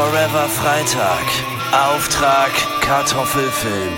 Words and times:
Forever 0.00 0.48
Freitag. 0.48 1.26
Auftrag 1.72 2.50
Kartoffelfilm. 2.80 3.92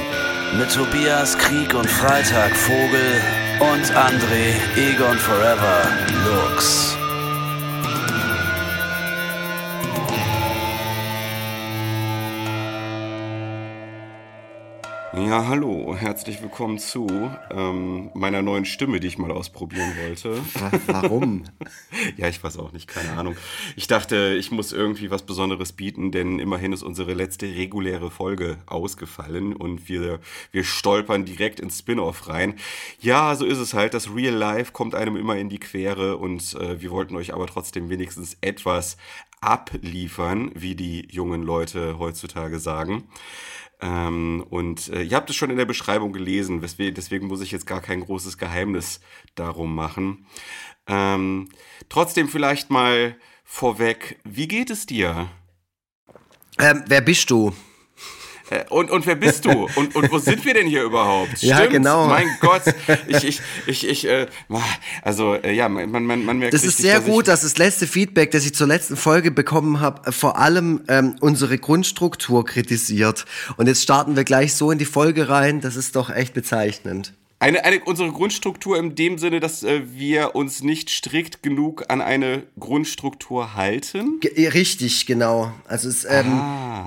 Mit 0.59 0.75
Tobias 0.75 1.39
Krieg 1.39 1.73
und 1.75 1.89
Freitag 1.89 2.57
Vogel 2.57 3.23
und 3.61 3.85
André 3.95 4.57
Egon 4.77 5.17
Forever 5.17 5.85
Lux. 6.25 6.99
Ja, 15.33 15.47
hallo, 15.47 15.97
herzlich 15.97 16.43
willkommen 16.43 16.79
zu 16.79 17.07
ähm, 17.51 18.11
meiner 18.13 18.43
neuen 18.43 18.67
Stimme, 18.67 19.01
die 19.01 19.07
ich 19.07 19.17
mal 19.17 19.31
ausprobieren 19.31 19.91
wollte. 20.03 20.39
Warum? 20.89 21.45
ja, 22.19 22.29
ich 22.29 22.45
weiß 22.45 22.59
auch 22.59 22.73
nicht, 22.73 22.87
keine 22.87 23.13
Ahnung. 23.13 23.35
Ich 23.75 23.87
dachte, 23.87 24.37
ich 24.39 24.51
muss 24.51 24.75
irgendwie 24.75 25.11
was 25.11 25.23
Besonderes 25.23 25.73
bieten, 25.73 26.13
denn 26.13 26.39
immerhin 26.39 26.75
ist 26.75 26.83
unsere 26.83 27.15
letzte 27.15 27.47
reguläre 27.47 28.11
Folge 28.11 28.59
ausgefallen 28.67 29.57
und 29.57 29.89
wir, 29.89 30.21
wir 30.51 30.65
stolpern 30.65 31.25
direkt 31.25 31.61
ins 31.61 31.79
Spin-off 31.79 32.29
rein. 32.29 32.57
Ja, 33.01 33.35
so 33.35 33.47
ist 33.47 33.57
es 33.57 33.73
halt. 33.73 33.95
Das 33.95 34.15
Real 34.15 34.35
Life 34.35 34.73
kommt 34.73 34.95
einem 34.95 35.17
immer 35.17 35.39
in 35.39 35.49
die 35.49 35.61
Quere 35.61 36.19
und 36.19 36.53
äh, 36.61 36.83
wir 36.83 36.91
wollten 36.91 37.17
euch 37.17 37.33
aber 37.33 37.47
trotzdem 37.47 37.89
wenigstens 37.89 38.37
etwas 38.43 38.99
abliefern, 39.41 40.51
wie 40.55 40.75
die 40.75 41.09
jungen 41.11 41.43
Leute 41.43 41.99
heutzutage 41.99 42.59
sagen. 42.59 43.05
Ähm, 43.83 44.47
und 44.49 44.89
äh, 44.91 45.03
ihr 45.03 45.17
habt 45.17 45.29
es 45.29 45.37
schon 45.37 45.51
in 45.51 45.57
der 45.57 45.65
Beschreibung 45.65 46.13
gelesen, 46.13 46.63
weswegen, 46.63 46.95
deswegen 46.95 47.27
muss 47.27 47.41
ich 47.41 47.51
jetzt 47.51 47.67
gar 47.67 47.81
kein 47.81 48.01
großes 48.01 48.39
Geheimnis 48.39 49.01
darum 49.35 49.75
machen. 49.75 50.27
Ähm, 50.87 51.49
trotzdem 51.89 52.29
vielleicht 52.29 52.71
mal 52.71 53.17
vorweg, 53.45 54.21
wie 54.25 54.47
geht 54.47 54.71
es 54.71 54.87
dir? 54.87 55.29
Ähm, 56.59 56.85
wer 56.87 57.01
bist 57.01 57.29
du? 57.31 57.53
Äh, 58.53 58.65
und, 58.69 58.91
und 58.91 59.07
wer 59.07 59.15
bist 59.15 59.45
du? 59.45 59.69
Und, 59.77 59.95
und 59.95 60.11
wo 60.13 60.19
sind 60.19 60.45
wir 60.45 60.55
denn 60.55 60.67
hier 60.67 60.83
überhaupt? 60.83 61.43
Ja, 61.43 61.57
Stimmt, 61.57 61.73
genau. 61.73 62.07
Mein 62.07 62.29
Gott. 62.41 62.63
Ich, 63.09 63.25
ich, 63.25 63.41
ich, 63.67 63.89
ich 63.89 64.07
äh, 64.07 64.27
also, 65.03 65.35
äh, 65.35 65.53
ja, 65.53 65.69
man, 65.69 65.91
man, 65.91 66.25
man 66.25 66.39
merkt 66.39 66.55
Das 66.55 66.63
ist 66.63 66.79
richtig, 66.79 66.85
sehr 66.85 67.01
dass 67.01 67.09
gut, 67.09 67.29
dass 67.29 67.43
das 67.43 67.59
letzte 67.59 67.87
Feedback, 67.87 68.31
das 68.31 68.45
ich 68.45 68.55
zur 68.55 68.67
letzten 68.67 68.97
Folge 68.97 69.31
bekommen 69.31 69.81
habe, 69.81 70.09
äh, 70.09 70.13
vor 70.13 70.39
allem 70.39 70.83
ähm, 70.89 71.17
unsere 71.21 71.59
Grundstruktur 71.59 72.45
kritisiert. 72.45 73.25
Und 73.57 73.67
jetzt 73.67 73.83
starten 73.83 74.17
wir 74.17 74.25
gleich 74.25 74.55
so 74.55 74.71
in 74.71 74.79
die 74.79 74.85
Folge 74.85 75.29
rein. 75.29 75.61
Das 75.61 75.77
ist 75.77 75.97
doch 75.97 76.11
echt 76.11 76.35
bezeichnend. 76.35 77.15
Eine, 77.43 77.65
eine, 77.65 77.81
unsere 77.85 78.13
Grundstruktur 78.13 78.79
in 78.79 78.95
dem 78.95 79.19
Sinne, 79.19 79.41
dass 79.41 79.65
äh, 79.65 79.83
wir 79.93 80.37
uns 80.37 80.63
nicht 80.63 80.91
strikt 80.91 81.43
genug 81.43 81.85
an 81.89 82.01
eine 82.01 82.45
Grundstruktur 82.61 83.55
halten. 83.55 84.21
Ge 84.21 84.49
richtig, 84.49 85.07
genau. 85.07 85.53
Also 85.67 85.89
es, 85.89 86.05
ähm, 86.05 86.41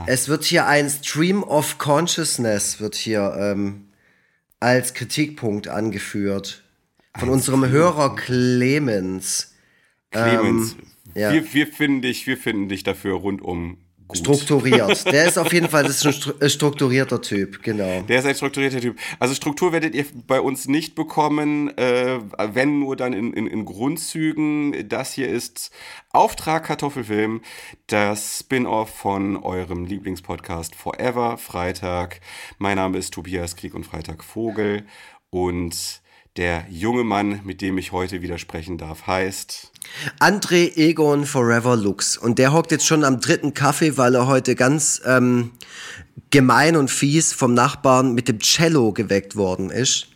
es 0.08 0.30
wird 0.30 0.46
hier 0.46 0.66
ein 0.66 0.90
Stream 0.90 1.44
of 1.44 1.78
Consciousness 1.78 2.80
wird 2.80 2.96
hier 2.96 3.36
ähm, 3.38 3.90
als 4.62 4.94
Kritikpunkt 4.94 5.68
angeführt 5.68 6.64
von 7.18 7.30
unserem 7.30 7.68
Hörer 7.68 8.16
Clemens. 8.16 9.54
Clemens, 10.12 10.74
Ähm, 10.74 11.22
ja. 11.22 11.34
wir, 11.34 11.54
wir, 11.54 11.68
finden 11.68 12.02
dich, 12.02 12.28
wir 12.28 12.38
finden 12.38 12.70
dich 12.70 12.84
dafür 12.84 13.16
rundum 13.16 13.78
gut. 14.08 14.18
Strukturiert. 14.18 15.06
Der 15.12 15.26
ist 15.26 15.38
auf 15.38 15.52
jeden 15.54 15.70
Fall 15.70 15.84
das 15.84 15.98
ist 15.98 16.06
ein 16.06 16.14
stru- 16.14 16.50
strukturierter 16.50 17.22
Typ, 17.22 17.64
genau. 17.64 18.02
Der 18.04 18.20
ist 18.20 18.26
ein 18.26 18.36
strukturierter 18.36 18.82
Typ. 18.82 18.98
Also 19.20 19.34
Struktur 19.36 19.72
werdet 19.72 19.96
ihr 19.96 20.06
bei 20.28 20.40
uns 20.40 20.68
nicht 20.68 20.96
bekommen, 20.96 21.76
äh, 21.78 22.20
wenn 22.54 22.80
nur 22.80 22.96
dann 22.96 23.14
in, 23.14 23.34
in, 23.34 23.48
in 23.48 23.66
Grundzügen. 23.66 24.88
Das 24.90 25.14
hier 25.14 25.30
ist 25.30 25.72
Auftrag 26.12 26.66
Kartoffelfilm, 26.66 27.42
das 27.88 28.40
Spin-off 28.40 28.90
von 28.90 29.38
eurem 29.38 29.86
Lieblingspodcast 29.86 30.76
Forever 30.76 31.38
Freitag. 31.38 32.22
Mein 32.58 32.78
Name 32.78 32.98
ist 32.98 33.14
Tobias 33.14 33.56
Krieg 33.56 33.74
und 33.74 33.86
Freitag 33.86 34.24
Vogel 34.24 34.86
und 35.30 36.02
der 36.38 36.66
junge 36.70 37.04
Mann, 37.04 37.42
mit 37.46 37.62
dem 37.62 37.78
ich 37.78 37.92
heute 37.92 38.22
wieder 38.22 38.38
sprechen 38.38 38.78
darf, 38.78 39.08
heißt 39.08 39.72
André 40.20 40.76
Egon 40.76 41.26
Forever 41.26 41.78
Lux. 41.78 42.18
Und 42.18 42.40
der 42.40 42.52
hockt 42.52 42.72
jetzt 42.72 42.86
schon 42.86 43.04
am 43.04 43.22
dritten 43.22 43.54
Kaffee, 43.54 43.98
weil 43.98 44.16
er 44.16 44.28
heute 44.28 44.56
ganz 44.56 45.02
ähm, 45.06 45.52
gemein 46.32 46.76
und 46.76 46.92
fies 46.92 47.32
vom 47.32 47.54
Nachbarn 47.54 48.14
mit 48.14 48.28
dem 48.28 48.40
Cello 48.40 48.92
geweckt 48.92 49.36
worden 49.36 49.70
ist. 49.70 50.08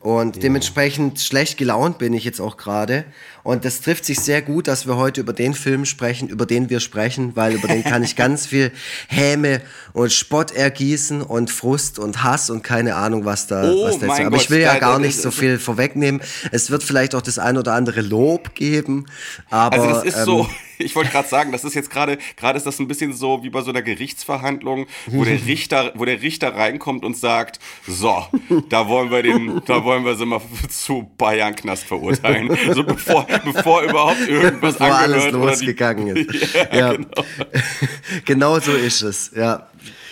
Und 0.00 0.44
dementsprechend 0.44 1.20
schlecht 1.20 1.58
gelaunt 1.58 1.98
bin 1.98 2.12
ich 2.12 2.24
jetzt 2.24 2.40
auch 2.40 2.56
gerade. 2.56 3.04
Und 3.48 3.64
das 3.64 3.80
trifft 3.80 4.04
sich 4.04 4.20
sehr 4.20 4.42
gut, 4.42 4.68
dass 4.68 4.86
wir 4.86 4.96
heute 4.96 5.22
über 5.22 5.32
den 5.32 5.54
Film 5.54 5.86
sprechen, 5.86 6.28
über 6.28 6.44
den 6.44 6.68
wir 6.68 6.80
sprechen, 6.80 7.34
weil 7.34 7.54
über 7.54 7.66
den 7.66 7.82
kann 7.82 8.02
ich 8.02 8.14
ganz 8.24 8.44
viel 8.44 8.70
Häme 9.08 9.62
und 9.94 10.12
Spott 10.12 10.50
ergießen 10.50 11.22
und 11.22 11.50
Frust 11.50 11.98
und 11.98 12.22
Hass 12.22 12.50
und 12.50 12.62
keine 12.62 12.96
Ahnung, 12.96 13.24
was 13.24 13.46
da, 13.46 13.72
Oh 13.72 13.84
was 13.86 13.98
da 14.00 14.06
ist. 14.12 14.20
Aber 14.20 14.36
ich 14.36 14.42
Gott, 14.42 14.50
will 14.50 14.60
ja 14.60 14.78
gar 14.78 14.98
nicht 14.98 15.16
so 15.18 15.30
ist- 15.30 15.38
viel 15.38 15.58
vorwegnehmen. 15.58 16.20
Es 16.52 16.70
wird 16.70 16.82
vielleicht 16.82 17.14
auch 17.14 17.22
das 17.22 17.38
ein 17.38 17.56
oder 17.56 17.72
andere 17.72 18.02
Lob 18.02 18.54
geben. 18.54 19.06
Aber, 19.48 19.76
Also 19.76 19.88
das 19.94 20.04
ist 20.04 20.18
ähm, 20.18 20.24
so, 20.26 20.50
ich 20.78 20.94
wollte 20.94 21.10
gerade 21.10 21.28
sagen, 21.28 21.50
das 21.50 21.64
ist 21.64 21.72
jetzt 21.74 21.88
gerade, 21.88 22.18
gerade 22.36 22.58
ist 22.58 22.66
das 22.66 22.78
ein 22.78 22.86
bisschen 22.86 23.14
so 23.14 23.42
wie 23.42 23.48
bei 23.48 23.62
so 23.62 23.70
einer 23.70 23.80
Gerichtsverhandlung, 23.80 24.86
wo 25.06 25.24
der 25.24 25.42
Richter, 25.46 25.92
wo 25.94 26.04
der 26.04 26.20
Richter 26.20 26.54
reinkommt 26.54 27.02
und 27.02 27.16
sagt, 27.16 27.60
so, 27.86 28.26
da 28.68 28.88
wollen 28.88 29.10
wir 29.10 29.22
den, 29.22 29.62
da 29.64 29.84
wollen 29.84 30.04
wir 30.04 30.16
sie 30.16 30.26
mal 30.26 30.42
zu 30.68 31.10
Bayern 31.16 31.56
Knast 31.56 31.84
verurteilen. 31.84 32.54
So 32.74 32.84
bevor, 32.84 33.26
bevor 33.52 33.82
überhaupt 33.82 34.20
irgendwas 34.28 34.76
bevor 34.76 34.94
alles 34.94 35.24
oder 35.24 35.32
die, 35.32 35.46
losgegangen 35.46 36.16
ist. 36.16 36.54
Ja, 36.54 36.76
Ja, 36.78 36.92
genau. 36.92 37.24
genau 38.24 38.60
so 38.60 38.72
ist 38.72 39.02
es. 39.02 39.30
Ja. 39.34 39.68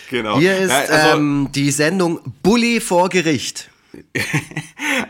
genau. 0.09 0.39
Hier 0.39 0.57
ist 0.57 0.71
also, 0.71 1.17
ähm, 1.17 1.49
die 1.53 1.71
Sendung 1.71 2.19
Bully 2.43 2.79
vor 2.79 3.09
Gericht. 3.09 3.69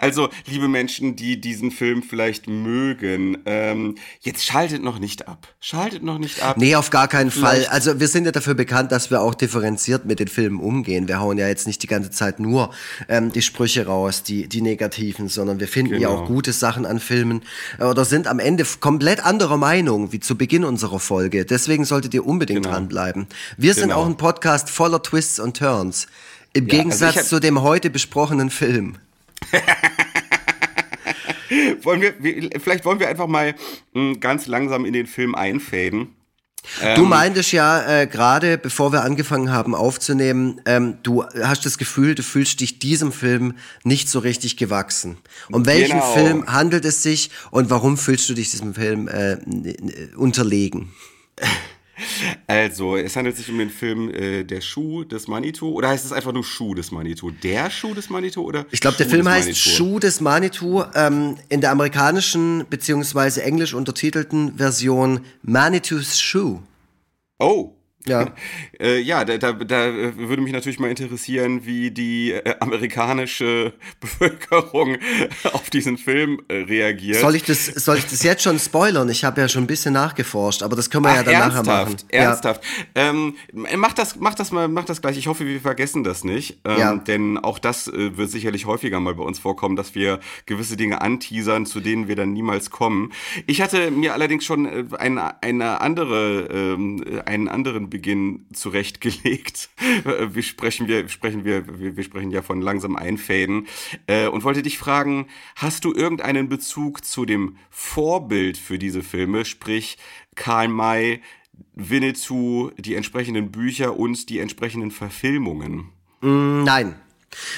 Also, 0.01 0.29
liebe 0.45 0.67
Menschen, 0.67 1.15
die 1.15 1.39
diesen 1.39 1.71
Film 1.71 2.03
vielleicht 2.03 2.47
mögen, 2.47 3.37
ähm, 3.45 3.95
jetzt 4.19 4.43
schaltet 4.45 4.83
noch 4.83 4.99
nicht 4.99 5.27
ab. 5.27 5.47
Schaltet 5.61 6.03
noch 6.03 6.17
nicht 6.19 6.41
ab. 6.43 6.57
Nee, 6.57 6.75
auf 6.75 6.89
gar 6.89 7.07
keinen 7.07 7.31
Fall. 7.31 7.55
Vielleicht- 7.55 7.71
Also 7.71 7.99
wir 7.99 8.07
sind 8.09 8.25
ja 8.25 8.31
dafür 8.31 8.53
bekannt, 8.53 8.91
dass 8.91 9.11
wir 9.11 9.21
auch 9.21 9.33
differenziert 9.33 10.05
mit 10.05 10.19
den 10.19 10.27
Filmen 10.27 10.59
umgehen. 10.59 11.07
Wir 11.07 11.19
hauen 11.19 11.37
ja 11.37 11.47
jetzt 11.47 11.67
nicht 11.67 11.81
die 11.83 11.87
ganze 11.87 12.11
Zeit 12.11 12.39
nur 12.39 12.71
ähm, 13.07 13.31
die 13.31 13.41
Sprüche 13.41 13.85
raus, 13.85 14.23
die, 14.23 14.47
die 14.49 14.61
negativen, 14.61 15.29
sondern 15.29 15.59
wir 15.59 15.67
finden 15.69 15.93
ja 16.01 16.09
Genau. 16.09 16.23
auch 16.23 16.27
gute 16.27 16.51
Sachen 16.51 16.85
an 16.85 16.99
Filmen 16.99 17.41
äh, 17.79 17.83
oder 17.85 18.03
sind 18.03 18.27
am 18.27 18.39
Ende 18.39 18.65
komplett 18.79 19.25
anderer 19.25 19.57
Meinung, 19.57 20.11
wie 20.11 20.19
zu 20.19 20.37
Beginn 20.37 20.63
unserer 20.65 20.99
Folge. 20.99 21.45
Deswegen 21.45 21.85
solltet 21.85 22.13
ihr 22.13 22.25
unbedingt 22.25 22.63
Genau. 22.63 22.75
dranbleiben. 22.75 23.27
Wir 23.57 23.73
sind 23.73 23.83
Genau. 23.89 24.01
auch 24.01 24.05
ein 24.05 24.17
Podcast 24.17 24.69
voller 24.69 25.01
Twists 25.01 25.39
und 25.39 25.57
Turns. 25.57 26.07
Im 26.53 26.67
Ja, 26.67 26.73
also 26.73 26.77
Gegensatz 26.83 27.15
hab- 27.17 27.25
zu 27.25 27.39
dem 27.39 27.61
heute 27.61 27.89
besprochenen 27.89 28.49
Film. 28.49 28.95
Wollen 31.83 32.01
wir, 32.01 32.13
vielleicht 32.59 32.83
wollen 32.83 32.99
wir 32.99 33.07
einfach 33.07 33.27
mal 33.27 33.55
mh, 33.93 34.15
ganz 34.19 34.47
langsam 34.47 34.83
in 34.83 34.91
den 34.93 35.07
Film 35.07 35.33
einfaden. 35.33 36.09
Du 36.95 37.03
Ähm. 37.03 37.09
meintest 37.09 37.53
ja 37.53 38.01
äh, 38.01 38.07
gerade, 38.07 38.57
bevor 38.57 38.91
wir 38.91 39.03
angefangen 39.03 39.51
haben 39.51 39.73
aufzunehmen, 39.73 40.59
ähm, 40.65 40.97
du 41.03 41.23
hast 41.41 41.65
das 41.65 41.77
Gefühl, 41.77 42.13
du 42.15 42.23
fühlst 42.23 42.59
dich 42.59 42.79
diesem 42.79 43.13
Film 43.13 43.53
nicht 43.85 44.09
so 44.09 44.19
richtig 44.19 44.57
gewachsen. 44.57 45.15
Um 45.49 45.65
welchen 45.65 45.99
Genau. 45.99 46.13
Film 46.13 46.45
handelt 46.51 46.83
es 46.83 47.01
sich 47.03 47.29
und 47.51 47.69
warum 47.69 47.97
fühlst 47.97 48.27
du 48.27 48.33
dich 48.33 48.51
diesem 48.51 48.73
Film 48.73 49.07
äh, 49.07 49.37
unterlegen? 50.17 50.91
Also, 52.45 52.95
es 52.95 53.15
handelt 53.15 53.35
sich 53.35 53.49
um 53.49 53.57
den 53.57 53.69
Film 53.69 54.09
äh, 54.09 54.43
Der 54.43 54.61
Schuh 54.61 55.03
des 55.03 55.27
Manitou. 55.27 55.71
Oder 55.73 55.89
heißt 55.89 56.05
es 56.05 56.11
einfach 56.11 56.33
nur 56.33 56.43
Schuh 56.43 56.75
des 56.75 56.91
Manitou? 56.91 57.31
Der 57.31 57.69
Schuh 57.69 57.93
des 57.93 58.09
Manitou? 58.09 58.43
Oder 58.43 58.65
Ich 58.71 58.79
glaube, 58.79 58.97
der 58.97 59.07
Film 59.07 59.27
heißt 59.27 59.47
Manitou? 59.47 59.69
Schuh 59.69 59.99
des 59.99 60.21
Manitou. 60.21 60.83
Ähm, 60.95 61.37
in 61.49 61.61
der 61.61 61.71
amerikanischen 61.71 62.65
beziehungsweise 62.69 63.43
englisch 63.43 63.73
untertitelten 63.73 64.57
Version 64.57 65.21
Manitous 65.41 66.19
Shoe. 66.19 66.59
Oh. 67.39 67.76
Ja. 68.07 68.33
Äh, 68.79 68.99
ja, 68.99 69.25
da, 69.25 69.39
da, 69.39 69.53
da 69.53 69.91
würde 70.17 70.39
mich 70.43 70.53
natürlich 70.53 70.77
mal 70.77 70.87
interessieren, 70.91 71.65
wie 71.65 71.89
die 71.89 72.31
äh, 72.31 72.53
amerikanische 72.59 73.73
Bevölkerung 73.99 74.97
auf 75.53 75.71
diesen 75.71 75.97
Film 75.97 76.41
äh, 76.47 76.57
reagiert. 76.57 77.19
Soll 77.21 77.33
ich 77.35 77.43
das, 77.43 77.65
soll 77.65 77.97
ich 77.97 78.05
das 78.05 78.21
jetzt 78.21 78.43
schon 78.43 78.59
spoilern? 78.59 79.09
Ich 79.09 79.23
habe 79.23 79.41
ja 79.41 79.47
schon 79.49 79.63
ein 79.63 79.67
bisschen 79.67 79.93
nachgeforscht, 79.93 80.61
aber 80.61 80.75
das 80.75 80.91
können 80.91 81.05
wir 81.05 81.13
ja 81.15 81.21
Ach, 81.21 81.23
dann 81.23 81.33
nachher 81.33 81.55
ernsthaft, 81.55 81.87
machen. 81.87 82.09
ernsthaft. 82.09 82.61
Ähm, 82.93 83.35
mach 83.77 83.93
das, 83.93 84.15
mach 84.17 84.35
das 84.35 84.51
mal, 84.51 84.67
mach 84.67 84.85
das 84.85 85.01
gleich. 85.01 85.17
Ich 85.17 85.25
hoffe, 85.25 85.47
wir 85.47 85.59
vergessen 85.59 86.03
das 86.03 86.23
nicht, 86.23 86.59
ähm, 86.63 86.77
Ja. 86.77 86.95
denn 86.95 87.39
auch 87.39 87.57
das 87.57 87.87
äh, 87.87 88.15
wird 88.15 88.29
sicherlich 88.29 88.67
häufiger 88.67 88.99
mal 88.99 89.15
bei 89.15 89.23
uns 89.23 89.39
vorkommen, 89.39 89.75
dass 89.75 89.95
wir 89.95 90.19
gewisse 90.45 90.77
Dinge 90.77 91.01
anteasern, 91.01 91.65
zu 91.65 91.79
denen 91.79 92.07
wir 92.07 92.15
dann 92.15 92.31
niemals 92.33 92.69
kommen. 92.69 93.11
Ich 93.47 93.59
hatte 93.61 93.89
mir 93.89 94.13
allerdings 94.13 94.45
schon 94.45 94.65
äh, 94.67 94.83
eine, 94.99 95.41
eine 95.41 95.81
andere, 95.81 96.47
ähm, 96.51 97.03
äh, 97.03 97.21
einen 97.21 97.47
anderen 97.47 97.89
Beginn 97.97 98.45
zurechtgelegt. 98.53 99.69
Äh, 100.05 100.35
wir 100.35 100.43
sprechen 100.43 100.87
wir, 100.87 101.07
sprechen 101.07 101.43
wir, 101.43 101.63
wir, 101.79 102.03
sprechen 102.03 102.29
ja 102.29 102.41
von 102.41 102.61
langsam 102.61 102.95
Einfäden 102.95 103.67
äh, 104.05 104.27
und 104.27 104.43
wollte 104.43 104.61
dich 104.61 104.77
fragen, 104.77 105.27
hast 105.55 105.85
du 105.85 105.93
irgendeinen 105.93 106.49
Bezug 106.49 107.03
zu 107.03 107.25
dem 107.25 107.57
Vorbild 107.69 108.57
für 108.57 108.77
diese 108.77 109.01
Filme, 109.01 109.45
sprich 109.45 109.97
Karl 110.35 110.67
May, 110.67 111.21
Winnetou, 111.73 112.71
die 112.77 112.95
entsprechenden 112.95 113.51
Bücher 113.51 113.97
und 113.97 114.29
die 114.29 114.39
entsprechenden 114.39 114.91
Verfilmungen? 114.91 115.89
Mm, 116.21 116.63
nein. 116.63 116.95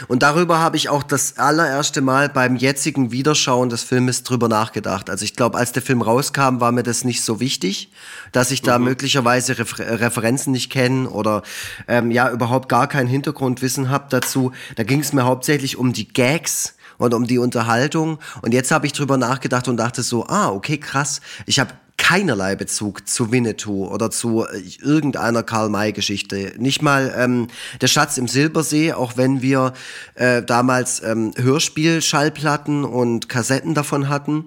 Und 0.08 0.24
darüber 0.24 0.60
habe 0.60 0.78
ich 0.78 0.90
auch 0.90 1.04
das 1.04 1.38
allererste 1.38 2.02
Mal 2.02 2.30
beim 2.30 2.56
jetzigen 2.56 3.12
Wiederschauen 3.12 3.70
des 3.70 3.84
Filmes 3.84 4.24
drüber 4.24 4.48
nachgedacht. 4.48 5.10
Also 5.10 5.26
ich 5.26 5.36
glaube, 5.36 5.58
als 5.58 5.72
der 5.72 5.82
Film 5.82 6.02
rauskam, 6.02 6.60
war 6.60 6.72
mir 6.72 6.84
das 6.84 7.04
nicht 7.04 7.24
so 7.24 7.40
wichtig, 7.40 7.92
dass 8.32 8.52
ich 8.52 8.62
da 8.62 8.78
mhm. 8.80 8.86
möglicherweise 8.86 9.58
Refer 9.58 10.00
Referenzen 10.00 10.52
nicht 10.52 10.70
kenne 10.70 11.10
oder 11.10 11.44
ähm, 11.88 12.12
ja 12.12 12.30
überhaupt 12.32 12.70
gar 12.70 12.88
kein 12.88 13.08
Hintergrundwissen 13.08 13.90
habe 13.90 14.06
dazu. 14.10 14.52
Da 14.76 14.84
ging 14.84 15.00
es 15.00 15.14
mir 15.14 15.26
hauptsächlich 15.26 15.78
um 15.78 15.94
die 15.94 16.08
Gags 16.08 16.76
und 16.98 17.14
um 17.14 17.26
die 17.26 17.40
Unterhaltung. 17.40 18.20
Und 18.42 18.54
jetzt 18.54 18.72
habe 18.72 18.86
ich 18.86 18.94
drüber 18.94 19.18
nachgedacht 19.18 19.68
und 19.68 19.78
dachte 19.78 20.04
so, 20.04 20.28
ah, 20.28 20.50
okay, 20.50 20.78
krass. 20.78 21.22
Ich 21.46 21.60
habe 21.60 21.74
keinerlei 22.10 22.56
Bezug 22.56 23.08
zu 23.08 23.32
Winnetou 23.32 23.88
oder 23.88 24.10
zu 24.10 24.44
äh, 24.44 24.64
irgendeiner 24.82 25.44
Karl-May-Geschichte. 25.44 26.54
Nicht 26.58 26.82
mal 26.82 27.14
ähm, 27.16 27.50
der 27.82 27.88
Schatz 27.88 28.18
im 28.18 28.28
Silbersee, 28.28 28.94
auch 28.94 29.16
wenn 29.16 29.44
wir 29.44 29.74
äh, 30.16 30.42
damals 30.42 31.04
ähm, 31.04 31.34
Hörspiel-Schallplatten 31.38 32.84
und 32.84 33.30
Kassetten 33.30 33.76
davon 33.76 34.10
hatten 34.10 34.46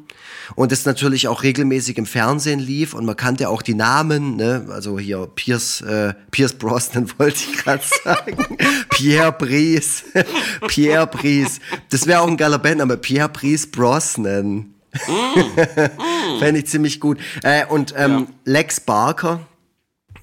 und 0.56 0.73
es 0.73 0.85
natürlich 0.87 1.29
auch 1.29 1.44
regelmäßig 1.44 1.99
im 1.99 2.06
Fernsehen 2.06 2.59
lief 2.59 2.94
und 2.94 3.05
man 3.06 3.14
kannte 3.14 3.49
auch 3.49 3.62
die 3.62 3.75
Namen, 3.75 4.35
ne? 4.35 4.67
also 4.70 4.99
hier 4.99 5.29
Pierce, 5.32 5.82
äh, 5.82 6.14
Pierce 6.32 6.55
Brosnan 6.55 7.09
wollte 7.19 7.44
ich 7.49 7.59
gerade 7.59 7.85
sagen, 8.03 8.59
Pierre 8.91 9.31
Brice, 9.31 10.03
Pierre 10.67 11.06
Brice, 11.06 11.61
das 11.91 12.09
wäre 12.09 12.23
auch 12.23 12.29
ein 12.29 12.37
geiler 12.37 12.59
Bandname, 12.59 12.97
Pierre 12.97 13.29
Brice 13.29 13.70
Brosnan. 13.70 14.75
Mm. 14.93 16.39
Fände 16.39 16.61
ich 16.61 16.67
ziemlich 16.67 17.00
gut. 17.00 17.19
Äh, 17.43 17.67
und 17.67 17.94
ähm, 17.97 18.11
ja. 18.11 18.27
Lex 18.44 18.81
Barker, 18.81 19.41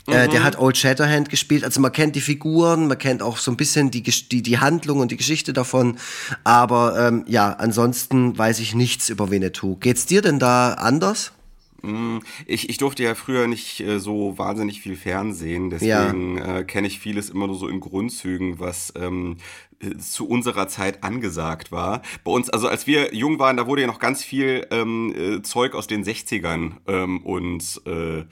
äh, 0.08 0.28
mhm. 0.28 0.32
der 0.32 0.44
hat 0.44 0.60
Old 0.60 0.78
Shatterhand 0.78 1.30
gespielt. 1.30 1.64
Also 1.64 1.80
man 1.82 1.92
kennt 1.92 2.16
die 2.16 2.22
Figuren, 2.22 2.88
man 2.88 2.98
kennt 2.98 3.22
auch 3.22 3.38
so 3.38 3.52
ein 3.52 3.58
bisschen 3.58 3.92
die, 3.92 4.02
die, 4.02 4.42
die 4.42 4.58
Handlung 4.60 5.00
und 5.00 5.12
die 5.12 5.18
Geschichte 5.18 5.54
davon. 5.54 5.98
Aber 6.44 7.08
ähm, 7.08 7.26
ja, 7.28 7.54
ansonsten 7.54 8.38
weiß 8.38 8.60
ich 8.60 8.76
nichts 8.76 9.10
über 9.10 9.32
Winnetou. 9.32 9.76
Geht's 9.78 10.06
dir 10.06 10.22
denn 10.22 10.40
da 10.40 10.74
anders? 10.74 11.32
Mm, 11.82 12.20
ich, 12.46 12.70
ich 12.70 12.78
durfte 12.78 13.04
ja 13.04 13.16
früher 13.16 13.48
nicht 13.48 13.80
äh, 13.80 14.00
so 14.00 14.38
wahnsinnig 14.38 14.82
viel 14.82 14.96
Fernsehen, 14.96 15.70
deswegen 15.70 16.38
ja. 16.38 16.60
äh, 16.60 16.64
kenne 16.64 16.88
ich 16.88 17.00
vieles 17.00 17.30
immer 17.30 17.48
nur 17.48 17.58
so 17.58 17.68
in 17.68 17.80
Grundzügen, 17.80 18.60
was 18.60 18.94
ähm, 18.98 19.38
äh, 19.69 19.69
zu 19.98 20.28
unserer 20.28 20.68
Zeit 20.68 21.04
angesagt 21.04 21.72
war. 21.72 22.02
Bei 22.24 22.32
uns, 22.32 22.50
also 22.50 22.68
als 22.68 22.86
wir 22.88 23.14
jung 23.14 23.40
waren, 23.40 23.58
da 23.58 23.68
wurde 23.68 23.82
ja 23.82 23.88
noch 23.88 24.00
ganz 24.00 24.24
viel 24.24 24.68
ähm, 24.72 25.14
äh, 25.16 25.42
Zeug 25.42 25.74
aus 25.74 25.88
den 25.88 26.04
60ern 26.04 26.74
ähm, 26.88 27.24
und 27.26 27.82
äh, 27.86 28.20
äh, 28.20 28.26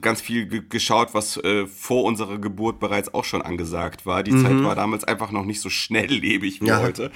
ganz 0.00 0.20
viel 0.20 0.46
geschaut, 0.68 1.08
was 1.12 1.36
äh, 1.38 1.66
vor 1.66 2.04
unserer 2.04 2.38
Geburt 2.38 2.78
bereits 2.78 3.12
auch 3.12 3.24
schon 3.24 3.42
angesagt 3.42 4.06
war. 4.06 4.22
Die 4.22 4.32
mhm. 4.32 4.42
Zeit 4.42 4.64
war 4.64 4.74
damals 4.74 5.04
einfach 5.04 5.32
noch 5.32 5.44
nicht 5.44 5.60
so 5.60 5.68
schnelllebig 5.70 6.60
wie 6.60 6.66
ja. 6.66 6.80
heute. 6.80 7.10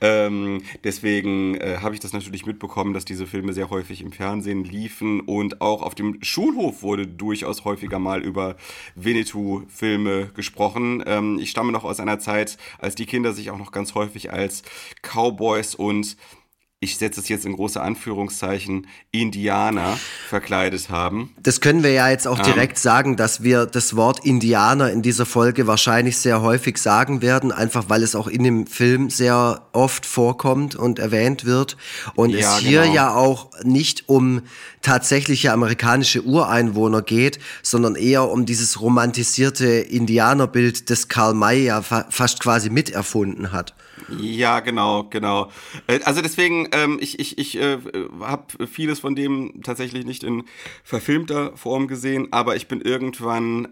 Ähm, 0.00 0.62
deswegen 0.84 1.54
äh, 1.54 1.78
habe 1.80 1.94
ich 1.94 2.00
das 2.00 2.12
natürlich 2.12 2.46
mitbekommen, 2.46 2.94
dass 2.94 3.04
diese 3.04 3.26
Filme 3.26 3.52
sehr 3.52 3.70
häufig 3.70 4.02
im 4.02 4.12
Fernsehen 4.12 4.64
liefen 4.64 5.20
und 5.20 5.60
auch 5.60 5.82
auf 5.82 5.94
dem 5.94 6.18
Schulhof 6.22 6.82
wurde 6.82 7.06
durchaus 7.06 7.64
häufiger 7.64 7.98
mal 7.98 8.22
über 8.22 8.56
Winnetou-Filme 8.96 10.30
gesprochen. 10.34 11.02
Ähm, 11.06 11.38
ich 11.40 11.50
stamme 11.50 11.72
noch 11.72 11.84
aus 11.84 12.00
einer 12.00 12.18
Zeit, 12.18 12.58
als 12.78 12.96
die 12.96 13.06
Kinder 13.06 13.32
sich 13.32 13.50
auch 13.50 13.58
noch 13.58 13.72
ganz 13.72 13.94
häufig 13.94 14.32
als 14.32 14.62
Cowboys 15.02 15.74
und 15.74 16.16
ich 16.80 16.96
setze 16.96 17.20
es 17.20 17.28
jetzt 17.28 17.44
in 17.44 17.54
große 17.54 17.80
Anführungszeichen, 17.80 18.86
Indianer 19.10 19.98
verkleidet 20.28 20.90
haben. 20.90 21.34
Das 21.42 21.60
können 21.60 21.82
wir 21.82 21.90
ja 21.90 22.08
jetzt 22.08 22.28
auch 22.28 22.38
direkt 22.38 22.76
ähm. 22.76 22.80
sagen, 22.80 23.16
dass 23.16 23.42
wir 23.42 23.66
das 23.66 23.96
Wort 23.96 24.24
Indianer 24.24 24.92
in 24.92 25.02
dieser 25.02 25.26
Folge 25.26 25.66
wahrscheinlich 25.66 26.18
sehr 26.18 26.40
häufig 26.40 26.78
sagen 26.78 27.20
werden, 27.20 27.50
einfach 27.50 27.86
weil 27.88 28.04
es 28.04 28.14
auch 28.14 28.28
in 28.28 28.44
dem 28.44 28.68
Film 28.68 29.10
sehr 29.10 29.66
oft 29.72 30.06
vorkommt 30.06 30.76
und 30.76 31.00
erwähnt 31.00 31.44
wird. 31.44 31.76
Und 32.14 32.30
ja, 32.30 32.38
es 32.38 32.62
hier 32.62 32.82
genau. 32.82 32.94
ja 32.94 33.14
auch 33.16 33.50
nicht 33.64 34.08
um 34.08 34.42
tatsächliche 34.80 35.52
amerikanische 35.52 36.22
Ureinwohner 36.22 37.02
geht, 37.02 37.40
sondern 37.60 37.96
eher 37.96 38.30
um 38.30 38.46
dieses 38.46 38.80
romantisierte 38.80 39.66
Indianerbild, 39.66 40.90
das 40.90 41.08
Karl 41.08 41.34
May 41.34 41.64
ja 41.64 41.82
fa 41.82 42.06
fast 42.10 42.38
quasi 42.38 42.70
miterfunden 42.70 43.50
hat. 43.50 43.74
Ja, 44.18 44.60
genau, 44.60 45.04
genau. 45.04 45.50
Äh, 45.86 46.00
also 46.04 46.22
deswegen, 46.22 46.68
ähm, 46.72 46.98
ich, 47.00 47.18
ich, 47.18 47.38
ich 47.38 47.58
äh, 47.58 47.78
habe 48.20 48.66
vieles 48.66 49.00
von 49.00 49.14
dem 49.14 49.62
tatsächlich 49.62 50.04
nicht 50.04 50.24
in 50.24 50.44
verfilmter 50.84 51.56
Form 51.56 51.88
gesehen, 51.88 52.28
aber 52.30 52.56
ich 52.56 52.68
bin 52.68 52.80
irgendwann 52.80 53.68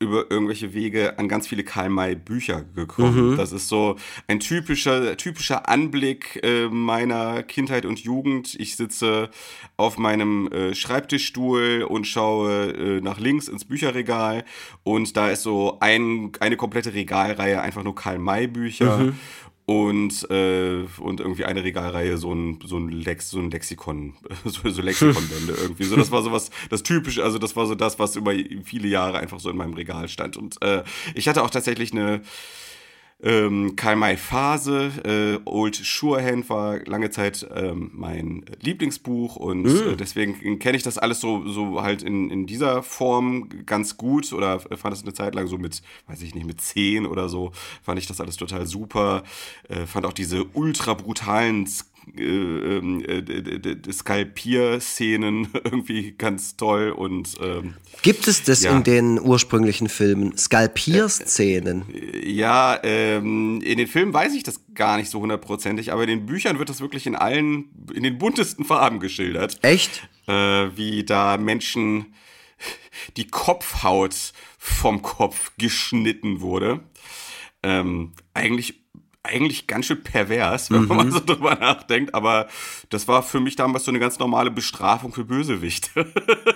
über 0.00 0.30
irgendwelche 0.30 0.74
Wege 0.74 1.18
an 1.18 1.28
ganz 1.28 1.48
viele 1.48 1.64
Karl 1.64 1.88
May 1.88 2.14
Bücher 2.14 2.62
gekommen. 2.62 3.32
Mhm. 3.32 3.36
Das 3.36 3.50
ist 3.50 3.68
so 3.68 3.96
ein 4.28 4.38
typischer 4.38 5.16
typischer 5.16 5.68
Anblick 5.68 6.38
äh, 6.44 6.68
meiner 6.68 7.42
Kindheit 7.42 7.84
und 7.84 7.98
Jugend. 7.98 8.54
Ich 8.60 8.76
sitze 8.76 9.28
auf 9.76 9.98
meinem 9.98 10.52
äh, 10.52 10.74
Schreibtischstuhl 10.74 11.84
und 11.88 12.06
schaue 12.06 12.72
äh, 12.72 13.00
nach 13.00 13.18
links 13.18 13.48
ins 13.48 13.64
Bücherregal 13.64 14.44
und 14.84 15.16
da 15.16 15.30
ist 15.30 15.42
so 15.42 15.78
ein, 15.80 16.30
eine 16.38 16.56
komplette 16.56 16.94
Regalreihe 16.94 17.60
einfach 17.60 17.82
nur 17.82 17.96
Karl 17.96 18.18
May 18.18 18.46
Bücher. 18.46 18.98
Mhm 18.98 19.14
und, 19.68 20.30
äh, 20.30 20.86
und 20.98 21.20
irgendwie 21.20 21.44
eine 21.44 21.62
Regalreihe, 21.62 22.16
so 22.16 22.32
ein, 22.32 22.58
so 22.64 22.78
ein, 22.78 22.88
Lex, 22.88 23.28
so 23.28 23.38
ein 23.38 23.50
Lexikon, 23.50 24.14
so, 24.46 24.66
so 24.70 24.80
Lexikonbände 24.80 25.52
irgendwie. 25.60 25.84
So, 25.84 25.94
das 25.94 26.10
war 26.10 26.22
so 26.22 26.32
was, 26.32 26.48
das 26.70 26.82
typische, 26.82 27.22
also 27.22 27.36
das 27.36 27.54
war 27.54 27.66
so 27.66 27.74
das, 27.74 27.98
was 27.98 28.16
über 28.16 28.32
viele 28.64 28.88
Jahre 28.88 29.18
einfach 29.18 29.38
so 29.40 29.50
in 29.50 29.58
meinem 29.58 29.74
Regal 29.74 30.08
stand. 30.08 30.38
Und 30.38 30.56
äh, 30.62 30.84
ich 31.14 31.28
hatte 31.28 31.42
auch 31.42 31.50
tatsächlich 31.50 31.92
eine, 31.92 32.22
ähm, 33.20 33.74
Karl 33.74 33.96
May 33.96 34.16
Phase, 34.16 34.92
äh, 35.04 35.40
Old 35.44 35.74
Surehand 35.74 36.48
war 36.50 36.78
lange 36.86 37.10
Zeit 37.10 37.48
ähm, 37.52 37.90
mein 37.92 38.44
Lieblingsbuch 38.60 39.34
und 39.34 39.62
mm. 39.62 39.88
äh, 39.92 39.96
deswegen 39.96 40.58
kenne 40.60 40.76
ich 40.76 40.84
das 40.84 40.98
alles 40.98 41.20
so, 41.20 41.46
so 41.48 41.82
halt 41.82 42.04
in, 42.04 42.30
in 42.30 42.46
dieser 42.46 42.84
Form 42.84 43.48
ganz 43.66 43.96
gut 43.96 44.32
oder 44.32 44.60
fand 44.60 44.94
es 44.94 45.02
eine 45.02 45.14
Zeit 45.14 45.34
lang 45.34 45.48
so 45.48 45.58
mit, 45.58 45.82
weiß 46.06 46.22
ich 46.22 46.36
nicht, 46.36 46.46
mit 46.46 46.60
zehn 46.60 47.06
oder 47.06 47.28
so, 47.28 47.50
fand 47.82 47.98
ich 47.98 48.06
das 48.06 48.20
alles 48.20 48.36
total 48.36 48.66
super. 48.66 49.24
Äh, 49.68 49.86
fand 49.86 50.06
auch 50.06 50.12
diese 50.12 50.44
ultra 50.52 50.94
brutalen 50.94 51.66
äh, 52.16 52.22
ähm, 52.22 53.04
äh, 53.04 53.92
Skalpier-Szenen 53.92 55.48
irgendwie 55.64 56.12
ganz 56.12 56.56
toll 56.56 56.90
und 56.90 57.36
ähm, 57.40 57.74
gibt 58.02 58.28
es 58.28 58.42
das 58.42 58.62
ja. 58.62 58.76
in 58.76 58.84
den 58.84 59.20
ursprünglichen 59.20 59.88
Filmen 59.88 60.36
Skalpier-Szenen? 60.36 61.84
Äh, 61.92 62.30
ja, 62.30 62.78
ähm, 62.82 63.60
in 63.62 63.78
den 63.78 63.86
Filmen 63.86 64.14
weiß 64.14 64.34
ich 64.34 64.42
das 64.42 64.60
gar 64.74 64.96
nicht 64.96 65.10
so 65.10 65.20
hundertprozentig, 65.20 65.92
aber 65.92 66.02
in 66.02 66.08
den 66.08 66.26
Büchern 66.26 66.58
wird 66.58 66.68
das 66.68 66.80
wirklich 66.80 67.06
in 67.06 67.16
allen, 67.16 67.70
in 67.92 68.02
den 68.02 68.18
buntesten 68.18 68.64
Farben 68.64 69.00
geschildert. 69.00 69.58
Echt? 69.62 70.08
Äh, 70.26 70.32
wie 70.76 71.04
da 71.04 71.36
Menschen 71.36 72.14
die 73.16 73.26
Kopfhaut 73.26 74.32
vom 74.58 75.02
Kopf 75.02 75.52
geschnitten 75.58 76.40
wurde. 76.40 76.80
Ähm, 77.62 78.12
eigentlich 78.34 78.87
eigentlich 79.28 79.66
ganz 79.66 79.86
schön 79.86 80.02
pervers, 80.02 80.70
wenn 80.70 80.82
mhm. 80.82 80.88
man 80.88 81.12
so 81.12 81.20
drüber 81.20 81.54
nachdenkt, 81.54 82.14
aber 82.14 82.48
das 82.90 83.06
war 83.06 83.22
für 83.22 83.40
mich 83.40 83.56
damals 83.56 83.84
so 83.84 83.90
eine 83.90 83.98
ganz 83.98 84.18
normale 84.18 84.50
Bestrafung 84.50 85.12
für 85.12 85.24
Bösewicht, 85.24 85.90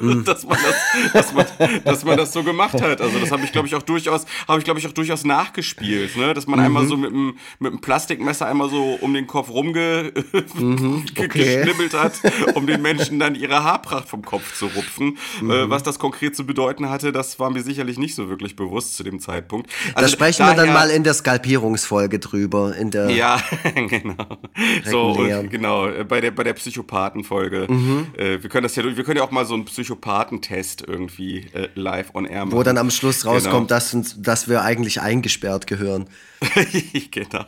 mhm. 0.00 0.24
dass, 0.26 0.44
man 0.46 0.58
das, 0.62 1.12
dass, 1.12 1.32
man, 1.34 1.46
dass 1.84 2.04
man 2.04 2.16
das 2.16 2.32
so 2.32 2.42
gemacht 2.42 2.80
hat. 2.80 3.00
Also 3.00 3.18
das 3.18 3.30
habe 3.30 3.44
ich, 3.44 3.52
glaube 3.52 3.68
ich, 3.68 3.74
auch 3.74 3.82
durchaus, 3.82 4.24
habe 4.48 4.58
ich, 4.58 4.64
glaube 4.64 4.80
ich, 4.80 4.86
auch 4.86 4.92
durchaus 4.92 5.24
nachgespielt, 5.24 6.16
ne? 6.16 6.34
dass 6.34 6.46
man 6.46 6.58
mhm. 6.58 6.64
einmal 6.66 6.86
so 6.86 6.96
mit 6.96 7.12
einem, 7.12 7.36
mit 7.58 7.72
einem 7.72 7.80
Plastikmesser 7.80 8.46
einmal 8.46 8.70
so 8.70 8.94
um 9.00 9.12
den 9.12 9.26
Kopf 9.26 9.50
rumgeschnibbelt 9.50 10.54
mhm. 10.54 11.04
okay. 11.18 11.88
hat, 11.94 12.12
um 12.54 12.66
den 12.66 12.80
Menschen 12.82 13.18
dann 13.18 13.34
ihre 13.34 13.62
Haarpracht 13.62 14.08
vom 14.08 14.22
Kopf 14.22 14.56
zu 14.56 14.66
rupfen. 14.66 15.18
Äh, 15.40 15.44
mhm. 15.44 15.70
was 15.70 15.82
das 15.82 15.98
konkret 15.98 16.34
zu 16.34 16.46
bedeuten 16.46 16.88
hatte, 16.88 17.12
das 17.12 17.38
war 17.38 17.50
mir 17.50 17.62
sicherlich 17.62 17.98
nicht 17.98 18.14
so 18.14 18.28
wirklich 18.28 18.56
bewusst 18.56 18.96
zu 18.96 19.02
dem 19.02 19.20
Zeitpunkt. 19.20 19.70
Also, 19.94 20.00
da 20.00 20.08
sprechen 20.08 20.38
daher, 20.38 20.56
wir 20.56 20.64
dann 20.64 20.72
mal 20.72 20.90
in 20.90 21.04
der 21.04 21.14
Skalpierungsfolge 21.14 22.18
drüber 22.18 22.61
in 22.70 22.90
der. 22.90 23.10
Ja, 23.10 23.42
genau. 23.74 24.38
So, 24.84 25.12
und, 25.12 25.50
genau, 25.50 25.88
bei 26.08 26.20
der, 26.20 26.30
bei 26.30 26.44
der 26.44 26.54
Psychopathenfolge. 26.54 27.66
Mhm. 27.68 28.06
Äh, 28.16 28.42
wir 28.42 28.50
können 28.50 28.64
das 28.64 28.76
ja, 28.76 28.84
wir 28.84 29.04
können 29.04 29.18
ja 29.18 29.24
auch 29.24 29.30
mal 29.30 29.44
so 29.44 29.54
einen 29.54 29.64
Psychopathentest 29.64 30.84
irgendwie 30.86 31.46
äh, 31.52 31.68
live 31.74 32.14
on 32.14 32.26
air 32.26 32.44
machen. 32.44 32.56
Wo 32.56 32.62
dann 32.62 32.78
am 32.78 32.90
Schluss 32.90 33.26
rauskommt, 33.26 33.68
genau. 33.68 33.80
dass, 33.80 34.16
dass 34.18 34.48
wir 34.48 34.62
eigentlich 34.62 35.00
eingesperrt 35.00 35.66
gehören. 35.66 36.08
genau. 37.10 37.46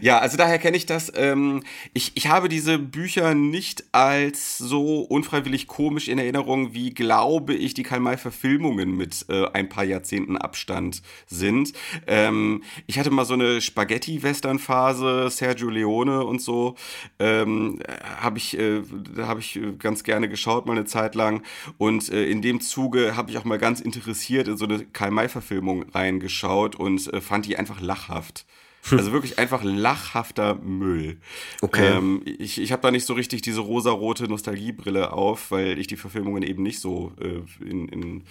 Ja, 0.00 0.18
also 0.18 0.36
daher 0.36 0.58
kenne 0.58 0.76
ich 0.76 0.86
das. 0.86 1.12
Ähm, 1.14 1.62
ich, 1.94 2.12
ich 2.14 2.28
habe 2.28 2.48
diese 2.48 2.78
Bücher 2.78 3.34
nicht 3.34 3.84
als 3.92 4.58
so 4.58 5.00
unfreiwillig 5.00 5.66
komisch 5.66 6.08
in 6.08 6.18
Erinnerung, 6.18 6.74
wie 6.74 6.92
glaube 6.92 7.54
ich 7.54 7.74
die 7.74 7.82
Karl-May-Verfilmungen 7.82 8.96
mit 8.96 9.26
äh, 9.28 9.46
ein 9.52 9.68
paar 9.68 9.84
Jahrzehnten 9.84 10.36
Abstand 10.36 11.02
sind. 11.26 11.72
Ähm, 12.06 12.62
ich 12.86 12.98
hatte 12.98 13.10
mal 13.10 13.24
so 13.24 13.34
eine 13.34 13.60
Spaghetti 13.60 13.95
Spaghetti-Western-Phase, 13.96 15.30
Sergio 15.30 15.70
Leone 15.70 16.24
und 16.24 16.40
so, 16.40 16.74
ähm, 17.18 17.80
habe 18.20 18.38
ich, 18.38 18.58
äh, 18.58 18.82
hab 19.18 19.38
ich 19.38 19.58
ganz 19.78 20.04
gerne 20.04 20.28
geschaut, 20.28 20.66
mal 20.66 20.72
eine 20.72 20.84
Zeit 20.84 21.14
lang. 21.14 21.42
Und 21.78 22.10
äh, 22.10 22.26
in 22.26 22.42
dem 22.42 22.60
Zuge 22.60 23.16
habe 23.16 23.30
ich 23.30 23.38
auch 23.38 23.44
mal 23.44 23.58
ganz 23.58 23.80
interessiert 23.80 24.48
in 24.48 24.56
so 24.56 24.66
eine 24.66 24.84
Karl-May-Verfilmung 24.84 25.88
reingeschaut 25.90 26.76
und 26.76 27.12
äh, 27.12 27.20
fand 27.20 27.46
die 27.46 27.56
einfach 27.56 27.80
lachhaft. 27.80 28.44
Also 28.92 29.10
wirklich 29.10 29.36
einfach 29.40 29.64
lachhafter 29.64 30.54
Müll. 30.54 31.16
Okay. 31.60 31.96
Ähm, 31.96 32.22
ich 32.24 32.60
ich 32.60 32.70
habe 32.70 32.82
da 32.82 32.92
nicht 32.92 33.04
so 33.04 33.14
richtig 33.14 33.42
diese 33.42 33.58
rosarote 33.58 34.28
Nostalgiebrille 34.28 35.12
auf, 35.12 35.50
weil 35.50 35.80
ich 35.80 35.88
die 35.88 35.96
Verfilmungen 35.96 36.44
eben 36.44 36.62
nicht 36.62 36.78
so 36.78 37.10
äh, 37.20 37.68
in, 37.68 37.88
in 37.88 38.22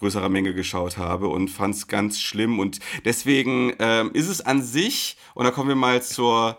größerer 0.00 0.28
Menge 0.28 0.54
geschaut 0.54 0.98
habe 0.98 1.28
und 1.28 1.48
fand 1.48 1.76
es 1.76 1.86
ganz 1.86 2.20
schlimm. 2.20 2.58
Und 2.58 2.80
deswegen 3.04 3.72
ähm, 3.78 4.10
ist 4.12 4.28
es 4.28 4.40
an 4.40 4.62
sich, 4.62 5.16
und 5.34 5.44
da 5.44 5.52
kommen 5.52 5.68
wir 5.68 5.76
mal 5.76 6.02
zur 6.02 6.58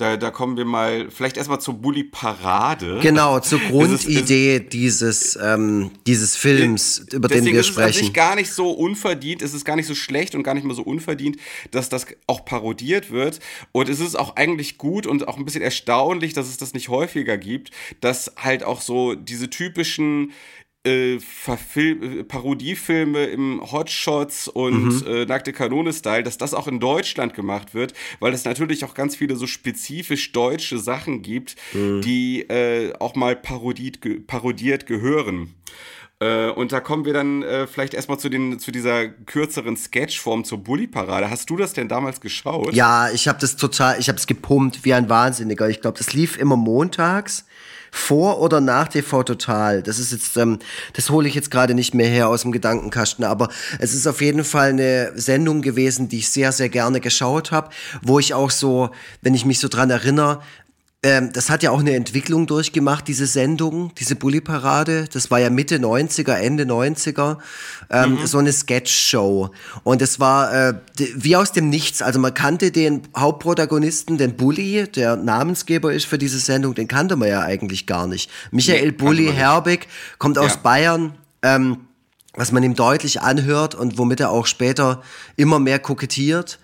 da, 0.00 0.16
da 0.16 0.30
kommen 0.30 0.56
wir 0.56 0.64
mal 0.64 1.10
vielleicht 1.10 1.36
erstmal 1.36 1.60
zur 1.60 1.74
Bully 1.74 2.04
Parade. 2.04 3.00
Genau, 3.02 3.38
zur 3.40 3.58
Grundidee 3.68 4.56
ist, 4.56 4.62
ist, 4.62 4.72
dieses, 4.72 5.36
ähm, 5.36 5.90
dieses 6.06 6.36
Films, 6.36 7.04
über 7.12 7.28
den 7.28 7.44
wir 7.44 7.62
sprechen. 7.62 8.00
Es 8.00 8.06
ist 8.06 8.14
gar 8.14 8.34
nicht 8.34 8.50
so 8.50 8.70
unverdient, 8.70 9.42
es 9.42 9.52
ist 9.52 9.66
gar 9.66 9.76
nicht 9.76 9.86
so 9.86 9.94
schlecht 9.94 10.34
und 10.34 10.42
gar 10.42 10.54
nicht 10.54 10.64
mal 10.64 10.74
so 10.74 10.82
unverdient, 10.82 11.36
dass 11.70 11.90
das 11.90 12.06
auch 12.26 12.46
parodiert 12.46 13.10
wird. 13.10 13.40
Und 13.72 13.90
es 13.90 14.00
ist 14.00 14.18
auch 14.18 14.36
eigentlich 14.36 14.78
gut 14.78 15.06
und 15.06 15.28
auch 15.28 15.36
ein 15.36 15.44
bisschen 15.44 15.62
erstaunlich, 15.62 16.32
dass 16.32 16.48
es 16.48 16.56
das 16.56 16.72
nicht 16.72 16.88
häufiger 16.88 17.36
gibt, 17.36 17.70
dass 18.00 18.32
halt 18.38 18.64
auch 18.64 18.80
so 18.80 19.14
diese 19.14 19.50
typischen 19.50 20.32
äh, 20.84 21.18
Verfil 21.20 22.24
Parodiefilme 22.24 23.26
im 23.26 23.60
Hotshots 23.70 24.48
und 24.48 25.02
mhm. 25.02 25.06
äh, 25.06 25.24
Nackte 25.26 25.52
Kanone-Style, 25.52 26.22
dass 26.22 26.38
das 26.38 26.54
auch 26.54 26.68
in 26.68 26.80
Deutschland 26.80 27.34
gemacht 27.34 27.74
wird, 27.74 27.92
weil 28.18 28.32
es 28.32 28.44
natürlich 28.44 28.84
auch 28.84 28.94
ganz 28.94 29.16
viele 29.16 29.36
so 29.36 29.46
spezifisch 29.46 30.32
deutsche 30.32 30.78
Sachen 30.78 31.22
gibt, 31.22 31.56
mhm. 31.72 32.00
die 32.00 32.42
äh, 32.48 32.94
auch 32.98 33.14
mal 33.14 33.36
parodiert, 33.36 34.00
ge 34.00 34.20
parodiert 34.20 34.86
gehören. 34.86 35.54
Äh, 36.18 36.50
und 36.50 36.72
da 36.72 36.80
kommen 36.80 37.04
wir 37.04 37.14
dann 37.14 37.42
äh, 37.42 37.66
vielleicht 37.66 37.94
erstmal 37.94 38.18
zu, 38.18 38.28
den, 38.28 38.58
zu 38.58 38.70
dieser 38.70 39.08
kürzeren 39.08 39.76
Sketchform 39.76 40.44
zur 40.44 40.58
Bully-Parade. 40.58 41.30
Hast 41.30 41.48
du 41.48 41.56
das 41.56 41.72
denn 41.72 41.88
damals 41.88 42.20
geschaut? 42.20 42.74
Ja, 42.74 43.10
ich 43.10 43.26
habe 43.26 43.38
das 43.40 43.56
total, 43.56 43.98
ich 43.98 44.08
habe 44.08 44.18
es 44.18 44.26
gepumpt 44.26 44.84
wie 44.84 44.92
ein 44.92 45.08
Wahnsinniger. 45.08 45.68
Ich 45.68 45.80
glaube, 45.80 45.96
das 45.98 46.12
lief 46.12 46.38
immer 46.38 46.56
montags 46.56 47.46
vor 47.90 48.40
oder 48.40 48.60
nach 48.60 48.88
TV 48.88 49.22
Total. 49.22 49.82
Das 49.82 49.98
ist 49.98 50.12
jetzt, 50.12 50.36
ähm, 50.36 50.58
das 50.92 51.10
hole 51.10 51.28
ich 51.28 51.34
jetzt 51.34 51.50
gerade 51.50 51.74
nicht 51.74 51.94
mehr 51.94 52.08
her 52.08 52.28
aus 52.28 52.42
dem 52.42 52.52
Gedankenkasten, 52.52 53.24
aber 53.24 53.48
es 53.78 53.94
ist 53.94 54.06
auf 54.06 54.20
jeden 54.20 54.44
Fall 54.44 54.70
eine 54.70 55.12
Sendung 55.14 55.62
gewesen, 55.62 56.08
die 56.08 56.18
ich 56.18 56.30
sehr, 56.30 56.52
sehr 56.52 56.68
gerne 56.68 57.00
geschaut 57.00 57.52
habe, 57.52 57.70
wo 58.02 58.18
ich 58.18 58.34
auch 58.34 58.50
so, 58.50 58.90
wenn 59.22 59.34
ich 59.34 59.44
mich 59.44 59.58
so 59.58 59.68
dran 59.68 59.90
erinnere, 59.90 60.40
ähm, 61.02 61.32
das 61.32 61.48
hat 61.48 61.62
ja 61.62 61.70
auch 61.70 61.80
eine 61.80 61.94
Entwicklung 61.94 62.46
durchgemacht, 62.46 63.08
diese 63.08 63.26
Sendung, 63.26 63.90
diese 63.94 64.16
Bully-Parade. 64.16 65.06
Das 65.10 65.30
war 65.30 65.38
ja 65.38 65.48
Mitte 65.48 65.76
90er, 65.76 66.34
Ende 66.34 66.64
90er, 66.64 67.38
ähm, 67.88 68.16
mhm. 68.16 68.26
so 68.26 68.36
eine 68.36 68.52
Sketch-Show. 68.52 69.50
Und 69.82 70.02
es 70.02 70.20
war 70.20 70.52
äh, 70.52 70.74
wie 71.14 71.36
aus 71.36 71.52
dem 71.52 71.70
Nichts. 71.70 72.02
Also 72.02 72.18
man 72.18 72.34
kannte 72.34 72.70
den 72.70 73.02
Hauptprotagonisten, 73.16 74.18
den 74.18 74.36
Bully, 74.36 74.88
der 74.88 75.16
Namensgeber 75.16 75.90
ist 75.90 76.04
für 76.04 76.18
diese 76.18 76.38
Sendung, 76.38 76.74
den 76.74 76.86
kannte 76.86 77.16
man 77.16 77.28
ja 77.28 77.40
eigentlich 77.40 77.86
gar 77.86 78.06
nicht. 78.06 78.30
Michael 78.50 78.86
nee, 78.86 78.90
Bully 78.90 79.32
Herbig 79.32 79.88
kommt 80.18 80.36
aus 80.36 80.56
ja. 80.56 80.60
Bayern. 80.62 81.14
Ähm, 81.42 81.78
was 82.34 82.52
man 82.52 82.62
ihm 82.62 82.74
deutlich 82.74 83.20
anhört 83.22 83.74
und 83.74 83.98
womit 83.98 84.20
er 84.20 84.30
auch 84.30 84.46
später 84.46 85.02
immer 85.36 85.58
mehr 85.58 85.80
kokettiert. 85.80 86.60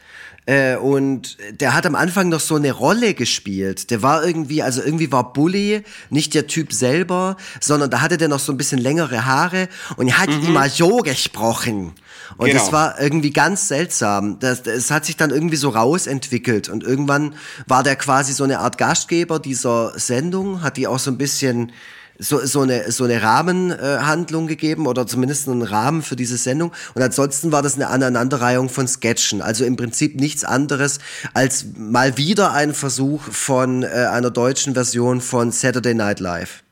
Äh, 0.47 0.77
und 0.77 1.37
der 1.61 1.75
hat 1.75 1.87
am 1.87 1.97
Anfang 1.97 2.29
noch 2.29 2.41
so 2.41 2.55
eine 2.55 2.71
Rolle 2.71 3.15
gespielt. 3.15 3.91
Der 3.91 4.03
war 4.03 4.25
irgendwie, 4.25 4.63
also 4.63 4.81
irgendwie 4.81 5.11
war 5.11 5.33
Bully 5.33 5.83
nicht 6.09 6.35
der 6.35 6.47
Typ 6.47 6.73
selber, 6.73 7.37
sondern 7.61 7.91
da 7.91 8.01
hatte 8.01 8.17
der 8.17 8.29
noch 8.29 8.39
so 8.39 8.53
ein 8.53 8.57
bisschen 8.57 8.79
längere 8.79 9.27
Haare 9.27 9.69
und 9.97 10.07
er 10.07 10.19
hat 10.19 10.31
mhm. 10.31 10.47
immer 10.47 10.69
so 10.69 10.99
gesprochen. 10.99 11.93
Und 12.37 12.47
genau. 12.47 12.61
das 12.61 12.73
war 12.73 13.01
irgendwie 13.01 13.33
ganz 13.33 13.69
seltsam. 13.69 14.39
Das, 14.39 14.63
das 14.63 14.91
hat 14.91 15.05
sich 15.05 15.17
dann 15.17 15.31
irgendwie 15.31 15.57
so 15.57 15.71
rausentwickelt. 15.71 16.69
Und 16.69 16.85
irgendwann 16.85 17.35
war 17.67 17.83
der 17.83 17.97
quasi 17.97 18.33
so 18.33 18.45
eine 18.45 18.61
Art 18.61 18.79
Gastgeber 18.79 19.39
dieser 19.39 19.99
Sendung, 19.99 20.63
hat 20.63 20.77
die 20.77 20.87
auch 20.87 20.99
so 20.99 21.11
ein 21.11 21.19
bisschen 21.19 21.73
so, 22.19 22.45
so 22.45 22.63
eine, 22.63 22.91
so 22.91 23.05
eine 23.05 23.23
Rahmenhandlung 23.23 24.47
gegeben 24.47 24.87
oder 24.87 25.07
zumindest 25.07 25.49
einen 25.49 25.63
Rahmen 25.63 26.03
für 26.03 26.17
diese 26.17 26.37
Sendung. 26.37 26.73
Und 26.95 27.03
ansonsten 27.03 27.53
war 27.53 27.63
das 27.63 27.75
eine 27.75 27.89
Aneinanderreihung 27.89 28.69
von 28.69 28.87
Sketchen. 28.89 29.43
Also 29.43 29.65
im 29.65 29.77
Prinzip 29.77 30.19
nichts 30.19 30.45
anderes 30.45 30.99
als 31.35 31.67
mal 31.77 32.17
wieder 32.17 32.53
ein 32.53 32.75
Versuch 32.75 33.23
von 33.23 33.83
äh, 33.83 33.87
einer 33.87 34.31
deutschen 34.31 34.75
Version 34.75 35.21
von 35.21 35.53
Saturday 35.53 35.95
Night 35.95 36.21
Live 36.21 36.63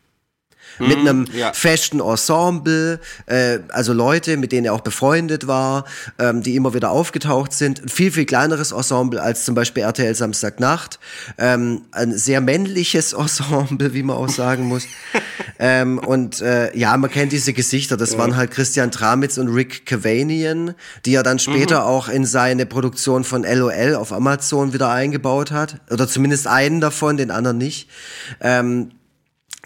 mit 0.79 1.01
mhm, 1.01 1.09
einem 1.09 1.27
ja. 1.33 1.53
festen 1.53 2.01
Ensemble, 2.01 3.01
äh, 3.27 3.59
also 3.69 3.93
Leute, 3.93 4.37
mit 4.37 4.53
denen 4.53 4.67
er 4.67 4.75
auch 4.75 4.81
befreundet 4.81 5.47
war, 5.47 5.85
ähm, 6.19 6.43
die 6.43 6.57
immer 6.57 6.75
wieder 6.75 6.91
aufgetaucht 6.91 7.53
sind. 7.53 7.83
Ein 7.83 7.89
viel, 7.89 8.11
viel 8.11 8.25
kleineres 8.25 8.73
Ensemble 8.73 9.21
als 9.21 9.45
zum 9.45 9.55
Beispiel 9.55 9.83
RTL 9.83 10.15
Samstagnacht. 10.15 10.99
Ähm, 11.39 11.83
ein 11.93 12.17
sehr 12.17 12.41
männliches 12.41 13.13
Ensemble, 13.15 13.95
wie 13.95 14.03
man 14.03 14.17
auch 14.17 14.29
sagen 14.29 14.65
muss. 14.65 14.85
ähm, 15.59 15.99
und 15.99 16.41
äh, 16.41 16.77
ja, 16.77 16.97
man 16.97 17.11
kennt 17.11 17.33
diese 17.33 17.53
Gesichter. 17.53 17.97
Das 17.97 18.13
ja. 18.13 18.19
waren 18.19 18.37
halt 18.37 18.51
Christian 18.51 18.91
Tramitz 18.91 19.39
und 19.39 19.49
Rick 19.49 19.87
Cavanian, 19.87 20.75
die 21.05 21.15
er 21.15 21.23
dann 21.23 21.39
später 21.39 21.81
mhm. 21.81 21.87
auch 21.87 22.09
in 22.09 22.25
seine 22.25 22.67
Produktion 22.67 23.25
von 23.25 23.45
LOL 23.45 23.95
auf 23.95 24.13
Amazon 24.13 24.73
wieder 24.73 24.91
eingebaut 24.91 25.51
hat. 25.51 25.77
Oder 25.91 26.09
zumindest 26.09 26.47
einen 26.47 26.81
davon, 26.81 27.17
den 27.17 27.31
anderen 27.31 27.59
nicht. 27.59 27.89
Ähm, 28.41 28.91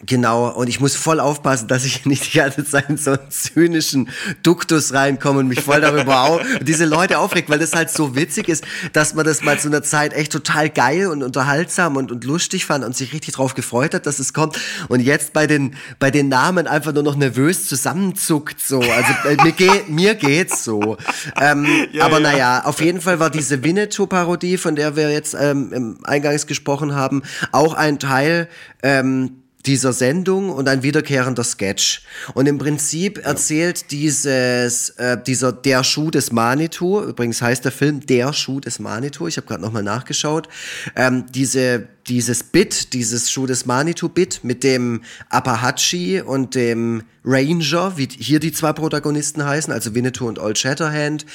Genau, 0.06 0.50
und 0.50 0.68
ich 0.68 0.78
muss 0.78 0.94
voll 0.94 1.18
aufpassen, 1.18 1.66
dass 1.66 1.84
ich 1.84 2.06
nicht 2.06 2.32
die 2.32 2.38
ganze 2.38 2.64
Zeit 2.64 2.88
in 2.88 2.96
so 2.96 3.12
einen 3.12 3.30
zynischen 3.30 4.08
Duktus 4.42 4.92
reinkomme 4.92 5.40
und 5.40 5.48
mich 5.48 5.62
voll 5.62 5.80
darüber 5.80 6.22
auf, 6.22 6.40
diese 6.60 6.84
Leute 6.84 7.18
aufregt, 7.18 7.50
weil 7.50 7.58
das 7.58 7.74
halt 7.74 7.90
so 7.90 8.14
witzig 8.14 8.48
ist, 8.48 8.64
dass 8.92 9.14
man 9.14 9.24
das 9.24 9.42
mal 9.42 9.58
zu 9.58 9.68
einer 9.68 9.82
Zeit 9.82 10.12
echt 10.12 10.32
total 10.32 10.70
geil 10.70 11.08
und 11.08 11.22
unterhaltsam 11.22 11.96
und, 11.96 12.12
und 12.12 12.24
lustig 12.24 12.64
fand 12.64 12.84
und 12.84 12.96
sich 12.96 13.12
richtig 13.12 13.34
drauf 13.34 13.54
gefreut 13.54 13.94
hat, 13.94 14.06
dass 14.06 14.18
es 14.18 14.32
kommt. 14.32 14.58
Und 14.88 15.00
jetzt 15.00 15.32
bei 15.32 15.46
den, 15.46 15.74
bei 15.98 16.10
den 16.10 16.28
Namen 16.28 16.66
einfach 16.66 16.92
nur 16.92 17.02
noch 17.02 17.16
nervös 17.16 17.66
zusammenzuckt, 17.66 18.60
so. 18.60 18.80
Also 18.80 19.12
äh, 19.28 19.42
mir, 19.42 19.52
geht, 19.52 19.88
mir 19.88 20.14
geht's 20.14 20.62
so. 20.62 20.96
Ähm, 21.40 21.66
ja, 21.92 22.04
aber 22.04 22.20
ja. 22.20 22.32
naja, 22.32 22.64
auf 22.64 22.80
jeden 22.80 23.00
Fall 23.00 23.18
war 23.18 23.30
diese 23.30 23.64
Winnetou-Parodie, 23.64 24.58
von 24.58 24.76
der 24.76 24.94
wir 24.94 25.10
jetzt 25.10 25.34
ähm, 25.38 25.98
eingangs 26.04 26.46
gesprochen 26.46 26.94
haben, 26.94 27.22
auch 27.50 27.74
ein 27.74 27.98
Teil, 27.98 28.48
ähm, 28.82 29.42
dieser 29.66 29.92
Sendung 29.92 30.50
und 30.50 30.68
ein 30.68 30.82
wiederkehrender 30.82 31.44
Sketch. 31.44 32.02
Und 32.34 32.46
im 32.46 32.58
Prinzip 32.58 33.18
erzählt 33.24 33.90
dieses, 33.90 34.90
äh, 34.90 35.18
dieser 35.20 35.52
Der 35.52 35.82
Schuh 35.84 36.10
des 36.10 36.32
Manitou, 36.32 37.02
übrigens 37.02 37.42
heißt 37.42 37.64
der 37.64 37.72
Film 37.72 38.06
Der 38.06 38.32
Schuh 38.32 38.60
des 38.60 38.78
Manitou, 38.78 39.26
ich 39.26 39.36
habe 39.36 39.46
gerade 39.46 39.62
nochmal 39.62 39.82
nachgeschaut, 39.82 40.48
ähm, 40.94 41.26
diese, 41.34 41.88
dieses 42.06 42.44
Bit, 42.44 42.92
dieses 42.92 43.30
Schuh 43.30 43.46
des 43.46 43.66
Manitou-Bit 43.66 44.40
mit 44.44 44.62
dem 44.62 45.02
Apahachi 45.28 46.22
und 46.22 46.54
dem 46.54 47.02
Ranger, 47.24 47.98
wie 47.98 48.08
hier 48.08 48.40
die 48.40 48.52
zwei 48.52 48.72
Protagonisten 48.72 49.44
heißen, 49.44 49.72
also 49.72 49.94
Winnetou 49.94 50.28
und 50.28 50.38
Old 50.38 50.56
Shatterhand. 50.56 51.26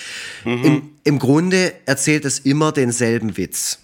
Mhm. 0.45 0.63
Im, 0.63 0.89
Im 1.03 1.19
Grunde 1.19 1.73
erzählt 1.85 2.25
es 2.25 2.39
immer 2.39 2.71
denselben 2.71 3.37
Witz. 3.37 3.79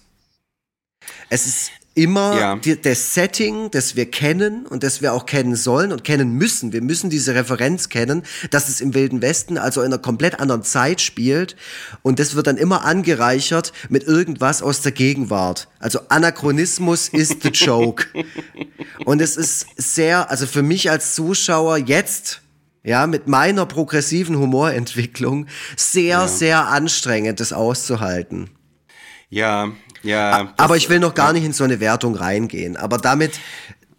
Es 1.28 1.46
ist 1.46 1.70
immer 1.94 2.38
ja. 2.38 2.56
die, 2.56 2.80
das 2.80 3.14
Setting, 3.14 3.70
das 3.70 3.96
wir 3.96 4.08
kennen 4.08 4.66
und 4.66 4.82
das 4.84 5.02
wir 5.02 5.12
auch 5.12 5.26
kennen 5.26 5.56
sollen 5.56 5.92
und 5.92 6.04
kennen 6.04 6.32
müssen. 6.32 6.72
Wir 6.72 6.82
müssen 6.82 7.10
diese 7.10 7.34
Referenz 7.34 7.88
kennen, 7.88 8.22
dass 8.50 8.68
es 8.68 8.80
im 8.80 8.94
Wilden 8.94 9.22
Westen, 9.22 9.58
also 9.58 9.80
in 9.80 9.86
einer 9.86 9.98
komplett 9.98 10.38
anderen 10.38 10.62
Zeit 10.62 11.00
spielt. 11.00 11.56
Und 12.02 12.18
das 12.20 12.36
wird 12.36 12.46
dann 12.46 12.56
immer 12.56 12.84
angereichert 12.84 13.72
mit 13.88 14.04
irgendwas 14.04 14.62
aus 14.62 14.82
der 14.82 14.92
Gegenwart. 14.92 15.68
Also 15.80 16.00
Anachronismus 16.08 17.08
ist 17.08 17.42
the 17.42 17.48
joke. 17.48 18.06
Und 19.04 19.20
es 19.20 19.36
ist 19.36 19.66
sehr, 19.76 20.30
also 20.30 20.46
für 20.46 20.62
mich 20.62 20.90
als 20.90 21.14
Zuschauer 21.14 21.76
jetzt, 21.76 22.42
ja, 22.84 23.06
mit 23.06 23.26
meiner 23.26 23.66
progressiven 23.66 24.38
Humorentwicklung 24.38 25.46
sehr, 25.76 26.08
ja. 26.08 26.28
sehr 26.28 26.68
anstrengend, 26.68 27.40
das 27.40 27.52
auszuhalten. 27.52 28.48
Ja, 29.28 29.70
ja. 30.02 30.52
Aber 30.56 30.76
ich 30.76 30.88
will 30.88 30.98
noch 30.98 31.14
gar 31.14 31.32
nicht 31.32 31.44
in 31.44 31.52
so 31.52 31.64
eine 31.64 31.80
Wertung 31.80 32.14
reingehen. 32.14 32.76
Aber 32.76 32.98
damit 32.98 33.32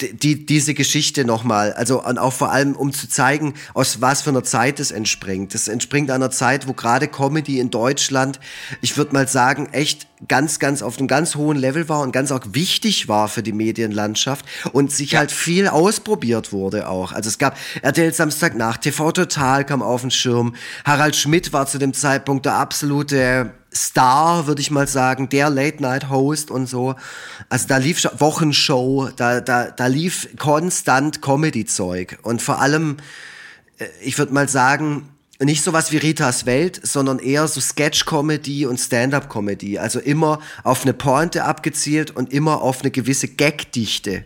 die, 0.01 0.46
diese 0.46 0.74
Geschichte 0.74 1.25
nochmal, 1.25 1.74
also 1.74 2.03
und 2.03 2.17
auch 2.17 2.34
vor 2.34 2.51
allem, 2.51 2.75
um 2.75 2.93
zu 2.93 3.08
zeigen, 3.08 3.53
aus 3.74 4.01
was 4.01 4.22
für 4.22 4.29
einer 4.29 4.43
Zeit 4.43 4.79
es 4.79 4.91
entspringt. 4.91 5.55
Es 5.55 5.67
entspringt 5.67 6.12
einer 6.12 6.31
Zeit, 6.31 6.67
wo 6.67 6.74
gerade 6.74 7.08
Comedy 7.08 7.60
in 7.60 7.70
Deutschland, 7.70 8.39
ich 8.81 8.98
würde 8.98 9.13
mal 9.13 9.27
sagen, 9.27 9.70
echt 9.72 10.08
ganz, 10.27 10.60
ganz 10.60 10.81
auf 10.81 10.98
einem 10.98 11.08
ganz 11.08 11.36
hohen 11.36 11.58
Level 11.58 11.89
war 11.89 12.01
und 12.01 12.12
ganz 12.12 12.31
auch 12.31 12.41
wichtig 12.51 13.08
war 13.08 13.27
für 13.27 13.43
die 13.43 13.53
Medienlandschaft 13.53 14.46
und 14.72 14.91
sich 14.91 15.12
ja. 15.12 15.20
halt 15.20 15.31
viel 15.31 15.67
ausprobiert 15.67 16.51
wurde 16.51 16.88
auch. 16.88 17.12
Also 17.12 17.27
es 17.27 17.38
gab 17.38 17.58
RTL 17.81 18.13
Samstag 18.13 18.55
nach 18.55 18.77
TV 18.77 19.12
Total 19.12 19.65
kam 19.65 19.81
auf 19.81 20.01
den 20.01 20.12
Schirm. 20.12 20.55
Harald 20.86 21.15
Schmidt 21.15 21.53
war 21.53 21.67
zu 21.67 21.77
dem 21.77 21.93
Zeitpunkt 21.93 22.46
der 22.46 22.55
absolute 22.55 23.51
Star, 23.74 24.48
würde 24.48 24.62
ich 24.62 24.70
mal 24.72 24.88
sagen, 24.88 25.30
der 25.30 25.50
Late-Night-Host 25.50 26.51
und 26.51 26.68
so. 26.68 26.96
Also 27.50 27.68
da 27.68 27.78
lief 27.78 28.06
Wochenshow, 28.18 29.10
da, 29.16 29.40
da, 29.42 29.72
da 29.72 29.88
lief 29.88 30.28
konstant 30.38 31.22
Comedy-Zeug. 31.22 32.20
Und 32.24 32.42
vor 32.42 32.60
allem, 32.62 32.98
äh, 33.80 33.86
ich 34.01 34.18
würde 34.18 34.34
mal 34.34 34.50
sagen, 34.50 35.10
nicht 35.40 35.63
sowas 35.63 35.92
wie 35.92 35.98
Ritas 35.98 36.46
Welt, 36.46 36.80
sondern 36.84 37.18
eher 37.20 37.48
so 37.48 37.60
Sketch-Comedy 37.62 38.66
und 38.66 38.78
Stand-up-Comedy. 38.78 39.80
Also 39.80 40.00
immer 40.00 40.40
auf 40.63 40.84
eine 40.84 40.94
Pointe 40.94 41.46
abgezielt 41.46 42.12
und 42.12 42.32
immer 42.32 42.62
auf 42.62 42.82
eine 42.82 42.92
gewisse 42.92 43.28
Gagdichte. 43.30 44.25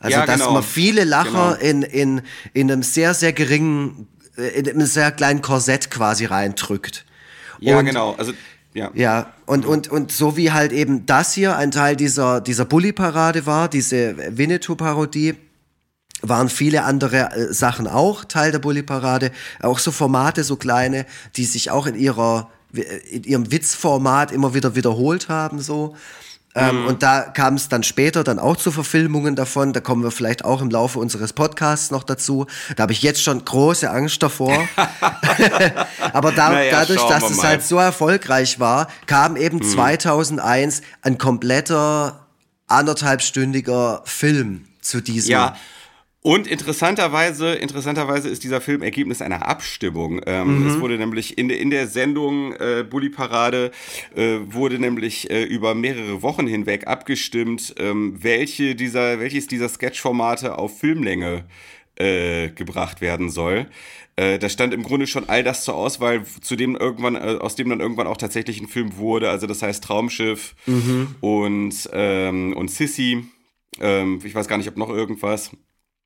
Also 0.00 0.18
Ja, 0.18 0.26
dass 0.26 0.40
genau. 0.40 0.52
man 0.54 0.62
viele 0.64 1.04
Lacher 1.04 1.56
Genau. 1.60 1.70
in, 1.70 1.82
in, 1.82 2.22
in 2.54 2.72
einem 2.72 2.82
sehr, 2.82 3.14
sehr 3.14 3.32
geringen, 3.32 4.08
äh, 4.36 4.48
in 4.58 4.68
einem 4.68 4.86
sehr 4.86 5.12
kleinen 5.12 5.42
Korsett 5.42 5.90
quasi 5.90 6.24
reindrückt. 6.24 7.04
Ja, 7.60 7.78
Und- 7.78 7.84
genau. 7.84 8.14
Also, 8.14 8.32
ja. 8.74 8.90
Ja, 8.94 9.32
und, 9.46 9.66
und, 9.66 9.88
und 9.88 10.12
so 10.12 10.36
wie 10.36 10.52
halt 10.52 10.72
eben 10.72 11.06
das 11.06 11.34
hier 11.34 11.56
ein 11.56 11.70
Teil 11.70 11.96
dieser, 11.96 12.40
dieser 12.40 12.64
Bully-Parade 12.64 13.46
war, 13.46 13.68
diese 13.68 14.16
Winnetou-Parodie, 14.36 15.34
waren 16.22 16.48
viele 16.48 16.84
andere 16.84 17.32
äh, 17.32 17.52
Sachen 17.52 17.86
auch 17.86 18.24
Teil 18.24 18.52
der 18.52 18.60
Bully-Parade. 18.60 19.32
Auch 19.60 19.78
so 19.78 19.90
Formate, 19.90 20.44
so 20.44 20.56
kleine, 20.56 21.04
die 21.36 21.44
sich 21.44 21.70
auch 21.70 21.86
in 21.86 21.96
ihrer, 21.96 22.50
in 23.10 23.24
ihrem 23.24 23.50
Witzformat 23.50 24.30
immer 24.32 24.54
wieder 24.54 24.74
wiederholt 24.74 25.28
haben, 25.28 25.60
so. 25.60 25.96
Ähm, 26.54 26.86
und 26.86 27.02
da 27.02 27.22
kam 27.22 27.54
es 27.54 27.68
dann 27.68 27.82
später 27.82 28.24
dann 28.24 28.38
auch 28.38 28.56
zu 28.56 28.70
Verfilmungen 28.70 29.36
davon. 29.36 29.72
Da 29.72 29.80
kommen 29.80 30.02
wir 30.02 30.10
vielleicht 30.10 30.44
auch 30.44 30.60
im 30.60 30.70
Laufe 30.70 30.98
unseres 30.98 31.32
Podcasts 31.32 31.90
noch 31.90 32.04
dazu. 32.04 32.46
Da 32.76 32.82
habe 32.82 32.92
ich 32.92 33.02
jetzt 33.02 33.22
schon 33.22 33.44
große 33.44 33.90
Angst 33.90 34.22
davor. 34.22 34.52
Aber 36.12 36.32
da, 36.32 36.50
Naja, 36.50 36.70
dadurch, 36.72 37.02
dass 37.08 37.30
es 37.30 37.38
mal. 37.38 37.48
halt 37.48 37.62
so 37.64 37.78
erfolgreich 37.78 38.60
war, 38.60 38.88
kam 39.06 39.36
eben 39.36 39.62
2001 39.62 40.82
ein 41.00 41.16
kompletter 41.16 42.26
anderthalbstündiger 42.66 44.02
Film 44.04 44.66
zu 44.80 45.00
diesem. 45.00 45.32
Ja. 45.32 45.56
Und 46.24 46.46
interessanterweise, 46.46 47.54
interessanterweise 47.54 48.28
ist 48.28 48.44
dieser 48.44 48.60
Film 48.60 48.80
Ergebnis 48.82 49.20
einer 49.20 49.48
Abstimmung. 49.48 50.20
Ähm, 50.26 50.66
Es 50.68 50.80
wurde 50.80 50.96
nämlich 50.96 51.36
in, 51.36 51.48
der- 51.48 51.58
in 51.58 51.70
der 51.70 51.88
Sendung 51.88 52.52
äh, 52.52 52.84
Bully 52.88 53.08
Parade 53.10 53.72
äh, 54.14 54.36
wurde 54.44 54.78
nämlich 54.78 55.30
äh, 55.32 55.42
über 55.42 55.74
mehrere 55.74 56.22
Wochen 56.22 56.46
hinweg 56.46 56.86
abgestimmt, 56.86 57.74
ähm, 57.78 58.18
welche 58.22 58.76
dieser, 58.76 59.18
welches 59.18 59.48
dieser 59.48 59.68
Sketchformate 59.68 60.58
auf 60.58 60.78
Filmlänge 60.78 61.42
äh, 61.96 62.50
gebracht 62.50 63.00
werden 63.00 63.28
soll. 63.28 63.66
Äh, 64.14 64.38
da 64.38 64.48
stand 64.48 64.72
im 64.74 64.84
Grunde 64.84 65.08
schon 65.08 65.28
all 65.28 65.42
das 65.42 65.64
zur 65.64 65.74
Auswahl, 65.74 66.22
zu 66.40 66.54
dem 66.54 66.76
irgendwann, 66.76 67.16
äh, 67.16 67.38
aus 67.40 67.56
dem 67.56 67.68
dann 67.68 67.80
irgendwann 67.80 68.06
auch 68.06 68.16
tatsächlich 68.16 68.60
ein 68.60 68.68
Film 68.68 68.96
wurde. 68.96 69.28
Also 69.28 69.48
das 69.48 69.60
heißt 69.62 69.82
Traumschiff 69.82 70.54
und, 71.20 71.90
ähm, 71.92 72.52
und 72.56 72.70
Sissy. 72.70 73.24
Ähm, 73.80 74.20
ich 74.22 74.36
weiß 74.36 74.46
gar 74.46 74.58
nicht, 74.58 74.68
ob 74.68 74.76
noch 74.76 74.90
irgendwas. 74.90 75.50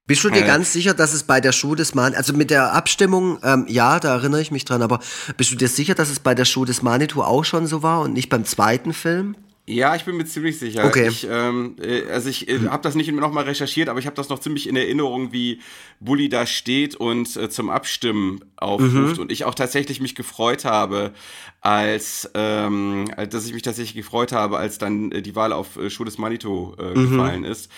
Bist 0.07 0.23
du 0.23 0.31
dir 0.31 0.43
Äh. 0.45 0.47
ganz 0.47 0.73
sicher, 0.73 0.95
dass 0.95 1.13
es 1.13 1.25
bei 1.25 1.41
der 1.41 1.51
Schuh 1.53 1.75
des 1.75 1.95
Manitou, 1.95 2.19
also 2.19 2.33
mit 2.33 2.51
der 2.51 2.73
Abstimmung, 2.73 3.39
ähm, 3.43 3.67
ja, 3.69 3.99
da 3.99 4.15
erinnere 4.15 4.41
ich 4.41 4.53
mich 4.53 4.65
dran, 4.65 4.81
aber 4.83 5.01
bist 5.37 5.51
du 5.51 5.57
dir 5.57 5.69
sicher, 5.69 5.95
dass 5.97 6.11
es 6.11 6.21
bei 6.21 6.35
der 6.35 6.45
Schuh 6.45 6.65
des 6.65 6.83
Manitou 6.83 7.23
auch 7.23 7.45
schon 7.45 7.67
so 7.67 7.83
war 7.83 8.01
und 8.03 8.13
nicht 8.13 8.29
beim 8.29 8.45
zweiten 8.45 8.93
Film? 8.93 9.37
Ja, 9.69 9.97
ich 9.97 10.05
bin 10.05 10.17
mir 10.17 10.25
ziemlich 10.27 10.59
sicher. 10.61 10.85
Okay. 10.85 11.09
Ich, 11.09 11.27
ähm, 11.29 11.75
äh, 11.83 12.03
also 12.13 12.29
ich 12.29 12.49
äh, 12.49 12.69
habe 12.69 12.83
das 12.85 12.95
nicht 12.95 13.11
nochmal 13.13 13.45
recherchiert, 13.45 13.89
aber 13.89 13.99
ich 13.99 14.07
habe 14.07 14.15
das 14.15 14.29
noch 14.29 14.39
ziemlich 14.39 14.69
in 14.69 14.77
Erinnerung, 14.77 15.33
wie 15.33 15.61
Bully 15.99 16.29
da 16.29 16.47
steht 16.47 16.95
und 16.95 17.37
äh, 17.37 17.51
zum 17.51 17.69
Abstimmen 17.71 18.45
aufruft 18.57 19.19
und 19.19 19.33
ich 19.33 19.45
auch 19.45 19.55
tatsächlich 19.55 20.01
mich 20.01 20.15
gefreut 20.15 20.65
habe, 20.65 21.13
als 21.61 22.31
ähm, 22.35 23.11
dass 23.31 23.45
ich 23.47 23.55
mich 23.55 23.63
tatsächlich 23.63 23.97
gefreut 23.97 24.31
habe, 24.31 24.57
als 24.59 24.79
dann 24.79 25.11
äh, 25.11 25.21
die 25.21 25.35
Wahl 25.35 25.53
auf 25.53 25.77
äh, 25.77 25.91
Schuh 25.91 26.05
des 26.05 26.17
Manitou 26.17 26.75
äh, 26.79 26.95
gefallen 26.95 27.43
ist. 27.43 27.69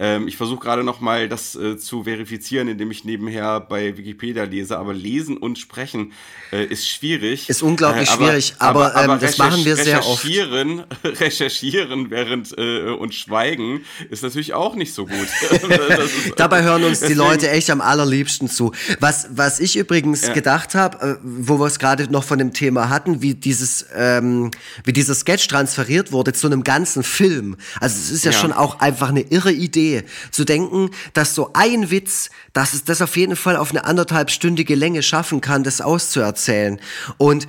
Ähm, 0.00 0.26
ich 0.26 0.36
versuche 0.36 0.60
gerade 0.60 0.82
noch 0.82 1.00
mal 1.00 1.28
das 1.28 1.54
äh, 1.54 1.76
zu 1.78 2.02
verifizieren, 2.04 2.66
indem 2.66 2.90
ich 2.90 3.04
nebenher 3.04 3.60
bei 3.60 3.96
Wikipedia 3.96 4.42
lese, 4.44 4.78
aber 4.78 4.92
lesen 4.94 5.36
und 5.36 5.58
sprechen 5.60 6.12
äh, 6.52 6.64
ist 6.64 6.88
schwierig. 6.88 7.48
Ist 7.48 7.62
unglaublich 7.62 8.08
Äh, 8.08 8.12
aber- 8.14 8.24
schwierig, 8.26 8.54
aber, 8.58 8.96
ähm, 8.96 9.20
das 9.20 9.38
machen 9.38 9.64
wir 9.64 9.76
sehr 9.76 9.98
oft. 10.04 10.24
recherchieren, 10.24 10.82
recherchieren 11.40 12.10
während 12.10 12.56
äh, 12.56 12.88
und 12.90 13.14
schweigen 13.14 13.84
ist 14.10 14.22
natürlich 14.22 14.54
auch 14.54 14.74
nicht 14.74 14.94
so 14.94 15.06
gut. 15.06 15.16
Ist- 15.50 16.34
Dabei 16.36 16.62
hören 16.62 16.84
uns 16.84 17.00
die 17.00 17.14
Leute 17.14 17.50
echt 17.50 17.70
am 17.70 17.80
allerliebsten 17.80 18.48
zu. 18.48 18.72
Was, 19.00 19.28
was 19.30 19.60
ich 19.60 19.76
übrigens 19.76 20.32
gedacht 20.32 20.74
habe, 20.74 21.06
äh, 21.06 21.16
wo 21.22 21.58
wir 21.58 21.66
es 21.66 21.78
gerade 21.78 22.10
noch 22.10 22.24
von 22.24 22.38
dem 22.38 22.52
Thema 22.52 22.88
hatten, 22.88 23.22
wie 23.22 23.34
dieses, 23.34 23.86
ähm, 23.94 24.50
wie 24.84 24.92
dieser 24.92 25.14
Sketch 25.14 25.46
transferiert 25.48 26.12
wurde 26.12 26.32
zu 26.32 26.46
einem 26.46 26.64
ganzen 26.64 27.02
Film. 27.02 27.56
Also 27.80 27.96
es 27.98 28.10
ist 28.10 28.24
ja, 28.24 28.32
Ja. 28.32 28.38
schon 28.38 28.52
auch 28.52 28.80
einfach 28.80 29.08
eine 29.10 29.22
irre 29.22 29.52
Idee, 29.52 30.04
zu 30.30 30.44
denken, 30.44 30.90
dass 31.14 31.34
so 31.34 31.50
ein 31.54 31.90
Witz, 31.90 32.30
dass 32.52 32.74
es 32.74 32.84
das 32.84 33.02
auf 33.02 33.16
jeden 33.16 33.36
Fall 33.36 33.56
auf 33.56 33.70
eine 33.70 33.84
anderthalbstündige 33.84 34.74
Länge 34.74 35.02
schaffen 35.02 35.40
kann, 35.40 35.62
das 35.64 35.80
auszuerzählen. 35.80 36.80
Und 37.18 37.46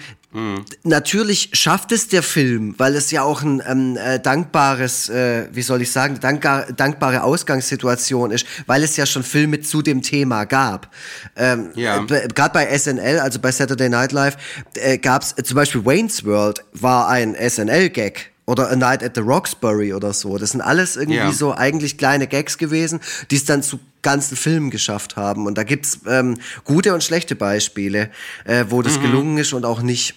Natürlich 0.83 1.49
schafft 1.53 1.91
es 1.91 2.09
der 2.09 2.21
Film, 2.21 2.75
weil 2.77 2.95
es 2.95 3.11
ja 3.11 3.23
auch 3.23 3.41
ein 3.41 3.63
ähm, 3.65 3.97
äh, 3.97 4.19
dankbares, 4.19 5.09
äh, 5.09 5.47
wie 5.53 5.61
soll 5.61 5.81
ich 5.81 5.91
sagen, 5.91 6.19
dankbar, 6.19 6.65
dankbare 6.73 7.23
Ausgangssituation 7.23 8.31
ist, 8.31 8.45
weil 8.65 8.83
es 8.83 8.97
ja 8.97 9.05
schon 9.05 9.23
Filme 9.23 9.61
zu 9.61 9.81
dem 9.81 10.01
Thema 10.01 10.43
gab. 10.43 10.93
Ähm, 11.35 11.71
Ja. 11.75 12.03
äh, 12.03 12.27
Gerade 12.27 12.53
bei 12.53 12.77
SNL, 12.77 13.19
also 13.19 13.39
bei 13.39 13.51
Saturday 13.51 13.89
Night 13.89 14.11
Live, 14.11 14.37
äh, 14.75 14.97
gab 14.97 15.23
es 15.23 15.33
zum 15.43 15.55
Beispiel 15.55 15.85
Wayne's 15.85 16.25
World 16.25 16.63
war 16.73 17.07
ein 17.07 17.33
SNL-Gag. 17.35 18.31
Oder 18.47 18.69
A 18.71 18.75
Night 18.77 19.03
at 19.03 19.11
the 19.15 19.21
Roxbury 19.21 19.93
oder 19.93 20.13
so. 20.13 20.37
Das 20.37 20.51
sind 20.51 20.61
alles 20.61 20.95
irgendwie 20.95 21.17
Ja. 21.17 21.31
so 21.33 21.53
eigentlich 21.53 21.97
kleine 21.97 22.27
Gags 22.27 22.57
gewesen, 22.57 23.01
die 23.29 23.35
es 23.35 23.43
dann 23.45 23.61
zu 23.61 23.77
ganzen 24.01 24.37
Filmen 24.37 24.69
geschafft 24.71 25.17
haben. 25.17 25.45
Und 25.47 25.57
da 25.57 25.63
gibt's 25.63 25.99
ähm, 26.07 26.37
gute 26.63 26.93
und 26.93 27.03
schlechte 27.03 27.35
Beispiele, 27.35 28.09
äh, 28.45 28.63
wo 28.69 28.79
Mhm. 28.79 28.83
das 28.83 29.01
gelungen 29.01 29.37
ist 29.37 29.51
und 29.51 29.65
auch 29.65 29.81
nicht. 29.81 30.15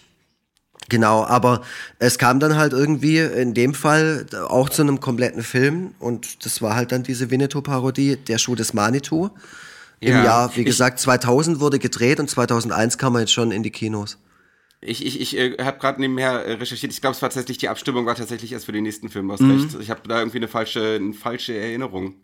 Genau, 0.88 1.24
aber 1.24 1.62
es 1.98 2.18
kam 2.18 2.38
dann 2.40 2.56
halt 2.56 2.72
irgendwie 2.72 3.18
in 3.18 3.52
dem 3.54 3.74
Fall 3.74 4.26
auch 4.48 4.68
zu 4.68 4.82
einem 4.82 5.00
kompletten 5.00 5.42
Film 5.42 5.94
und 5.98 6.44
das 6.44 6.62
war 6.62 6.74
halt 6.76 6.90
dann 6.92 7.02
diese 7.02 7.30
Winnetou-Parodie, 7.30 8.16
der 8.16 8.38
Schuh 8.38 8.54
des 8.54 8.74
Manitou. 8.74 9.30
Im 10.00 10.12
Ja, 10.14 10.24
Jahr, 10.24 10.56
wie 10.56 10.64
gesagt, 10.64 10.98
2000 11.00 11.60
wurde 11.60 11.78
gedreht 11.78 12.18
und 12.20 12.30
2001 12.30 12.96
kam 12.96 13.14
er 13.16 13.20
jetzt 13.22 13.32
schon 13.32 13.50
in 13.52 13.62
die 13.62 13.70
Kinos. 13.70 14.18
Ich, 14.82 15.04
ich, 15.04 15.20
ich 15.20 15.36
äh, 15.36 15.56
habe 15.62 15.78
gerade 15.78 16.00
nebenher 16.00 16.44
äh, 16.46 16.52
recherchiert. 16.54 16.92
Ich 16.92 17.00
glaube, 17.02 17.14
es 17.14 17.20
war 17.20 17.28
tatsächlich, 17.28 17.58
die 17.58 17.68
Abstimmung 17.68 18.06
war 18.06 18.14
tatsächlich 18.14 18.52
erst 18.52 18.64
für 18.64 18.72
den 18.72 18.84
nächsten 18.84 19.10
Film, 19.10 19.30
hast 19.30 19.40
Mhm. 19.42 19.50
recht. 19.50 19.76
Ich 19.80 19.90
habe 19.90 20.00
da 20.08 20.18
irgendwie 20.18 20.38
eine 20.38 20.48
falsche, 20.48 20.94
eine 20.94 21.12
falsche 21.12 21.54
Erinnerung. 21.54 22.14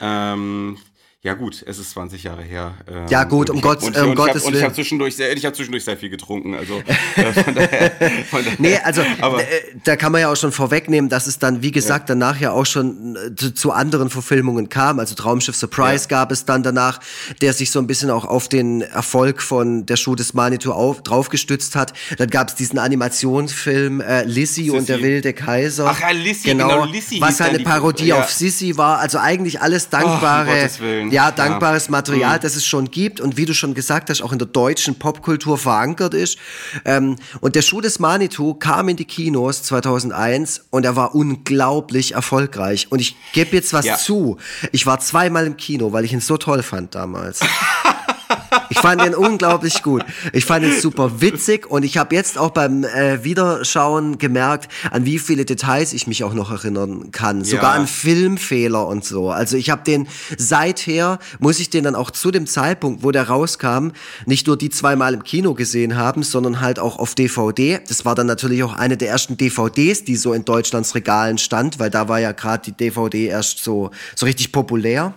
Ähm, 0.00 0.78
ja 1.22 1.34
gut, 1.34 1.62
es 1.66 1.78
ist 1.78 1.90
20 1.90 2.22
Jahre 2.22 2.40
her. 2.42 2.72
Ähm, 2.90 3.06
Ja, 3.10 3.24
gut, 3.24 3.50
um 3.50 3.56
ich 3.56 3.62
Gottes- 3.62 3.84
und, 3.88 3.94
um 3.98 4.02
und 4.04 4.08
hab- 4.18 4.26
Gottes 4.28 4.42
Und 4.44 4.54
ich 4.54 4.62
habe 4.62 4.68
Willen. 4.68 4.74
zwischendurch, 4.74 5.16
sehr- 5.16 5.36
ich 5.36 5.44
hab 5.44 5.54
zwischendurch 5.54 5.84
sehr 5.84 5.98
viel 5.98 6.08
getrunken. 6.08 6.54
Also 6.54 6.78
äh, 7.16 7.32
von 7.34 7.54
daher, 7.54 7.90
von 8.30 8.42
daher, 8.42 8.56
Nee, 8.58 8.78
also 8.82 9.02
aber, 9.20 9.42
äh, 9.42 9.46
da 9.84 9.96
kann 9.96 10.12
man 10.12 10.22
ja 10.22 10.32
auch 10.32 10.36
schon 10.36 10.50
vorwegnehmen, 10.50 11.10
dass 11.10 11.26
es 11.26 11.38
dann, 11.38 11.60
wie 11.60 11.72
gesagt, 11.72 12.08
danach 12.08 12.40
ja 12.40 12.52
auch 12.52 12.64
schon 12.64 13.16
äh, 13.16 13.34
zu, 13.36 13.52
zu 13.52 13.70
anderen 13.70 14.08
Verfilmungen 14.08 14.70
kam. 14.70 14.98
Also 14.98 15.14
Traumschiff 15.14 15.56
Surprise 15.56 16.04
Ja. 16.04 16.20
gab 16.20 16.32
es 16.32 16.46
dann 16.46 16.62
danach, 16.62 17.00
der 17.42 17.52
sich 17.52 17.70
so 17.70 17.80
ein 17.80 17.86
bisschen 17.86 18.08
auch 18.10 18.24
auf 18.24 18.48
den 18.48 18.80
Erfolg 18.80 19.42
von 19.42 19.84
Der 19.84 19.96
Schuh 19.96 20.14
des 20.14 20.32
Manitou 20.32 20.72
auf, 20.72 21.02
draufgestützt 21.02 21.76
hat. 21.76 21.92
Dann 22.16 22.30
gab 22.30 22.48
es 22.48 22.54
diesen 22.54 22.78
Animationsfilm 22.78 24.00
äh, 24.00 24.24
Lissy 24.24 24.70
und 24.70 24.88
der 24.88 25.02
wilde 25.02 25.34
Kaiser. 25.34 25.86
Ach 25.90 26.00
ja, 26.00 26.10
Lissy, 26.12 26.48
genau, 26.48 26.86
Lissy 26.86 27.16
hieß 27.16 27.20
Was 27.20 27.40
eine 27.42 27.58
die- 27.58 27.64
Parodie 27.64 28.06
ja. 28.06 28.20
auf 28.20 28.30
Sissy 28.30 28.78
war. 28.78 29.00
Also 29.00 29.18
eigentlich 29.18 29.60
alles 29.60 29.90
dankbare, 29.90 30.46
Gottes 30.46 30.80
Willen. 30.80 31.09
Ja, 31.10 31.26
Ja. 31.26 31.30
dankbares 31.30 31.88
Material, 31.88 32.36
Mhm. 32.38 32.42
das 32.42 32.56
es 32.56 32.64
schon 32.66 32.90
gibt 32.90 33.20
und 33.20 33.36
wie 33.36 33.44
du 33.44 33.54
schon 33.54 33.74
gesagt 33.74 34.10
hast, 34.10 34.22
auch 34.22 34.32
in 34.32 34.38
der 34.38 34.48
deutschen 34.48 34.98
Popkultur 34.98 35.58
verankert 35.58 36.14
ist. 36.14 36.38
Ähm, 36.84 37.16
und 37.40 37.54
der 37.56 37.62
Schuh 37.62 37.80
des 37.80 37.98
Manitou 37.98 38.54
kam 38.54 38.88
in 38.88 38.96
die 38.96 39.04
Kinos 39.04 39.62
2001 39.62 40.64
und 40.70 40.84
er 40.84 40.96
war 40.96 41.14
unglaublich 41.14 42.14
erfolgreich. 42.14 42.86
Und 42.90 43.00
ich 43.00 43.16
gebe 43.32 43.54
jetzt 43.56 43.72
was 43.72 43.84
Ja. 43.86 43.96
zu. 43.96 44.36
Ich 44.72 44.86
war 44.86 45.00
zweimal 45.00 45.46
im 45.46 45.56
Kino, 45.56 45.92
weil 45.92 46.04
ich 46.04 46.12
ihn 46.12 46.20
so 46.20 46.36
toll 46.36 46.62
fand 46.62 46.94
damals. 46.94 47.40
Ich 48.70 48.78
fand 48.78 49.04
ihn 49.04 49.14
unglaublich 49.14 49.82
gut. 49.82 50.04
Ich 50.32 50.44
fand 50.44 50.64
ihn 50.64 50.80
super 50.80 51.20
witzig 51.20 51.68
und 51.70 51.82
ich 51.82 51.96
habe 51.98 52.14
jetzt 52.14 52.38
auch 52.38 52.50
beim 52.50 52.84
äh, 52.84 53.24
Wiederschauen 53.24 54.18
gemerkt, 54.18 54.70
an 54.90 55.04
wie 55.04 55.18
viele 55.18 55.44
Details 55.44 55.92
ich 55.92 56.06
mich 56.06 56.22
auch 56.24 56.34
noch 56.34 56.50
erinnern 56.52 57.10
kann. 57.10 57.44
Sogar 57.44 57.74
Ja. 57.74 57.80
an 57.80 57.86
Filmfehler 57.88 58.86
und 58.86 59.04
so. 59.04 59.30
Also 59.30 59.56
ich 59.56 59.70
habe 59.70 59.82
den 59.84 60.06
seither, 60.36 61.18
muss 61.40 61.58
ich 61.58 61.70
den 61.70 61.84
dann 61.84 61.94
auch 61.94 62.10
zu 62.10 62.30
dem 62.30 62.46
Zeitpunkt, 62.46 63.02
wo 63.02 63.10
der 63.10 63.28
rauskam, 63.28 63.88
nicht 64.26 64.46
nur 64.46 64.56
die 64.56 64.70
zweimal 64.70 65.14
im 65.14 65.24
Kino 65.24 65.54
gesehen 65.54 65.96
haben, 65.96 66.22
sondern 66.22 66.60
halt 66.60 66.78
auch 66.78 66.98
auf 66.98 67.14
DVD. 67.14 67.80
Das 67.88 68.04
war 68.04 68.14
dann 68.14 68.26
natürlich 68.26 68.62
auch 68.62 68.72
eine 68.74 68.96
der 68.96 69.08
ersten 69.10 69.36
DVDs, 69.36 70.04
die 70.04 70.16
so 70.16 70.32
in 70.32 70.44
Deutschlands 70.44 70.94
Regalen 70.94 71.38
stand, 71.38 71.78
weil 71.80 71.90
da 71.90 72.08
war 72.08 72.20
ja 72.20 72.32
gerade 72.32 72.62
die 72.64 72.72
DVD 72.72 73.26
erst 73.26 73.64
so, 73.64 73.90
so 74.14 74.26
richtig 74.26 74.52
populär. 74.52 75.12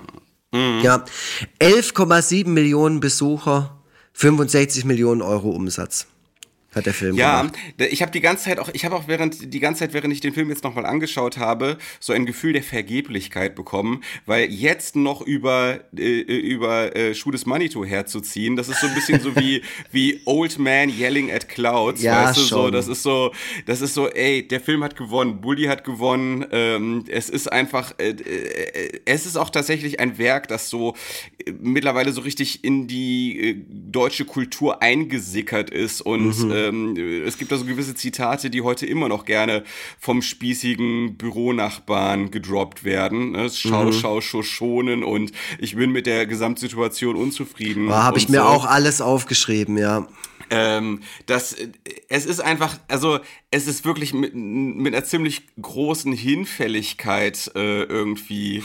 Ja, 0.53 1.03
11,7 1.59 2.47
Millionen 2.47 2.99
Besucher, 2.99 3.81
65 4.13 4.85
Millionen 4.85 5.23
Euro 5.23 5.49
Umsatz. 5.49 6.07
Hat 6.75 6.85
der 6.85 6.93
Film 6.93 7.15
ja, 7.15 7.41
gemacht. 7.41 7.57
ich 7.91 8.01
habe 8.01 8.11
die 8.11 8.21
ganze 8.21 8.45
Zeit 8.45 8.59
auch, 8.59 8.69
ich 8.73 8.85
habe 8.85 8.95
auch 8.95 9.07
während 9.07 9.53
die 9.53 9.59
ganze 9.59 9.79
Zeit, 9.79 9.93
während 9.93 10.13
ich 10.13 10.21
den 10.21 10.33
Film 10.33 10.49
jetzt 10.49 10.63
nochmal 10.63 10.85
angeschaut 10.85 11.37
habe, 11.37 11.77
so 11.99 12.13
ein 12.13 12.25
Gefühl 12.25 12.53
der 12.53 12.63
Vergeblichkeit 12.63 13.55
bekommen, 13.55 14.03
weil 14.25 14.49
jetzt 14.51 14.95
noch 14.95 15.21
über 15.21 15.79
äh, 15.97 16.21
über 16.21 16.95
äh, 16.95 17.13
Schuh 17.15 17.31
des 17.31 17.45
Manitou 17.45 17.85
herzuziehen, 17.85 18.55
das 18.55 18.69
ist 18.69 18.81
so 18.81 18.87
ein 18.87 18.95
bisschen 18.95 19.19
so 19.19 19.35
wie 19.35 19.61
wie 19.91 20.21
Old 20.25 20.59
Man 20.59 20.89
yelling 20.89 21.31
at 21.31 21.49
clouds, 21.49 22.01
Ja, 22.01 22.25
weißt 22.25 22.37
du, 22.37 22.41
so, 22.41 22.47
schon. 22.47 22.71
das 22.71 22.87
ist 22.87 23.03
so, 23.03 23.31
das 23.65 23.81
ist 23.81 23.93
so, 23.93 24.09
ey, 24.09 24.47
der 24.47 24.59
Film 24.59 24.83
hat 24.83 24.95
gewonnen, 24.95 25.41
Bully 25.41 25.65
hat 25.65 25.83
gewonnen, 25.83 26.45
ähm, 26.51 27.05
es 27.07 27.29
ist 27.29 27.51
einfach, 27.51 27.93
äh, 27.97 28.09
äh, 28.09 28.99
es 29.05 29.25
ist 29.25 29.37
auch 29.37 29.49
tatsächlich 29.49 29.99
ein 29.99 30.17
Werk, 30.17 30.47
das 30.47 30.69
so 30.69 30.95
äh, 31.45 31.51
mittlerweile 31.51 32.11
so 32.11 32.21
richtig 32.21 32.63
in 32.63 32.87
die 32.87 33.49
äh, 33.49 33.55
deutsche 33.69 34.25
Kultur 34.25 34.81
eingesickert 34.81 35.69
ist 35.69 36.01
und 36.01 36.33
ähm, 36.69 36.95
es 37.25 37.37
gibt 37.37 37.51
da 37.51 37.57
so 37.57 37.65
gewisse 37.65 37.95
Zitate, 37.95 38.49
die 38.49 38.61
heute 38.61 38.85
immer 38.85 39.07
noch 39.07 39.25
gerne 39.25 39.63
vom 39.99 40.21
spießigen 40.21 41.17
Büronachbarn 41.17 42.31
gedroppt 42.31 42.83
werden. 42.83 43.31
Ne? 43.31 43.49
Schau, 43.49 43.91
schau, 43.91 44.21
schau, 44.21 44.41
schonen 44.41 45.03
und 45.03 45.31
ich 45.59 45.75
bin 45.75 45.91
mit 45.91 46.05
der 46.05 46.25
Gesamtsituation 46.25 47.15
unzufrieden. 47.15 47.87
Da 47.87 48.03
habe 48.03 48.17
ich 48.17 48.29
mir 48.29 48.41
so. 48.41 48.43
auch 48.43 48.65
alles 48.65 49.01
aufgeschrieben, 49.01 49.77
ja. 49.77 50.07
Ähm, 50.49 51.01
das, 51.25 51.55
es 52.09 52.25
ist 52.25 52.39
einfach, 52.39 52.77
also 52.87 53.19
es 53.49 53.67
ist 53.67 53.85
wirklich 53.85 54.13
mit, 54.13 54.35
mit 54.35 54.93
einer 54.93 55.05
ziemlich 55.05 55.43
großen 55.61 56.13
Hinfälligkeit 56.13 57.51
äh, 57.55 57.83
irgendwie. 57.83 58.63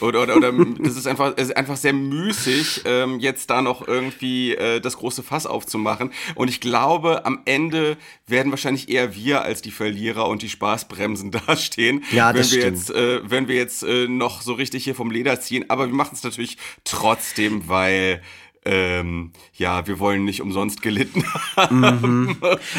Oder, 0.00 0.22
oder, 0.22 0.36
oder 0.36 0.52
das 0.78 0.96
ist 0.96 1.06
einfach, 1.06 1.32
es 1.36 1.48
ist 1.48 1.56
einfach 1.56 1.76
sehr 1.76 1.92
müßig, 1.94 2.82
ähm, 2.84 3.18
jetzt 3.18 3.48
da 3.48 3.62
noch 3.62 3.86
irgendwie 3.88 4.54
äh, 4.54 4.80
das 4.80 4.98
große 4.98 5.22
Fass 5.22 5.46
aufzumachen. 5.46 6.12
Und 6.34 6.48
ich 6.48 6.60
glaube, 6.60 7.24
am 7.24 7.40
Ende 7.46 7.96
werden 8.26 8.52
wahrscheinlich 8.52 8.88
eher 8.90 9.14
wir 9.14 9.42
als 9.42 9.62
die 9.62 9.70
Verlierer 9.70 10.28
und 10.28 10.42
die 10.42 10.50
Spaßbremsen 10.50 11.30
dastehen, 11.46 12.04
Ja, 12.10 12.28
wenn 12.28 12.36
das 12.42 12.52
wir 12.52 12.60
stimmt. 12.60 12.76
jetzt, 12.76 12.90
äh, 12.90 13.20
wenn 13.30 13.48
wir 13.48 13.54
jetzt 13.56 13.82
äh, 13.84 14.06
noch 14.06 14.42
so 14.42 14.52
richtig 14.52 14.84
hier 14.84 14.94
vom 14.94 15.10
Leder 15.10 15.40
ziehen. 15.40 15.64
Aber 15.70 15.86
wir 15.86 15.94
machen 15.94 16.12
es 16.14 16.22
natürlich 16.22 16.58
trotzdem, 16.84 17.68
weil 17.68 18.20
ähm, 18.66 19.30
ja, 19.54 19.86
wir 19.86 19.98
wollen 19.98 20.24
nicht 20.24 20.42
umsonst 20.42 20.82
gelitten 20.82 21.24
haben. 21.56 22.36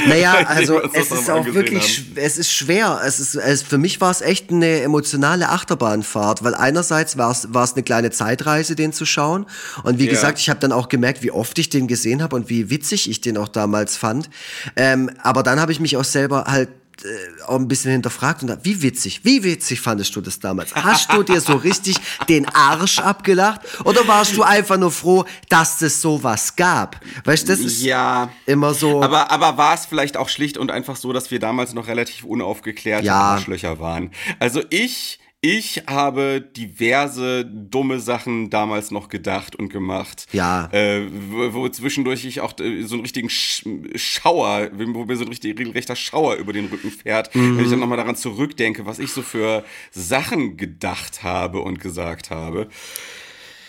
Naja, 0.08 0.34
Indem 0.39 0.47
also 0.47 0.82
es 0.93 1.12
ist 1.12 1.30
auch 1.30 1.45
wirklich, 1.45 2.00
haben. 2.00 2.12
es 2.17 2.38
ist 2.38 2.52
schwer. 2.52 3.02
Es 3.06 3.19
ist, 3.19 3.36
es, 3.36 3.63
für 3.63 3.78
mich 3.78 4.00
war 4.02 4.12
es 4.12 4.21
echt 4.21 4.52
eine 4.52 4.82
emotionale 4.82 5.50
Achterbahnfahrt, 5.50 6.43
weil 6.43 6.54
einerseits 6.56 7.17
war 7.17 7.32
es, 7.32 7.54
war 7.54 7.63
es 7.63 7.73
eine 7.73 7.84
kleine 7.84 8.12
Zeitreise, 8.12 8.76
den 8.76 8.93
zu 8.93 9.06
schauen. 9.06 9.45
Und 9.84 10.00
wie 10.00 10.06
Ja. 10.06 10.12
gesagt, 10.12 10.39
ich 10.39 10.50
habe 10.50 10.60
dann 10.60 10.71
auch 10.71 10.89
gemerkt, 10.89 11.23
wie 11.23 11.32
oft 11.32 11.58
ich 11.60 11.69
den 11.69 11.88
gesehen 11.88 12.21
habe 12.21 12.36
und 12.36 12.50
wie 12.50 12.69
witzig 12.69 13.10
ich 13.10 13.21
den 13.21 13.38
auch 13.38 13.47
damals 13.47 13.97
fand. 13.97 14.30
Ähm, 14.76 15.10
aber 15.23 15.43
dann 15.43 15.60
habe 15.60 15.71
ich 15.71 15.80
mich 15.80 15.97
auch 15.97 16.04
selber 16.04 16.45
halt 16.47 16.69
äh, 17.03 17.43
auch 17.43 17.55
ein 17.55 17.67
bisschen 17.67 17.91
hinterfragt 17.91 18.41
und 18.41 18.47
da, 18.49 18.57
wie 18.63 18.81
witzig, 18.81 19.21
wie 19.23 19.43
witzig 19.43 19.81
fandest 19.81 20.15
du 20.15 20.21
das 20.21 20.39
damals? 20.39 20.73
Hast 20.75 21.12
du 21.13 21.23
dir 21.23 21.41
so 21.41 21.53
richtig 21.53 21.97
den 22.29 22.47
Arsch 22.49 22.99
abgelacht 22.99 23.62
oder 23.86 24.07
warst 24.07 24.36
du 24.36 24.43
einfach 24.43 24.77
nur 24.77 24.91
froh, 24.91 25.25
dass 25.49 25.81
es 25.81 26.01
sowas 26.01 26.55
gab? 26.55 26.99
Weißt 27.25 27.43
du, 27.47 27.51
das 27.53 27.60
ist 27.60 27.81
Ja. 27.83 28.29
immer 28.45 28.73
so. 28.73 29.01
Aber, 29.03 29.31
aber 29.31 29.57
war 29.57 29.73
es 29.73 29.86
vielleicht 29.86 30.17
auch 30.17 30.29
schlicht 30.29 30.57
und 30.57 30.71
einfach 30.71 30.95
so, 30.95 31.13
dass 31.13 31.31
wir 31.31 31.39
damals 31.39 31.73
noch 31.73 31.88
relativ 31.88 32.23
unaufgeklärte 32.23 33.05
Ja. 33.05 33.15
Arschlöcher 33.19 33.79
waren? 33.79 34.12
Also 34.39 34.62
ich, 34.69 35.19
ich 35.41 35.84
habe 35.88 36.41
diverse 36.41 37.45
dumme 37.45 38.00
Sachen 38.00 38.50
damals 38.50 38.89
noch 38.91 39.08
gedacht 39.08 39.56
und 39.56 39.69
gemacht. 39.69 40.26
Ja. 40.32 40.67
Äh, 40.71 41.08
wo, 41.30 41.54
wo 41.54 41.69
zwischendurch 41.69 42.26
ich 42.26 42.41
auch 42.41 42.58
äh, 42.60 42.82
so 42.84 42.95
einen 42.95 43.04
richtigen 43.04 43.30
Sch 43.30 43.63
Schauer, 43.95 44.69
wo 44.73 45.06
mir 45.06 45.15
so 45.15 45.23
ein 45.23 45.28
richtig, 45.30 45.58
regelrechter 45.60 45.95
Schauer 45.95 46.36
über 46.36 46.54
den 46.54 46.65
Rücken 46.65 46.89
fährt, 46.91 47.34
wenn 47.36 47.54
Mhm. 47.54 47.60
ich 47.60 47.69
dann 47.69 47.80
nochmal 47.80 47.97
daran 47.97 48.15
zurückdenke, 48.15 48.86
was 48.86 48.97
ich 49.00 49.12
so 49.12 49.21
für 49.21 49.63
Sachen 49.91 50.58
gedacht 50.58 51.21
habe 51.23 51.62
und 51.62 51.80
gesagt 51.80 52.32
habe. 52.32 52.67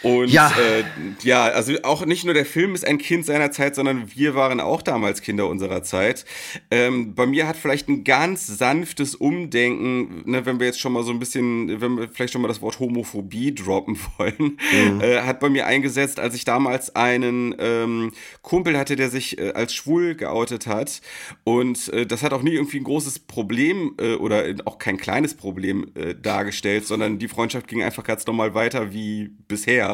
Und 0.02 0.28
Ja. 0.28 0.50
äh, 0.50 0.84
ja, 1.22 1.44
also 1.46 1.74
auch 1.82 2.06
nicht 2.06 2.24
nur 2.24 2.34
der 2.34 2.46
Film 2.46 2.74
ist 2.74 2.86
ein 2.86 2.98
Kind 2.98 3.26
seiner 3.26 3.50
Zeit, 3.50 3.74
sondern 3.74 4.10
wir 4.14 4.34
waren 4.34 4.60
auch 4.60 4.82
damals 4.82 5.22
Kinder 5.22 5.48
unserer 5.48 5.82
Zeit. 5.82 6.24
Ähm, 6.70 7.14
bei 7.14 7.26
mir 7.26 7.48
hat 7.48 7.56
vielleicht 7.56 7.88
ein 7.88 8.04
ganz 8.04 8.46
sanftes 8.46 9.16
Umdenken, 9.16 10.22
ne, 10.30 10.46
wenn 10.46 10.60
wir 10.60 10.66
jetzt 10.66 10.80
schon 10.80 10.92
mal 10.92 11.02
so 11.02 11.10
ein 11.10 11.18
bisschen, 11.18 11.80
wenn 11.80 11.98
wir 11.98 12.08
vielleicht 12.08 12.32
schon 12.32 12.42
mal 12.42 12.48
das 12.48 12.62
Wort 12.62 12.78
Homophobie 12.78 13.54
droppen 13.54 13.98
wollen, 14.18 14.58
äh, 15.00 15.22
hat 15.22 15.40
bei 15.40 15.48
mir 15.48 15.66
eingesetzt, 15.66 16.20
als 16.20 16.34
ich 16.34 16.44
damals 16.44 16.94
einen 16.94 17.56
ähm, 17.58 18.12
Kumpel 18.42 18.78
hatte, 18.78 18.94
der 18.94 19.10
sich 19.10 19.38
äh, 19.38 19.52
als 19.52 19.74
schwul 19.74 20.14
geoutet 20.14 20.66
hat. 20.68 21.00
Und 21.44 21.88
äh, 21.92 22.06
das 22.06 22.22
hat 22.22 22.32
auch 22.32 22.42
nie 22.42 22.52
irgendwie 22.54 22.78
ein 22.78 22.84
großes 22.84 23.18
Problem 23.20 23.94
äh, 24.00 24.14
oder 24.14 24.44
auch 24.64 24.78
kein 24.78 24.96
kleines 24.96 25.34
Problem 25.34 25.90
äh, 25.94 26.14
dargestellt, 26.14 26.86
sondern 26.86 27.18
die 27.18 27.28
Freundschaft 27.28 27.66
ging 27.66 27.82
einfach 27.82 28.04
ganz 28.04 28.24
normal 28.26 28.54
weiter 28.54 28.92
wie 28.92 29.30
bisher. 29.48 29.87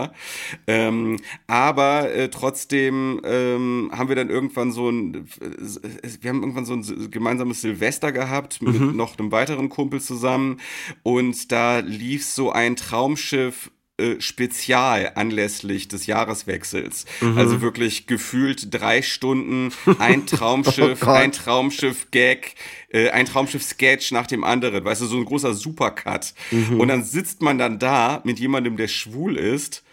Ähm, 0.67 1.19
aber 1.47 2.13
äh, 2.13 2.29
trotzdem 2.29 3.21
ähm, 3.25 3.91
haben 3.93 4.09
wir 4.09 4.17
dann 4.17 4.31
irgendwann 4.31 4.73
so 4.73 4.91
ein, 4.91 5.27
äh, 5.41 6.09
wir 6.21 6.31
haben 6.31 6.41
irgendwann 6.41 6.67
so 6.67 6.75
ein 6.75 7.11
gemeinsames 7.11 7.61
Silvester 7.61 8.13
gehabt 8.13 8.63
mit 8.63 8.81
noch 8.95 9.19
einem 9.19 9.33
weiteren 9.33 9.69
Kumpel 9.69 10.01
zusammen. 10.01 10.61
Und 11.03 11.53
da 11.53 11.79
lief 11.79 12.25
so 12.25 12.53
ein 12.53 12.77
Traumschiff 12.77 13.71
äh, 13.97 14.21
Spezial 14.21 15.13
anlässlich 15.15 15.87
des 15.87 16.07
Jahreswechsels. 16.07 17.05
Also 17.37 17.61
wirklich 17.61 18.09
gefühlt 18.09 18.75
drei 18.75 19.03
Stunden, 19.03 19.73
ein 20.01 20.27
Traumschiff, 20.27 21.01
Oh 21.07 21.11
ein 21.11 21.31
Traumschiff-Gag, 21.31 22.55
äh, 22.89 23.11
ein 23.11 23.27
Traumschiff-Sketch 23.27 24.11
nach 24.11 24.27
dem 24.27 24.43
anderen. 24.43 24.85
Weißt 24.85 25.01
du, 25.03 25.07
so 25.07 25.17
ein 25.17 25.25
großer 25.25 25.55
Supercut. 25.55 26.35
Und 26.79 26.89
dann 26.89 27.05
sitzt 27.05 27.41
man 27.41 27.59
dann 27.59 27.79
da 27.79 28.21
mit 28.25 28.41
jemandem, 28.41 28.77
der 28.77 28.89
schwul 28.89 29.37
ist. 29.37 29.85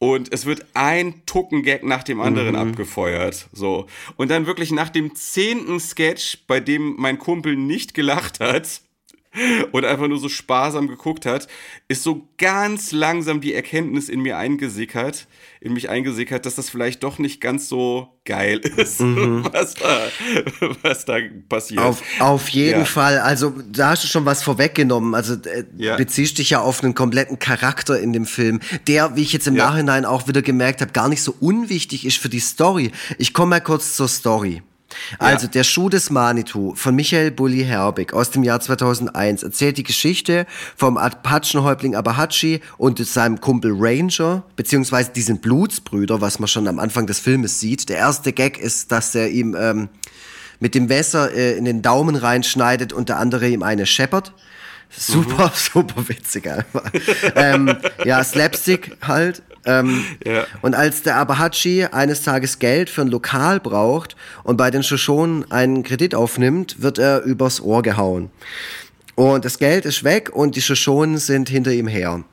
Und 0.00 0.32
es 0.34 0.44
wird 0.44 0.66
ein 0.74 1.22
Tucken-Gag 1.24 1.84
nach 1.84 2.02
dem 2.02 2.20
anderen 2.20 2.56
abgefeuert. 2.56 3.48
So. 3.52 3.86
Und 4.16 4.30
dann 4.30 4.46
wirklich 4.46 4.72
nach 4.72 4.90
dem 4.90 5.14
zehnten 5.14 5.78
Sketch, 5.78 6.38
bei 6.46 6.60
dem 6.60 6.96
mein 6.98 7.18
Kumpel 7.18 7.56
nicht 7.56 7.94
gelacht 7.94 8.40
hat, 8.40 8.80
und 9.72 9.84
einfach 9.84 10.08
nur 10.08 10.18
so 10.18 10.28
sparsam 10.28 10.88
geguckt 10.88 11.26
hat, 11.26 11.48
ist 11.88 12.02
so 12.02 12.28
ganz 12.38 12.92
langsam 12.92 13.40
die 13.40 13.54
Erkenntnis 13.54 14.08
in 14.08 14.20
mir 14.20 14.36
eingesickert, 14.38 15.26
in 15.60 15.72
mich 15.72 15.88
eingesickert, 15.88 16.46
dass 16.46 16.54
das 16.54 16.70
vielleicht 16.70 17.02
doch 17.02 17.18
nicht 17.18 17.40
ganz 17.40 17.68
so 17.68 18.08
geil 18.24 18.58
ist, 18.76 19.00
was, 19.00 19.74
da, 19.74 20.06
was 20.82 21.04
da 21.04 21.16
passiert. 21.48 21.80
Auf, 21.80 22.02
auf 22.20 22.48
jeden 22.48 22.80
Ja. 22.80 22.84
Fall. 22.84 23.18
Also 23.18 23.52
da 23.70 23.90
hast 23.90 24.04
du 24.04 24.08
schon 24.08 24.24
was 24.24 24.42
vorweggenommen. 24.42 25.14
Also 25.14 25.34
äh, 25.34 25.64
Ja. 25.76 25.96
beziehst 25.96 26.38
dich 26.38 26.50
ja 26.50 26.60
auf 26.60 26.82
einen 26.82 26.94
kompletten 26.94 27.38
Charakter 27.38 27.98
in 28.00 28.12
dem 28.12 28.26
Film, 28.26 28.60
der, 28.86 29.16
wie 29.16 29.22
ich 29.22 29.32
jetzt 29.32 29.46
im 29.46 29.56
Ja. 29.56 29.66
Nachhinein 29.70 30.04
auch 30.04 30.28
wieder 30.28 30.42
gemerkt 30.42 30.80
habe, 30.80 30.92
gar 30.92 31.08
nicht 31.08 31.22
so 31.22 31.34
unwichtig 31.40 32.06
ist 32.06 32.18
für 32.18 32.28
die 32.28 32.40
Story. 32.40 32.92
Ich 33.18 33.34
komme 33.34 33.50
mal 33.50 33.60
kurz 33.60 33.94
zur 33.96 34.08
Story. 34.08 34.62
Also, 35.18 35.46
der 35.46 35.64
Schuh 35.64 35.88
des 35.88 36.10
Manitou 36.10 36.74
von 36.74 36.94
Michael 36.94 37.30
Bulli 37.30 37.64
Herbig 37.64 38.12
aus 38.12 38.30
dem 38.30 38.42
Jahr 38.42 38.60
2001 38.60 39.42
erzählt 39.42 39.78
die 39.78 39.82
Geschichte 39.82 40.46
vom 40.76 40.96
Apachenhäuptling 40.96 41.94
Abahachi 41.94 42.60
und 42.78 43.04
seinem 43.06 43.40
Kumpel 43.40 43.72
Ranger, 43.76 44.42
beziehungsweise 44.56 45.10
die 45.14 45.22
sind 45.22 45.42
Blutsbrüder, 45.42 46.20
was 46.20 46.38
man 46.38 46.48
schon 46.48 46.68
am 46.68 46.78
Anfang 46.78 47.06
des 47.06 47.20
Filmes 47.20 47.60
sieht. 47.60 47.88
Der 47.88 47.98
erste 47.98 48.32
Gag 48.32 48.58
ist, 48.58 48.92
dass 48.92 49.14
er 49.14 49.28
ihm 49.30 49.56
ähm, 49.58 49.88
mit 50.60 50.74
dem 50.74 50.86
Messer 50.86 51.32
äh, 51.32 51.56
in 51.56 51.64
den 51.64 51.82
Daumen 51.82 52.16
reinschneidet 52.16 52.92
und 52.92 53.08
der 53.08 53.18
andere 53.18 53.48
ihm 53.48 53.62
eine 53.62 53.86
scheppert. 53.86 54.32
Super, 54.90 55.52
super 55.54 56.08
witzig 56.08 56.48
einfach. 56.48 56.90
ähm, 57.34 57.76
ja, 58.04 58.22
Slapstick 58.22 58.96
halt. 59.06 59.42
Ähm, 59.66 60.04
Ja. 60.24 60.46
Und 60.62 60.74
als 60.74 61.02
der 61.02 61.16
Abahachi 61.16 61.84
eines 61.84 62.22
Tages 62.22 62.58
Geld 62.58 62.90
für 62.90 63.02
ein 63.02 63.08
Lokal 63.08 63.60
braucht 63.60 64.16
und 64.42 64.56
bei 64.56 64.70
den 64.70 64.82
Shoshonen 64.82 65.50
einen 65.50 65.82
Kredit 65.82 66.14
aufnimmt, 66.14 66.82
wird 66.82 66.98
er 66.98 67.22
übers 67.22 67.60
Ohr 67.60 67.82
gehauen. 67.82 68.30
Und 69.14 69.44
das 69.44 69.58
Geld 69.58 69.84
ist 69.84 70.04
weg 70.04 70.30
und 70.34 70.56
die 70.56 70.62
Shoshonen 70.62 71.18
sind 71.18 71.48
hinter 71.48 71.72
ihm 71.72 71.86
her. 71.86 72.24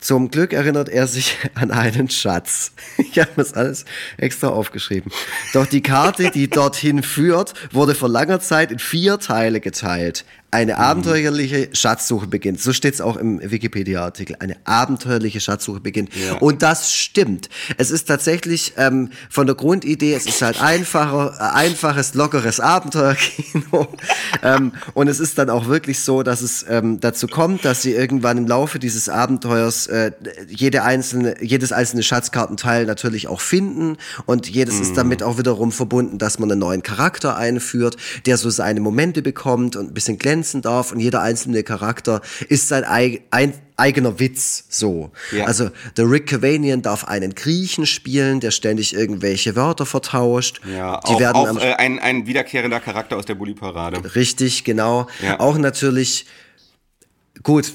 Zum 0.00 0.30
Glück 0.30 0.52
erinnert 0.52 0.88
er 0.88 1.06
sich 1.06 1.36
an 1.54 1.70
einen 1.70 2.08
Schatz. 2.10 2.72
Ich 2.98 3.18
habe 3.18 3.30
das 3.36 3.54
alles 3.54 3.84
extra 4.18 4.48
aufgeschrieben. 4.48 5.10
Doch 5.54 5.66
die 5.66 5.82
Karte, 5.82 6.30
die 6.30 6.48
dorthin 6.48 7.02
führt, 7.02 7.54
wurde 7.72 7.94
vor 7.94 8.08
langer 8.08 8.40
Zeit 8.40 8.70
in 8.72 8.78
vier 8.78 9.18
Teile 9.18 9.60
geteilt. 9.60 10.24
Eine 10.52 10.78
abenteuerliche 10.78 11.68
Schatzsuche 11.72 12.28
beginnt. 12.28 12.60
So 12.60 12.72
steht 12.72 12.94
es 12.94 13.00
auch 13.00 13.16
im 13.16 13.40
Wikipedia-Artikel. 13.42 14.36
Eine 14.38 14.56
abenteuerliche 14.64 15.40
Schatzsuche 15.40 15.80
beginnt. 15.80 16.10
Ja. 16.14 16.34
Und 16.34 16.62
das 16.62 16.92
stimmt. 16.92 17.48
Es 17.78 17.90
ist 17.90 18.06
tatsächlich 18.06 18.74
ähm, 18.76 19.10
von 19.28 19.46
der 19.46 19.56
Grundidee, 19.56 20.14
es 20.14 20.24
ist 20.24 20.40
halt 20.42 20.62
einfacher, 20.62 21.34
äh, 21.38 21.56
einfaches, 21.56 22.14
lockeres 22.14 22.60
Abenteuerkino. 22.60 23.88
ähm, 24.42 24.72
und 24.94 25.08
es 25.08 25.18
ist 25.18 25.36
dann 25.36 25.50
auch 25.50 25.66
wirklich 25.66 26.00
so, 26.00 26.22
dass 26.22 26.42
es 26.42 26.64
ähm, 26.68 27.00
dazu 27.00 27.26
kommt, 27.26 27.64
dass 27.64 27.82
sie 27.82 27.92
irgendwann 27.92 28.38
im 28.38 28.46
Laufe 28.46 28.78
dieses 28.78 29.08
Abenteuers 29.08 29.88
äh, 29.88 30.12
jede 30.48 30.84
einzelne, 30.84 31.42
jedes 31.42 31.72
einzelne 31.72 32.04
Schatzkartenteil 32.04 32.86
natürlich 32.86 33.26
auch 33.26 33.40
finden. 33.40 33.96
Und 34.26 34.48
jedes 34.48 34.78
ist 34.78 34.96
damit 34.96 35.24
auch 35.24 35.38
wiederum 35.38 35.72
verbunden, 35.72 36.18
dass 36.18 36.38
man 36.38 36.50
einen 36.50 36.60
neuen 36.60 36.82
Charakter 36.84 37.36
einführt, 37.36 37.96
der 38.26 38.36
so 38.36 38.48
seine 38.48 38.80
Momente 38.80 39.22
bekommt 39.22 39.74
und 39.74 39.90
ein 39.90 39.94
bisschen 39.94 40.18
glänzen 40.36 40.62
darf. 40.62 40.92
Und 40.92 41.00
jeder 41.00 41.22
einzelne 41.22 41.62
Charakter 41.62 42.20
ist 42.48 42.68
sein 42.68 42.84
eig 42.84 43.22
ein 43.30 43.54
eigener 43.76 44.18
Witz 44.18 44.64
so. 44.68 45.10
Ja. 45.32 45.44
Also 45.44 45.70
der 45.96 46.10
Rick 46.10 46.28
Cavanian 46.28 46.82
darf 46.82 47.04
einen 47.04 47.34
Griechen 47.34 47.84
spielen, 47.86 48.40
der 48.40 48.50
ständig 48.50 48.94
irgendwelche 48.94 49.54
Wörter 49.54 49.84
vertauscht. 49.84 50.60
Ja, 50.64 51.00
Die 51.00 51.14
auch, 51.14 51.20
werden 51.20 51.36
auch 51.36 51.62
äh, 51.62 51.74
ein, 51.74 51.98
ein 51.98 52.26
wiederkehrender 52.26 52.80
Charakter 52.80 53.16
aus 53.16 53.26
der 53.26 53.34
Bulli-Parade. 53.34 54.14
Richtig, 54.14 54.64
genau. 54.64 55.08
Ja. 55.22 55.40
Auch 55.40 55.58
natürlich, 55.58 56.26
gut, 57.42 57.70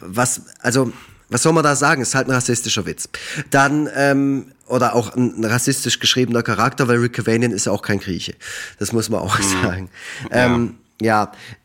was, 0.00 0.42
also, 0.60 0.92
was 1.30 1.42
soll 1.42 1.52
man 1.54 1.64
da 1.64 1.74
sagen? 1.74 2.02
Ist 2.02 2.14
halt 2.14 2.28
ein 2.28 2.32
rassistischer 2.32 2.84
Witz. 2.84 3.08
Dann, 3.50 3.88
ähm, 3.94 4.52
oder 4.66 4.94
auch 4.94 5.16
ein, 5.16 5.42
rassistisch 5.42 6.00
geschriebener 6.00 6.42
Charakter, 6.42 6.86
weil 6.86 6.98
Rick 6.98 7.14
Cavanian 7.14 7.52
ist 7.52 7.64
ja 7.64 7.72
auch 7.72 7.82
kein 7.82 7.98
Grieche. 7.98 8.34
Das 8.78 8.92
muss 8.92 9.08
man 9.08 9.20
auch 9.20 9.40
sagen. 9.40 9.88
Ähm, 10.30 10.74
ja, 10.74 10.89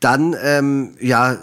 dann, 0.00 0.34
ähm, 0.42 0.96
ja, 1.00 1.38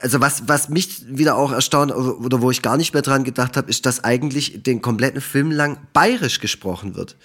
also 0.00 0.20
was, 0.20 0.48
was 0.48 0.68
mich 0.68 1.04
wieder 1.08 1.36
auch 1.36 1.52
erstaunt 1.52 1.92
oder, 1.94 2.40
wo 2.40 2.50
ich 2.50 2.62
gar 2.62 2.76
nicht 2.76 2.94
mehr 2.94 3.02
dran 3.02 3.24
gedacht 3.24 3.56
habe, 3.56 3.68
ist, 3.68 3.86
dass 3.86 4.02
eigentlich 4.02 4.62
den 4.62 4.80
kompletten 4.80 5.20
Film 5.20 5.50
lang 5.50 5.78
bayerisch 5.92 6.40
gesprochen 6.40 6.96
wird. 6.96 7.16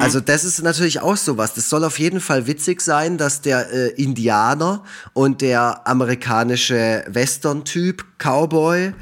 Also 0.00 0.20
das 0.20 0.44
ist 0.44 0.62
natürlich 0.62 1.00
auch 1.00 1.16
sowas. 1.16 1.52
Das 1.54 1.68
soll 1.68 1.84
auf 1.84 1.98
jeden 1.98 2.20
Fall 2.20 2.46
witzig 2.46 2.80
sein, 2.80 3.18
dass 3.18 3.42
der 3.42 3.70
äh, 3.70 3.88
Indianer 4.02 4.84
und 5.12 5.42
der 5.42 5.86
amerikanische 5.86 7.04
Western-Typ, 7.08 8.04
Cowboy, 8.18 8.94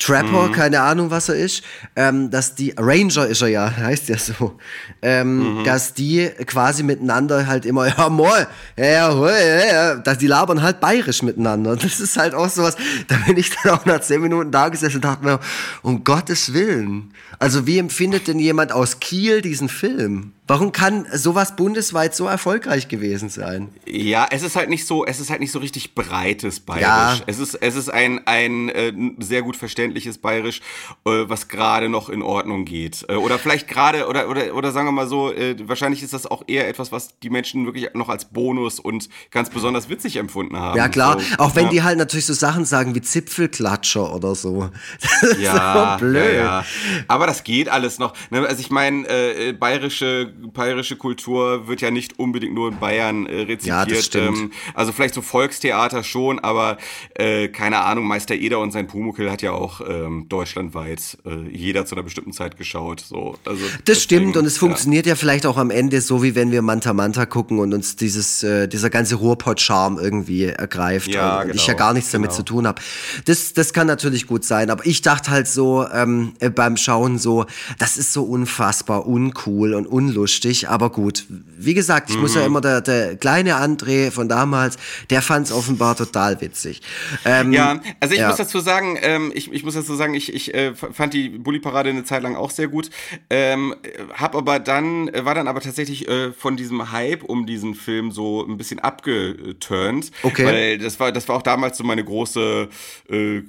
Trapper, 0.00 0.50
keine 0.50 0.80
Ahnung, 0.80 1.10
was 1.10 1.28
er 1.28 1.36
ist, 1.36 1.62
ähm, 1.94 2.30
dass 2.30 2.54
die, 2.54 2.74
Ranger 2.76 3.26
ist 3.26 3.42
er 3.42 3.48
ja, 3.48 3.76
heißt 3.76 4.08
ja 4.08 4.18
so, 4.18 4.58
ähm, 5.02 5.62
dass 5.64 5.94
die 5.94 6.28
quasi 6.46 6.82
miteinander 6.82 7.46
halt 7.46 7.66
immer, 7.66 7.86
ja 7.86 8.08
moin, 8.08 8.46
ja, 8.76 9.12
ja, 9.12 9.66
ja, 9.72 9.94
dass 9.96 10.18
die 10.18 10.26
labern 10.26 10.62
halt 10.62 10.80
bayerisch 10.80 11.22
miteinander. 11.22 11.76
Das 11.76 12.00
ist 12.00 12.16
halt 12.16 12.34
auch 12.34 12.48
sowas, 12.48 12.76
da 13.08 13.16
bin 13.26 13.36
ich 13.36 13.50
dann 13.50 13.74
auch 13.74 13.84
nach 13.84 14.00
zehn 14.00 14.20
Minuten 14.20 14.50
da 14.50 14.68
gesessen 14.68 14.96
und 14.96 15.04
dachte 15.04 15.24
mir, 15.24 15.40
um 15.82 16.02
Gottes 16.02 16.52
Willen. 16.54 17.12
Also 17.38 17.66
wie 17.66 17.78
empfindet 17.78 18.26
denn 18.26 18.38
jemand 18.38 18.72
aus 18.72 19.00
Kiel 19.00 19.42
diesen 19.42 19.68
Film? 19.68 20.32
Warum 20.50 20.72
kann 20.72 21.06
sowas 21.12 21.54
bundesweit 21.54 22.12
so 22.12 22.26
erfolgreich 22.26 22.88
gewesen 22.88 23.28
sein? 23.28 23.68
Ja, 23.86 24.26
es 24.32 24.42
ist 24.42 24.56
halt 24.56 24.68
nicht 24.68 24.84
so, 24.84 25.06
es 25.06 25.20
ist 25.20 25.30
halt 25.30 25.38
nicht 25.38 25.52
so 25.52 25.60
richtig 25.60 25.94
breites 25.94 26.58
Bayerisch. 26.58 27.20
Ja. 27.20 27.22
Es 27.28 27.38
ist, 27.38 27.54
es 27.54 27.76
ist 27.76 27.88
ein, 27.88 28.26
ein 28.26 28.68
äh, 28.68 28.92
sehr 29.20 29.42
gut 29.42 29.54
verständliches 29.54 30.18
Bayerisch, 30.18 30.60
äh, 31.06 31.28
was 31.28 31.46
gerade 31.46 31.88
noch 31.88 32.08
in 32.08 32.20
Ordnung 32.20 32.64
geht. 32.64 33.06
Äh, 33.08 33.14
oder 33.14 33.38
vielleicht 33.38 33.68
gerade, 33.68 34.08
oder, 34.08 34.28
oder, 34.28 34.52
oder 34.56 34.72
sagen 34.72 34.88
wir 34.88 34.92
mal 34.92 35.06
so, 35.06 35.32
äh, 35.32 35.54
wahrscheinlich 35.68 36.02
ist 36.02 36.14
das 36.14 36.26
auch 36.26 36.42
eher 36.48 36.66
etwas, 36.66 36.90
was 36.90 37.20
die 37.20 37.30
Menschen 37.30 37.64
wirklich 37.66 37.88
noch 37.94 38.08
als 38.08 38.24
Bonus 38.24 38.80
und 38.80 39.08
ganz 39.30 39.50
besonders 39.50 39.88
witzig 39.88 40.16
empfunden 40.16 40.56
haben. 40.56 40.76
Ja 40.76 40.88
klar, 40.88 41.20
So, 41.20 41.38
auch 41.38 41.54
wenn 41.54 41.66
ja. 41.66 41.70
die 41.70 41.82
halt 41.84 41.96
natürlich 41.96 42.26
so 42.26 42.34
Sachen 42.34 42.64
sagen 42.64 42.96
wie 42.96 43.02
Zipfelklatscher 43.02 44.12
oder 44.12 44.34
so. 44.34 44.68
Das 45.00 45.30
ist 45.30 45.42
ja, 45.42 45.96
so 45.96 46.04
blöd. 46.04 46.34
Ja. 46.38 46.64
Aber 47.06 47.28
das 47.28 47.44
geht 47.44 47.68
alles 47.68 48.00
noch. 48.00 48.14
Ne? 48.30 48.44
Also 48.44 48.60
ich 48.60 48.70
meine, 48.70 49.06
äh, 49.06 49.52
bayerische, 49.52 50.32
bayerische 50.52 50.96
Kultur 50.96 51.68
wird 51.68 51.80
ja 51.80 51.90
nicht 51.90 52.18
unbedingt 52.18 52.54
nur 52.54 52.68
in 52.70 52.78
Bayern 52.78 53.26
äh, 53.26 53.42
rezipiert. 53.42 53.66
Ja, 53.66 53.84
das 53.84 54.04
stimmt. 54.06 54.38
Ähm, 54.38 54.52
also 54.74 54.92
vielleicht 54.92 55.14
so 55.14 55.22
Volkstheater 55.22 56.02
schon, 56.02 56.38
aber 56.38 56.78
äh, 57.14 57.48
keine 57.48 57.80
Ahnung, 57.80 58.06
Meister 58.06 58.34
Eder 58.34 58.58
und 58.60 58.72
sein 58.72 58.86
Pumuckl 58.86 59.30
hat 59.30 59.42
ja 59.42 59.52
auch 59.52 59.80
ähm, 59.86 60.26
deutschlandweit 60.28 61.18
äh, 61.26 61.48
jeder 61.50 61.86
zu 61.86 61.94
einer 61.94 62.02
bestimmten 62.02 62.32
Zeit 62.32 62.56
geschaut. 62.56 63.00
So. 63.00 63.36
Also 63.44 63.62
Das 63.84 64.02
stimmt 64.02 64.28
deswegen, 64.28 64.38
und 64.38 64.46
es 64.46 64.58
funktioniert 64.58 65.06
ja. 65.06 65.14
vielleicht 65.14 65.46
auch 65.46 65.56
am 65.56 65.70
Ende 65.70 66.00
so, 66.00 66.22
wie 66.22 66.34
wenn 66.34 66.50
wir 66.52 66.62
Manta 66.62 66.92
Manta 66.92 67.26
gucken 67.26 67.58
und 67.58 67.74
uns 67.74 67.96
dieses, 67.96 68.42
äh, 68.42 68.66
dieser 68.66 68.90
ganze 68.90 69.16
Ruhrpott-Charme 69.16 69.98
irgendwie 69.98 70.44
ergreift 70.44 71.08
Ja, 71.08 71.42
und 71.42 71.50
ich 71.50 71.52
genau, 71.52 71.66
ja 71.66 71.74
gar 71.74 71.92
nichts 71.92 72.10
damit 72.10 72.30
genau. 72.30 72.36
zu 72.36 72.42
tun 72.44 72.66
habe. 72.66 72.80
Das, 73.26 73.52
das 73.52 73.72
kann 73.72 73.86
natürlich 73.86 74.26
gut 74.26 74.44
sein, 74.44 74.70
aber 74.70 74.86
ich 74.86 75.02
dachte 75.02 75.30
halt 75.30 75.48
so 75.48 75.86
ähm, 75.92 76.32
äh, 76.40 76.50
beim 76.50 76.76
Schauen 76.76 77.18
so, 77.18 77.46
das 77.78 77.96
ist 77.96 78.12
so 78.12 78.22
unfassbar 78.22 79.06
uncool 79.06 79.74
und 79.74 79.86
unlustig, 79.86 80.29
aber 80.68 80.90
gut. 80.90 81.24
Wie 81.28 81.74
gesagt, 81.74 82.10
ich 82.10 82.16
muss 82.18 82.34
Mhm. 82.34 82.40
ja 82.40 82.46
immer, 82.46 82.60
der, 82.60 82.80
der 82.80 83.16
kleine 83.16 83.56
André 83.56 84.10
von 84.10 84.28
damals, 84.28 84.76
der 85.10 85.22
fand 85.22 85.46
es 85.46 85.52
offenbar 85.52 85.96
total 85.96 86.40
witzig. 86.40 86.80
Ähm, 87.24 87.52
Ja, 87.52 87.80
also 88.00 88.14
ich 88.14 88.20
ja. 88.20 88.28
muss 88.28 88.36
dazu 88.36 88.60
sagen, 88.60 88.96
ähm, 89.02 89.32
ich, 89.34 89.52
ich 89.52 89.64
muss 89.64 89.74
dazu 89.74 89.94
sagen, 89.94 90.14
ich, 90.14 90.32
ich 90.34 90.54
äh, 90.54 90.74
fand 90.74 91.12
die 91.14 91.28
Bulli-Parade 91.30 91.90
eine 91.90 92.04
Zeit 92.04 92.22
lang 92.22 92.36
auch 92.36 92.50
sehr 92.50 92.68
gut. 92.68 92.90
Ähm, 93.28 93.74
hab 94.14 94.34
aber 94.34 94.58
dann, 94.58 95.08
äh, 95.08 95.24
war 95.24 95.34
dann 95.34 95.48
aber 95.48 95.60
tatsächlich 95.60 96.08
äh, 96.08 96.32
von 96.32 96.56
diesem 96.56 96.92
Hype 96.92 97.24
um 97.24 97.46
diesen 97.46 97.74
Film 97.74 98.10
so 98.10 98.44
ein 98.46 98.56
bisschen 98.56 98.78
abgeturnt. 98.78 100.10
Okay. 100.22 100.44
Weil 100.44 100.78
das 100.78 100.98
war, 101.00 101.12
das 101.12 101.28
war 101.28 101.36
auch 101.36 101.42
damals 101.42 101.78
so 101.78 101.84
meine 101.84 102.04
große 102.04 102.68
äh, 103.10 103.42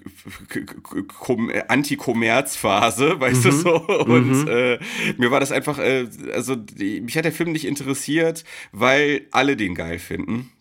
Anti-Kommerz-Phase, 1.67 3.15
weißt 3.19 3.45
du 3.45 3.51
so. 3.51 3.75
Und 3.75 4.47
äh, 4.47 4.79
mir 5.17 5.31
war 5.31 5.39
das 5.39 5.51
einfach, 5.51 5.79
äh, 5.79 6.07
also 6.33 6.55
mich 6.77 7.17
hat 7.17 7.25
der 7.25 7.31
Film 7.31 7.51
nicht 7.51 7.65
interessiert, 7.65 8.43
weil 8.71 9.27
alle 9.31 9.57
den 9.57 9.75
geil 9.75 9.99
finden. 9.99 10.51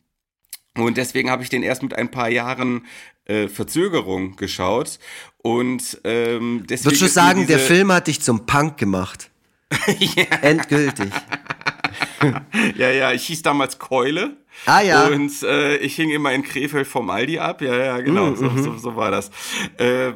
Und 0.76 0.96
deswegen 0.96 1.30
habe 1.30 1.42
ich 1.42 1.48
den 1.48 1.62
erst 1.62 1.82
mit 1.82 1.94
ein 1.94 2.10
paar 2.10 2.28
Jahren 2.28 2.86
äh, 3.24 3.48
Verzögerung 3.48 4.36
geschaut. 4.36 4.98
Und 5.38 6.00
ähm, 6.04 6.64
deswegen. 6.68 6.86
Würdest 6.86 7.02
du 7.02 7.08
sagen, 7.08 7.46
der 7.46 7.58
Film 7.58 7.92
hat 7.92 8.06
dich 8.06 8.20
zum 8.20 8.46
Punk 8.46 8.76
gemacht? 8.78 9.30
Endgültig. 10.42 11.10
Ja, 12.76 12.90
ja, 12.90 13.12
ich 13.12 13.26
hieß 13.26 13.40
damals 13.42 13.78
Keule. 13.78 14.36
Ah, 14.66 14.82
ja. 14.82 15.06
Und 15.08 15.42
äh, 15.42 15.76
ich 15.78 15.96
hing 15.96 16.10
immer 16.10 16.32
in 16.32 16.42
Krefeld 16.42 16.86
vom 16.86 17.08
Aldi 17.10 17.38
ab. 17.38 17.62
Ja, 17.62 17.76
ja, 17.76 18.00
genau, 18.00 18.34
so, 18.34 18.44
Mhm. 18.44 18.62
so, 18.62 18.76
so 18.76 18.96
war 18.96 19.10
das. 19.10 19.30
Äh, 19.78 20.12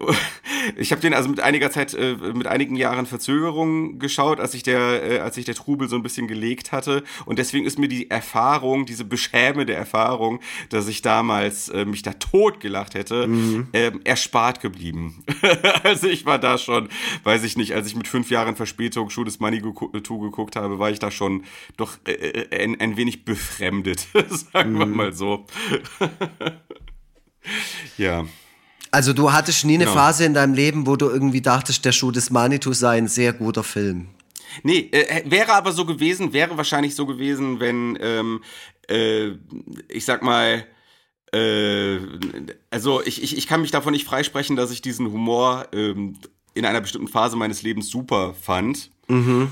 ich 0.76 0.92
habe 0.92 1.00
den 1.02 1.14
also 1.14 1.28
mit 1.28 1.40
einiger 1.40 1.70
Zeit, 1.70 1.94
äh, 1.94 2.14
mit 2.34 2.46
einigen 2.46 2.76
Jahren 2.76 3.06
Verzögerung 3.06 3.98
geschaut, 3.98 4.40
als 4.40 4.52
sich 4.52 4.62
der, 4.62 5.02
äh, 5.10 5.18
als 5.18 5.34
sich 5.34 5.44
der 5.44 5.54
Trubel 5.54 5.88
so 5.88 5.96
ein 5.96 6.02
bisschen 6.02 6.28
gelegt 6.28 6.72
hatte. 6.72 7.02
Und 7.24 7.38
deswegen 7.38 7.66
ist 7.66 7.78
mir 7.78 7.88
die 7.88 8.10
Erfahrung, 8.10 8.86
diese 8.86 9.04
beschämende 9.04 9.74
Erfahrung, 9.74 10.40
dass 10.70 10.88
ich 10.88 11.02
damals 11.02 11.68
äh, 11.68 11.84
mich 11.84 12.02
da 12.02 12.12
tot 12.14 12.60
gelacht 12.60 12.94
hätte, 12.94 13.26
Mhm. 13.26 13.68
ähm, 13.72 14.00
erspart 14.04 14.60
geblieben. 14.60 15.24
also 15.82 16.06
ich 16.08 16.24
war 16.26 16.38
da 16.38 16.58
schon, 16.58 16.88
weiß 17.24 17.44
ich 17.44 17.56
nicht, 17.56 17.74
als 17.74 17.86
ich 17.86 17.96
mit 17.96 18.08
fünf 18.08 18.30
Jahren 18.30 18.56
Verspätung 18.56 19.10
Schuh 19.10 19.24
des 19.24 19.40
Manitou 19.40 19.72
geguckt 20.20 20.56
habe, 20.56 20.78
war 20.78 20.90
ich 20.90 20.98
da 20.98 21.10
schon 21.10 21.44
doch 21.76 21.98
äh, 22.06 22.12
äh, 22.12 22.62
ein, 22.64 22.80
ein 22.80 22.96
wenig 22.96 23.24
befremdet, 23.24 23.71
sagen 24.52 24.78
wir 24.78 24.86
mal 24.86 25.12
so. 25.12 25.46
ja. 27.98 28.26
Also 28.90 29.12
du 29.14 29.32
hattest 29.32 29.64
nie 29.64 29.74
eine 29.74 29.84
Genau. 29.84 29.96
Phase 29.96 30.24
in 30.26 30.34
deinem 30.34 30.54
Leben, 30.54 30.86
wo 30.86 30.96
du 30.96 31.08
irgendwie 31.08 31.40
dachtest, 31.40 31.84
der 31.84 31.92
Schuh 31.92 32.10
des 32.10 32.30
Manitou 32.30 32.72
sei 32.74 32.98
ein 32.98 33.08
sehr 33.08 33.32
guter 33.32 33.64
Film. 33.64 34.08
Nee, 34.62 34.90
äh, 34.92 35.22
wäre 35.30 35.54
aber 35.54 35.72
so 35.72 35.86
gewesen, 35.86 36.34
wäre 36.34 36.58
wahrscheinlich 36.58 36.94
so 36.94 37.06
gewesen, 37.06 37.58
wenn, 37.58 37.98
ähm, 38.02 38.42
äh, 38.90 39.30
ich 39.88 40.04
sag 40.04 40.22
mal, 40.22 40.66
äh, 41.34 41.98
also 42.70 43.02
ich, 43.02 43.22
ich, 43.22 43.38
ich 43.38 43.46
kann 43.46 43.62
mich 43.62 43.70
davon 43.70 43.92
nicht 43.92 44.04
freisprechen, 44.06 44.56
dass 44.56 44.70
ich 44.70 44.82
diesen 44.82 45.10
Humor 45.10 45.68
ähm, 45.72 46.18
in 46.54 46.64
einer 46.66 46.80
bestimmten 46.80 47.08
Phase 47.08 47.36
meines 47.36 47.62
Lebens 47.62 47.88
super 47.88 48.34
fand. 48.34 48.90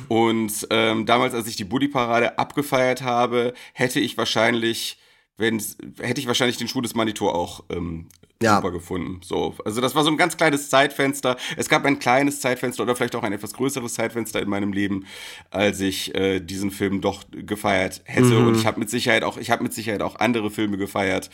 Und 0.08 0.66
ähm, 0.70 1.06
damals, 1.06 1.34
als 1.34 1.46
ich 1.46 1.56
die 1.56 1.64
Buddy-Parade 1.64 2.38
abgefeiert 2.38 3.02
habe, 3.02 3.52
hätte 3.72 4.00
ich 4.00 4.16
wahrscheinlich, 4.16 4.98
wenn 5.36 5.62
hätte 6.00 6.20
ich 6.20 6.26
wahrscheinlich 6.26 6.56
den 6.56 6.68
Schuh 6.68 6.80
des 6.80 6.94
Manitou 6.94 7.28
auch 7.28 7.64
ähm, 7.70 8.06
ja. 8.42 8.56
super 8.56 8.70
gefunden. 8.70 9.20
So, 9.22 9.54
also 9.64 9.80
das 9.80 9.94
war 9.94 10.02
so 10.02 10.10
ein 10.10 10.16
ganz 10.16 10.36
kleines 10.36 10.70
Zeitfenster. 10.70 11.36
Es 11.56 11.68
gab 11.68 11.84
ein 11.84 11.98
kleines 11.98 12.40
Zeitfenster 12.40 12.82
oder 12.82 12.96
vielleicht 12.96 13.14
auch 13.14 13.22
ein 13.22 13.32
etwas 13.32 13.52
größeres 13.52 13.94
Zeitfenster 13.94 14.40
in 14.40 14.48
meinem 14.48 14.72
Leben, 14.72 15.04
als 15.50 15.80
ich 15.80 16.14
äh, 16.14 16.40
diesen 16.40 16.70
Film 16.70 17.02
doch 17.02 17.24
gefeiert 17.30 18.00
hätte. 18.04 18.26
Mhm. 18.26 18.48
Und 18.48 18.56
ich 18.56 18.66
habe 18.66 18.80
mit 18.80 18.88
Sicherheit 18.88 19.24
auch, 19.24 19.36
ich 19.36 19.50
habe 19.50 19.62
mit 19.62 19.74
Sicherheit 19.74 20.00
auch 20.00 20.16
andere 20.16 20.50
Filme 20.50 20.78
gefeiert, 20.78 21.28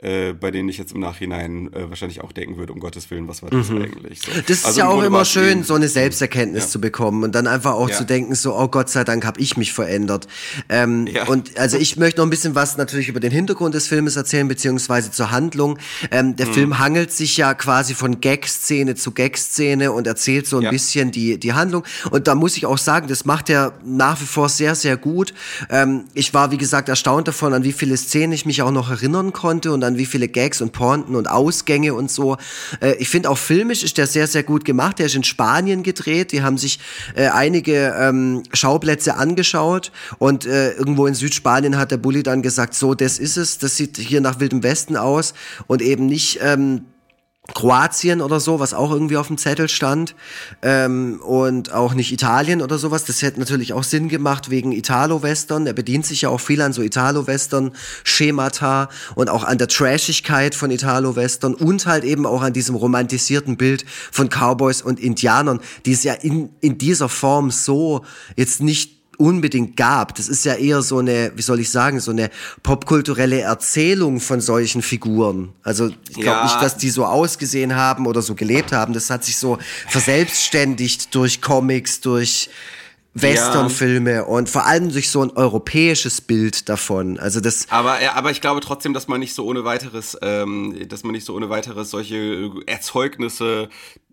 äh, 0.00 0.34
bei 0.34 0.52
denen 0.52 0.68
ich 0.68 0.78
jetzt 0.78 0.92
im 0.92 1.00
Nachhinein 1.00 1.72
äh, 1.72 1.90
wahrscheinlich 1.90 2.20
auch 2.20 2.30
denken 2.30 2.56
würde, 2.56 2.72
um 2.72 2.78
Gottes 2.78 3.10
Willen, 3.10 3.26
was 3.26 3.42
war 3.42 3.50
das 3.50 3.68
mhm. 3.68 3.82
eigentlich? 3.82 4.20
So. 4.20 4.30
Das 4.32 4.50
ist 4.50 4.66
also 4.66 4.80
ja 4.80 4.88
auch 4.88 5.02
immer 5.02 5.24
schön, 5.24 5.64
so 5.64 5.74
eine 5.74 5.88
Selbsterkenntnis 5.88 6.64
ja. 6.64 6.70
zu 6.70 6.80
bekommen 6.80 7.24
und 7.24 7.34
dann 7.34 7.48
einfach 7.48 7.72
auch 7.72 7.88
ja. 7.88 7.96
zu 7.96 8.04
denken, 8.04 8.36
so, 8.36 8.56
oh 8.56 8.68
Gott 8.68 8.88
sei 8.88 9.02
Dank 9.02 9.24
habe 9.24 9.40
ich 9.40 9.56
mich 9.56 9.72
verändert. 9.72 10.28
Ähm, 10.68 11.08
ja. 11.08 11.26
Und 11.26 11.58
also 11.58 11.76
ich 11.76 11.96
möchte 11.96 12.20
noch 12.20 12.26
ein 12.26 12.30
bisschen 12.30 12.54
was 12.54 12.76
natürlich 12.76 13.08
über 13.08 13.18
den 13.18 13.32
Hintergrund 13.32 13.74
des 13.74 13.88
Filmes 13.88 14.14
erzählen, 14.14 14.46
beziehungsweise 14.46 15.10
zur 15.10 15.32
Handlung. 15.32 15.78
Ähm, 16.12 16.36
der 16.36 16.51
Film 16.52 16.78
hangelt 16.78 17.12
sich 17.12 17.36
ja 17.36 17.54
quasi 17.54 17.94
von 17.94 18.20
Gag-Szene 18.20 18.94
zu 18.94 19.12
Gag-Szene 19.12 19.92
und 19.92 20.06
erzählt 20.06 20.46
so 20.46 20.58
ein 20.58 20.64
ja. 20.64 20.70
bisschen 20.70 21.10
die, 21.10 21.38
die 21.38 21.52
Handlung. 21.52 21.84
Und 22.10 22.28
da 22.28 22.34
muss 22.34 22.56
ich 22.56 22.66
auch 22.66 22.78
sagen, 22.78 23.08
das 23.08 23.24
macht 23.24 23.50
er 23.50 23.72
nach 23.84 24.20
wie 24.20 24.26
vor 24.26 24.48
sehr, 24.48 24.74
sehr 24.74 24.96
gut. 24.96 25.34
Ähm, 25.70 26.04
ich 26.14 26.34
war, 26.34 26.50
wie 26.50 26.58
gesagt, 26.58 26.88
erstaunt 26.88 27.28
davon, 27.28 27.54
an 27.54 27.64
wie 27.64 27.72
viele 27.72 27.96
Szenen 27.96 28.32
ich 28.32 28.46
mich 28.46 28.62
auch 28.62 28.70
noch 28.70 28.90
erinnern 28.90 29.32
konnte 29.32 29.72
und 29.72 29.82
an 29.84 29.98
wie 29.98 30.06
viele 30.06 30.28
Gags 30.28 30.60
und 30.60 30.72
Pointen 30.72 31.16
und 31.16 31.28
Ausgänge 31.28 31.94
und 31.94 32.10
so. 32.10 32.36
Äh, 32.80 32.94
ich 32.98 33.08
finde 33.08 33.30
auch 33.30 33.38
filmisch 33.38 33.82
ist 33.82 33.98
der 33.98 34.06
sehr, 34.06 34.26
sehr 34.26 34.42
gut 34.42 34.64
gemacht. 34.64 34.98
Der 34.98 35.06
ist 35.06 35.14
in 35.14 35.24
Spanien 35.24 35.82
gedreht. 35.82 36.32
Die 36.32 36.42
haben 36.42 36.58
sich 36.58 36.78
äh, 37.14 37.28
einige 37.28 37.94
ähm, 37.98 38.42
Schauplätze 38.52 39.16
angeschaut 39.16 39.92
und 40.18 40.46
äh, 40.46 40.72
irgendwo 40.72 41.06
in 41.06 41.14
Südspanien 41.14 41.78
hat 41.78 41.90
der 41.90 41.96
Bulli 41.96 42.22
dann 42.22 42.42
gesagt, 42.42 42.74
so, 42.74 42.94
das 42.94 43.18
ist 43.18 43.36
es. 43.36 43.58
Das 43.58 43.76
sieht 43.76 43.96
hier 43.96 44.20
nach 44.20 44.40
Wildem 44.40 44.62
Westen 44.62 44.96
aus 44.96 45.34
und 45.66 45.82
eben 45.82 46.06
nicht 46.06 46.41
ähm, 46.42 46.86
Kroatien 47.54 48.20
oder 48.20 48.38
so, 48.38 48.60
was 48.60 48.72
auch 48.72 48.92
irgendwie 48.92 49.16
auf 49.16 49.26
dem 49.26 49.36
Zettel 49.36 49.68
stand. 49.68 50.14
Ähm, 50.62 51.20
und 51.24 51.72
auch 51.72 51.94
nicht 51.94 52.12
Italien 52.12 52.62
oder 52.62 52.78
sowas. 52.78 53.04
Das 53.04 53.20
hätte 53.20 53.40
natürlich 53.40 53.72
auch 53.72 53.82
Sinn 53.82 54.08
gemacht 54.08 54.48
wegen 54.48 54.70
Italo-Western. 54.70 55.66
Er 55.66 55.72
bedient 55.72 56.06
sich 56.06 56.22
ja 56.22 56.28
auch 56.28 56.38
viel 56.38 56.62
an 56.62 56.72
so 56.72 56.82
Italo-Western-Schemata 56.82 58.88
und 59.16 59.28
auch 59.28 59.42
an 59.42 59.58
der 59.58 59.66
Trashigkeit 59.66 60.54
von 60.54 60.70
Italo-Western 60.70 61.54
und 61.54 61.86
halt 61.86 62.04
eben 62.04 62.26
auch 62.26 62.42
an 62.42 62.52
diesem 62.52 62.76
romantisierten 62.76 63.56
Bild 63.56 63.84
von 64.12 64.28
Cowboys 64.28 64.80
und 64.80 65.00
Indianern, 65.00 65.58
die 65.84 65.92
es 65.92 66.04
ja 66.04 66.14
in, 66.14 66.50
in 66.60 66.78
dieser 66.78 67.08
Form 67.08 67.50
so 67.50 68.04
jetzt 68.36 68.62
nicht 68.62 69.01
unbedingt 69.22 69.76
gab. 69.76 70.16
Das 70.16 70.28
ist 70.28 70.44
ja 70.44 70.54
eher 70.54 70.82
so 70.82 70.98
eine, 70.98 71.32
wie 71.36 71.42
soll 71.42 71.60
ich 71.60 71.70
sagen, 71.70 72.00
so 72.00 72.10
eine 72.10 72.28
popkulturelle 72.62 73.40
Erzählung 73.40 74.20
von 74.20 74.40
solchen 74.40 74.82
Figuren. 74.82 75.52
Also 75.62 75.88
ich 76.08 76.16
glaube 76.16 76.26
ja. 76.26 76.44
nicht, 76.44 76.60
dass 76.60 76.76
die 76.76 76.90
so 76.90 77.04
ausgesehen 77.04 77.76
haben 77.76 78.06
oder 78.06 78.20
so 78.20 78.34
gelebt 78.34 78.72
haben. 78.72 78.92
Das 78.92 79.10
hat 79.10 79.24
sich 79.24 79.36
so 79.36 79.58
verselbstständigt 79.88 81.14
durch 81.14 81.40
Comics, 81.40 82.00
durch 82.00 82.50
Westernfilme 83.14 84.12
ja. 84.12 84.22
und 84.22 84.48
vor 84.48 84.66
allem 84.66 84.90
durch 84.90 85.10
so 85.10 85.22
ein 85.22 85.30
europäisches 85.30 86.20
Bild 86.20 86.68
davon. 86.68 87.18
Also 87.18 87.40
das. 87.40 87.66
Aber, 87.70 87.98
aber 88.14 88.30
ich 88.30 88.40
glaube 88.40 88.60
trotzdem, 88.60 88.94
dass 88.94 89.06
man 89.06 89.20
nicht 89.20 89.34
so 89.34 89.44
ohne 89.44 89.64
weiteres, 89.64 90.18
ähm, 90.22 90.76
dass 90.88 91.04
man 91.04 91.12
nicht 91.12 91.26
so 91.26 91.34
ohne 91.36 91.48
weiteres 91.50 91.90
solche 91.90 92.50
Erzeugnisse 92.66 93.68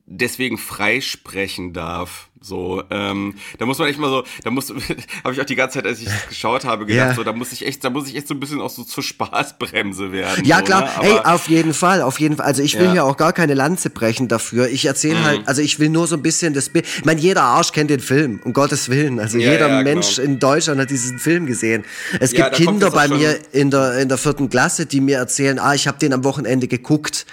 deswegen 0.09 0.57
freisprechen 0.57 1.73
darf. 1.73 2.29
So, 2.41 2.81
ähm, 2.89 3.35
da 3.57 3.65
muss 3.65 3.79
man 3.79 3.89
echt 3.89 3.99
mal 3.99 4.09
so, 4.09 4.23
da 4.43 4.49
muss, 4.49 4.69
habe 5.23 5.33
ich 5.33 5.41
auch 5.41 5.45
die 5.45 5.55
ganze 5.55 5.75
Zeit, 5.75 5.85
als 5.85 5.99
ich 5.99 6.05
das 6.05 6.29
geschaut 6.29 6.63
habe, 6.63 6.85
gedacht, 6.85 7.09
ja. 7.09 7.13
so, 7.13 7.23
da 7.25 7.33
muss 7.33 7.51
ich 7.51 7.65
echt, 7.65 7.83
da 7.83 7.89
muss 7.89 8.07
ich 8.07 8.15
echt 8.15 8.29
so 8.29 8.33
ein 8.33 8.39
bisschen 8.39 8.61
auch 8.61 8.69
so 8.69 8.83
zur 8.83 9.03
Spaßbremse 9.03 10.13
werden. 10.13 10.45
Ja, 10.45 10.59
so, 10.59 10.63
klar, 10.63 10.83
ne? 10.83 10.89
hey, 11.01 11.19
auf 11.25 11.49
jeden 11.49 11.73
Fall, 11.73 12.01
auf 12.01 12.17
jeden 12.19 12.37
Fall. 12.37 12.45
Also 12.45 12.63
ich 12.63 12.79
will 12.79 12.85
ja. 12.85 12.91
hier 12.93 13.05
auch 13.05 13.17
gar 13.17 13.33
keine 13.33 13.55
Lanze 13.55 13.89
brechen 13.89 14.29
dafür. 14.29 14.69
Ich 14.69 14.85
erzähle 14.85 15.19
mhm. 15.19 15.23
halt, 15.25 15.47
also 15.49 15.61
ich 15.61 15.79
will 15.79 15.89
nur 15.89 16.07
so 16.07 16.15
ein 16.15 16.21
bisschen 16.21 16.53
das 16.53 16.69
Bild. 16.69 16.85
Ich 16.87 17.03
meine, 17.03 17.19
jeder 17.19 17.43
Arsch 17.43 17.73
kennt 17.73 17.89
den 17.89 17.99
Film, 17.99 18.39
um 18.45 18.53
Gottes 18.53 18.87
Willen. 18.87 19.19
Also 19.19 19.37
ja, 19.37 19.51
jeder 19.51 19.83
Mensch 19.83 20.15
genau. 20.15 20.29
in 20.29 20.39
Deutschland 20.39 20.79
hat 20.79 20.89
diesen 20.89 21.19
Film 21.19 21.45
gesehen. 21.45 21.83
Es 22.21 22.31
gibt 22.31 22.53
Kinder 22.53 22.89
bei 22.91 23.09
mir 23.09 23.37
in 23.51 23.69
der, 23.69 23.97
in 23.99 24.07
der 24.07 24.17
vierten 24.17 24.49
Klasse, 24.49 24.85
die 24.85 25.01
mir 25.01 25.17
erzählen, 25.17 25.59
ah, 25.59 25.73
ich 25.73 25.89
habe 25.89 25.99
den 25.99 26.13
am 26.13 26.23
Wochenende 26.23 26.69
geguckt. 26.69 27.25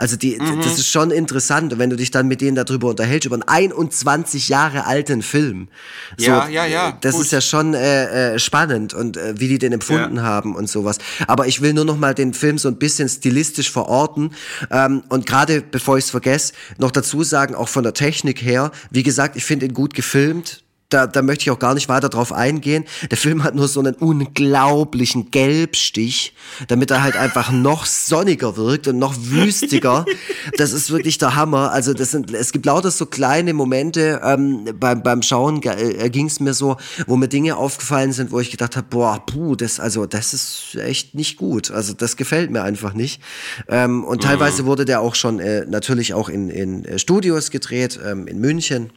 Also 0.00 0.16
die, 0.16 0.38
mhm. 0.40 0.62
das 0.62 0.78
ist 0.78 0.88
schon 0.88 1.10
interessant, 1.10 1.76
wenn 1.76 1.90
du 1.90 1.96
dich 1.96 2.10
dann 2.10 2.26
mit 2.26 2.40
denen 2.40 2.56
darüber 2.56 2.88
unterhältst, 2.88 3.26
über 3.26 3.34
einen 3.34 3.42
21 3.42 4.48
Jahre 4.48 4.86
alten 4.86 5.20
Film. 5.20 5.68
So, 6.16 6.30
ja, 6.30 6.48
ja, 6.48 6.64
ja. 6.64 6.96
Das 7.02 7.16
gut. 7.16 7.26
ist 7.26 7.32
ja 7.32 7.42
schon 7.42 7.74
äh, 7.74 8.34
äh, 8.34 8.38
spannend 8.38 8.94
und 8.94 9.18
äh, 9.18 9.34
wie 9.38 9.48
die 9.48 9.58
den 9.58 9.74
empfunden 9.74 10.16
ja. 10.16 10.22
haben 10.22 10.56
und 10.56 10.70
sowas. 10.70 10.96
Aber 11.26 11.48
ich 11.48 11.60
will 11.60 11.74
nur 11.74 11.84
noch 11.84 11.98
mal 11.98 12.14
den 12.14 12.32
Film 12.32 12.56
so 12.56 12.68
ein 12.68 12.76
bisschen 12.76 13.10
stilistisch 13.10 13.70
verorten 13.70 14.32
ähm, 14.70 15.02
und 15.10 15.26
gerade 15.26 15.60
bevor 15.60 15.98
ich 15.98 16.06
es 16.06 16.10
vergesse, 16.10 16.54
noch 16.78 16.92
dazu 16.92 17.22
sagen, 17.22 17.54
auch 17.54 17.68
von 17.68 17.82
der 17.82 17.92
Technik 17.92 18.40
her, 18.40 18.72
wie 18.90 19.02
gesagt, 19.02 19.36
ich 19.36 19.44
finde 19.44 19.66
ihn 19.66 19.74
gut 19.74 19.92
gefilmt 19.92 20.62
da, 20.90 21.06
da 21.06 21.22
möchte 21.22 21.42
ich 21.42 21.50
auch 21.50 21.58
gar 21.58 21.74
nicht 21.74 21.88
weiter 21.88 22.08
drauf 22.08 22.32
eingehen. 22.32 22.84
Der 23.10 23.16
Film 23.16 23.42
hat 23.42 23.54
nur 23.54 23.68
so 23.68 23.80
einen 23.80 23.94
unglaublichen 23.94 25.30
Gelbstich, 25.30 26.34
damit 26.68 26.90
er 26.90 27.02
halt 27.02 27.16
einfach 27.16 27.50
noch 27.50 27.86
sonniger 27.86 28.56
wirkt 28.56 28.88
und 28.88 28.98
noch 28.98 29.14
wüstiger. 29.18 30.04
Das 30.56 30.72
ist 30.72 30.90
wirklich 30.90 31.18
der 31.18 31.36
Hammer. 31.36 31.70
Also 31.70 31.94
das 31.94 32.10
sind, 32.10 32.32
es 32.32 32.52
gibt 32.52 32.66
lauter 32.66 32.90
so 32.90 33.06
kleine 33.06 33.52
Momente 33.52 34.20
ähm, 34.24 34.68
beim, 34.78 35.02
beim 35.02 35.22
Schauen 35.22 35.62
äh, 35.62 36.10
ging 36.10 36.26
es 36.26 36.40
mir 36.40 36.54
so, 36.54 36.76
wo 37.06 37.16
mir 37.16 37.28
Dinge 37.28 37.56
aufgefallen 37.56 38.12
sind, 38.12 38.32
wo 38.32 38.40
ich 38.40 38.50
gedacht 38.50 38.76
habe, 38.76 38.86
boah, 38.90 39.24
puh, 39.24 39.54
das 39.56 39.78
also 39.78 40.06
das 40.06 40.34
ist 40.34 40.76
echt 40.76 41.14
nicht 41.14 41.36
gut. 41.36 41.70
Also 41.70 41.94
das 41.94 42.16
gefällt 42.16 42.50
mir 42.50 42.62
einfach 42.62 42.94
nicht. 42.94 43.22
Ähm, 43.68 44.04
und 44.04 44.22
teilweise 44.22 44.62
mhm. 44.62 44.66
wurde 44.66 44.84
der 44.84 45.00
auch 45.00 45.14
schon 45.14 45.40
äh, 45.40 45.64
natürlich 45.66 46.14
auch 46.14 46.28
in, 46.28 46.50
in 46.50 46.84
äh, 46.84 46.98
Studios 46.98 47.50
gedreht, 47.50 47.98
ähm, 48.04 48.26
in 48.26 48.40
München. 48.40 48.90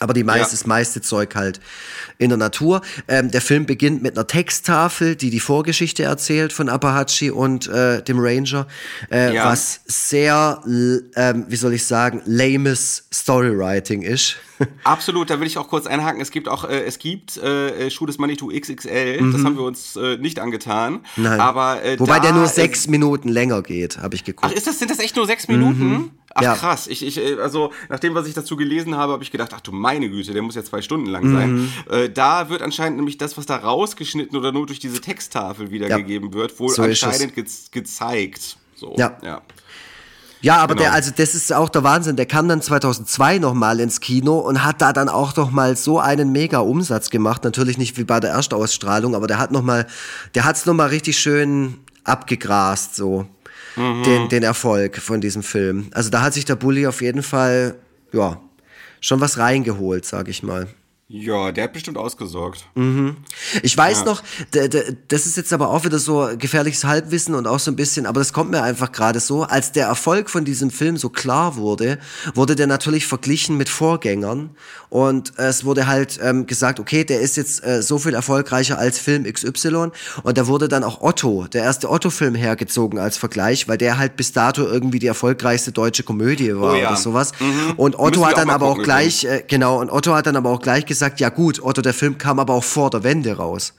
Aber 0.00 0.14
die 0.14 0.24
meiste, 0.24 0.40
ja. 0.40 0.50
das 0.50 0.66
meiste 0.66 1.00
Zeug 1.00 1.34
halt 1.34 1.60
in 2.18 2.30
der 2.30 2.38
Natur. 2.38 2.82
Ähm, 3.06 3.30
der 3.30 3.40
Film 3.40 3.66
beginnt 3.66 4.02
mit 4.02 4.16
einer 4.16 4.26
Texttafel, 4.26 5.16
die 5.16 5.30
die 5.30 5.40
Vorgeschichte 5.40 6.02
erzählt 6.02 6.52
von 6.52 6.68
Apahachi 6.68 7.30
und 7.30 7.68
äh, 7.68 8.02
dem 8.02 8.18
Ranger, 8.18 8.66
äh, 9.10 9.34
ja. 9.34 9.46
was 9.46 9.80
sehr, 9.86 10.62
ähm, 10.66 11.46
wie 11.48 11.56
soll 11.56 11.74
ich 11.74 11.86
sagen, 11.86 12.22
lames 12.26 13.08
Storywriting 13.12 14.02
ist. 14.02 14.36
Absolut, 14.84 15.30
da 15.30 15.40
will 15.40 15.46
ich 15.46 15.58
auch 15.58 15.68
kurz 15.68 15.86
einhaken. 15.86 16.20
Es 16.20 16.30
gibt 16.30 16.48
auch, 16.48 16.64
äh, 16.64 16.84
es 16.84 16.98
gibt 16.98 17.36
äh, 17.36 17.90
Schuh 17.90 18.06
des 18.06 18.18
Manitou 18.18 18.48
XXL, 18.48 19.20
mhm. 19.20 19.32
das 19.32 19.44
haben 19.44 19.56
wir 19.56 19.64
uns 19.64 19.96
äh, 19.96 20.16
nicht 20.18 20.40
angetan. 20.40 21.04
Nein. 21.16 21.40
Aber, 21.40 21.82
äh, 21.84 21.98
Wobei 21.98 22.18
der 22.18 22.32
nur 22.32 22.46
sechs 22.46 22.88
Minuten 22.88 23.28
länger 23.28 23.62
geht, 23.62 23.98
habe 23.98 24.14
ich 24.16 24.24
geguckt. 24.24 24.50
Ach, 24.50 24.56
ist 24.56 24.66
das, 24.66 24.78
sind 24.78 24.90
das 24.90 24.98
echt 24.98 25.16
nur 25.16 25.26
sechs 25.26 25.48
Minuten? 25.48 25.88
Mhm. 25.88 26.10
Ach 26.38 26.42
ja. 26.42 26.54
krass, 26.54 26.86
ich, 26.86 27.04
ich, 27.04 27.18
äh, 27.18 27.34
also 27.40 27.72
nach 27.88 27.98
dem, 27.98 28.14
was 28.14 28.28
ich 28.28 28.34
dazu 28.34 28.56
gelesen 28.56 28.96
habe, 28.96 29.12
habe 29.12 29.24
ich 29.24 29.32
gedacht, 29.32 29.52
ach 29.54 29.60
du 29.60 29.72
meine 29.72 30.08
Güte, 30.08 30.32
der 30.32 30.42
muss 30.42 30.54
ja 30.54 30.62
zwei 30.62 30.82
Stunden 30.82 31.06
lang 31.06 31.32
sein. 31.32 31.52
Mhm. 31.52 31.72
Äh, 31.90 32.10
da 32.10 32.48
wird 32.48 32.62
anscheinend 32.62 32.96
nämlich 32.96 33.18
das, 33.18 33.36
was 33.36 33.46
da 33.46 33.56
rausgeschnitten 33.56 34.38
oder 34.38 34.52
nur 34.52 34.66
durch 34.66 34.78
diese 34.78 35.00
Texttafel 35.00 35.72
wiedergegeben 35.72 36.30
ja. 36.30 36.34
wird, 36.34 36.60
wohl 36.60 36.70
so 36.70 36.82
anscheinend 36.82 37.34
ge 37.34 37.44
gezeigt. 37.72 38.56
So, 38.76 38.94
ja. 38.96 39.18
ja. 39.22 39.42
Ja, 40.40 40.58
aber 40.58 40.74
genau. 40.74 40.84
der, 40.84 40.92
also 40.92 41.10
das 41.16 41.34
ist 41.34 41.52
auch 41.52 41.68
der 41.68 41.82
Wahnsinn. 41.82 42.14
Der 42.14 42.26
kam 42.26 42.48
dann 42.48 42.62
2002 42.62 43.38
nochmal 43.38 43.80
ins 43.80 44.00
Kino 44.00 44.38
und 44.38 44.64
hat 44.64 44.80
da 44.80 44.92
dann 44.92 45.08
auch 45.08 45.34
noch 45.34 45.50
mal 45.50 45.76
so 45.76 45.98
einen 45.98 46.30
mega 46.30 46.60
Umsatz 46.60 47.10
gemacht. 47.10 47.42
Natürlich 47.42 47.76
nicht 47.76 47.98
wie 47.98 48.04
bei 48.04 48.20
der 48.20 48.30
Erstausstrahlung, 48.30 49.16
aber 49.16 49.26
der 49.26 49.38
hat 49.38 49.50
noch 49.50 49.62
mal, 49.62 49.88
der 50.36 50.44
hat's 50.44 50.64
noch 50.64 50.74
mal 50.74 50.86
richtig 50.86 51.18
schön 51.18 51.78
abgegrast, 52.04 52.94
so 52.94 53.26
mhm. 53.76 54.02
den, 54.02 54.28
den 54.28 54.42
Erfolg 54.42 54.96
von 54.98 55.20
diesem 55.20 55.42
Film. 55.42 55.88
Also 55.92 56.10
da 56.10 56.22
hat 56.22 56.34
sich 56.34 56.44
der 56.44 56.56
Bully 56.56 56.86
auf 56.86 57.00
jeden 57.00 57.22
Fall, 57.22 57.76
ja, 58.12 58.40
schon 59.00 59.20
was 59.20 59.38
reingeholt, 59.38 60.04
sag 60.04 60.28
ich 60.28 60.42
mal. 60.42 60.66
Ja, 61.10 61.52
der 61.52 61.64
hat 61.64 61.72
bestimmt 61.72 61.96
ausgesorgt. 61.96 62.66
Mhm. 62.74 63.16
Ich 63.62 63.74
weiß 63.74 64.00
ja. 64.00 64.04
noch, 64.04 64.22
das 65.08 65.24
ist 65.24 65.38
jetzt 65.38 65.54
aber 65.54 65.70
auch 65.70 65.86
wieder 65.86 65.98
so 65.98 66.28
gefährliches 66.36 66.84
Halbwissen 66.84 67.34
und 67.34 67.46
auch 67.46 67.60
so 67.60 67.70
ein 67.70 67.76
bisschen, 67.76 68.04
aber 68.04 68.20
das 68.20 68.34
kommt 68.34 68.50
mir 68.50 68.62
einfach 68.62 68.92
gerade 68.92 69.18
so, 69.18 69.44
als 69.44 69.72
der 69.72 69.86
Erfolg 69.86 70.28
von 70.28 70.44
diesem 70.44 70.70
Film 70.70 70.98
so 70.98 71.08
klar 71.08 71.56
wurde, 71.56 71.98
wurde 72.34 72.56
der 72.56 72.66
natürlich 72.66 73.06
verglichen 73.06 73.56
mit 73.56 73.70
Vorgängern 73.70 74.50
und 74.90 75.32
es 75.38 75.64
wurde 75.64 75.86
halt 75.86 76.20
ähm, 76.22 76.46
gesagt, 76.46 76.78
okay, 76.78 77.04
der 77.04 77.20
ist 77.20 77.38
jetzt 77.38 77.64
äh, 77.64 77.80
so 77.80 77.96
viel 77.98 78.12
erfolgreicher 78.12 78.78
als 78.78 78.98
Film 78.98 79.24
XY 79.24 79.92
und 80.24 80.36
da 80.36 80.46
wurde 80.46 80.68
dann 80.68 80.84
auch 80.84 81.00
Otto, 81.00 81.46
der 81.46 81.62
erste 81.62 81.90
Otto-Film 81.90 82.34
hergezogen 82.34 82.98
als 82.98 83.16
Vergleich, 83.16 83.66
weil 83.66 83.78
der 83.78 83.96
halt 83.96 84.16
bis 84.16 84.32
dato 84.32 84.62
irgendwie 84.62 84.98
die 84.98 85.06
erfolgreiche 85.06 85.72
deutsche 85.72 86.02
Komödie 86.02 86.54
war 86.54 86.74
oh 86.74 86.76
ja. 86.76 86.88
oder 86.88 86.98
sowas. 86.98 87.32
Mhm. 87.40 87.72
Und 87.78 87.98
Otto 87.98 88.26
hat 88.26 88.36
dann 88.36 88.50
aber 88.50 88.66
auch 88.66 88.82
gleich, 88.82 89.24
äh, 89.24 89.42
genau, 89.48 89.80
und 89.80 89.88
Otto 89.88 90.14
hat 90.14 90.26
dann 90.26 90.36
aber 90.36 90.50
auch 90.50 90.60
gleich 90.60 90.84
gesagt, 90.84 90.97
gesagt, 90.98 91.20
ja 91.20 91.28
gut, 91.28 91.62
Otto, 91.62 91.82
der 91.82 91.94
Film 91.94 92.18
kam 92.18 92.38
aber 92.38 92.54
auch 92.54 92.64
vor 92.64 92.90
der 92.90 93.04
Wende 93.04 93.36
raus. 93.36 93.74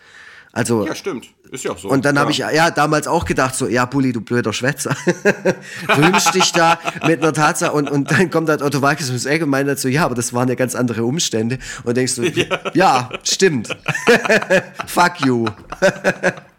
Also, 0.51 0.85
ja, 0.85 0.95
stimmt. 0.95 1.27
Ist 1.51 1.63
ja 1.63 1.71
auch 1.71 1.77
so. 1.77 1.89
Und 1.89 2.05
dann 2.05 2.15
ja. 2.15 2.21
habe 2.21 2.31
ich 2.31 2.39
ja 2.39 2.71
damals 2.71 3.07
auch 3.07 3.25
gedacht, 3.25 3.55
so, 3.55 3.67
ja, 3.67 3.85
Bulli, 3.85 4.11
du 4.13 4.21
blöder 4.21 4.51
Schwätzer. 4.51 4.95
Rühmst 5.97 6.33
dich 6.33 6.51
da 6.51 6.79
mit 7.05 7.21
einer 7.21 7.33
Tatsache 7.33 7.71
und, 7.71 7.89
und 7.89 8.09
dann 8.11 8.29
kommt 8.31 8.49
halt 8.49 8.61
Otto 8.61 8.81
Walkes 8.81 9.09
ums 9.09 9.25
Eck 9.25 9.43
und 9.43 9.49
meint 9.49 9.67
halt 9.67 9.79
so, 9.79 9.87
ja, 9.87 10.05
aber 10.05 10.15
das 10.15 10.33
waren 10.33 10.47
ja 10.49 10.55
ganz 10.55 10.73
andere 10.75 11.03
Umstände. 11.03 11.59
Und 11.83 11.97
denkst 11.97 12.15
du, 12.15 12.23
ja, 12.23 12.47
ja 12.73 13.09
stimmt. 13.23 13.69
Fuck 14.87 15.21
you. 15.25 15.45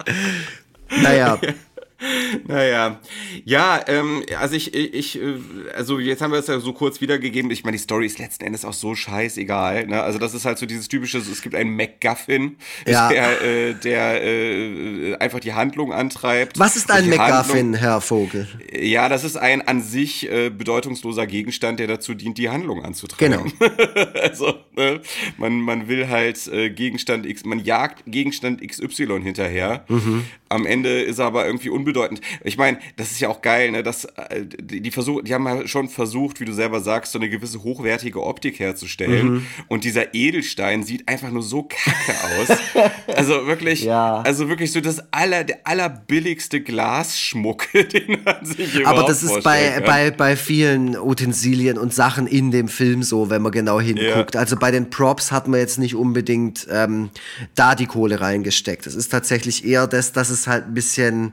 naja. 1.03 1.39
Naja, 2.47 3.01
ja, 3.45 3.81
ähm, 3.87 4.23
also 4.39 4.55
ich, 4.57 4.75
ich, 4.75 5.21
äh, 5.21 5.35
also 5.77 5.99
jetzt 5.99 6.23
haben 6.23 6.33
wir 6.33 6.39
es 6.39 6.47
ja 6.47 6.59
so 6.61 6.73
kurz 6.73 7.01
wiedergegeben. 7.01 7.51
Ich 7.51 7.65
meine, 7.65 7.77
die 7.77 7.83
Story 7.83 8.07
ist 8.07 8.19
letzten 8.19 8.45
Endes 8.45 8.65
auch 8.65 8.73
so 8.73 8.95
scheißegal. 8.95 9.87
Ne? 9.87 10.03
Also 10.03 10.19
das 10.19 10.35
ist 10.35 10.45
halt 10.45 10.59
so 10.59 10.67
dieses 10.67 10.89
typische, 10.89 11.19
es 11.19 11.43
gibt 11.43 11.55
einen 11.55 11.77
MacGuffin, 11.77 12.57
Ja. 12.87 13.09
der, 13.09 13.43
äh, 13.43 13.75
der 13.75 14.25
äh, 14.25 15.15
einfach 15.17 15.41
die 15.41 15.53
Handlung 15.53 15.93
antreibt. 15.93 16.59
Was 16.59 16.77
ist 16.77 16.91
ein 16.91 17.05
die 17.05 17.11
McGuffin, 17.11 17.57
Handlung- 17.57 17.75
Herr 17.75 18.01
Vogel? 18.01 18.49
Ja, 18.79 19.09
das 19.09 19.25
ist 19.25 19.37
ein 19.37 19.67
an 19.67 19.83
sich 19.83 20.31
äh, 20.31 20.51
bedeutungsloser 20.51 21.27
Gegenstand, 21.27 21.81
der 21.81 21.87
dazu 21.87 22.15
dient, 22.15 22.39
die 22.39 22.49
Handlung 22.49 22.85
anzutreiben. 22.85 23.53
Genau. 23.59 23.73
also, 24.23 24.55
ne, 24.77 25.01
man, 25.37 25.61
man 25.61 25.89
will 25.89 26.09
halt 26.09 26.47
äh, 26.49 26.71
Gegenstand 26.71 27.27
X, 27.27 27.45
man 27.45 27.59
jagt 27.61 28.05
Gegenstand 28.07 28.67
XY 28.67 29.21
hinterher. 29.23 29.85
Mhm. 29.89 30.25
Am 30.49 30.67
Ende 30.67 31.01
ist 31.03 31.19
er 31.19 31.27
aber 31.27 31.47
irgendwie 31.47 31.69
unbedeutend. 31.91 32.21
Ich 32.45 32.57
meine, 32.57 32.79
das 32.97 33.11
ist 33.11 33.21
ja 33.21 33.29
auch 33.29 33.43
geil, 33.43 33.71
ne? 33.71 33.83
dass 33.83 34.05
äh, 34.05 34.45
die, 34.45 34.81
die, 34.81 34.91
versuch, 34.91 35.23
die 35.23 35.35
haben 35.35 35.45
ja 35.45 35.67
schon 35.67 35.89
versucht, 35.89 36.41
wie 36.41 36.45
du 36.45 36.53
selber 36.53 36.81
sagst, 36.81 37.13
so 37.13 37.19
eine 37.19 37.29
gewisse 37.29 37.63
hochwertige 37.63 38.23
Optik 38.23 38.59
herzustellen. 38.59 39.33
Mhm. 39.35 39.47
Und 39.69 39.85
dieser 39.85 40.15
Edelstein 40.15 40.83
sieht 40.83 41.09
einfach 41.09 41.31
nur 41.31 41.43
so 41.43 41.65
kacke 41.65 42.15
aus. 42.41 42.59
also 43.17 43.47
wirklich, 43.47 43.85
Ja. 43.85 44.21
also 44.23 44.49
wirklich 44.49 44.73
so 44.73 44.81
das 44.81 45.03
aller, 45.13 45.45
der 45.45 45.67
allerbilligste 45.67 46.61
Glasschmuck, 46.61 47.67
den 47.73 48.21
man 48.25 48.45
sich 48.45 48.75
überhaupt 48.75 48.99
Aber 48.99 49.09
das 49.09 49.23
ist 49.23 49.43
bei, 49.43 49.69
kann. 49.71 49.85
bei, 49.85 50.11
bei 50.11 50.37
vielen 50.37 50.97
Utensilien 50.97 51.79
und 51.79 51.93
Sachen 51.93 52.27
in 52.27 52.51
dem 52.51 52.69
Film 52.69 53.03
so, 53.03 53.31
wenn 53.31 53.43
man 53.43 53.53
genau 53.53 53.81
hinguckt. 53.81 54.37
Also 54.37 54.57
bei 54.57 54.71
den 54.71 54.91
Props 54.91 55.33
hat 55.33 55.49
man 55.49 55.61
jetzt 55.61 55.79
nicht 55.79 55.95
unbedingt 55.95 56.67
ähm, 56.71 57.11
da 57.55 57.75
die 57.75 57.87
Kohle 57.87 58.21
reingesteckt. 58.21 58.87
Es 58.87 58.95
ist 58.95 59.09
tatsächlich 59.09 59.65
eher 59.65 59.87
das, 59.87 60.13
dass 60.13 60.31
es 60.31 60.47
halt 60.47 60.67
ein 60.67 60.75
bisschen 60.75 61.33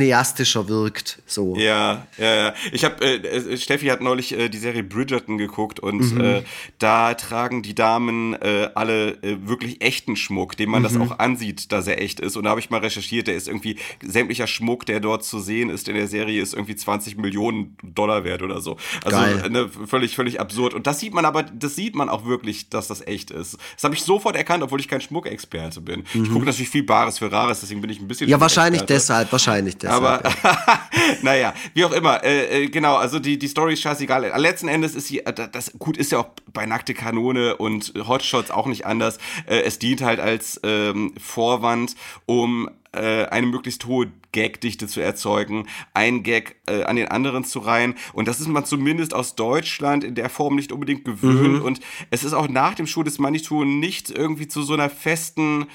cineastischer 0.00 0.68
wirkt. 0.68 1.18
So. 1.26 1.56
Ja, 1.56 2.06
ja, 2.18 2.34
ja. 2.34 2.54
Ich 2.72 2.84
habe, 2.84 3.04
äh, 3.04 3.16
äh, 3.16 3.56
Steffi 3.56 3.86
hat 3.86 4.00
neulich 4.00 4.32
äh, 4.36 4.48
die 4.48 4.58
Serie 4.58 4.82
Bridgerton 4.82 5.38
geguckt 5.38 5.80
und 5.80 6.12
Mhm. 6.14 6.20
äh, 6.20 6.42
da 6.78 7.14
tragen 7.14 7.62
die 7.62 7.74
Damen 7.74 8.34
äh, 8.34 8.68
alle 8.74 9.12
äh, 9.22 9.36
wirklich 9.46 9.80
echten 9.82 10.16
Schmuck, 10.16 10.56
dem 10.56 10.70
man 10.70 10.82
Mhm. 10.82 10.84
das 10.84 10.96
auch 10.98 11.18
ansieht, 11.18 11.72
dass 11.72 11.86
er 11.86 12.00
echt 12.00 12.20
ist. 12.20 12.36
Und 12.36 12.44
da 12.44 12.50
habe 12.50 12.60
ich 12.60 12.70
mal 12.70 12.80
recherchiert, 12.80 13.26
der 13.26 13.34
ist 13.34 13.48
irgendwie, 13.48 13.76
sämtlicher 14.02 14.46
Schmuck, 14.46 14.86
der 14.86 15.00
dort 15.00 15.24
zu 15.24 15.38
sehen 15.40 15.70
ist 15.70 15.88
in 15.88 15.94
der 15.94 16.06
Serie, 16.08 16.40
ist 16.42 16.54
irgendwie 16.54 16.76
20 16.76 17.16
Millionen 17.16 17.76
Dollar 17.82 18.24
wert 18.24 18.42
oder 18.42 18.60
so. 18.60 18.76
Also 19.04 19.18
ne, 19.48 19.68
völlig, 19.86 20.14
völlig 20.14 20.40
absurd. 20.40 20.74
Und 20.74 20.86
das 20.86 21.00
sieht 21.00 21.14
man 21.14 21.24
aber, 21.24 21.42
das 21.42 21.74
sieht 21.76 21.94
man 21.94 22.08
auch 22.08 22.26
wirklich, 22.26 22.68
dass 22.68 22.88
das 22.88 23.06
echt 23.06 23.30
ist. 23.30 23.56
Das 23.74 23.84
habe 23.84 23.94
ich 23.94 24.02
sofort 24.02 24.36
erkannt, 24.36 24.62
obwohl 24.62 24.80
ich 24.80 24.88
kein 24.88 25.00
Schmuckexperte 25.00 25.80
bin. 25.80 26.04
Ich 26.14 26.30
gucke 26.30 26.44
natürlich 26.44 26.68
viel 26.68 26.82
Bares 26.82 27.18
für 27.18 27.30
Rares, 27.30 27.60
deswegen 27.60 27.80
bin 27.80 27.90
ich 27.90 28.00
ein 28.00 28.08
bisschen 28.08 28.26
Mhm. 28.26 28.30
Ja, 28.32 28.40
wahrscheinlich 28.40 28.82
deshalb, 28.82 29.30
wahrscheinlich 29.32 29.76
deshalb. 29.76 29.85
Aber 29.86 30.22
ja. 30.22 30.78
naja, 31.22 31.54
wie 31.74 31.84
auch 31.84 31.92
immer, 31.92 32.22
äh, 32.24 32.64
äh, 32.64 32.68
genau, 32.68 32.96
also 32.96 33.18
die, 33.18 33.38
die 33.38 33.48
Story 33.48 33.74
ist 33.74 33.82
scheißegal. 33.82 34.24
Äh, 34.24 34.38
Letzten 34.38 34.68
Endes 34.68 34.94
ist 34.94 35.08
sie, 35.08 35.20
äh, 35.20 35.32
das 35.50 35.72
gut 35.78 35.96
ist 35.96 36.12
ja 36.12 36.18
auch 36.18 36.28
bei 36.52 36.66
Nackte 36.66 36.94
Kanone 36.94 37.56
und 37.56 37.92
Hotshots 38.06 38.50
auch 38.50 38.66
nicht 38.66 38.86
anders. 38.86 39.18
Äh, 39.46 39.60
es 39.60 39.78
dient 39.78 40.02
halt 40.02 40.20
als 40.20 40.60
ähm, 40.64 41.14
Vorwand, 41.18 41.94
um 42.26 42.70
äh, 42.92 43.26
eine 43.26 43.46
möglichst 43.46 43.86
hohe 43.86 44.10
Gagdichte 44.32 44.86
zu 44.86 45.00
erzeugen, 45.00 45.66
einen 45.94 46.22
Gag 46.22 46.56
äh, 46.66 46.82
an 46.84 46.96
den 46.96 47.08
anderen 47.08 47.44
zu 47.44 47.58
reihen. 47.58 47.94
Und 48.12 48.28
das 48.28 48.40
ist 48.40 48.48
man 48.48 48.64
zumindest 48.64 49.14
aus 49.14 49.34
Deutschland 49.34 50.04
in 50.04 50.14
der 50.14 50.28
Form 50.28 50.56
nicht 50.56 50.72
unbedingt 50.72 51.04
gewöhnt. 51.04 51.62
Und 51.62 51.80
es 52.10 52.24
ist 52.24 52.32
auch 52.32 52.48
nach 52.48 52.74
dem 52.74 52.86
Schuh 52.86 53.02
des 53.02 53.18
Manitou 53.18 53.64
nicht 53.64 54.10
irgendwie 54.10 54.48
zu 54.48 54.62
so 54.62 54.74
einer 54.74 54.90
festen 54.90 55.66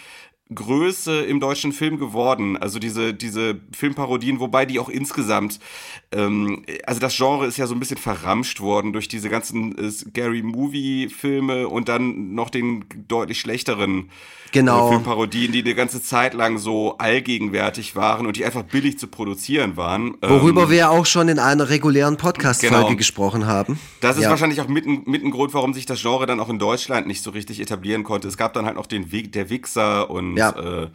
Größe 0.54 1.22
im 1.22 1.40
deutschen 1.40 1.72
Film 1.72 1.98
geworden. 1.98 2.58
Also 2.58 2.80
diese, 2.80 3.14
diese 3.14 3.60
Filmparodien, 3.72 4.40
wobei 4.40 4.66
die 4.66 4.80
auch 4.80 4.90
insgesamt, 4.90 5.60
ähm, 6.12 6.64
also 6.86 7.00
das 7.00 7.16
Genre 7.16 7.46
ist 7.48 7.58
ja 7.58 7.68
so 7.68 7.74
ein 7.74 7.80
bisschen 7.80 7.98
verramscht 7.98 8.60
worden 8.60 8.94
durch 8.94 9.08
diese 9.08 9.30
ganzen 9.30 9.78
äh, 9.78 9.90
Scary 9.92 10.42
Movie-Filme 10.42 11.68
und 11.68 11.90
dann 11.90 12.34
noch 12.36 12.50
den 12.50 12.86
deutlich 13.08 13.40
schlechteren 13.40 14.10
Genau. 14.54 14.90
äh, 14.90 14.92
Filmparodien, 14.96 15.54
die 15.54 15.62
eine 15.64 15.76
ganze 15.76 16.04
Zeit 16.04 16.34
lang 16.34 16.58
so 16.58 16.98
allgegenwärtig 16.98 17.96
waren 17.96 18.28
und 18.28 18.36
die 18.36 18.44
einfach 18.44 18.64
billig 18.64 19.00
zu 19.00 19.08
produzieren 19.08 19.78
waren. 19.78 20.16
Worüber 20.22 20.64
ähm, 20.64 20.70
wir 20.72 20.92
auch 20.92 21.06
schon 21.06 21.30
in 21.30 21.40
einer 21.40 21.70
regulären 21.70 22.18
Podcast-Folge 22.18 22.76
Genau. 22.86 22.96
gesprochen 22.98 23.46
haben. 23.48 23.80
Das 24.02 24.18
ist 24.18 24.24
Ja. 24.24 24.30
wahrscheinlich 24.30 24.60
auch 24.60 24.68
mit, 24.68 24.86
ein- 24.86 25.04
mit 25.06 25.24
ein 25.24 25.32
Grund, 25.32 25.54
warum 25.54 25.74
sich 25.74 25.86
das 25.86 26.02
Genre 26.02 26.26
dann 26.26 26.42
auch 26.42 26.50
in 26.50 26.60
Deutschland 26.60 27.08
nicht 27.08 27.24
so 27.24 27.30
richtig 27.30 27.62
etablieren 27.62 28.04
konnte. 28.04 28.28
Es 28.28 28.36
gab 28.36 28.52
dann 28.54 28.66
halt 28.66 28.76
noch 28.76 28.88
den 28.88 29.14
Weg 29.14 29.32
der 29.32 29.50
Wichser 29.50 30.10
und 30.10 30.36
Ja. 30.42 30.84
äh, 30.84 30.88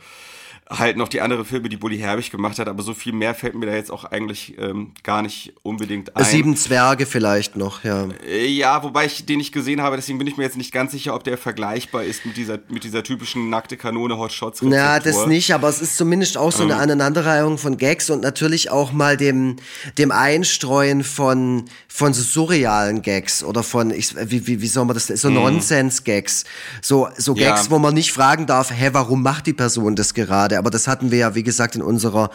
halt 0.69 0.97
noch 0.97 1.09
die 1.09 1.21
andere 1.21 1.45
Filme, 1.45 1.69
die 1.69 1.77
Bully 1.77 1.99
Herbig 1.99 2.31
gemacht 2.31 2.59
hat, 2.59 2.67
aber 2.69 2.83
so 2.83 2.93
viel 2.93 3.13
mehr 3.13 3.35
fällt 3.35 3.55
mir 3.55 3.67
da 3.67 3.75
jetzt 3.75 3.91
auch 3.91 4.05
eigentlich 4.05 4.57
ähm, 4.59 4.93
gar 5.05 5.23
nicht 5.23 5.55
unbedingt 5.63 6.17
ein. 6.17 6.25
Sieben 6.25 6.57
Zwerge 6.57 7.07
vielleicht 7.07 7.57
noch, 7.57 7.85
ja. 7.85 8.09
Äh, 8.29 8.47
Ja, 8.49 8.83
wobei 8.83 9.07
ich 9.07 9.25
den 9.27 9.39
nicht 9.39 9.53
gesehen 9.53 9.81
habe, 9.81 9.95
deswegen 9.97 10.19
bin 10.19 10.27
ich 10.27 10.37
mir 10.37 10.43
jetzt 10.43 10.57
nicht 10.57 10.73
ganz 10.73 10.91
sicher, 10.93 11.15
ob 11.15 11.23
der 11.23 11.39
vergleichbar 11.39 12.03
ist 12.03 12.27
mit 12.27 12.37
dieser, 12.37 12.59
mit 12.69 12.83
dieser 12.83 13.05
typischen 13.05 13.49
nackte 13.49 13.77
Kanone 13.77 14.19
Hot 14.19 14.33
Shots. 14.33 14.61
Na, 14.63 14.99
das 14.99 15.07
Rezeptur. 15.07 15.29
nicht, 15.29 15.55
aber 15.55 15.69
es 15.69 15.81
ist 15.81 15.97
zumindest 15.97 16.37
auch 16.37 16.51
so 16.51 16.65
eine 16.65 16.77
Aneinanderreihung 16.77 17.59
von 17.59 17.77
Gags 17.77 18.11
und 18.11 18.23
natürlich 18.23 18.71
auch 18.71 18.93
mal 18.93 19.17
dem, 19.17 19.57
dem 19.99 20.11
Einstreuen 20.11 21.05
von, 21.05 21.67
von 21.87 22.13
so 22.13 22.23
surrealen 22.23 23.03
Gags 23.03 23.45
oder 23.45 23.63
von, 23.63 23.93
ich, 23.93 24.17
wie, 24.17 24.47
wie, 24.49 24.61
wie 24.63 24.67
soll 24.67 24.85
man 24.85 24.95
das, 24.95 25.07
so 25.07 25.31
Nonsens-Gags. 25.31 26.45
So, 26.83 27.09
so 27.17 27.35
Ja. 27.37 27.51
Gags, 27.51 27.71
wo 27.71 27.79
man 27.79 27.95
nicht 27.95 28.13
fragen 28.13 28.47
darf, 28.47 28.73
hä, 28.73 28.89
warum 28.93 29.23
macht 29.23 29.47
die 29.47 29.53
Person 29.53 29.95
das 29.95 30.13
gerade? 30.13 30.56
Aber 30.59 30.71
das 30.71 30.89
hatten 30.89 31.11
wir 31.11 31.19
ja, 31.19 31.35
wie 31.35 31.43
gesagt, 31.43 31.77
in 31.77 31.83
unserer 31.83 32.31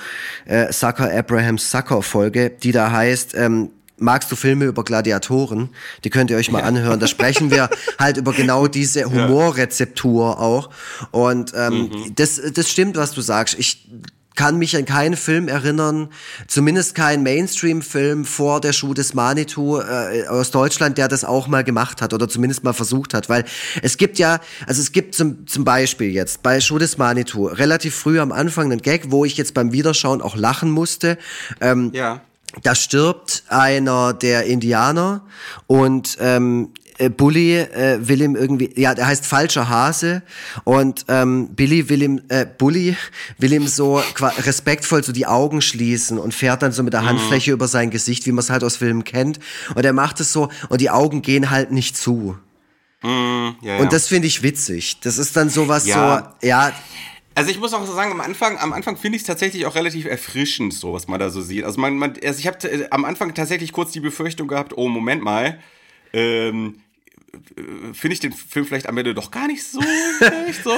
äh, 0.46 0.72
Sucker 0.72 1.12
Abraham 1.12 1.58
Sucker 1.58 2.02
Folge, 2.02 2.50
die 2.50 2.72
da 2.72 2.92
heißt, 2.92 3.36
ähm, 3.36 3.72
Magst 4.04 4.32
du 4.32 4.36
Filme 4.36 4.66
über 4.66 4.84
Gladiatoren? 4.84 5.70
Die 6.04 6.10
könnt 6.10 6.32
ihr 6.32 6.38
euch 6.38 6.50
mal 6.50 6.64
anhören. 6.64 7.00
Da 7.00 7.06
sprechen 7.06 7.52
wir 7.52 7.70
halt 8.00 8.18
über 8.18 8.34
genau 8.34 8.66
diese 8.66 9.06
Humorrezeptur 9.06 10.40
auch. 10.40 10.72
Und 11.12 11.54
ähm, 11.56 11.92
das, 12.16 12.42
das 12.52 12.68
stimmt, 12.68 12.98
was 12.98 13.12
du 13.12 13.22
sagst. 13.22 13.60
Ich 13.60 13.88
kann 14.42 14.58
mich 14.58 14.76
an 14.76 14.86
keinen 14.86 15.16
Film 15.18 15.48
erinnern, 15.48 16.10
zumindest 16.48 16.96
keinen 16.96 17.22
Mainstream-Film 17.22 18.26
vor 18.26 18.60
der 18.60 18.74
Schuh 18.74 18.96
des 18.96 19.14
Manitou 19.14 19.78
äh, 19.80 20.26
aus 20.28 20.50
Deutschland, 20.50 20.98
der 20.98 21.08
das 21.08 21.24
auch 21.24 21.48
mal 21.48 21.64
gemacht 21.64 22.02
hat 22.02 22.12
oder 22.12 22.28
zumindest 22.28 22.64
mal 22.64 22.74
versucht 22.74 23.14
hat. 23.14 23.30
Weil 23.30 23.46
es 23.84 23.98
gibt 23.98 24.18
ja, 24.18 24.40
also 24.66 24.82
es 24.82 24.94
gibt 24.94 25.14
zum, 25.14 25.46
zum 25.46 25.64
Beispiel 25.64 26.10
jetzt 26.10 26.42
bei 26.42 26.60
Schuh 26.60 26.80
des 26.80 26.98
Manitou 26.98 27.46
relativ 27.46 27.94
früh 27.94 28.20
am 28.20 28.32
Anfang 28.32 28.72
einen 28.72 28.82
Gag, 28.82 29.12
wo 29.12 29.26
ich 29.26 29.38
jetzt 29.38 29.54
beim 29.54 29.74
Wiederschauen 29.74 30.24
auch 30.24 30.36
lachen 30.36 30.72
musste. 30.72 31.20
Ähm, 31.60 31.92
Ja. 31.94 32.22
da 32.64 32.74
stirbt 32.74 33.44
einer 33.48 34.14
der 34.14 34.46
Indianer 34.46 35.22
und 35.68 36.18
ähm, 36.20 36.70
äh, 37.02 37.10
Bully 37.10 37.58
äh, 37.58 38.00
will 38.08 38.22
ihm 38.22 38.36
irgendwie, 38.36 38.72
ja, 38.76 38.94
der 38.94 39.08
heißt 39.08 39.26
falscher 39.26 39.68
Hase 39.70 40.22
und 40.64 41.06
ähm, 41.08 41.50
Billy 41.56 41.90
will 41.90 42.02
ihm, 42.04 42.22
äh, 42.30 42.46
Bully 42.46 42.96
will 43.38 43.54
ihm 43.54 43.68
so 43.68 44.02
respektvoll 44.22 45.04
so 45.04 45.12
die 45.12 45.26
Augen 45.26 45.62
schließen 45.62 46.18
und 46.20 46.34
fährt 46.34 46.62
dann 46.62 46.72
so 46.72 46.84
mit 46.84 46.94
der 46.94 47.06
Handfläche 47.06 47.52
über 47.52 47.68
sein 47.68 47.90
Gesicht, 47.90 48.26
wie 48.28 48.32
man 48.32 48.40
es 48.40 48.50
halt 48.50 48.64
aus 48.64 48.78
Filmen 48.78 49.04
kennt 49.04 49.40
und 49.76 49.84
er 49.84 49.94
macht 49.94 50.20
es 50.20 50.32
so 50.32 50.50
und 50.70 50.82
die 50.82 50.90
Augen 50.90 51.22
gehen 51.22 51.50
halt 51.50 51.72
nicht 51.72 51.98
zu. 51.98 52.38
Ja, 53.04 53.56
ja. 53.62 53.78
Und 53.78 53.94
das 53.94 54.08
finde 54.08 54.28
ich 54.28 54.44
witzig. 54.44 55.00
Das 55.02 55.18
ist 55.18 55.36
dann 55.36 55.50
sowas 55.50 55.88
Ja. 55.88 56.36
so, 56.42 56.48
ja, 56.48 56.72
Also 57.34 57.50
ich 57.50 57.60
muss 57.60 57.74
auch 57.74 57.86
so 57.86 57.94
sagen, 57.96 58.12
am 58.12 58.22
Anfang, 58.22 58.58
am 58.60 58.74
Anfang 58.74 58.98
finde 58.98 59.16
ich 59.16 59.24
es 59.24 59.28
tatsächlich 59.28 59.66
auch 59.66 59.74
relativ 59.76 60.06
erfrischend, 60.06 60.74
so 60.74 60.94
was 60.94 61.08
man 61.08 61.20
da 61.20 61.30
so 61.30 61.42
sieht. 61.42 61.64
Also 61.64 61.80
man, 61.82 61.96
man 61.98 62.14
also 62.24 62.40
ich 62.40 62.46
habe 62.46 62.58
äh, 62.70 62.88
am 62.92 63.06
Anfang 63.06 63.34
tatsächlich 63.34 63.72
kurz 63.72 63.92
die 63.92 64.02
Befürchtung 64.02 64.48
gehabt, 64.48 64.74
oh 64.78 64.88
Moment 64.88 65.24
mal, 65.24 65.58
ähm, 66.14 66.76
äh, 66.76 66.91
finde 67.94 68.14
ich 68.14 68.20
den 68.20 68.34
Film 68.34 68.66
vielleicht 68.66 68.88
am 68.88 68.98
Ende 68.98 69.14
doch 69.14 69.32
gar 69.32 69.48
nicht 69.48 69.64
so 69.64 69.82
schlecht, 69.82 70.64
so. 70.64 70.74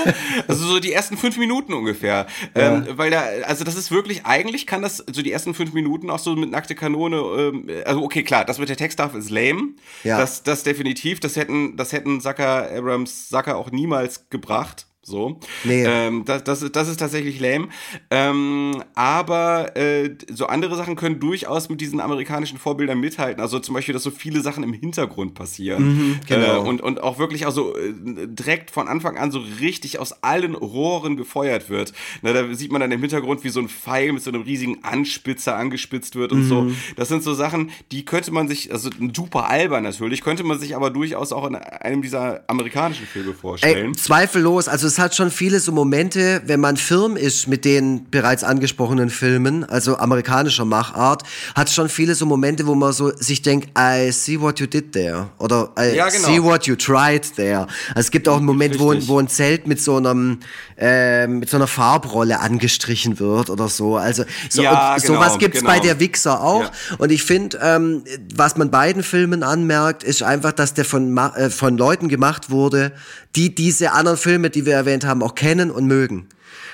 Also 0.47 0.65
so 0.65 0.79
die 0.79 0.93
ersten 0.93 1.17
fünf 1.17 1.37
Minuten 1.37 1.73
ungefähr. 1.73 2.27
Ähm, 2.55 2.85
weil 2.91 3.11
da, 3.11 3.21
also 3.45 3.63
das 3.63 3.75
ist 3.75 3.91
wirklich, 3.91 4.25
eigentlich 4.25 4.67
kann 4.67 4.81
das, 4.81 4.97
so 4.97 5.21
die 5.21 5.31
ersten 5.31 5.53
fünf 5.53 5.73
Minuten 5.73 6.09
auch 6.09 6.19
so 6.19 6.35
mit 6.35 6.51
nackte 6.51 6.75
Kanone, 6.75 7.17
ähm, 7.17 7.69
also 7.85 8.03
okay, 8.03 8.23
klar, 8.23 8.45
das 8.45 8.59
mit 8.59 8.69
der 8.69 8.77
Texttafel 8.77 9.19
ist 9.19 9.29
lame. 9.29 9.73
Ja. 10.03 10.17
Das, 10.17 10.43
das 10.43 10.63
definitiv, 10.63 11.19
das 11.19 11.35
hätten, 11.35 11.75
das 11.77 11.91
hätten 11.91 12.21
Zucker, 12.21 12.69
Abrams, 12.71 13.29
Zucker 13.29 13.57
auch 13.57 13.71
niemals 13.71 14.29
gebracht. 14.29 14.87
So. 15.05 15.37
Nee. 15.65 15.83
Ähm, 15.85 16.23
das, 16.23 16.45
das, 16.45 16.61
ist, 16.61 16.75
das 16.77 16.87
ist 16.87 16.97
tatsächlich 16.97 17.37
lame. 17.41 17.67
Ähm, 18.09 18.81
aber 18.95 19.75
äh, 19.75 20.15
so 20.33 20.47
andere 20.47 20.77
Sachen 20.77 20.95
können 20.95 21.19
durchaus 21.19 21.67
mit 21.67 21.81
diesen 21.81 21.99
amerikanischen 21.99 22.57
Vorbildern 22.57 23.01
mithalten. 23.01 23.41
Also 23.41 23.59
zum 23.59 23.75
Beispiel, 23.75 23.91
dass 23.91 24.03
so 24.03 24.11
viele 24.11 24.41
Sachen 24.41 24.63
im 24.63 24.71
Hintergrund 24.71 25.33
passieren. 25.33 26.21
genau. 26.27 26.63
Äh, 26.63 26.67
und, 26.69 26.81
und 26.81 27.03
auch 27.03 27.19
wirklich 27.19 27.45
also 27.45 27.75
äh, 27.75 27.93
direkt 28.27 28.71
von 28.71 28.87
Anfang 28.87 29.17
an 29.17 29.31
so 29.31 29.39
richtig 29.59 29.99
aus 29.99 30.23
allen 30.23 30.55
Rohren 30.55 31.17
gefeuert 31.17 31.69
wird. 31.69 31.91
Na, 32.21 32.31
da 32.31 32.53
sieht 32.53 32.71
man 32.71 32.79
dann 32.79 32.91
im 32.91 33.01
Hintergrund, 33.01 33.43
wie 33.43 33.49
so 33.49 33.59
ein 33.59 33.67
Pfeil 33.67 34.13
mit 34.13 34.23
so 34.23 34.31
einem 34.31 34.43
riesigen 34.43 34.85
Anspitzer 34.85 35.57
angespitzt 35.57 36.15
wird 36.15 36.31
und 36.31 36.45
so. 36.45 36.71
Das 36.95 37.09
sind 37.09 37.23
so 37.23 37.33
Sachen, 37.33 37.71
die 37.91 38.05
könnte 38.05 38.31
man 38.31 38.47
sich, 38.47 38.71
also 38.71 38.89
super 39.13 39.49
albern 39.49 39.83
natürlich, 39.83 40.21
könnte 40.21 40.43
man 40.43 40.59
sich 40.59 40.77
aber 40.77 40.91
durchaus 40.91 41.33
auch 41.33 41.45
in 41.45 41.55
einem 41.55 42.01
dieser 42.01 42.43
amerikanischen 42.47 43.05
Filme 43.05 43.33
vorstellen. 43.33 43.87
Ey, 43.87 43.91
zweifellos, 43.93 44.69
also 44.69 44.92
es 44.93 44.99
hat 44.99 45.15
schon 45.15 45.31
viele 45.31 45.59
so 45.59 45.71
Momente, 45.71 46.43
wenn 46.45 46.59
man 46.59 46.77
firm 46.77 47.17
ist 47.17 47.47
mit 47.47 47.65
den 47.65 48.09
bereits 48.11 48.43
angesprochenen 48.43 49.09
Filmen, 49.09 49.63
also 49.63 49.97
amerikanischer 49.97 50.65
Machart, 50.65 51.23
hat 51.55 51.71
schon 51.71 51.89
viele 51.89 52.13
so 52.13 52.27
Momente, 52.27 52.67
wo 52.67 52.75
man 52.75 52.93
so 52.93 53.11
sich 53.15 53.41
denkt, 53.41 53.69
I 53.77 54.11
see 54.11 54.39
what 54.39 54.59
you 54.59 54.67
did 54.67 54.91
there. 54.91 55.29
Oder 55.39 55.71
I 55.79 55.95
Ja, 55.95 56.09
genau. 56.09 56.27
see 56.27 56.43
what 56.43 56.67
you 56.67 56.75
tried 56.75 57.35
there. 57.35 57.67
Also 57.89 58.01
es 58.01 58.11
gibt 58.11 58.29
auch 58.29 58.37
einen 58.37 58.45
Moment, 58.45 58.79
wo, 58.79 58.93
wo 59.07 59.17
ein 59.17 59.27
Zelt 59.27 59.65
mit 59.65 59.81
so 59.81 59.97
einem 59.97 60.39
äh, 60.77 61.25
mit 61.27 61.49
so 61.49 61.57
einer 61.57 61.67
Farbrolle 61.67 62.39
angestrichen 62.39 63.19
wird 63.19 63.49
oder 63.49 63.69
so. 63.69 63.97
Also 63.97 64.25
so, 64.49 64.61
Ja, 64.61 64.97
genau, 64.97 65.15
sowas 65.15 65.39
gibt's 65.39 65.59
genau. 65.59 65.71
bei 65.71 65.79
der 65.79 65.99
Wichser 65.99 66.43
auch. 66.43 66.63
Ja. 66.63 66.71
Und 66.99 67.11
ich 67.11 67.23
finde, 67.23 67.57
ähm, 67.61 68.03
was 68.35 68.57
man 68.57 68.69
beiden 68.69 69.01
Filmen 69.01 69.41
anmerkt, 69.41 70.03
ist 70.03 70.21
einfach, 70.21 70.51
dass 70.51 70.73
der 70.73 70.85
von, 70.85 71.17
äh, 71.17 71.49
von 71.49 71.77
Leuten 71.77 72.09
gemacht 72.09 72.51
wurde, 72.51 72.91
die 73.35 73.55
diese 73.55 73.93
anderen 73.93 74.17
Filme, 74.17 74.49
die 74.49 74.65
wir 74.65 74.82
erwähnt 74.83 75.05
haben, 75.05 75.23
auch 75.23 75.35
kennen 75.35 75.71
und 75.71 75.87
mögen. 75.87 76.27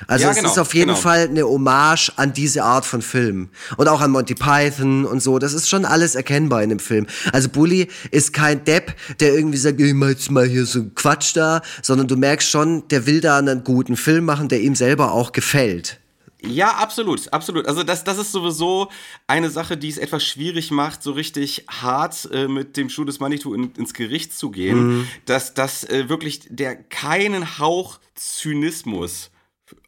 Also 0.07 0.25
Ja, 0.25 0.31
es 0.31 0.37
genau, 0.37 0.51
ist 0.51 0.57
auf 0.57 0.73
jeden 0.73 0.89
genau. 0.89 0.99
Fall 0.99 1.27
eine 1.27 1.43
Hommage 1.43 2.11
an 2.15 2.33
diese 2.33 2.63
Art 2.63 2.85
von 2.85 3.01
Film. 3.01 3.49
Und 3.77 3.87
auch 3.87 4.01
an 4.01 4.11
Monty 4.11 4.35
Python 4.35 5.05
und 5.05 5.21
so. 5.21 5.39
Das 5.39 5.53
ist 5.53 5.69
schon 5.69 5.85
alles 5.85 6.15
erkennbar 6.15 6.63
in 6.63 6.69
dem 6.69 6.79
Film. 6.79 7.07
Also 7.33 7.49
Bully 7.49 7.87
ist 8.11 8.33
kein 8.33 8.63
Depp, 8.63 8.95
der 9.19 9.33
irgendwie 9.33 9.57
sagt, 9.57 9.79
ich 9.79 9.93
mach 9.93 10.09
jetzt 10.09 10.31
mal 10.31 10.45
hier 10.45 10.65
so 10.65 10.85
Quatsch 10.95 11.35
da, 11.35 11.61
sondern 11.81 12.07
du 12.07 12.15
merkst 12.15 12.49
schon, 12.49 12.87
der 12.89 13.05
will 13.05 13.21
da 13.21 13.37
einen 13.37 13.63
guten 13.63 13.97
Film 13.97 14.25
machen, 14.25 14.47
der 14.47 14.61
ihm 14.61 14.75
selber 14.75 15.11
auch 15.11 15.31
gefällt. 15.31 15.99
Ja, 16.45 16.75
absolut, 16.77 17.31
absolut. 17.33 17.67
Also 17.67 17.83
das, 17.83 18.03
das 18.05 18.17
ist 18.17 18.31
sowieso 18.31 18.89
eine 19.27 19.49
Sache, 19.49 19.75
die 19.75 19.89
es 19.89 19.97
etwas 19.97 20.23
schwierig 20.25 20.71
macht, 20.71 21.03
so 21.03 21.11
richtig 21.11 21.65
hart 21.67 22.29
äh, 22.31 22.47
mit 22.47 22.77
dem 22.77 22.89
Schuh 22.89 23.03
des 23.03 23.19
Manitou 23.19 23.53
in, 23.53 23.71
ins 23.77 23.93
Gericht 23.93 24.33
zu 24.33 24.49
gehen, 24.49 25.07
dass 25.25 25.53
das 25.53 25.83
äh, 25.83 26.07
wirklich 26.07 26.41
der 26.49 26.75
keinen 26.75 27.59
Hauch 27.59 27.99
Zynismus 28.15 29.31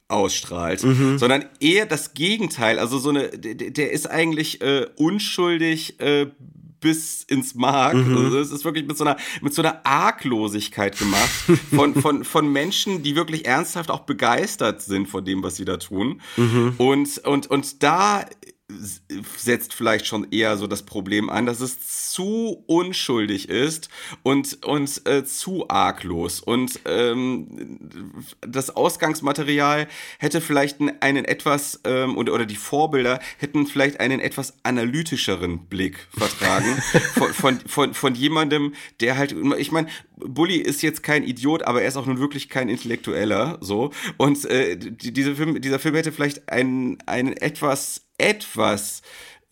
ausstrahlt, 0.09 0.81
sondern 0.81 1.45
eher 1.61 1.85
das 1.85 2.13
Gegenteil. 2.13 2.79
Also 2.79 2.99
so 2.99 3.09
eine, 3.09 3.29
der, 3.29 3.71
der 3.71 3.91
ist 3.91 4.09
eigentlich 4.09 4.61
äh, 4.61 4.87
unschuldig 4.97 6.01
äh, 6.01 6.27
bis 6.81 7.23
ins 7.23 7.55
Mark. 7.55 7.95
Also 7.95 8.37
es 8.39 8.51
ist 8.51 8.65
wirklich 8.65 8.85
mit 8.85 8.97
so 8.97 9.05
einer 9.05 9.15
mit 9.41 9.53
so 9.53 9.61
einer 9.61 9.85
Arglosigkeit 9.85 10.97
gemacht 10.97 11.29
von 11.73 11.95
von 12.01 12.23
von 12.25 12.51
Menschen, 12.51 13.03
die 13.03 13.15
wirklich 13.15 13.45
ernsthaft 13.45 13.89
auch 13.89 14.01
begeistert 14.01 14.81
sind 14.81 15.07
von 15.07 15.23
dem, 15.23 15.43
was 15.43 15.55
sie 15.55 15.65
da 15.65 15.77
tun. 15.77 16.21
Und 16.77 17.17
und 17.19 17.47
und 17.47 17.83
da 17.83 18.25
setzt 19.37 19.73
vielleicht 19.73 20.05
schon 20.05 20.31
eher 20.31 20.57
so 20.57 20.67
das 20.67 20.83
Problem 20.83 21.29
an, 21.29 21.45
dass 21.45 21.59
es 21.59 22.11
zu 22.11 22.63
unschuldig 22.67 23.49
ist 23.49 23.89
und, 24.23 24.65
und 24.65 25.07
äh, 25.07 25.23
zu 25.23 25.69
arglos. 25.69 26.39
Und 26.39 26.79
ähm, 26.85 27.79
das 28.41 28.75
Ausgangsmaterial 28.75 29.87
hätte 30.19 30.41
vielleicht 30.41 30.79
einen, 30.79 31.01
einen 31.01 31.25
etwas, 31.25 31.79
ähm, 31.85 32.17
oder, 32.17 32.33
oder 32.33 32.45
die 32.45 32.55
Vorbilder 32.55 33.19
hätten 33.37 33.67
vielleicht 33.67 33.99
einen 33.99 34.19
etwas 34.19 34.53
analytischeren 34.63 35.65
Blick 35.67 36.07
vertragen 36.15 36.81
von, 37.13 37.33
von, 37.33 37.59
von, 37.61 37.93
von 37.93 38.15
jemandem, 38.15 38.73
der 38.99 39.17
halt, 39.17 39.35
ich 39.57 39.71
meine, 39.71 39.87
Bully 40.17 40.57
ist 40.57 40.81
jetzt 40.81 41.03
kein 41.03 41.23
Idiot, 41.23 41.63
aber 41.63 41.81
er 41.81 41.87
ist 41.87 41.97
auch 41.97 42.05
nun 42.05 42.19
wirklich 42.19 42.49
kein 42.49 42.69
Intellektueller, 42.69 43.57
so. 43.61 43.91
Und 44.17 44.45
äh, 44.45 44.77
die, 44.77 45.11
diese 45.11 45.35
Film, 45.35 45.59
dieser 45.61 45.79
Film 45.79 45.95
hätte 45.95 46.11
vielleicht 46.11 46.49
einen, 46.49 46.97
einen 47.05 47.33
etwas 47.33 48.07
etwas 48.17 49.01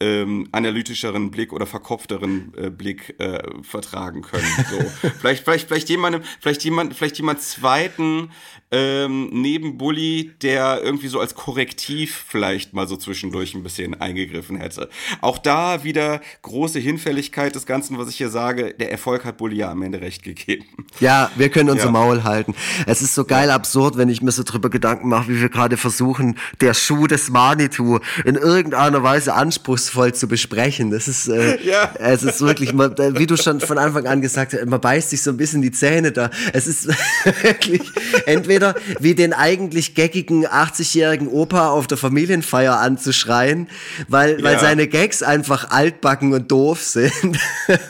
ähm, 0.02 0.48
analytischeren 0.54 1.30
Blick 1.30 1.52
oder 1.52 1.66
verkopfteren 1.66 2.54
äh, 2.56 2.70
Blick 2.70 3.16
äh, 3.20 3.40
vertragen 3.64 4.22
können. 4.22 4.48
So. 4.70 5.10
vielleicht, 5.20 5.44
vielleicht, 5.44 5.68
vielleicht 5.68 5.90
jemandem, 5.90 6.22
vielleicht 6.40 6.64
jemand, 6.64 6.96
vielleicht 6.96 7.18
jemand 7.18 7.42
zweiten 7.42 8.32
ähm, 8.72 9.30
neben 9.34 9.78
Bully, 9.78 10.32
der 10.42 10.82
irgendwie 10.82 11.08
so 11.08 11.20
als 11.20 11.36
Korrektiv 11.36 12.24
vielleicht 12.28 12.74
mal 12.74 12.88
so 12.88 12.96
zwischendurch 12.96 13.56
ein 13.56 13.64
bisschen 13.64 14.00
eingegriffen 14.00 14.56
hätte. 14.56 14.90
Auch 15.22 15.38
da 15.38 15.84
wieder 15.84 16.22
große 16.44 16.80
Hinfälligkeit 16.80 17.56
des 17.56 17.66
Ganzen, 17.66 17.98
was 17.98 18.08
ich 18.10 18.16
hier 18.16 18.30
sage. 18.30 18.76
Der 18.80 18.92
Erfolg 18.92 19.26
hat 19.26 19.38
Bully 19.38 19.58
ja 19.58 19.72
am 19.72 19.82
Ende 19.82 20.00
recht 20.00 20.24
gegeben. 20.24 20.66
Ja, 21.02 21.30
wir 21.36 21.50
können 21.50 21.70
unser 21.70 21.86
Ja. 21.86 21.92
Maul 21.92 22.24
halten. 22.24 22.56
Es 22.86 23.02
ist 23.02 23.16
so 23.16 23.26
geil 23.26 23.52
absurd, 23.52 23.98
wenn 23.98 24.08
ich 24.08 24.22
mir 24.22 24.32
so 24.32 24.44
drüber 24.44 24.70
Gedanken 24.70 25.10
mache, 25.10 25.28
wie 25.30 25.42
wir 25.42 25.50
gerade 25.50 25.76
versuchen, 25.76 26.38
der 26.62 26.74
Schuh 26.74 27.08
des 27.08 27.30
Manitou 27.30 28.00
in 28.24 28.36
irgendeiner 28.36 29.04
Weise 29.04 29.34
anspruchsvoll 29.34 29.89
zu 30.14 30.28
besprechen. 30.28 30.92
Das 30.92 31.08
ist, 31.08 31.28
äh, 31.28 31.58
Ja. 31.64 31.92
es 32.00 32.24
ist 32.24 32.42
wirklich, 32.42 32.74
man, 32.74 32.96
wie 32.98 33.28
du 33.28 33.36
schon 33.38 33.60
von 33.60 33.78
Anfang 33.78 34.08
an 34.08 34.22
gesagt 34.22 34.54
hast, 34.54 34.66
man 34.66 34.80
beißt 34.82 35.10
sich 35.10 35.22
so 35.22 35.32
ein 35.32 35.38
bisschen 35.38 35.62
die 35.62 35.72
Zähne 35.72 36.12
da. 36.12 36.30
Es 36.54 36.68
ist 36.68 36.88
wirklich 37.42 37.82
entweder 38.26 38.76
wie 39.00 39.16
den 39.16 39.34
eigentlich 39.34 39.96
geckigen 39.96 40.46
80-jährigen 40.48 41.28
Opa 41.28 41.70
auf 41.70 41.88
der 41.88 41.98
Familienfeier 41.98 42.80
anzuschreien, 42.80 43.68
weil, 44.08 44.42
weil 44.44 44.54
Ja. 44.54 44.60
seine 44.60 44.88
Gags 44.88 45.24
einfach 45.24 45.70
altbacken 45.72 46.34
und 46.34 46.52
doof 46.52 46.82
sind. 46.82 47.12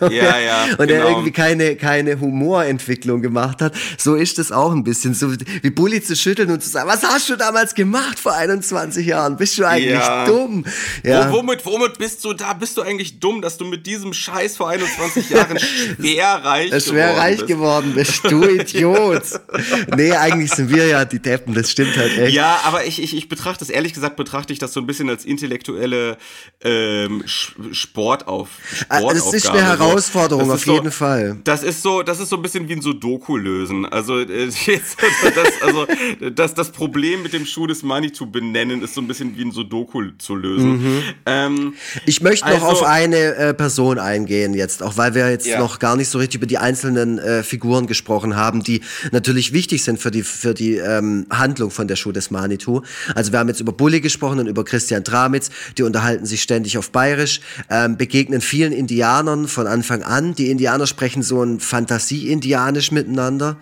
Ja, 0.01 0.39
ja, 0.39 0.63
Und 0.77 0.79
er 0.79 0.87
genau. 0.87 1.09
irgendwie 1.09 1.31
keine, 1.31 1.75
keine 1.75 2.19
Humorentwicklung 2.19 3.21
gemacht 3.21 3.61
hat. 3.61 3.73
So 3.97 4.15
ist 4.15 4.39
es 4.39 4.51
auch 4.51 4.71
ein 4.71 4.83
bisschen. 4.83 5.13
So 5.13 5.31
wie 5.61 5.69
Bulli 5.69 6.01
zu 6.01 6.15
schütteln 6.15 6.51
und 6.51 6.61
zu 6.63 6.69
sagen, 6.69 6.87
was 6.89 7.03
hast 7.03 7.29
du 7.29 7.35
damals 7.35 7.75
gemacht 7.75 8.19
vor 8.19 8.33
21 8.33 9.05
Jahren? 9.05 9.37
Bist 9.37 9.57
du 9.57 9.65
eigentlich 9.65 9.91
Ja. 9.91 10.25
dumm? 10.25 10.65
Ja. 11.03 11.31
Wo, 11.31 11.37
womit, 11.37 11.65
womit 11.89 11.97
bist 11.99 12.23
du 12.23 12.33
da? 12.33 12.53
Bist 12.53 12.77
du 12.77 12.81
eigentlich 12.81 13.19
dumm, 13.19 13.41
dass 13.41 13.57
du 13.57 13.65
mit 13.65 13.85
diesem 13.85 14.13
Scheiß 14.13 14.57
vor 14.57 14.69
21 14.69 15.29
Jahren 15.29 15.59
schwer 15.99 16.27
reich 16.43 16.71
Äh, 16.71 16.79
schwer 16.81 17.07
geworden 17.09 17.19
reich 17.19 17.37
bist? 17.37 17.47
geworden 17.47 17.93
bist, 17.95 18.23
du 18.25 18.43
Idiot. 18.49 19.23
nee, 19.95 20.11
eigentlich 20.13 20.51
sind 20.51 20.73
wir 20.73 20.87
ja 20.87 21.05
die 21.05 21.19
Deppen, 21.19 21.53
das 21.53 21.71
stimmt 21.71 21.97
halt 21.97 22.17
echt. 22.17 22.33
Ja, 22.35 22.59
aber 22.63 22.85
ich, 22.85 23.01
ich, 23.01 23.15
ich 23.15 23.29
betrachte 23.29 23.59
das, 23.59 23.69
ehrlich 23.69 23.93
gesagt, 23.93 24.15
betrachte 24.15 24.53
ich 24.53 24.59
das 24.59 24.73
so 24.73 24.79
ein 24.79 24.87
bisschen 24.87 25.09
als 25.09 25.25
intellektuelle 25.25 26.17
ähm, 26.63 27.23
Sch- 27.25 27.51
Sportauf, 27.73 28.49
Ah, 28.89 28.99
Sportaufgabe. 28.99 29.13
das 29.15 29.33
ist 29.33 29.49
eine 29.49 29.61
Herausforderung, 29.63 30.43
Das 30.45 30.53
auf 30.55 30.59
ist 30.61 30.65
so, 30.65 30.73
jeden 30.73 30.91
Fall. 30.91 31.37
Das 31.43 31.63
ist 31.63 31.81
so, 31.81 32.03
das 32.03 32.19
ist 32.19 32.29
so 32.29 32.35
ein 32.35 32.41
bisschen 32.41 32.67
wie 32.69 32.73
ein 32.73 32.81
Sudoku 32.81 33.37
lösen. 33.37 33.85
Also, 33.85 34.19
äh, 34.19 34.45
jetzt, 34.65 34.97
das, 35.35 35.61
also 35.61 35.87
das, 36.33 36.53
das 36.53 36.71
Problem 36.71 37.23
mit 37.23 37.33
dem 37.33 37.45
Schuh 37.45 37.67
des 37.67 37.83
Money 37.83 38.11
zu 38.11 38.29
benennen, 38.29 38.81
ist 38.81 38.93
so 38.93 39.01
ein 39.01 39.07
bisschen 39.07 39.37
wie 39.37 39.43
ein 39.43 39.51
Sudoku 39.51 40.03
zu 40.17 40.35
lösen. 40.35 40.71
Mhm. 40.83 41.03
Ähm, 41.25 41.73
Ich 42.05 42.21
möchte 42.21 42.45
noch 42.47 42.53
Also- 42.63 42.65
auf 42.67 42.83
eine 42.83 43.35
äh, 43.35 43.53
Person 43.53 43.99
eingehen 43.99 44.53
jetzt, 44.53 44.83
auch 44.83 44.97
weil 44.97 45.15
wir 45.15 45.29
jetzt 45.29 45.45
Ja. 45.47 45.59
noch 45.59 45.79
gar 45.79 45.95
nicht 45.95 46.09
so 46.09 46.17
richtig 46.17 46.35
über 46.39 46.47
die 46.47 46.57
einzelnen 46.57 47.19
äh, 47.19 47.43
Figuren 47.43 47.87
gesprochen 47.87 48.35
haben, 48.35 48.63
die 48.63 48.81
natürlich 49.11 49.53
wichtig 49.53 49.83
sind 49.83 49.99
für 49.99 50.11
die, 50.11 50.23
für 50.23 50.53
die 50.53 50.75
ähm, 50.77 51.25
Handlung 51.29 51.71
von 51.71 51.87
der 51.87 51.95
Schuh 51.95 52.11
des 52.11 52.31
Manitou. 52.31 52.81
Also 53.15 53.31
wir 53.31 53.39
haben 53.39 53.49
jetzt 53.49 53.59
über 53.59 53.71
Bulli 53.71 54.01
gesprochen 54.01 54.39
und 54.39 54.47
über 54.47 54.63
Christian 54.65 55.03
Dramitz, 55.03 55.49
die 55.77 55.83
unterhalten 55.83 56.25
sich 56.25 56.41
ständig 56.41 56.77
auf 56.77 56.91
Bayerisch, 56.91 57.41
ähm, 57.69 57.97
begegnen 57.97 58.41
vielen 58.41 58.71
Indianern 58.73 59.47
von 59.47 59.67
Anfang 59.67 60.03
an. 60.03 60.35
Die 60.35 60.49
Indianer 60.49 60.87
sprechen 60.87 61.23
so 61.23 61.43
ein 61.43 61.59
Fantasie-Indianisch 61.59 62.91
miteinander 62.91 63.57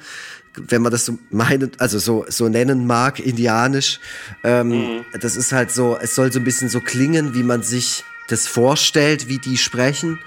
wenn 0.68 0.82
man 0.82 0.92
das 0.92 1.06
so 1.06 1.18
meint, 1.30 1.80
also 1.80 2.00
so, 2.00 2.26
so 2.28 2.50
nennen 2.50 2.88
mag, 2.88 3.20
indianisch. 3.20 4.00
Ähm, 4.44 5.06
Das 5.20 5.36
ist 5.36 5.52
halt 5.52 5.72
so, 5.72 5.98
es 6.02 6.16
soll 6.16 6.32
so 6.32 6.40
ein 6.40 6.44
bisschen 6.44 6.70
so 6.70 6.80
klingen, 6.82 7.34
wie 7.34 7.44
man 7.44 7.64
sich 7.64 8.04
das 8.28 8.48
vorstellt, 8.48 9.28
wie 9.28 9.38
die 9.40 9.58
sprechen. 9.58 10.20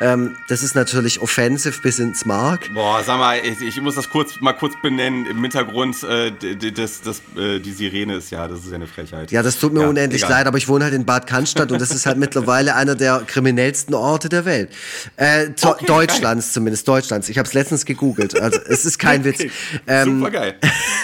Ähm, 0.00 0.36
das 0.48 0.62
ist 0.62 0.74
natürlich 0.74 1.20
offensive 1.20 1.80
bis 1.80 1.98
ins 1.98 2.24
Mark. 2.24 2.72
Boah, 2.74 3.02
sag 3.04 3.18
mal, 3.18 3.38
ich, 3.38 3.60
ich 3.60 3.80
muss 3.80 3.94
das 3.94 4.10
kurz 4.10 4.40
mal 4.40 4.52
kurz 4.52 4.74
benennen. 4.82 5.26
Im 5.26 5.40
Hintergrund, 5.42 6.02
äh, 6.02 6.32
das, 6.72 7.00
das, 7.02 7.22
äh, 7.36 7.58
die 7.60 7.72
Sirene 7.72 8.16
ist 8.16 8.30
ja, 8.30 8.46
das 8.48 8.60
ist 8.60 8.68
ja 8.70 8.74
eine 8.74 8.86
Frechheit. 8.86 9.30
Ja, 9.30 9.42
das 9.42 9.58
tut 9.58 9.72
mir 9.72 9.82
Ja, 9.82 9.88
unendlich 9.88 10.22
egal. 10.22 10.38
leid, 10.38 10.46
aber 10.46 10.58
ich 10.58 10.68
wohne 10.68 10.84
halt 10.84 10.94
in 10.94 11.04
Bad 11.06 11.26
Cannstatt 11.26 11.72
und 11.72 11.80
das 11.80 11.90
ist 11.90 12.04
halt 12.06 12.18
mittlerweile 12.18 12.74
einer 12.74 12.94
der 12.94 13.22
kriminellsten 13.26 13.94
Orte 13.94 14.28
der 14.28 14.44
Welt. 14.44 14.70
Äh, 15.16 15.46
Okay, 15.62 15.86
Deutschlands 15.86 16.52
zumindest, 16.52 16.86
Deutschlands. 16.86 17.28
Ich 17.28 17.38
habe 17.38 17.46
es 17.48 17.54
letztens 17.54 17.84
gegoogelt. 17.84 18.38
Also 18.40 18.58
es 18.68 18.84
ist 18.84 18.98
kein 18.98 19.24
Witz. 19.24 19.40
Okay, 19.40 19.50
Ähm, 19.86 20.18
Super 20.18 20.30
geil. 20.30 20.54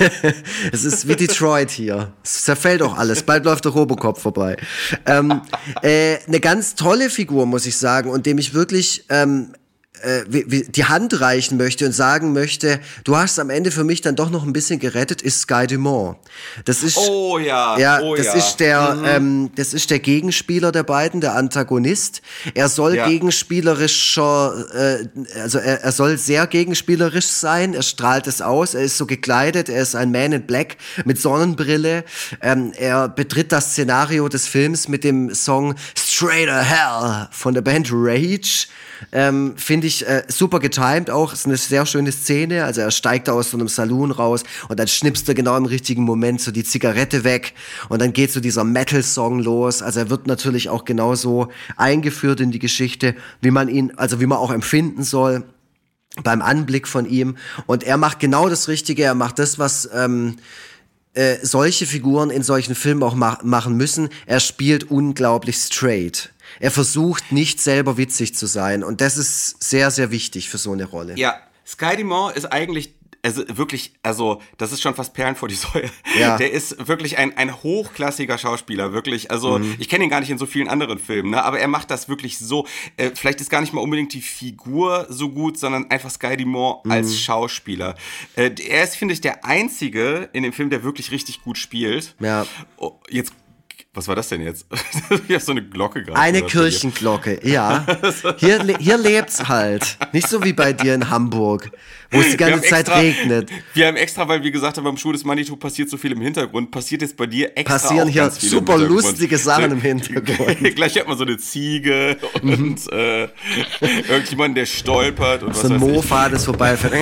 es 0.72 0.84
ist 0.84 1.09
wie 1.09 1.16
Detroit 1.16 1.70
hier. 1.70 2.12
Es 2.22 2.44
zerfällt 2.44 2.82
auch 2.82 2.96
alles. 2.96 3.22
Bald 3.22 3.44
läuft 3.44 3.64
der 3.64 3.72
Robocop 3.72 4.18
vorbei. 4.18 4.57
Ähm, 5.07 5.40
äh, 5.82 6.18
eine 6.26 6.40
ganz 6.43 6.74
tolle 6.74 7.09
Figur, 7.09 7.47
muss 7.47 7.64
ich 7.64 7.76
sagen, 7.78 8.11
und 8.11 8.26
dem 8.26 8.36
ich 8.36 8.53
wirklich 8.53 9.05
ähm, 9.09 9.55
äh, 10.03 10.24
die 10.68 10.84
Hand 10.84 11.20
reichen 11.20 11.57
möchte 11.59 11.86
und 11.86 11.93
sagen 11.93 12.32
möchte, 12.32 12.80
du 13.05 13.16
hast 13.16 13.38
am 13.38 13.51
Ende 13.51 13.70
für 13.70 13.84
mich 13.84 14.01
dann 14.01 14.16
doch 14.16 14.30
noch 14.30 14.43
ein 14.45 14.53
bisschen 14.53 14.80
gerettet, 14.80 15.22
ist 15.22 15.43
Sky 15.43 15.66
Dumont. 15.68 16.16
Das 16.64 16.82
ist 16.82 16.97
Oh 16.99 17.38
ja, 17.38 17.78
ja, 17.78 18.01
oh 18.01 18.16
das 18.16 18.26
ja. 18.26 18.32
ist 18.34 18.57
der, 18.57 19.01
ähm, 19.07 19.51
das 19.55 19.72
ist 19.74 19.90
der 19.90 20.01
Gegenspieler 20.01 20.72
der 20.72 20.82
beiden, 20.82 21.20
der 21.20 21.36
Antagonist. 21.36 22.20
Er 22.55 22.68
soll 22.68 22.97
Ja. 22.97 23.07
gegenspielerischer, 23.07 24.64
äh, 24.74 25.40
also 25.40 25.59
er, 25.59 25.82
er 25.84 25.93
soll 25.93 26.18
sehr 26.18 26.47
gegenspielerisch 26.49 27.28
sein. 27.28 27.74
Er 27.74 27.82
strahlt 27.82 28.26
es 28.26 28.43
aus. 28.43 28.74
Er 28.74 28.82
ist 28.82 28.97
so 28.97 29.07
gekleidet. 29.07 29.68
Er 29.68 29.82
ist 29.82 29.95
ein 29.95 30.11
Man 30.11 30.32
in 30.32 30.47
Black 30.47 30.78
mit 31.05 31.20
Sonnenbrille. 31.20 32.05
Ähm, 32.40 32.72
er 32.76 33.09
betritt 33.09 33.53
das 33.53 33.72
Szenario 33.72 34.28
des 34.28 34.49
Films 34.49 34.88
mit 34.88 35.05
dem 35.05 35.32
Song 35.34 35.74
Straight 36.22 36.48
Hell 36.48 37.26
von 37.32 37.52
der 37.52 37.62
Band 37.62 37.88
Rage. 37.90 38.68
Ähm, 39.10 39.54
Finde 39.56 39.88
ich 39.88 40.06
äh, 40.06 40.22
super 40.28 40.60
getimed 40.60 41.10
auch. 41.10 41.32
Ist 41.32 41.46
eine 41.46 41.56
sehr 41.56 41.84
schöne 41.84 42.12
Szene. 42.12 42.64
Also 42.64 42.80
er 42.80 42.92
steigt 42.92 43.28
aus 43.28 43.50
so 43.50 43.56
einem 43.56 43.66
Saloon 43.66 44.12
raus 44.12 44.44
und 44.68 44.78
dann 44.78 44.86
schnippst 44.86 45.26
du 45.26 45.34
genau 45.34 45.56
im 45.56 45.64
richtigen 45.64 46.04
Moment 46.04 46.40
so 46.40 46.52
die 46.52 46.62
Zigarette 46.62 47.24
weg 47.24 47.54
und 47.88 48.00
dann 48.00 48.12
geht 48.12 48.30
so 48.30 48.38
dieser 48.38 48.62
Metal-Song 48.62 49.40
los. 49.40 49.82
Also 49.82 49.98
er 49.98 50.10
wird 50.10 50.28
natürlich 50.28 50.68
auch 50.68 50.84
genauso 50.84 51.48
eingeführt 51.76 52.40
in 52.40 52.52
die 52.52 52.60
Geschichte, 52.60 53.16
wie 53.40 53.50
man 53.50 53.68
ihn, 53.68 53.92
also 53.96 54.20
wie 54.20 54.26
man 54.26 54.38
auch 54.38 54.52
empfinden 54.52 55.02
soll 55.02 55.42
beim 56.22 56.40
Anblick 56.40 56.86
von 56.86 57.04
ihm. 57.04 57.36
Und 57.66 57.82
er 57.82 57.96
macht 57.96 58.20
genau 58.20 58.48
das 58.48 58.68
Richtige. 58.68 59.02
Er 59.02 59.16
macht 59.16 59.40
das, 59.40 59.58
was 59.58 59.90
ähm, 59.92 60.36
äh, 61.14 61.36
solche 61.42 61.86
Figuren 61.86 62.30
in 62.30 62.42
solchen 62.42 62.74
Filmen 62.74 63.02
auch 63.02 63.14
ma 63.14 63.38
machen 63.42 63.76
müssen. 63.76 64.08
Er 64.26 64.40
spielt 64.40 64.90
unglaublich 64.90 65.56
straight. 65.56 66.32
Er 66.60 66.70
versucht 66.70 67.32
nicht 67.32 67.60
selber 67.60 67.96
witzig 67.96 68.34
zu 68.34 68.46
sein. 68.46 68.82
Und 68.82 69.00
das 69.00 69.16
ist 69.16 69.62
sehr, 69.62 69.90
sehr 69.90 70.10
wichtig 70.10 70.48
für 70.48 70.58
so 70.58 70.72
eine 70.72 70.84
Rolle. 70.84 71.14
Ja, 71.16 71.40
Sky 71.66 71.96
Dumont 71.96 72.36
ist 72.36 72.46
eigentlich 72.46 72.94
also 73.24 73.44
wirklich, 73.56 73.92
also 74.02 74.42
das 74.58 74.72
ist 74.72 74.82
schon 74.82 74.94
fast 74.94 75.14
Perlen 75.14 75.36
vor 75.36 75.48
die 75.48 75.54
Säue. 75.54 75.88
Ja. 76.18 76.36
Der 76.36 76.50
ist 76.50 76.88
wirklich 76.88 77.18
ein, 77.18 77.36
ein 77.36 77.62
hochklassiger 77.62 78.36
Schauspieler, 78.36 78.92
wirklich. 78.92 79.30
Also 79.30 79.58
Mhm. 79.60 79.76
ich 79.78 79.88
kenne 79.88 80.04
ihn 80.04 80.10
gar 80.10 80.20
nicht 80.20 80.30
in 80.30 80.38
so 80.38 80.46
vielen 80.46 80.68
anderen 80.68 80.98
Filmen, 80.98 81.30
ne? 81.30 81.42
aber 81.44 81.58
er 81.60 81.68
macht 81.68 81.90
das 81.90 82.08
wirklich 82.08 82.38
so. 82.38 82.66
Äh, 82.96 83.10
vielleicht 83.14 83.40
ist 83.40 83.48
gar 83.50 83.60
nicht 83.60 83.72
mal 83.72 83.80
unbedingt 83.80 84.12
die 84.12 84.20
Figur 84.20 85.06
so 85.08 85.28
gut, 85.28 85.58
sondern 85.58 85.90
einfach 85.90 86.10
Sky 86.10 86.36
Dumont 86.36 86.84
Mhm. 86.84 86.90
als 86.90 87.18
Schauspieler. 87.20 87.94
Äh, 88.34 88.50
er 88.68 88.82
ist, 88.84 88.96
finde 88.96 89.14
ich, 89.14 89.20
der 89.20 89.44
Einzige 89.44 90.28
in 90.32 90.42
dem 90.42 90.52
Film, 90.52 90.70
der 90.70 90.82
wirklich 90.82 91.10
richtig 91.12 91.42
gut 91.42 91.58
spielt. 91.58 92.14
Ja. 92.18 92.44
Oh, 92.76 92.92
jetzt, 93.08 93.32
was 93.95 94.09
war 94.09 94.16
das 94.16 94.30
denn 94.30 94.40
jetzt? 94.40 94.66
Hier 95.26 95.36
ist 95.36 95.45
so 95.45 95.53
eine 95.53 95.62
Glocke 95.62 96.03
gerade. 96.03 96.18
Eine. 96.18 96.43
Kirchenglocke, 96.43 97.47
ja. 97.47 97.84
Hier, 98.38 98.64
hier 98.78 98.97
lebt's 98.97 99.49
halt. 99.49 99.99
Nicht 100.12 100.28
so 100.28 100.43
wie 100.43 100.53
bei 100.53 100.72
dir 100.72 100.95
in 100.95 101.11
Hamburg, 101.11 101.70
wo 102.11 102.20
es 102.20 102.30
die 102.30 102.36
ganze 102.36 102.62
Zeit 102.62 102.88
extra, 102.88 102.99
regnet. 102.99 103.51
Wir 103.74 103.86
haben 103.86 103.97
extra, 103.97 104.26
weil 104.26 104.43
wir 104.43 104.51
gesagt 104.51 104.76
haben, 104.76 104.84
beim 104.84 104.97
Schuh 104.97 105.12
des 105.12 105.24
Manitou 105.24 105.57
passiert 105.57 105.90
so 105.90 105.97
viel 105.97 106.12
im 106.12 106.20
Hintergrund, 106.20 106.70
passiert 106.70 107.03
jetzt 107.03 107.16
bei 107.16 107.26
dir 107.26 107.57
extra 107.57 107.78
Passieren 107.78 108.09
hier 108.09 108.30
super 108.30 108.78
lustige 108.78 109.36
Sachen 109.38 109.72
im 109.72 109.80
Hintergrund. 109.80 110.59
Gleich 110.74 110.99
hat 110.99 111.07
man 111.07 111.18
so 111.18 111.24
eine 111.24 111.36
Ziege 111.36 112.16
und 112.43 112.90
äh, 112.93 113.28
irgendjemanden, 114.09 114.55
der 114.55 114.66
stolpert 114.66 115.43
und 115.43 115.55
So 115.55 115.68
ein 115.68 115.74
was 115.74 115.80
weiß 115.82 115.88
ich. 115.88 115.95
Mofa, 115.95 116.28
das 116.28 116.45
vorbeifährt. 116.45 116.95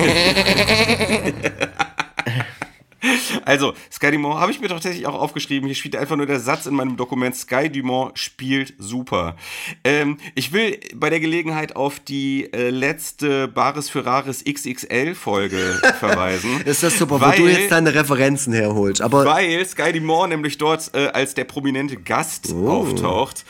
Also, 3.45 3.73
Sky 3.91 4.11
Dumont 4.11 4.39
habe 4.39 4.51
ich 4.51 4.59
mir 4.59 4.67
doch 4.67 4.75
tatsächlich 4.75 5.07
auch 5.07 5.15
aufgeschrieben. 5.19 5.65
Hier 5.67 5.75
steht 5.75 5.95
einfach 5.95 6.15
nur 6.15 6.25
der 6.27 6.39
Satz 6.39 6.65
in 6.65 6.75
meinem 6.75 6.97
Dokument, 6.97 7.35
Sky 7.35 7.69
Dumont 7.69 8.17
spielt 8.19 8.73
super. 8.77 9.35
Ähm, 9.83 10.17
ich 10.35 10.51
will 10.53 10.79
bei 10.95 11.09
der 11.09 11.19
Gelegenheit 11.19 11.75
auf 11.75 11.99
die 11.99 12.51
äh, 12.53 12.69
letzte 12.69 13.47
Bares 13.47 13.89
für 13.89 14.05
Rares 14.05 14.43
XXL-Folge 14.43 15.81
verweisen. 15.99 16.61
Ist 16.61 16.83
das 16.83 16.97
super, 16.97 17.15
wo 17.21 17.25
weil- 17.25 17.37
du 17.37 17.47
jetzt 17.47 17.71
deine 17.71 17.93
Referenzen 17.93 18.53
herholst. 18.53 19.01
Aber 19.01 19.25
weil 19.25 19.65
Sky 19.65 19.91
Dumont 19.93 20.29
nämlich 20.29 20.57
dort 20.57 20.91
äh, 20.93 21.07
als 21.07 21.33
der 21.33 21.45
prominente 21.45 21.97
Gast 21.97 22.53
Oh. 22.53 22.67
auftaucht. 22.69 23.45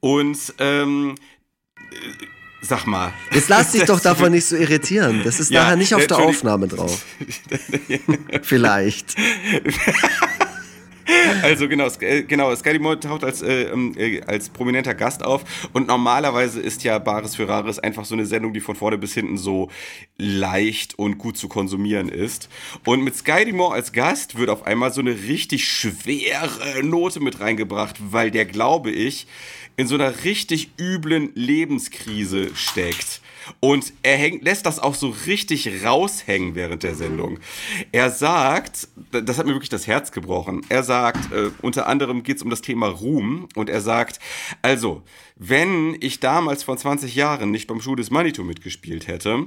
Und 0.00 0.54
ähm, 0.58 1.14
äh, 1.78 2.24
sag 2.66 2.86
mal. 2.86 3.12
jetzt 3.32 3.48
lass 3.48 3.72
dich 3.72 3.84
doch 3.86 4.00
davon 4.00 4.32
nicht 4.32 4.46
so 4.46 4.56
irritieren. 4.56 5.22
Das 5.24 5.40
ist 5.40 5.50
Ja, 5.50 5.64
nachher 5.64 5.76
nicht 5.76 5.94
auf 5.94 6.06
der. 6.06 6.18
Aufnahme 6.18 6.68
drauf. 6.68 7.04
Vielleicht. 8.42 9.14
Also 11.42 11.68
genau, 11.68 11.88
äh, 12.00 12.22
genau, 12.22 12.54
Sky 12.54 12.74
Dumont 12.74 13.04
taucht 13.04 13.24
als, 13.24 13.42
äh, 13.42 13.64
ähm, 13.64 13.94
äh, 13.96 14.22
als 14.22 14.48
prominenter 14.48 14.94
Gast 14.94 15.22
auf 15.22 15.44
und 15.72 15.86
normalerweise 15.86 16.60
ist 16.60 16.82
ja 16.82 16.98
Bares 16.98 17.36
für 17.36 17.48
Rares 17.48 17.78
einfach 17.78 18.04
so 18.04 18.14
eine 18.14 18.24
Sendung, 18.24 18.54
die 18.54 18.60
von 18.60 18.74
vorne 18.74 18.96
bis 18.96 19.14
hinten 19.14 19.36
so 19.36 19.70
leicht 20.16 20.98
und 20.98 21.18
gut 21.18 21.36
zu 21.36 21.48
konsumieren 21.48 22.08
ist. 22.08 22.48
Und 22.84 23.02
mit 23.02 23.16
Sky 23.16 23.44
Dumont 23.44 23.74
als 23.74 23.92
Gast 23.92 24.38
wird 24.38 24.48
auf 24.48 24.66
einmal 24.66 24.92
so 24.92 25.00
eine 25.00 25.10
richtig 25.10 25.68
schwere 25.68 26.82
Note 26.82 27.20
mit 27.20 27.40
reingebracht, 27.40 27.96
weil 28.10 28.30
der, 28.30 28.46
glaube 28.46 28.90
ich, 28.90 29.26
in 29.76 29.86
so 29.86 29.94
einer 29.94 30.24
richtig 30.24 30.70
üblen 30.78 31.30
Lebenskrise 31.34 32.54
steckt. 32.54 33.20
Und 33.60 33.92
er 34.02 34.16
hängt, 34.16 34.42
lässt 34.44 34.66
das 34.66 34.78
auch 34.78 34.94
so 34.94 35.14
richtig 35.26 35.84
raushängen 35.84 36.54
während 36.54 36.82
der 36.82 36.94
Sendung. 36.94 37.38
Er 37.92 38.10
sagt, 38.10 38.88
das 39.10 39.38
hat 39.38 39.46
mir 39.46 39.52
wirklich 39.52 39.68
das 39.68 39.86
Herz 39.86 40.12
gebrochen, 40.12 40.62
er 40.68 40.82
sagt, 40.82 41.32
äh, 41.32 41.50
unter 41.60 41.86
anderem 41.86 42.22
geht 42.22 42.38
es 42.38 42.42
um 42.42 42.50
das 42.50 42.62
Thema 42.62 42.88
Ruhm 42.88 43.48
und 43.54 43.68
er 43.68 43.80
sagt, 43.80 44.18
also, 44.62 45.02
wenn 45.36 45.96
ich 46.00 46.20
damals 46.20 46.62
vor 46.62 46.76
20 46.76 47.14
Jahren 47.14 47.50
nicht 47.50 47.66
beim 47.66 47.80
Schuh 47.80 47.96
des 47.96 48.10
Manitou 48.10 48.44
mitgespielt 48.44 49.08
hätte, 49.08 49.46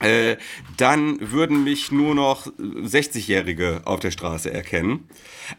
äh, 0.00 0.36
dann 0.76 1.18
würden 1.20 1.64
mich 1.64 1.92
nur 1.92 2.14
noch 2.14 2.46
60-Jährige 2.46 3.82
auf 3.84 4.00
der 4.00 4.10
Straße 4.10 4.52
erkennen. 4.52 5.08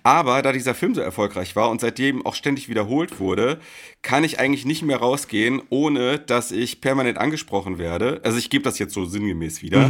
Aber 0.03 0.41
da 0.41 0.51
dieser 0.51 0.75
Film 0.75 0.95
so 0.95 1.01
erfolgreich 1.01 1.55
war 1.55 1.69
und 1.69 1.81
seitdem 1.81 2.25
auch 2.25 2.35
ständig 2.35 2.69
wiederholt 2.69 3.19
wurde, 3.19 3.59
kann 4.01 4.23
ich 4.23 4.39
eigentlich 4.39 4.65
nicht 4.65 4.81
mehr 4.81 4.97
rausgehen, 4.97 5.61
ohne 5.69 6.17
dass 6.17 6.51
ich 6.51 6.81
permanent 6.81 7.17
angesprochen 7.17 7.77
werde. 7.77 8.21
Also 8.23 8.37
ich 8.37 8.49
gebe 8.49 8.63
das 8.63 8.79
jetzt 8.79 8.93
so 8.93 9.05
sinngemäß 9.05 9.61
wieder. 9.61 9.89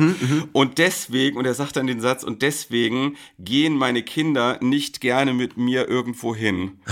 und 0.53 0.77
deswegen, 0.77 1.37
und 1.37 1.45
er 1.45 1.53
sagt 1.53 1.77
dann 1.77 1.87
den 1.87 2.01
Satz, 2.01 2.23
und 2.23 2.41
deswegen 2.41 3.15
gehen 3.39 3.75
meine 3.75 4.03
Kinder 4.03 4.57
nicht 4.61 5.01
gerne 5.01 5.33
mit 5.33 5.57
mir 5.57 5.87
irgendwo 5.87 6.35
hin. 6.35 6.79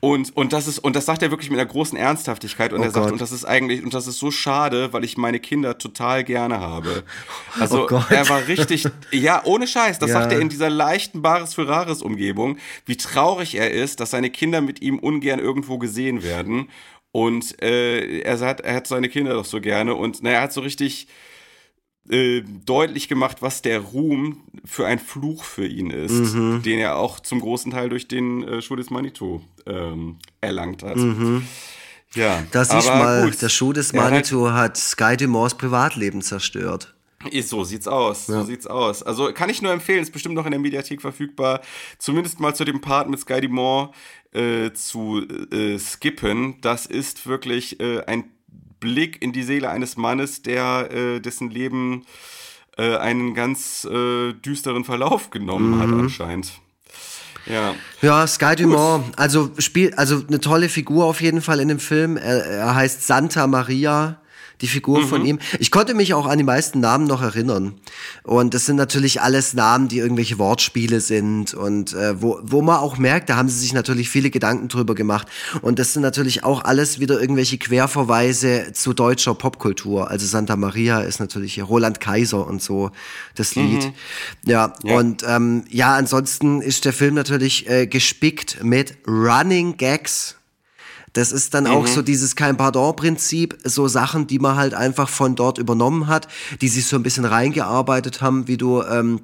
Und, 0.00 0.36
und 0.36 0.52
das 0.52 0.68
ist, 0.68 0.78
und 0.78 0.94
das 0.94 1.06
sagt 1.06 1.22
er 1.22 1.30
wirklich 1.30 1.50
mit 1.50 1.58
einer 1.58 1.68
großen 1.68 1.98
Ernsthaftigkeit. 1.98 2.72
Und 2.72 2.80
Oh 2.80 2.84
er 2.84 2.90
sagt, 2.90 3.04
Gott. 3.06 3.12
und 3.12 3.20
das 3.20 3.32
ist 3.32 3.44
eigentlich, 3.44 3.82
und 3.82 3.92
das 3.94 4.06
ist 4.06 4.18
so 4.20 4.30
schade, 4.30 4.92
weil 4.92 5.02
ich 5.04 5.16
meine 5.16 5.40
Kinder 5.40 5.76
total 5.78 6.22
gerne 6.24 6.60
habe. 6.60 7.02
Also 7.60 7.88
Oh 7.90 8.02
er 8.10 8.28
war 8.28 8.46
richtig, 8.46 8.84
ja, 9.10 9.42
ohne 9.44 9.66
Scheiß, 9.66 9.98
das 9.98 10.10
Ja. 10.10 10.20
sagt 10.20 10.32
er 10.32 10.40
in 10.40 10.48
dieser 10.48 10.70
leichten 10.70 11.22
Bares 11.22 11.54
für 11.54 11.66
Rares 11.66 12.02
Umgebung, 12.02 12.58
wie 12.86 12.96
traurig 12.96 13.56
er 13.56 13.72
ist, 13.72 13.98
dass 14.00 14.10
seine 14.10 14.30
Kinder 14.30 14.60
mit 14.60 14.80
ihm 14.80 14.98
ungern 15.00 15.40
irgendwo 15.40 15.78
gesehen 15.78 16.22
werden. 16.22 16.68
Und 17.10 17.60
äh, 17.62 18.20
er 18.20 18.36
sagt, 18.36 18.60
er 18.60 18.74
hat 18.74 18.86
seine 18.86 19.08
Kinder 19.08 19.32
doch 19.34 19.44
so 19.46 19.60
gerne. 19.60 19.94
Und 19.96 20.22
naja, 20.22 20.36
er 20.36 20.42
hat 20.42 20.52
so 20.52 20.60
richtig 20.60 21.08
äh, 22.10 22.42
deutlich 22.64 23.08
gemacht, 23.08 23.38
was 23.42 23.62
der 23.62 23.80
Ruhm 23.80 24.42
für 24.64 24.86
ein 24.86 24.98
Fluch 24.98 25.44
für 25.44 25.66
ihn 25.66 25.90
ist, 25.90 26.34
Mhm. 26.34 26.62
den 26.62 26.78
er 26.78 26.96
auch 26.96 27.20
zum 27.20 27.40
großen 27.40 27.72
Teil 27.72 27.88
durch 27.88 28.08
den 28.08 28.42
äh, 28.42 28.62
Schuh 28.62 28.76
des 28.76 28.90
Manitou 28.90 29.40
ähm, 29.66 30.16
erlangt 30.40 30.82
hat. 30.82 30.96
Ja, 32.14 32.42
Da 32.50 32.64
siehst 32.64 32.86
du 32.88 32.90
aber 32.92 33.04
mal, 33.04 33.24
gut. 33.30 33.40
der 33.42 33.48
Schuh 33.50 33.72
des 33.72 33.90
Er 33.92 34.02
hat- 34.04 34.10
Manitou 34.10 34.50
hat 34.50 34.76
Sky 34.76 35.16
Dumonts 35.16 35.56
Privatleben 35.56 36.22
zerstört. 36.22 36.94
Ist, 37.32 37.48
so 37.48 37.64
sieht's 37.64 37.88
aus. 37.88 38.26
So 38.26 38.44
sieht's 38.44 38.66
aus. 38.68 39.02
Also 39.02 39.32
kann 39.32 39.50
ich 39.50 39.60
nur 39.60 39.72
empfehlen, 39.72 40.00
ist 40.02 40.12
bestimmt 40.12 40.36
noch 40.36 40.44
in 40.46 40.52
der 40.52 40.60
Mediathek 40.60 41.00
verfügbar. 41.02 41.60
Zumindest 41.98 42.38
mal 42.38 42.54
zu 42.54 42.64
dem 42.64 42.80
Part 42.80 43.10
mit 43.10 43.18
Sky 43.18 43.40
Dumont 43.40 43.90
äh, 44.32 44.70
zu 44.72 45.20
äh, 45.52 45.78
skippen. 45.78 46.60
Das 46.60 46.86
ist 46.86 47.26
wirklich 47.26 47.80
äh, 47.80 48.02
ein 48.06 48.24
Blick 48.80 49.22
in 49.22 49.32
die 49.32 49.42
Seele 49.42 49.70
eines 49.70 49.96
Mannes, 49.96 50.42
der 50.42 50.90
äh, 50.90 51.20
dessen 51.20 51.50
Leben 51.50 52.04
äh, 52.76 52.96
einen 52.96 53.34
ganz 53.34 53.84
äh, 53.84 54.32
düsteren 54.32 54.84
Verlauf 54.84 55.30
genommen 55.30 55.80
hat 55.80 55.88
anscheinend. 55.88 56.52
Ja. 57.46 57.74
Ja, 58.02 58.26
Sky 58.26 58.56
Dumont, 58.56 59.18
also 59.18 59.50
spielt, 59.58 59.98
also 59.98 60.22
eine 60.26 60.40
tolle 60.40 60.68
Figur 60.68 61.06
auf 61.06 61.20
jeden 61.20 61.40
Fall 61.40 61.60
in 61.60 61.68
dem 61.68 61.78
Film. 61.78 62.16
Er, 62.16 62.44
er 62.44 62.74
heißt 62.74 63.06
Santa 63.06 63.46
Maria, 63.46 64.20
die 64.60 64.66
Figur 64.66 65.06
von 65.06 65.24
ihm. 65.24 65.38
Ich 65.58 65.70
konnte 65.70 65.94
mich 65.94 66.14
auch 66.14 66.26
an 66.26 66.38
die 66.38 66.44
meisten 66.44 66.80
Namen 66.80 67.06
noch 67.06 67.22
erinnern. 67.22 67.74
Und 68.24 68.54
das 68.54 68.66
sind 68.66 68.76
natürlich 68.76 69.20
alles 69.20 69.54
Namen, 69.54 69.88
die 69.88 69.98
irgendwelche 69.98 70.38
Wortspiele 70.38 71.00
sind 71.00 71.54
und 71.54 71.94
äh, 71.94 72.20
wo, 72.20 72.40
wo 72.42 72.62
man 72.62 72.78
auch 72.78 72.98
merkt, 72.98 73.28
da 73.30 73.36
haben 73.36 73.48
sie 73.48 73.58
sich 73.58 73.72
natürlich 73.72 74.10
viele 74.10 74.30
Gedanken 74.30 74.68
drüber 74.68 74.94
gemacht. 74.94 75.28
Und 75.62 75.78
das 75.78 75.92
sind 75.92 76.02
natürlich 76.02 76.44
auch 76.44 76.64
alles 76.64 76.98
wieder 76.98 77.20
irgendwelche 77.20 77.58
Querverweise 77.58 78.72
zu 78.72 78.92
deutscher 78.94 79.34
Popkultur. 79.34 80.10
Also 80.10 80.26
Santa 80.26 80.56
Maria 80.56 81.00
ist 81.00 81.20
natürlich 81.20 81.54
hier 81.54 81.64
Roland 81.64 82.00
Kaiser 82.00 82.46
und 82.46 82.62
so 82.62 82.90
das 83.34 83.54
Lied. 83.54 83.92
Ja, 84.44 84.72
und 84.82 85.24
ähm, 85.26 85.64
ja, 85.68 85.94
ansonsten 85.94 86.62
ist 86.62 86.84
der 86.84 86.92
Film 86.92 87.14
natürlich 87.14 87.68
äh, 87.68 87.86
gespickt 87.86 88.62
mit 88.62 88.96
Running 89.06 89.76
Gags. 89.76 90.37
Das 91.18 91.32
ist 91.32 91.52
dann 91.52 91.66
auch 91.66 91.88
so 91.88 92.00
dieses 92.00 92.36
kein 92.36 92.56
Pardon-Prinzip, 92.56 93.58
so 93.64 93.88
Sachen, 93.88 94.28
die 94.28 94.38
man 94.38 94.54
halt 94.54 94.72
einfach 94.72 95.08
von 95.08 95.34
dort 95.34 95.58
übernommen 95.58 96.06
hat, 96.06 96.28
die 96.60 96.68
sich 96.68 96.86
so 96.86 96.94
ein 96.94 97.02
bisschen 97.02 97.24
reingearbeitet 97.24 98.20
haben, 98.20 98.46
wie 98.46 98.56
du 98.56 98.82
ähm, 98.82 99.20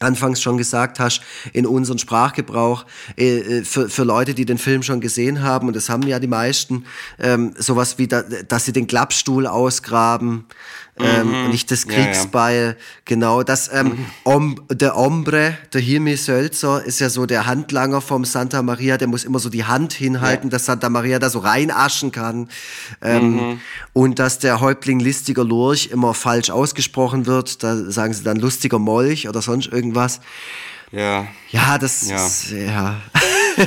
anfangs 0.00 0.42
schon 0.42 0.58
gesagt 0.58 1.00
hast, 1.00 1.22
in 1.52 1.66
unserem 1.66 1.98
Sprachgebrauch, 1.98 2.84
äh, 3.16 3.38
äh, 3.38 3.64
für, 3.64 3.88
für 3.88 4.04
Leute, 4.04 4.34
die 4.34 4.44
den 4.44 4.58
Film 4.58 4.82
schon 4.82 5.00
gesehen 5.00 5.42
haben, 5.42 5.68
und 5.68 5.76
das 5.76 5.88
haben 5.88 6.02
ja 6.02 6.18
die 6.18 6.26
meisten, 6.26 6.84
ähm, 7.18 7.54
sowas 7.56 7.98
wie, 7.98 8.06
da, 8.06 8.22
dass 8.22 8.64
sie 8.64 8.72
den 8.72 8.86
Klappstuhl 8.86 9.46
ausgraben, 9.46 10.44
ähm, 11.02 11.44
mhm. 11.44 11.50
nicht 11.50 11.70
das 11.70 11.86
Kriegsbeil, 11.86 12.62
ja, 12.62 12.68
ja. 12.70 12.74
genau, 13.04 13.42
das, 13.42 13.70
ähm. 13.72 14.06
Om, 14.24 14.60
der 14.70 14.96
Ombre, 14.96 15.56
der 15.72 15.80
Hilmi 15.80 16.16
Sölzer, 16.16 16.84
ist 16.84 17.00
ja 17.00 17.10
so 17.10 17.26
der 17.26 17.46
Handlanger 17.46 18.00
vom 18.00 18.24
Santa 18.24 18.62
Maria, 18.62 18.96
der 18.96 19.08
muss 19.08 19.24
immer 19.24 19.38
so 19.38 19.48
die 19.48 19.64
Hand 19.64 19.92
hinhalten, 19.92 20.48
ja. 20.48 20.50
dass 20.52 20.66
Santa 20.66 20.88
Maria 20.88 21.18
da 21.18 21.30
so 21.30 21.40
reinaschen 21.40 22.12
kann, 22.12 22.48
ähm, 23.02 23.34
mhm. 23.34 23.60
und 23.92 24.18
dass 24.18 24.38
der 24.38 24.60
Häuptling 24.60 25.00
listiger 25.00 25.44
Lurch 25.44 25.90
immer 25.92 26.14
falsch 26.14 26.50
ausgesprochen 26.50 27.26
wird, 27.26 27.62
da 27.62 27.76
sagen 27.90 28.12
sie 28.12 28.22
dann 28.22 28.38
lustiger 28.38 28.78
Molch 28.78 29.28
oder 29.28 29.42
sonst 29.42 29.66
irgendwas. 29.72 30.20
Ja. 30.92 31.26
Ja, 31.50 31.78
das 31.78 32.08
ja. 32.08 32.26
Ist, 32.26 32.50
ja. 32.50 33.00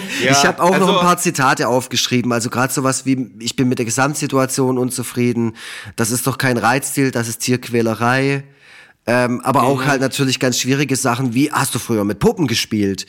ja 0.23 0.31
ich 0.31 0.45
habe 0.45 0.61
auch 0.61 0.73
also, 0.73 0.85
noch 0.85 0.99
ein 0.99 1.05
paar 1.05 1.17
Zitate 1.17 1.67
aufgeschrieben. 1.67 2.31
Also 2.31 2.49
gerade 2.49 2.73
sowas 2.73 3.05
wie, 3.05 3.31
ich 3.39 3.55
bin 3.55 3.69
mit 3.69 3.79
der 3.79 3.85
Gesamtsituation 3.85 4.77
unzufrieden. 4.77 5.55
Das 5.95 6.11
ist 6.11 6.27
doch 6.27 6.37
kein 6.37 6.57
Reizstil, 6.57 7.11
das 7.11 7.27
ist 7.27 7.39
Tierquälerei. 7.39 8.43
Ähm, 9.05 9.41
aber 9.41 9.63
auch 9.63 9.85
halt 9.85 9.99
natürlich 9.99 10.39
ganz 10.39 10.59
schwierige 10.59 10.95
Sachen 10.95 11.33
wie, 11.33 11.51
hast 11.51 11.75
du 11.75 11.79
früher 11.79 12.05
mit 12.05 12.19
Puppen 12.19 12.47
gespielt? 12.47 13.05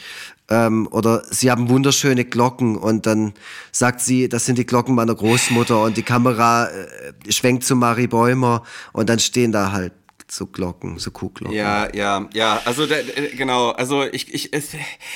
Ähm, 0.51 0.89
oder 0.91 1.23
sie 1.31 1.51
haben 1.51 1.69
wunderschöne 1.69 2.25
Glocken 2.25 2.77
und 2.77 3.07
dann 3.07 3.33
sagt 3.71 4.01
sie, 4.01 4.29
das 4.29 4.45
sind 4.45 4.59
die 4.59 4.67
Glocken 4.67 4.95
meiner 4.95 5.15
Großmutter 5.15 5.83
und 5.83 5.97
die 5.97 6.03
Kamera 6.03 6.67
äh, 6.67 7.33
schwenkt 7.33 7.65
zu 7.65 7.77
Marie 7.77 8.09
Bäumer 8.09 8.65
und 8.93 9.09
dann 9.09 9.21
stehen 9.21 9.53
da 9.53 9.71
halt 9.71 9.93
so 10.35 10.47
Glocken, 10.47 10.99
so 10.99 11.13
Kuhglocken. 11.13 11.57
Ja, 11.57 11.95
ja, 11.95 12.29
ja. 12.35 12.61
Also 12.65 12.87
der, 12.87 13.05
genau. 13.37 13.71
Also 13.71 14.03
ich, 14.03 14.35
ich, 14.35 14.53
ich, 14.53 14.75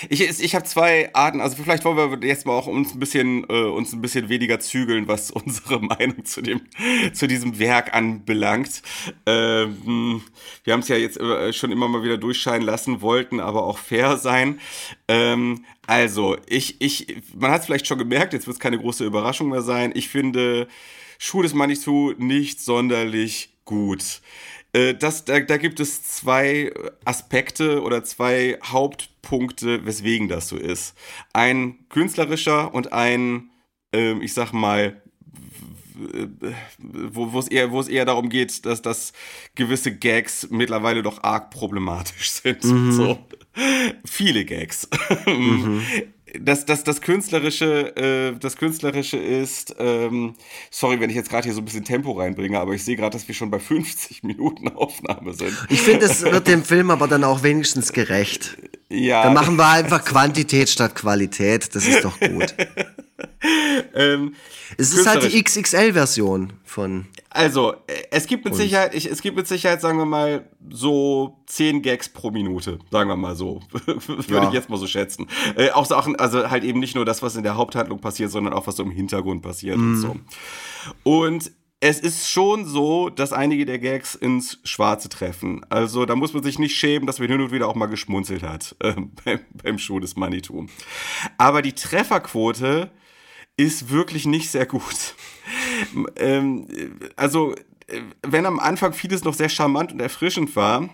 ich, 0.08 0.40
ich 0.40 0.54
habe 0.54 0.64
zwei 0.64 1.12
Arten. 1.12 1.40
Also 1.40 1.60
vielleicht 1.62 1.84
wollen 1.84 1.96
wir 2.20 2.28
jetzt 2.28 2.46
mal 2.46 2.52
auch 2.52 2.68
uns 2.68 2.94
ein 2.94 3.00
bisschen, 3.00 3.44
äh, 3.48 3.64
uns 3.64 3.92
ein 3.92 4.00
bisschen 4.00 4.28
weniger 4.28 4.60
zügeln, 4.60 5.08
was 5.08 5.30
unsere 5.32 5.80
Meinung 5.80 6.24
zu 6.24 6.40
dem, 6.40 6.60
zu 7.12 7.26
diesem 7.26 7.58
Werk 7.58 7.94
anbelangt. 7.94 8.82
Ähm, 9.26 10.22
wir 10.62 10.72
haben 10.72 10.80
es 10.80 10.88
ja 10.88 10.96
jetzt 10.96 11.18
äh, 11.18 11.52
schon 11.52 11.72
immer 11.72 11.88
mal 11.88 12.04
wieder 12.04 12.18
durchscheinen 12.18 12.64
lassen, 12.64 13.00
wollten 13.00 13.40
aber 13.40 13.64
auch 13.64 13.78
fair 13.78 14.18
sein. 14.18 14.60
Ähm, 15.08 15.64
also 15.86 16.36
ich, 16.46 16.80
ich, 16.80 17.22
man 17.34 17.50
hat 17.50 17.60
es 17.60 17.66
vielleicht 17.66 17.88
schon 17.88 17.98
gemerkt. 17.98 18.34
Jetzt 18.34 18.46
wird 18.46 18.54
es 18.54 18.60
keine 18.60 18.78
große 18.78 19.04
Überraschung 19.04 19.48
mehr 19.48 19.62
sein. 19.62 19.90
Ich 19.94 20.08
finde 20.08 20.68
Schuh 21.18 21.42
des 21.42 21.54
Manitou 21.54 22.12
nicht 22.18 22.60
sonderlich 22.60 23.50
gut. 23.64 24.20
Äh, 24.78 24.94
das, 24.94 25.24
da, 25.24 25.40
da 25.40 25.56
gibt 25.56 25.80
es 25.80 26.02
zwei 26.02 26.72
Aspekte 27.04 27.82
oder 27.82 28.04
zwei 28.04 28.58
Hauptpunkte, 28.64 29.84
weswegen 29.84 30.28
das 30.28 30.48
so 30.48 30.56
ist. 30.56 30.94
Ein 31.32 31.78
künstlerischer 31.88 32.72
und 32.74 32.92
ein, 32.92 33.50
ähm, 33.92 34.22
ich 34.22 34.34
sag 34.34 34.52
mal, 34.52 35.02
wo 36.92 37.38
es 37.40 37.48
eher, 37.48 37.72
eher 37.88 38.04
darum 38.04 38.28
geht, 38.28 38.64
dass, 38.64 38.82
dass 38.82 39.12
gewisse 39.56 39.96
Gags 39.96 40.48
mittlerweile 40.48 41.02
doch 41.02 41.24
arg 41.24 41.50
problematisch 41.50 42.30
sind. 42.30 42.62
Mhm. 42.62 42.92
So. 42.92 43.18
Viele 44.04 44.44
Gags. 44.44 44.88
Mhm 45.26 45.82
das, 46.40 46.66
das, 46.66 46.84
das 46.84 47.00
Künstlerische, 47.00 47.96
äh, 47.96 48.38
das 48.38 48.56
Künstlerische 48.56 49.16
ist, 49.16 49.74
ähm, 49.78 50.34
sorry, 50.70 51.00
wenn 51.00 51.10
ich 51.10 51.16
jetzt 51.16 51.30
gerade 51.30 51.44
hier 51.44 51.54
so 51.54 51.60
ein 51.60 51.64
bisschen 51.64 51.84
Tempo 51.84 52.12
reinbringe, 52.12 52.58
aber 52.58 52.74
ich 52.74 52.84
sehe 52.84 52.96
gerade, 52.96 53.16
dass 53.16 53.26
wir 53.28 53.34
schon 53.34 53.50
bei 53.50 53.58
50 53.58 54.22
Minuten 54.22 54.68
Aufnahme 54.68 55.32
sind. 55.32 55.56
Ich 55.68 55.82
finde, 55.82 56.06
es 56.06 56.22
wird 56.22 56.46
dem 56.46 56.64
Film 56.64 56.90
aber 56.90 57.08
dann 57.08 57.24
auch 57.24 57.42
wenigstens 57.42 57.92
gerecht. 57.92 58.56
Ja. 58.88 59.22
Dann 59.22 59.34
machen 59.34 59.56
wir 59.56 59.68
einfach 59.68 60.04
Quantität 60.04 60.68
statt 60.68 60.94
Qualität. 60.94 61.74
Das 61.74 61.86
ist 61.86 62.04
doch 62.04 62.18
gut. 62.20 62.54
ähm, 63.94 64.34
es 64.76 64.92
ist 64.92 65.06
halt 65.06 65.24
die 65.24 65.42
XXL-Version 65.42 66.52
von. 66.64 67.06
Also, 67.30 67.74
es 68.10 68.26
gibt 68.26 68.44
mit 68.44 68.54
Sicherheit, 68.54 68.94
ich, 68.94 69.10
es 69.10 69.22
gibt 69.22 69.36
mit 69.36 69.46
Sicherheit, 69.46 69.80
sagen 69.80 69.98
wir 69.98 70.06
mal, 70.06 70.48
so 70.70 71.38
10 71.46 71.82
Gags 71.82 72.08
pro 72.08 72.30
Minute, 72.30 72.78
sagen 72.90 73.08
wir 73.10 73.16
mal 73.16 73.36
so. 73.36 73.60
Würde 73.86 74.32
ja. 74.32 74.48
ich 74.48 74.54
jetzt 74.54 74.70
mal 74.70 74.78
so 74.78 74.86
schätzen. 74.86 75.26
Äh, 75.56 75.70
auch, 75.70 75.90
auch, 75.90 76.08
also 76.18 76.50
halt 76.50 76.64
eben 76.64 76.80
nicht 76.80 76.94
nur 76.94 77.04
das, 77.04 77.22
was 77.22 77.36
in 77.36 77.42
der 77.42 77.56
Haupthandlung 77.56 78.00
passiert, 78.00 78.30
sondern 78.30 78.52
auch 78.52 78.66
was 78.66 78.76
so 78.76 78.82
im 78.82 78.90
Hintergrund 78.90 79.42
passiert 79.42 79.76
mm. 79.76 79.80
und 79.80 79.90
mhm. 79.90 79.96
so. 79.96 80.16
Und 81.02 81.52
es 81.80 82.00
ist 82.00 82.28
schon 82.28 82.66
so, 82.66 83.08
dass 83.08 83.32
einige 83.32 83.64
der 83.64 83.78
Gags 83.78 84.14
ins 84.14 84.58
Schwarze 84.64 85.08
treffen. 85.08 85.64
Also 85.68 86.06
da 86.06 86.16
muss 86.16 86.34
man 86.34 86.42
sich 86.42 86.58
nicht 86.58 86.76
schämen, 86.76 87.06
dass 87.06 87.20
man 87.20 87.28
hin 87.28 87.40
und 87.40 87.52
wieder 87.52 87.68
auch 87.68 87.76
mal 87.76 87.86
geschmunzelt 87.86 88.42
hat 88.42 88.74
äh, 88.80 88.94
beim, 89.24 89.40
beim 89.62 89.78
Schuh 89.78 90.00
des 90.00 90.16
Manitou. 90.16 90.66
Aber 91.36 91.62
die 91.62 91.74
Trefferquote 91.74 92.90
ist 93.58 93.90
wirklich 93.90 94.24
nicht 94.24 94.50
sehr 94.50 94.64
gut. 94.64 95.14
ähm, 96.16 96.66
also, 97.16 97.54
äh, 97.88 98.00
wenn 98.26 98.46
am 98.46 98.58
Anfang 98.58 98.94
vieles 98.94 99.24
noch 99.24 99.34
sehr 99.34 99.50
charmant 99.50 99.92
und 99.92 100.00
erfrischend 100.00 100.56
war, 100.56 100.88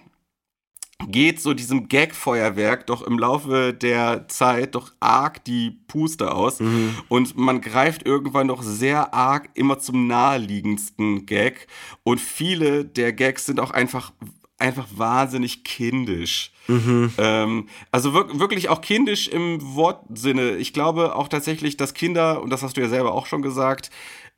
geht 1.06 1.40
so 1.40 1.54
diesem 1.54 1.88
Gag-Feuerwerk 1.88 2.86
doch 2.86 3.02
im 3.02 3.18
Laufe 3.18 3.74
der 3.74 4.26
Zeit 4.28 4.74
doch 4.74 4.92
arg 5.00 5.44
die 5.44 5.72
Puste 5.88 6.32
aus 6.32 6.60
mhm. 6.60 6.96
und 7.08 7.36
man 7.36 7.60
greift 7.60 8.06
irgendwann 8.06 8.48
doch 8.48 8.62
sehr 8.62 9.12
arg 9.12 9.50
immer 9.54 9.78
zum 9.78 10.06
naheliegendsten 10.06 11.26
Gag 11.26 11.66
und 12.04 12.20
viele 12.20 12.84
der 12.84 13.12
Gags 13.12 13.44
sind 13.44 13.60
auch 13.60 13.72
einfach 13.72 14.12
einfach 14.56 14.86
wahnsinnig 14.94 15.64
kindisch. 15.64 16.53
Mhm. 16.66 17.12
Ähm, 17.18 17.68
also 17.90 18.14
wir 18.14 18.38
wirklich 18.38 18.68
auch 18.68 18.80
kindisch 18.80 19.28
im 19.28 19.74
Wortsinne. 19.74 20.56
Ich 20.56 20.72
glaube 20.72 21.14
auch 21.14 21.28
tatsächlich, 21.28 21.76
dass 21.76 21.94
Kinder, 21.94 22.42
und 22.42 22.50
das 22.50 22.62
hast 22.62 22.76
du 22.76 22.80
ja 22.80 22.88
selber 22.88 23.12
auch 23.12 23.26
schon 23.26 23.42
gesagt, 23.42 23.90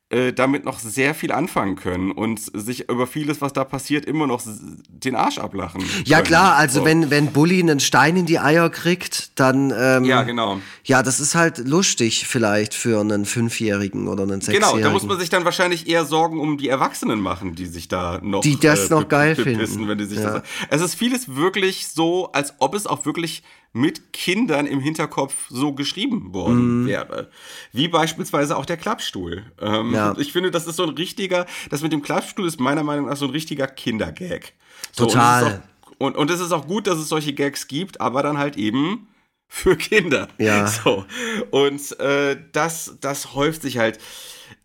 äh, 0.09 0.33
damit 0.33 0.65
noch 0.65 0.79
sehr 0.79 1.15
viel 1.15 1.33
anfangen 1.33 1.75
können 1.75 2.13
und 2.13 2.39
sich 2.39 2.89
über 2.89 3.09
vieles, 3.09 3.41
was 3.41 3.53
da 3.53 3.65
passiert, 3.65 4.05
immer 4.05 4.29
noch 4.29 4.41
den 4.89 5.17
Arsch 5.17 5.39
ablachen. 5.39 5.83
Ja 6.05 6.19
können. 6.19 6.29
klar, 6.29 6.55
also 6.55 6.79
so. 6.81 6.85
wenn, 6.85 7.11
wenn 7.11 7.33
Bully 7.33 7.59
einen 7.59 7.81
Stein 7.81 8.17
in 8.17 8.25
die 8.25 8.39
Eier 8.39 8.71
kriegt, 8.71 9.39
dann 9.41 9.73
ähm, 9.77 10.05
Ja, 10.05 10.23
genau. 10.23 10.61
Ja, 10.85 11.03
das 11.03 11.19
ist 11.19 11.35
halt 11.35 11.59
lustig 11.59 12.29
vielleicht 12.29 12.73
für 12.75 13.01
einen 13.01 13.25
Fünfjährigen 13.25 14.07
oder 14.07 14.23
einen 14.23 14.41
Sechsjährigen. 14.41 14.77
Genau, 14.77 14.87
da 14.87 14.93
muss 14.93 15.03
man 15.07 15.19
sich 15.19 15.29
dann 15.29 15.45
wahrscheinlich 15.45 15.89
eher 15.89 16.05
Sorgen 16.05 16.39
um 16.39 16.57
die 16.57 16.69
Erwachsenen 16.69 17.21
machen, 17.21 17.57
die 17.57 17.67
sich 17.67 17.89
da 17.89 18.21
noch 18.23 18.43
Die 18.43 18.61
das 18.61 18.89
äh, 18.89 18.95
noch 18.95 19.09
geil 19.09 19.35
finden. 19.35 19.89
Wenn 19.89 19.99
die 19.99 20.05
sich 20.05 20.21
ja. 20.21 20.39
das, 20.39 20.43
es 20.71 20.83
ist 20.83 20.95
vieles 20.95 21.35
wirklich 21.35 21.89
so, 21.89 22.31
als 22.31 22.55
ob 22.61 22.77
es 22.77 22.87
auch 22.87 23.07
wirklich 23.07 23.43
mit 23.77 24.12
Kindern 24.12 24.66
im 24.66 24.81
Hinterkopf 24.81 25.35
so 25.51 25.72
geschrieben 25.74 26.33
worden 26.33 26.85
mm. 26.85 26.87
wäre. 26.87 27.31
Wie 27.72 27.89
beispielsweise 27.89 28.57
auch 28.57 28.64
der 28.64 28.79
Klappstuhl. 28.79 29.45
Ähm, 29.61 29.93
ja. 29.93 30.14
Ich 30.18 30.33
finde, 30.33 30.51
das 30.51 30.66
ist 30.66 30.77
so 30.77 30.85
ein 30.85 30.91
richtiger, 30.91 31.47
das 31.70 31.83
mit 31.83 31.93
dem 31.93 32.03
Klappstuhl 32.03 32.47
ist 32.47 32.59
meiner 32.59 32.83
Meinung 32.83 33.07
nach 33.07 33.16
so 33.16 33.27
ein 33.27 33.31
richtiger 33.31 33.66
Kindergag. 33.66 34.55
So, 34.93 35.05
Total. 35.05 35.62
Und, 35.99 36.16
und 36.16 36.31
es 36.31 36.41
ist 36.41 36.53
auch 36.53 36.66
gut, 36.66 36.87
dass 36.87 36.99
es 36.99 37.09
solche 37.09 37.35
Gags 37.35 37.68
gibt, 37.68 38.01
aber 38.01 38.22
dann 38.22 38.39
halt 38.39 38.57
eben 38.57 39.09
für 39.47 39.77
Kinder. 39.77 40.29
Ja. 40.39 40.66
So. 40.85 41.05
Und 41.51 42.01
äh, 42.01 42.37
das, 42.53 42.97
das 43.01 43.35
häuft 43.35 43.62
sich 43.62 43.79
halt 43.79 43.99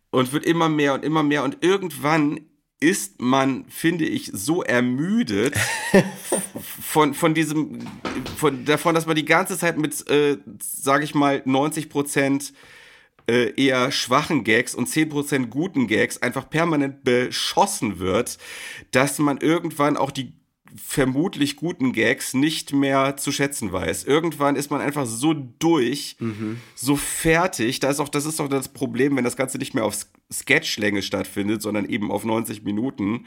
und 0.09 0.31
wird 0.31 0.45
immer 0.45 0.69
mehr 0.69 0.93
und 0.93 1.03
immer 1.03 1.23
mehr 1.23 1.43
und 1.43 1.57
irgendwann 1.61 2.39
ist 2.81 3.21
man, 3.21 3.65
finde 3.65 4.05
ich, 4.05 4.31
so 4.33 4.63
ermüdet 4.63 5.55
von, 6.81 7.13
von 7.13 7.33
diesem, 7.33 7.79
von, 8.35 8.65
davon, 8.65 8.95
dass 8.95 9.05
man 9.05 9.15
die 9.15 9.25
ganze 9.25 9.57
Zeit 9.57 9.77
mit, 9.77 10.09
äh, 10.09 10.37
sage 10.59 11.03
ich 11.05 11.15
mal, 11.15 11.41
90 11.45 11.89
Prozent 11.89 12.53
äh, 13.29 13.53
eher 13.55 13.91
schwachen 13.91 14.43
Gags 14.43 14.73
und 14.73 14.89
10% 14.89 15.45
guten 15.47 15.87
Gags 15.87 16.21
einfach 16.21 16.49
permanent 16.49 17.03
beschossen 17.03 17.99
wird, 17.99 18.39
dass 18.89 19.19
man 19.19 19.37
irgendwann 19.37 19.95
auch 19.95 20.11
die 20.11 20.33
vermutlich 20.75 21.55
guten 21.55 21.91
Gags 21.91 22.33
nicht 22.33 22.73
mehr 22.73 23.17
zu 23.17 23.31
schätzen 23.31 23.71
weiß. 23.73 24.03
Irgendwann 24.05 24.55
ist 24.55 24.71
man 24.71 24.81
einfach 24.81 25.05
so 25.05 25.33
durch, 25.33 26.15
mhm. 26.19 26.57
so 26.75 26.95
fertig. 26.95 27.79
Da 27.79 27.89
ist 27.89 27.99
auch, 27.99 28.09
das 28.09 28.25
ist 28.25 28.39
doch 28.39 28.47
das 28.47 28.69
Problem, 28.69 29.15
wenn 29.15 29.23
das 29.23 29.35
Ganze 29.35 29.57
nicht 29.57 29.73
mehr 29.73 29.85
auf 29.85 29.95
Sketchlänge 30.31 31.01
stattfindet, 31.01 31.61
sondern 31.61 31.85
eben 31.85 32.11
auf 32.11 32.23
90 32.23 32.63
Minuten, 32.63 33.25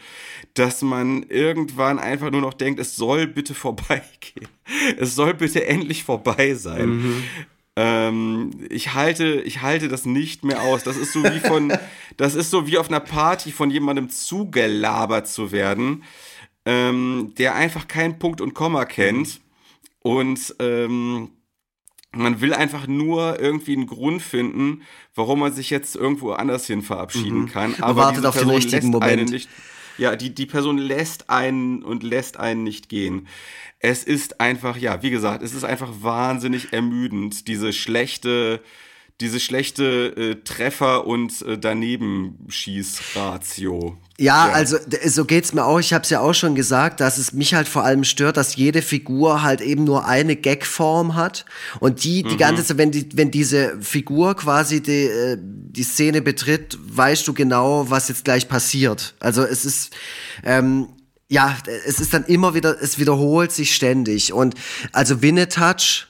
dass 0.55 0.83
man 0.83 1.25
irgendwann 1.25 1.99
einfach 1.99 2.31
nur 2.31 2.41
noch 2.41 2.55
denkt, 2.55 2.81
es 2.81 2.97
soll 2.97 3.27
bitte 3.27 3.55
vorbeigehen. 3.55 4.49
Es 4.97 5.15
soll 5.15 5.35
bitte 5.35 5.67
endlich 5.67 6.05
vorbei 6.05 6.55
sein. 6.55 6.89
Mhm. 6.89 7.23
Ähm, 7.77 8.51
ich 8.71 8.95
halte, 8.95 9.43
ich 9.43 9.61
halte 9.61 9.89
das 9.89 10.07
nicht 10.07 10.45
mehr 10.45 10.63
aus. 10.63 10.85
Das 10.85 10.97
ist 10.97 11.13
so 11.13 11.25
wie 11.25 11.41
von, 11.41 11.73
das 12.17 12.35
ist 12.35 12.51
so 12.51 12.67
wie 12.67 12.79
auf 12.79 12.89
einer 12.89 13.01
Party 13.01 13.51
von 13.51 13.71
jemandem 13.71 14.09
zugelabert 14.09 15.29
zu 15.29 15.53
werden 15.53 16.05
ähm, 16.65 17.33
der 17.39 17.55
einfach 17.55 17.89
keinen 17.89 18.19
Punkt 18.19 18.41
und 18.41 18.55
Komma 18.55 18.85
kennt 18.85 19.41
und 20.01 20.55
ähm, 20.59 21.31
man 22.17 22.41
will 22.41 22.55
einfach 22.55 22.87
nur 22.87 23.41
irgendwie 23.41 23.75
einen 23.75 23.87
Grund 23.87 24.23
finden, 24.23 24.83
warum 25.15 25.41
man 25.41 25.53
sich 25.53 25.69
jetzt 25.71 25.97
irgendwo 25.97 26.33
anders 26.33 26.67
hin 26.67 26.83
verabschieden 26.83 27.43
mhm. 27.43 27.49
kann. 27.49 27.75
Aber 27.81 28.03
wartet 28.03 28.25
auf 28.27 28.39
den 28.39 28.51
richtigen 28.51 28.89
Moment. 28.89 29.31
Nicht, 29.31 29.49
Ja, 29.99 30.17
die, 30.17 30.35
die 30.35 30.47
Person 30.47 30.79
lässt 30.79 31.31
einen 31.31 31.83
und 31.83 32.03
lässt 32.03 32.39
einen 32.39 32.65
nicht 32.65 32.89
gehen. 32.89 33.29
Es 33.79 34.03
ist 34.05 34.41
einfach, 34.41 34.77
ja, 34.77 35.03
wie 35.03 35.11
gesagt, 35.11 35.43
es 35.43 35.55
ist 35.55 35.65
einfach 35.65 35.91
wahnsinnig 36.01 36.73
ermüdend, 36.73 37.47
diese 37.49 37.73
schlechte, 37.73 38.61
diese 39.21 39.41
schlechte 39.41 40.15
äh, 40.17 40.37
Treffer- 40.43 41.07
und 41.07 41.43
äh, 41.43 41.59
Daneben-Schieß-Ratio. 41.59 43.99
Ja, 44.19 44.47
ja, 44.47 44.53
also 44.53 44.77
so 45.07 45.25
geht's 45.25 45.53
mir 45.55 45.65
auch. 45.65 45.81
Ich 45.81 45.93
habe 45.93 46.05
es 46.05 46.11
ja 46.11 46.21
auch 46.21 46.35
schon 46.35 46.55
gesagt, 46.55 47.01
dass 47.01 47.19
es 47.19 47.33
mich 47.33 47.55
halt 47.55 47.67
vor 47.67 47.83
allem 47.83 48.05
stört, 48.05 48.37
dass 48.37 48.55
jede 48.55 48.81
Figur 48.81 49.43
halt 49.43 49.61
eben 49.61 49.83
nur 49.83 50.07
eine 50.07 50.37
Gagform 50.37 51.17
hat 51.17 51.45
und 51.81 52.05
die 52.05 52.23
die 52.23 52.35
mhm. 52.35 52.39
ganze 52.39 52.65
Zeit, 52.65 52.79
wenn 52.79 52.93
die 52.93 53.09
wenn 53.15 53.33
diese 53.33 53.77
Figur 53.81 54.37
quasi 54.37 54.81
die 54.81 55.07
äh, 55.07 55.37
die 55.41 55.83
Szene 55.83 56.23
betritt, 56.23 56.79
weißt 56.81 57.27
du 57.27 57.35
genau, 57.35 57.91
was 57.91 58.09
jetzt 58.09 58.25
gleich 58.25 58.49
passiert. 58.49 59.15
Also 59.19 59.43
es 59.43 59.65
ist 59.65 59.93
ähm, 60.45 60.89
ja, 61.29 61.57
es 61.85 61.99
ist 61.99 62.15
dann 62.15 62.25
immer 62.25 62.55
wieder, 62.55 62.81
es 62.81 63.01
wiederholt 63.01 63.51
sich 63.51 63.75
ständig 63.75 64.33
und 64.33 64.55
also 64.93 65.23
Winnetouch, 65.23 66.07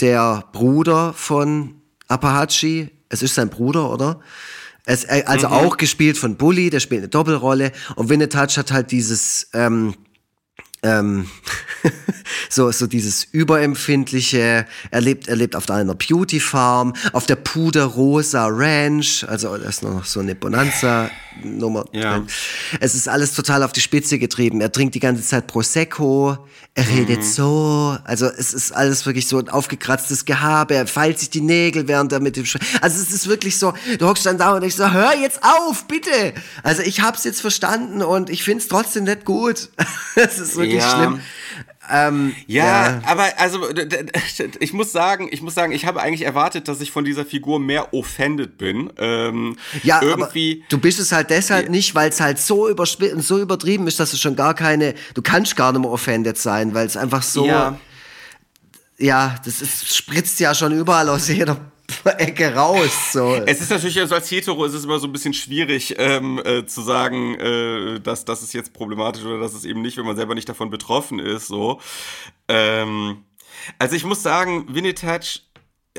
der 0.00 0.44
Bruder 0.52 1.12
von 1.12 1.80
Apahachi, 2.08 2.90
es 3.08 3.22
ist 3.22 3.36
sein 3.36 3.50
Bruder, 3.50 3.92
oder? 3.92 4.20
Es, 4.86 5.04
äh, 5.04 5.24
also 5.26 5.48
mhm. 5.48 5.52
auch 5.52 5.76
gespielt 5.76 6.16
von 6.16 6.36
Bully, 6.36 6.70
der 6.70 6.80
spielt 6.80 7.00
eine 7.00 7.08
Doppelrolle. 7.08 7.72
Und 7.96 8.08
Winnetouch 8.08 8.56
hat 8.56 8.72
halt 8.72 8.92
dieses, 8.92 9.50
ähm, 9.52 9.94
ähm, 10.86 11.28
so, 12.48 12.70
so 12.70 12.86
dieses 12.86 13.24
überempfindliche, 13.24 14.66
er 14.90 15.00
lebt, 15.00 15.28
er 15.28 15.36
lebt 15.36 15.56
auf 15.56 15.68
einer 15.68 15.94
Beauty 15.94 16.40
Farm, 16.40 16.94
auf 17.12 17.26
der 17.26 17.36
Puderrosa 17.36 18.46
Ranch, 18.48 19.24
also 19.28 19.56
das 19.56 19.76
ist 19.76 19.82
noch 19.82 20.04
so 20.04 20.20
eine 20.20 20.34
Bonanza-Nummer. 20.34 21.86
Ja. 21.92 22.22
Es 22.80 22.94
ist 22.94 23.08
alles 23.08 23.34
total 23.34 23.62
auf 23.62 23.72
die 23.72 23.80
Spitze 23.80 24.18
getrieben. 24.18 24.60
Er 24.60 24.72
trinkt 24.72 24.94
die 24.94 25.00
ganze 25.00 25.22
Zeit 25.22 25.46
Prosecco, 25.46 26.38
er 26.74 26.86
redet 26.88 27.20
mhm. 27.20 27.22
so, 27.22 27.96
also 28.04 28.26
es 28.26 28.52
ist 28.52 28.70
alles 28.70 29.06
wirklich 29.06 29.26
so 29.26 29.38
ein 29.38 29.48
aufgekratztes 29.48 30.26
Gehabe, 30.26 30.74
er 30.74 30.86
feilt 30.86 31.18
sich 31.18 31.30
die 31.30 31.40
Nägel, 31.40 31.88
während 31.88 32.12
er 32.12 32.20
mit 32.20 32.36
dem 32.36 32.44
Sch 32.44 32.58
Also 32.82 33.00
es 33.00 33.12
ist 33.12 33.28
wirklich 33.28 33.58
so, 33.58 33.72
du 33.98 34.06
hockst 34.06 34.26
dann 34.26 34.36
da 34.36 34.54
und 34.54 34.62
ich 34.62 34.74
so, 34.74 34.92
hör 34.92 35.16
jetzt 35.16 35.40
auf, 35.42 35.86
bitte! 35.86 36.34
Also 36.62 36.82
ich 36.82 37.00
hab's 37.00 37.24
jetzt 37.24 37.40
verstanden 37.40 38.02
und 38.02 38.28
ich 38.28 38.44
find's 38.44 38.68
trotzdem 38.68 39.04
nicht 39.04 39.24
gut. 39.24 39.70
Es 40.18 40.38
ist 40.38 40.56
wirklich 40.56 40.75
ja. 40.80 40.90
schlimm. 40.90 41.20
Ähm, 41.90 42.34
ja, 42.46 42.64
ja, 42.64 43.00
aber 43.06 43.26
also 43.36 43.68
ich 44.58 44.72
muss 44.72 44.90
sagen, 44.90 45.28
ich 45.30 45.40
muss 45.42 45.54
sagen, 45.54 45.72
ich 45.72 45.86
habe 45.86 46.02
eigentlich 46.02 46.22
erwartet, 46.22 46.68
dass 46.68 46.80
ich 46.80 46.90
von 46.90 47.04
dieser 47.04 47.24
Figur 47.24 47.60
mehr 47.60 47.94
offended 47.94 48.58
bin. 48.58 48.92
Ähm, 48.98 49.56
ja, 49.82 50.02
irgendwie. 50.02 50.64
du 50.68 50.78
bist 50.78 50.98
es 50.98 51.12
halt 51.12 51.30
deshalb 51.30 51.68
nicht, 51.68 51.94
weil 51.94 52.08
es 52.08 52.20
halt 52.20 52.38
so 52.38 52.68
so 53.18 53.38
übertrieben 53.38 53.86
ist, 53.86 54.00
dass 54.00 54.10
du 54.10 54.16
schon 54.16 54.34
gar 54.34 54.54
keine, 54.54 54.94
du 55.14 55.22
kannst 55.22 55.54
gar 55.54 55.72
nicht 55.72 55.82
mehr 55.82 55.90
offended 55.90 56.38
sein, 56.38 56.74
weil 56.74 56.86
es 56.86 56.96
einfach 56.96 57.22
so. 57.22 57.46
Ja. 57.46 57.78
ja, 58.98 59.36
das 59.44 59.62
ist, 59.62 59.94
spritzt 59.94 60.40
ja 60.40 60.54
schon 60.54 60.72
überall 60.72 61.08
aus 61.08 61.28
jeder 61.28 61.56
Ecke 62.04 62.54
raus. 62.54 63.12
So. 63.12 63.34
Es 63.46 63.60
ist 63.60 63.70
natürlich, 63.70 63.98
also 64.00 64.14
als 64.14 64.30
Hetero 64.30 64.64
ist 64.64 64.74
es 64.74 64.84
immer 64.84 64.98
so 64.98 65.06
ein 65.06 65.12
bisschen 65.12 65.34
schwierig 65.34 65.94
ähm, 65.98 66.40
äh, 66.44 66.66
zu 66.66 66.82
sagen, 66.82 67.34
äh, 67.38 68.00
dass 68.00 68.24
das 68.24 68.42
ist 68.42 68.52
jetzt 68.52 68.72
problematisch 68.72 69.24
oder 69.24 69.38
dass 69.38 69.54
es 69.54 69.64
eben 69.64 69.82
nicht, 69.82 69.96
wenn 69.96 70.06
man 70.06 70.16
selber 70.16 70.34
nicht 70.34 70.48
davon 70.48 70.70
betroffen 70.70 71.18
ist. 71.18 71.46
So. 71.48 71.80
Ähm, 72.48 73.24
also 73.78 73.96
ich 73.96 74.04
muss 74.04 74.22
sagen, 74.22 74.66
Winnetouch 74.68 75.45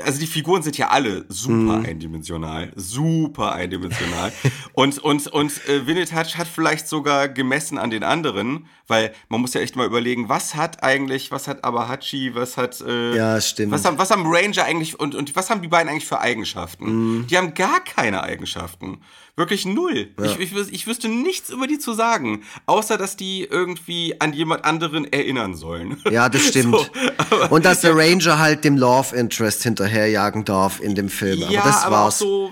also 0.03 0.19
die 0.19 0.27
Figuren 0.27 0.63
sind 0.63 0.77
ja 0.77 0.89
alle 0.89 1.25
super 1.29 1.79
mm. 1.79 1.85
eindimensional, 1.85 2.71
super 2.75 3.53
eindimensional. 3.53 4.31
und 4.73 4.99
und 4.99 5.27
und 5.27 5.67
äh, 5.67 5.85
Winnetouch 5.85 6.37
hat 6.37 6.47
vielleicht 6.47 6.87
sogar 6.87 7.29
gemessen 7.29 7.77
an 7.77 7.89
den 7.89 8.03
anderen, 8.03 8.67
weil 8.87 9.13
man 9.29 9.41
muss 9.41 9.53
ja 9.53 9.61
echt 9.61 9.75
mal 9.75 9.85
überlegen, 9.85 10.29
was 10.29 10.55
hat 10.55 10.83
eigentlich, 10.83 11.31
was 11.31 11.47
hat 11.47 11.63
Abahachi, 11.63 12.35
was 12.35 12.57
hat 12.57 12.81
äh, 12.81 13.15
ja 13.15 13.41
stimmt, 13.41 13.71
was 13.71 13.85
haben 13.85 13.97
was 13.97 14.11
haben 14.11 14.23
Ranger 14.25 14.63
eigentlich 14.63 14.99
und 14.99 15.15
und 15.15 15.35
was 15.35 15.49
haben 15.49 15.61
die 15.61 15.67
beiden 15.67 15.89
eigentlich 15.89 16.07
für 16.07 16.19
Eigenschaften? 16.19 17.19
Mm. 17.19 17.27
Die 17.27 17.37
haben 17.37 17.53
gar 17.53 17.83
keine 17.83 18.23
Eigenschaften. 18.23 19.01
Wirklich 19.37 19.67
null. 19.67 20.09
Ja. 20.19 20.25
Ich, 20.25 20.39
ich, 20.39 20.73
ich 20.73 20.87
wüsste 20.87 21.09
nichts 21.09 21.51
über 21.51 21.67
die 21.67 21.77
zu 21.77 21.93
sagen, 21.93 22.43
außer 22.65 22.97
dass 22.97 23.17
die 23.17 23.43
irgendwie 23.43 24.19
an 24.19 24.33
jemand 24.33 24.65
anderen 24.65 25.11
erinnern 25.13 25.55
sollen. 25.55 26.01
Ja, 26.17 26.29
das 26.29 26.47
stimmt. 26.47 26.73
So, 26.73 27.49
und 27.49 27.65
dass 27.65 27.81
der 27.81 27.95
Ranger 27.95 28.39
halt 28.39 28.63
dem 28.63 28.77
Love 28.77 29.15
Interest 29.15 29.61
hinterherjagen 29.61 30.45
darf 30.45 30.79
in 30.79 30.95
dem 30.95 31.09
Film. 31.09 31.39
Ja, 31.39 31.59
aber 31.59 31.69
das 31.69 31.83
aber 31.83 31.95
war's. 31.97 32.15
Auch 32.15 32.25
so, 32.25 32.51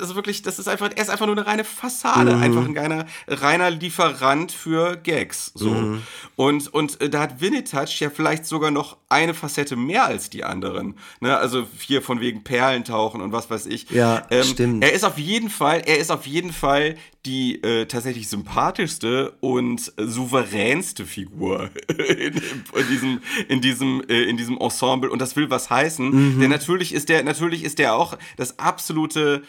also 0.00 0.14
wirklich, 0.14 0.42
das 0.42 0.58
ist 0.58 0.68
einfach, 0.68 0.90
er 0.94 1.02
ist 1.02 1.10
einfach 1.10 1.26
nur 1.26 1.36
eine 1.36 1.46
reine 1.46 1.64
Fassade, 1.64 2.36
mhm. 2.36 2.42
einfach 2.42 2.64
ein 2.64 2.76
reiner, 2.76 3.06
reiner 3.26 3.70
Lieferant 3.70 4.52
für 4.52 4.96
Gags. 4.96 5.52
So. 5.54 5.70
Mhm. 5.70 6.02
Und, 6.36 6.72
und 6.72 7.00
äh, 7.00 7.10
da 7.10 7.20
hat 7.20 7.40
Winnetouch 7.40 8.00
ja 8.00 8.10
vielleicht 8.10 8.46
sogar 8.46 8.70
noch 8.70 8.96
eine 9.08 9.34
Facette 9.34 9.76
mehr 9.76 10.04
als 10.04 10.30
die 10.30 10.44
anderen. 10.44 10.96
Ne? 11.20 11.36
Also 11.36 11.66
hier 11.78 12.02
von 12.02 12.20
wegen 12.20 12.44
Perlentauchen 12.44 13.20
und 13.20 13.32
was 13.32 13.50
weiß 13.50 13.66
ich. 13.66 13.90
Ja, 13.90 14.26
ähm, 14.30 14.44
stimmt. 14.44 14.84
Er 14.84 14.92
ist 14.92 15.04
auf 15.04 15.18
jeden 15.18 15.50
Fall, 15.50 15.82
er 15.86 15.98
ist 15.98 16.10
auf 16.10 16.26
jeden 16.26 16.52
Fall 16.52 16.96
die 17.28 17.62
äh, 17.62 17.84
tatsächlich 17.84 18.28
sympathischste 18.28 19.36
und 19.40 19.92
souveränste 19.98 21.04
Figur 21.04 21.70
in, 21.88 22.34
in, 22.34 22.88
diesem 22.90 23.20
in 23.48 23.60
diesem 23.60 24.02
äh, 24.08 24.22
in 24.22 24.38
diesem 24.38 24.56
Ensemble 24.56 25.10
und 25.10 25.20
das 25.20 25.36
will 25.36 25.50
was 25.50 25.68
heißen, 25.68 26.08
mhm. 26.08 26.40
denn 26.40 26.50
natürlich 26.50 26.94
ist 26.94 27.10
der 27.10 27.22
natürlich 27.22 27.64
ist 27.64 27.78
der 27.78 27.94
auch 27.94 28.16
das 28.36 28.58
absolute 28.58 29.42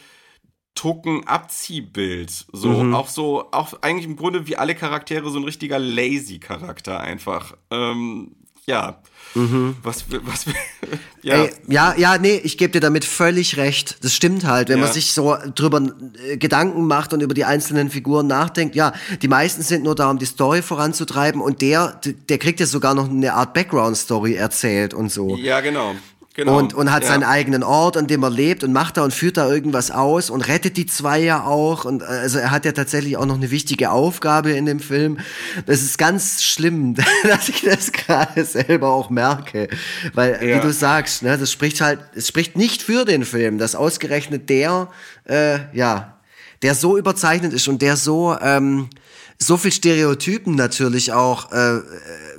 Token-Abziehbild. 0.75 2.45
So, 2.53 2.84
mhm. 2.84 2.93
auch 2.93 3.09
so, 3.09 3.51
auch 3.51 3.73
eigentlich 3.82 4.05
im 4.05 4.15
Grunde 4.15 4.47
wie 4.47 4.55
alle 4.55 4.75
Charaktere 4.75 5.30
so 5.30 5.38
ein 5.38 5.43
richtiger 5.43 5.77
Lazy-Charakter 5.77 7.01
einfach. 7.01 7.57
Ähm, 7.69 8.36
ja. 8.65 9.01
Mhm. 9.36 9.77
Was, 9.84 10.05
was, 10.09 10.45
ja. 11.21 11.43
Ey, 11.43 11.51
ja, 11.67 11.95
ja, 11.97 12.17
nee, 12.17 12.39
ich 12.43 12.57
gebe 12.57 12.71
dir 12.71 12.80
damit 12.80 13.05
völlig 13.05 13.57
recht. 13.57 14.03
Das 14.03 14.13
stimmt 14.13 14.45
halt. 14.45 14.69
Wenn 14.69 14.80
ja. 14.80 14.86
man 14.86 14.93
sich 14.93 15.13
so 15.13 15.36
drüber 15.55 15.82
äh, 16.27 16.38
Gedanken 16.38 16.88
macht 16.88 17.13
und 17.13 17.21
über 17.21 17.34
die 17.34 17.45
einzelnen 17.45 17.89
Figuren 17.89 18.27
nachdenkt, 18.27 18.75
ja, 18.75 18.93
die 19.21 19.27
meisten 19.27 19.61
sind 19.61 19.84
nur 19.84 19.95
da, 19.95 20.09
um 20.09 20.19
die 20.19 20.25
Story 20.25 20.61
voranzutreiben 20.61 21.41
und 21.41 21.61
der, 21.61 21.99
der 22.30 22.38
kriegt 22.38 22.59
ja 22.59 22.65
sogar 22.65 22.93
noch 22.93 23.09
eine 23.09 23.34
Art 23.34 23.53
Background-Story 23.53 24.36
erzählt 24.36 24.93
und 24.93 25.11
so. 25.11 25.36
Ja, 25.38 25.61
genau. 25.61 25.95
Genau. 26.39 26.57
Und, 26.57 26.73
und 26.73 26.89
hat 26.89 27.03
ja. 27.03 27.09
seinen 27.09 27.23
eigenen 27.23 27.63
Ort, 27.63 27.97
an 27.97 28.07
dem 28.07 28.23
er 28.23 28.29
lebt 28.29 28.63
und 28.63 28.71
macht 28.71 28.95
da 28.95 29.03
und 29.03 29.13
führt 29.13 29.35
da 29.35 29.51
irgendwas 29.51 29.91
aus 29.91 30.29
und 30.29 30.47
rettet 30.47 30.77
die 30.77 30.85
zwei 30.85 31.19
ja 31.19 31.43
auch. 31.43 31.83
Und 31.83 32.01
also 32.01 32.39
er 32.39 32.51
hat 32.51 32.63
ja 32.63 32.71
tatsächlich 32.71 33.17
auch 33.17 33.25
noch 33.25 33.35
eine 33.35 33.51
wichtige 33.51 33.91
Aufgabe 33.91 34.51
in 34.51 34.65
dem 34.65 34.79
Film. 34.79 35.17
Das 35.65 35.81
ist 35.81 35.97
ganz 35.97 36.41
schlimm, 36.41 36.95
dass 37.23 37.49
ich 37.49 37.63
das 37.63 37.91
gerade 37.91 38.45
selber 38.45 38.87
auch 38.87 39.09
merke. 39.09 39.67
Weil, 40.13 40.39
ja. 40.41 40.55
wie 40.55 40.61
du 40.61 40.71
sagst, 40.71 41.23
ne, 41.23 41.37
das 41.37 41.51
spricht 41.51 41.81
halt, 41.81 41.99
es 42.15 42.29
spricht 42.29 42.55
nicht 42.55 42.83
für 42.83 43.03
den 43.03 43.25
Film, 43.25 43.57
dass 43.57 43.75
ausgerechnet 43.75 44.49
der, 44.49 44.87
äh, 45.25 45.59
ja, 45.73 46.19
der 46.61 46.73
so 46.73 46.97
überzeichnet 46.97 47.51
ist 47.51 47.67
und 47.67 47.81
der 47.81 47.97
so, 47.97 48.37
ähm, 48.39 48.89
so 49.37 49.57
viel 49.57 49.73
Stereotypen 49.73 50.55
natürlich 50.55 51.11
auch, 51.11 51.51
äh, 51.51 51.81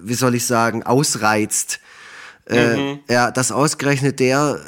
wie 0.01 0.14
soll 0.14 0.34
ich 0.36 0.46
sagen, 0.46 0.84
ausreizt 0.84 1.80
äh, 2.51 2.76
mhm. 2.76 2.98
ja, 3.09 3.30
dass 3.30 3.53
ausgerechnet 3.53 4.20
der 4.20 4.61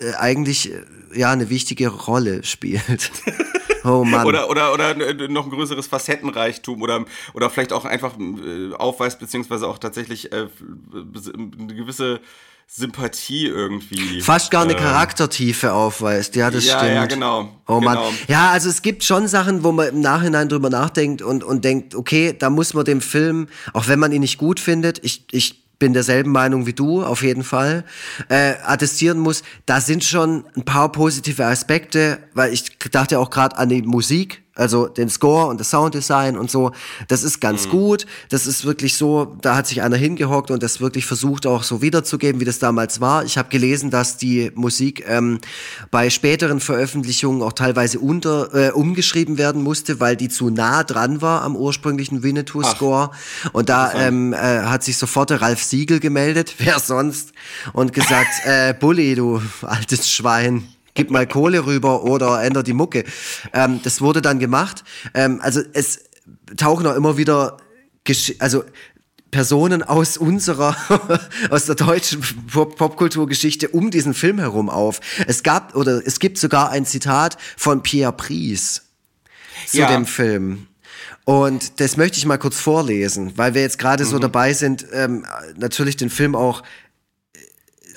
äh, 0.00 0.14
eigentlich 0.14 0.72
äh, 0.72 0.82
ja 1.14 1.30
eine 1.30 1.50
wichtige 1.50 1.88
Rolle 1.88 2.44
spielt. 2.44 3.10
Oh 3.88 4.04
Mann. 4.04 4.26
oder, 4.26 4.50
oder, 4.50 4.72
oder 4.72 4.94
noch 5.28 5.44
ein 5.44 5.50
größeres 5.50 5.86
Facettenreichtum 5.86 6.82
oder, 6.82 7.04
oder 7.34 7.50
vielleicht 7.50 7.72
auch 7.72 7.84
einfach 7.84 8.14
äh, 8.18 8.74
aufweist, 8.74 9.20
beziehungsweise 9.20 9.68
auch 9.68 9.78
tatsächlich 9.78 10.32
äh, 10.32 10.48
eine 10.92 11.72
gewisse 11.72 12.20
Sympathie 12.66 13.46
irgendwie. 13.46 14.20
Fast 14.20 14.50
gar 14.50 14.64
eine 14.64 14.72
äh, 14.72 14.76
Charaktertiefe 14.76 15.72
aufweist, 15.72 16.34
ja, 16.34 16.50
das 16.50 16.66
ja, 16.66 16.78
stimmt. 16.78 16.94
Ja, 16.94 17.06
genau. 17.06 17.48
Oh 17.68 17.80
Mann. 17.80 17.96
Genau. 17.96 18.12
Ja, 18.26 18.50
also 18.50 18.68
es 18.68 18.82
gibt 18.82 19.04
schon 19.04 19.28
Sachen, 19.28 19.62
wo 19.62 19.70
man 19.70 19.88
im 19.88 20.00
Nachhinein 20.00 20.48
drüber 20.48 20.68
nachdenkt 20.68 21.22
und, 21.22 21.44
und 21.44 21.64
denkt, 21.64 21.94
okay, 21.94 22.34
da 22.36 22.50
muss 22.50 22.74
man 22.74 22.84
dem 22.84 23.00
Film, 23.00 23.46
auch 23.72 23.86
wenn 23.86 24.00
man 24.00 24.10
ihn 24.10 24.20
nicht 24.20 24.38
gut 24.38 24.58
findet, 24.58 25.04
ich, 25.04 25.26
ich 25.30 25.65
bin 25.78 25.92
derselben 25.92 26.32
Meinung 26.32 26.66
wie 26.66 26.72
du, 26.72 27.04
auf 27.04 27.22
jeden 27.22 27.44
Fall, 27.44 27.84
äh, 28.28 28.54
attestieren 28.64 29.18
muss, 29.18 29.42
da 29.66 29.80
sind 29.80 30.04
schon 30.04 30.44
ein 30.56 30.64
paar 30.64 30.90
positive 30.92 31.44
Aspekte, 31.44 32.18
weil 32.34 32.52
ich 32.52 32.78
dachte 32.90 33.18
auch 33.18 33.30
gerade 33.30 33.58
an 33.58 33.68
die 33.68 33.82
Musik, 33.82 34.42
also 34.56 34.88
den 34.88 35.08
Score 35.08 35.46
und 35.46 35.60
das 35.60 35.70
Sounddesign 35.70 36.36
und 36.36 36.50
so, 36.50 36.72
das 37.08 37.22
ist 37.22 37.40
ganz 37.40 37.66
mhm. 37.66 37.70
gut. 37.70 38.06
Das 38.30 38.46
ist 38.46 38.64
wirklich 38.64 38.96
so, 38.96 39.36
da 39.40 39.54
hat 39.54 39.66
sich 39.66 39.82
einer 39.82 39.96
hingehockt 39.96 40.50
und 40.50 40.62
das 40.62 40.80
wirklich 40.80 41.06
versucht 41.06 41.46
auch 41.46 41.62
so 41.62 41.82
wiederzugeben, 41.82 42.40
wie 42.40 42.44
das 42.44 42.58
damals 42.58 43.00
war. 43.00 43.24
Ich 43.24 43.38
habe 43.38 43.48
gelesen, 43.48 43.90
dass 43.90 44.16
die 44.16 44.50
Musik 44.54 45.04
ähm, 45.06 45.38
bei 45.90 46.10
späteren 46.10 46.60
Veröffentlichungen 46.60 47.42
auch 47.42 47.52
teilweise 47.52 47.98
unter, 47.98 48.54
äh, 48.54 48.70
umgeschrieben 48.72 49.38
werden 49.38 49.62
musste, 49.62 50.00
weil 50.00 50.16
die 50.16 50.28
zu 50.28 50.50
nah 50.50 50.84
dran 50.84 51.20
war 51.20 51.42
am 51.42 51.56
ursprünglichen 51.56 52.22
Winnetou-Score. 52.22 53.10
Und 53.52 53.68
da 53.68 53.92
ähm, 53.94 54.32
äh, 54.32 54.36
hat 54.36 54.84
sich 54.84 54.96
sofort 54.96 55.30
der 55.30 55.42
Ralf 55.42 55.62
Siegel 55.62 56.00
gemeldet, 56.00 56.54
wer 56.58 56.78
sonst, 56.80 57.32
und 57.72 57.92
gesagt, 57.92 58.44
äh, 58.44 58.74
Bulli, 58.74 59.14
du 59.14 59.42
altes 59.62 60.10
Schwein 60.10 60.68
gib 60.96 61.10
mal 61.10 61.26
Kohle 61.28 61.64
rüber 61.66 62.02
oder 62.02 62.42
änder 62.42 62.64
die 62.64 62.72
Mucke. 62.72 63.04
Ähm, 63.52 63.80
das 63.84 64.00
wurde 64.00 64.20
dann 64.20 64.40
gemacht. 64.40 64.82
Ähm, 65.14 65.40
also 65.40 65.60
es 65.72 66.00
tauchen 66.56 66.86
auch 66.86 66.96
immer 66.96 67.16
wieder, 67.16 67.58
Gesch 68.04 68.34
also 68.40 68.64
Personen 69.30 69.82
aus 69.82 70.16
unserer, 70.16 70.76
aus 71.50 71.66
der 71.66 71.74
deutschen 71.74 72.22
Pop 72.50 72.76
Popkulturgeschichte 72.76 73.68
um 73.68 73.90
diesen 73.90 74.14
Film 74.14 74.38
herum 74.38 74.70
auf. 74.70 75.00
Es 75.26 75.42
gab, 75.42 75.76
oder 75.76 76.00
es 76.04 76.18
gibt 76.18 76.38
sogar 76.38 76.70
ein 76.70 76.86
Zitat 76.86 77.36
von 77.56 77.82
Pierre 77.82 78.12
Pries 78.12 78.82
zu 79.66 79.78
Ja. 79.78 79.88
dem 79.88 80.06
Film. 80.06 80.66
Und 81.24 81.80
das 81.80 81.96
möchte 81.96 82.18
ich 82.18 82.24
mal 82.24 82.38
kurz 82.38 82.60
vorlesen, 82.60 83.32
weil 83.36 83.52
wir 83.54 83.60
jetzt 83.62 83.80
gerade 83.80 84.04
so 84.04 84.20
dabei 84.20 84.52
sind, 84.54 84.86
ähm, 84.92 85.26
natürlich 85.56 85.96
den 85.96 86.08
Film 86.08 86.36
auch, 86.36 86.62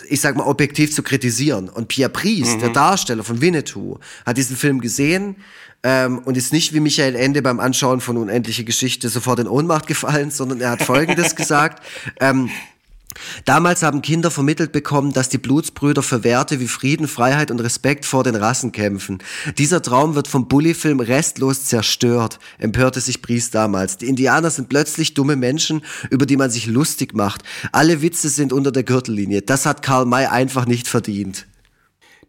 ich 0.10 0.22
sag 0.22 0.36
mal, 0.36 0.44
objektiv 0.44 0.94
zu 0.94 1.04
kritisieren. 1.04 1.70
Und 1.70 1.88
Pierre 1.88 2.10
Pries, 2.10 2.58
der 2.58 2.70
Darsteller 2.70 3.24
von 3.24 3.42
Winnetou, 3.42 4.00
hat 4.26 4.38
diesen 4.38 4.56
Film 4.56 4.82
gesehen 4.82 5.38
ähm, 5.84 6.20
und 6.20 6.36
ist 6.36 6.52
nicht 6.52 6.74
wie 6.74 6.80
Michael 6.80 7.16
Ende 7.16 7.42
beim 7.42 7.60
Anschauen 7.60 8.02
von 8.02 8.18
Unendliche 8.18 8.64
Geschichte 8.64 9.10
sofort 9.10 9.40
in 9.40 9.48
Ohnmacht 9.48 9.88
gefallen, 9.88 10.32
sondern 10.32 10.60
er 10.62 10.72
hat 10.72 10.84
Folgendes 10.84 11.36
gesagt. 11.38 11.84
Ähm, 12.20 12.50
Damals 13.46 13.84
haben 13.84 14.02
Kinder 14.02 14.30
vermittelt 14.32 14.72
bekommen, 14.72 15.14
dass 15.14 15.30
die 15.30 15.40
Blutsbrüder 15.40 16.04
für 16.04 16.24
Werte 16.24 16.60
wie 16.60 16.68
Frieden, 16.68 17.08
Freiheit 17.08 17.52
und 17.52 17.60
Respekt 17.60 18.06
vor 18.06 18.24
den 18.24 18.36
Rassen 18.36 18.72
kämpfen. 18.72 19.18
Dieser 19.58 19.82
Traum 19.82 20.16
wird 20.16 20.28
vom 20.28 20.48
Bully-Film 20.48 21.00
restlos 21.00 21.66
zerstört, 21.66 22.40
empörte 22.60 23.02
sich 23.02 23.22
Pries 23.22 23.50
damals. 23.50 23.98
Die 23.98 24.08
Indianer 24.08 24.52
sind 24.52 24.70
plötzlich 24.70 25.16
dumme 25.16 25.36
Menschen, 25.36 25.82
über 26.10 26.26
die 26.26 26.38
man 26.38 26.52
sich 26.52 26.68
lustig 26.68 27.14
macht. 27.16 27.44
Alle 27.72 28.02
Witze 28.02 28.30
sind 28.30 28.54
unter 28.54 28.72
der 28.72 28.84
Gürtellinie. 28.84 29.42
Das 29.42 29.66
hat 29.66 29.82
Karl 29.82 30.06
May 30.06 30.28
einfach 30.28 30.66
nicht 30.66 30.88
verdient. 30.88 31.49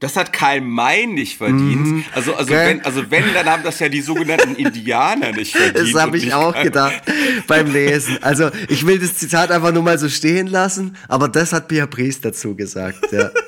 Das 0.01 0.17
hat 0.17 0.33
Karl 0.33 0.63
May 0.63 1.07
nicht 1.07 1.37
verdient. 1.37 2.05
Also, 2.15 2.35
also, 2.35 2.53
Mhm. 2.53 2.57
Gell? 2.57 2.67
wenn, 2.69 2.85
also 2.87 3.11
wenn, 3.11 3.35
dann 3.35 3.47
haben 3.49 3.63
das 3.63 3.79
ja 3.81 3.89
die 3.91 4.01
sogenannten 4.01 4.55
Indianer 4.57 5.33
nicht 5.33 5.53
verdient. 5.57 5.95
Das 5.95 6.03
habe 6.03 6.17
ich 6.17 6.33
auch 6.35 6.53
Karl- 6.55 6.65
gedacht 6.65 7.03
beim 7.47 7.71
Lesen. 7.71 8.17
Also 8.23 8.51
ich 8.69 8.87
will 8.87 8.99
das 8.99 9.17
Zitat 9.17 9.51
einfach 9.51 9.73
nur 9.73 9.83
mal 9.83 9.99
so 9.99 10.09
stehen 10.09 10.47
lassen, 10.47 10.97
aber 11.07 11.29
das 11.29 11.53
hat 11.53 11.69
Pierre 11.69 11.87
Pries 11.87 12.21
dazu 12.21 12.57
gesagt. 12.57 13.13
Ja. 13.13 13.31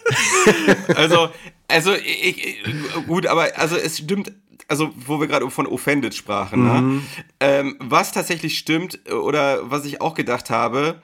Also, 0.96 1.30
also 1.68 1.94
ich, 1.94 2.58
gut, 3.06 3.26
aber 3.26 3.48
also 3.56 3.76
es 3.76 3.98
stimmt, 3.98 4.32
also 4.68 4.90
wo 5.06 5.20
wir 5.20 5.26
gerade 5.28 5.48
von 5.50 5.66
Offended 5.66 6.14
sprachen, 6.14 6.64
ne? 6.64 7.00
ähm, 7.40 7.76
was 7.78 8.12
tatsächlich 8.12 8.58
stimmt 8.58 8.98
oder 9.10 9.70
was 9.70 9.84
ich 9.84 10.00
auch 10.00 10.14
gedacht 10.14 10.50
habe, 10.50 11.00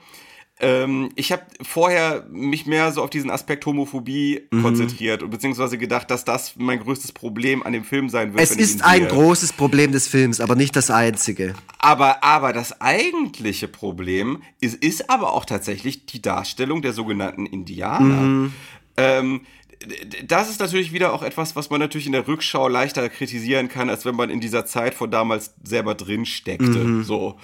ähm, 0.61 1.11
ich 1.15 1.31
habe 1.33 1.43
vorher 1.63 2.27
mich 2.31 2.67
mehr 2.67 2.91
so 2.93 3.03
auf 3.03 3.11
diesen 3.11 3.31
Aspekt 3.31 3.65
Homophobie 3.67 4.43
konzentriert 4.63 5.23
und 5.23 5.31
beziehungsweise 5.31 5.79
gedacht, 5.79 6.11
dass 6.11 6.25
das 6.25 6.55
mein 6.57 6.81
größtes 6.81 7.13
Problem 7.13 7.63
an 7.63 7.73
dem 7.73 7.85
Film 7.85 8.09
sein 8.09 8.33
wird. 8.35 8.43
Es 8.43 8.57
ist 8.57 8.83
ein 8.85 9.07
großes 9.07 9.53
Problem 9.53 9.93
des 9.93 10.09
Films, 10.09 10.41
aber 10.41 10.57
nicht 10.57 10.75
das 10.75 10.91
einzige. 10.91 11.55
Aber, 11.79 12.25
aber 12.25 12.53
das 12.53 12.81
eigentliche 12.81 13.69
Problem 13.69 14.43
ist, 14.61 14.83
ist 14.83 15.11
aber 15.11 15.33
auch 15.33 15.45
tatsächlich 15.45 16.07
die 16.07 16.21
Darstellung 16.23 16.83
der 16.83 16.93
sogenannten 16.93 17.47
Indianer. 17.47 18.51
Ähm, 18.97 19.43
d- 19.81 20.05
d- 20.07 20.27
das 20.27 20.51
ist 20.51 20.59
natürlich 20.59 20.93
wieder 20.93 21.13
auch 21.13 21.23
etwas, 21.23 21.55
was 21.55 21.71
man 21.71 21.79
natürlich 21.79 22.07
in 22.07 22.13
der 22.13 22.27
Rückschau 22.27 22.67
leichter 22.67 23.09
kritisieren 23.09 23.69
kann, 23.69 23.89
als 23.89 24.05
wenn 24.05 24.17
man 24.17 24.29
in 24.29 24.41
dieser 24.41 24.67
Zeit 24.67 24.95
von 24.95 25.11
damals 25.11 25.55
selber 25.63 25.95
drin 25.95 26.27
steckte. 26.27 27.05
So. 27.05 27.39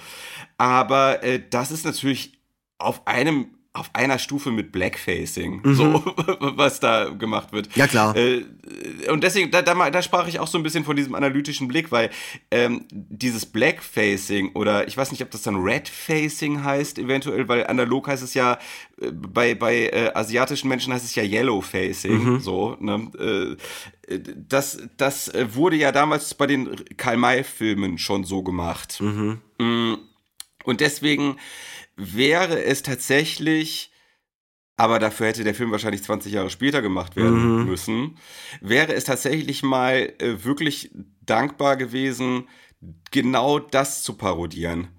Aber 0.57 1.23
äh, 1.23 1.41
das 1.49 1.71
ist 1.71 1.85
natürlich 1.85 2.34
auf 2.77 3.05
einem 3.07 3.47
auf 3.75 3.89
einer 3.93 4.19
Stufe 4.19 4.51
mit 4.51 4.71
Blackfacing, 4.71 5.61
so 5.73 6.01
was 6.39 6.79
da 6.79 7.09
gemacht 7.09 7.51
wird. 7.51 7.75
Ja, 7.75 7.87
klar. 7.87 8.15
Äh, 8.15 8.45
und 9.09 9.21
deswegen, 9.21 9.51
da, 9.51 9.61
da, 9.61 9.89
da 9.89 10.01
sprach 10.01 10.29
ich 10.29 10.39
auch 10.39 10.47
so 10.47 10.57
ein 10.57 10.63
bisschen 10.63 10.85
von 10.85 10.95
diesem 10.95 11.13
analytischen 11.13 11.67
Blick, 11.67 11.91
weil 11.91 12.09
ähm, 12.51 12.85
dieses 12.89 13.45
Blackfacing 13.45 14.53
oder 14.53 14.87
ich 14.87 14.95
weiß 14.95 15.11
nicht, 15.11 15.21
ob 15.23 15.29
das 15.31 15.41
dann 15.41 15.57
Redfacing 15.57 16.63
heißt, 16.63 16.99
eventuell, 16.99 17.49
weil 17.49 17.67
analog 17.67 18.07
heißt 18.07 18.23
es 18.23 18.33
ja, 18.33 18.57
äh, 19.01 19.11
bei, 19.11 19.55
bei 19.55 19.89
äh, 19.89 20.11
asiatischen 20.13 20.69
Menschen 20.69 20.93
heißt 20.93 21.03
es 21.03 21.13
ja 21.15 21.23
Yellowfacing, 21.23 22.39
so, 22.39 22.77
ne? 22.79 23.57
Äh, 24.07 24.19
das, 24.47 24.77
das 24.95 25.33
wurde 25.53 25.75
ja 25.75 25.91
damals 25.91 26.33
bei 26.35 26.47
den 26.47 26.75
Karl-May-Filmen 26.95 27.97
schon 27.97 28.23
so 28.23 28.41
gemacht. 28.41 29.01
Mm, 29.01 29.95
Und 30.63 30.79
deswegen 30.79 31.35
wäre 31.95 32.63
es 32.63 32.83
tatsächlich, 32.83 33.91
aber 34.77 34.99
dafür 34.99 35.27
hätte 35.27 35.43
der 35.43 35.55
Film 35.55 35.71
wahrscheinlich 35.71 36.03
20 36.03 36.33
Jahre 36.33 36.49
später 36.49 36.81
gemacht 36.81 37.15
werden 37.15 37.65
müssen, 37.65 38.17
wäre 38.61 38.93
es 38.93 39.05
tatsächlich 39.05 39.63
mal 39.63 40.13
äh, 40.19 40.43
wirklich 40.43 40.91
dankbar 41.21 41.77
gewesen, 41.77 42.47
genau 43.11 43.59
das 43.59 44.03
zu 44.03 44.13
parodieren. 44.15 44.89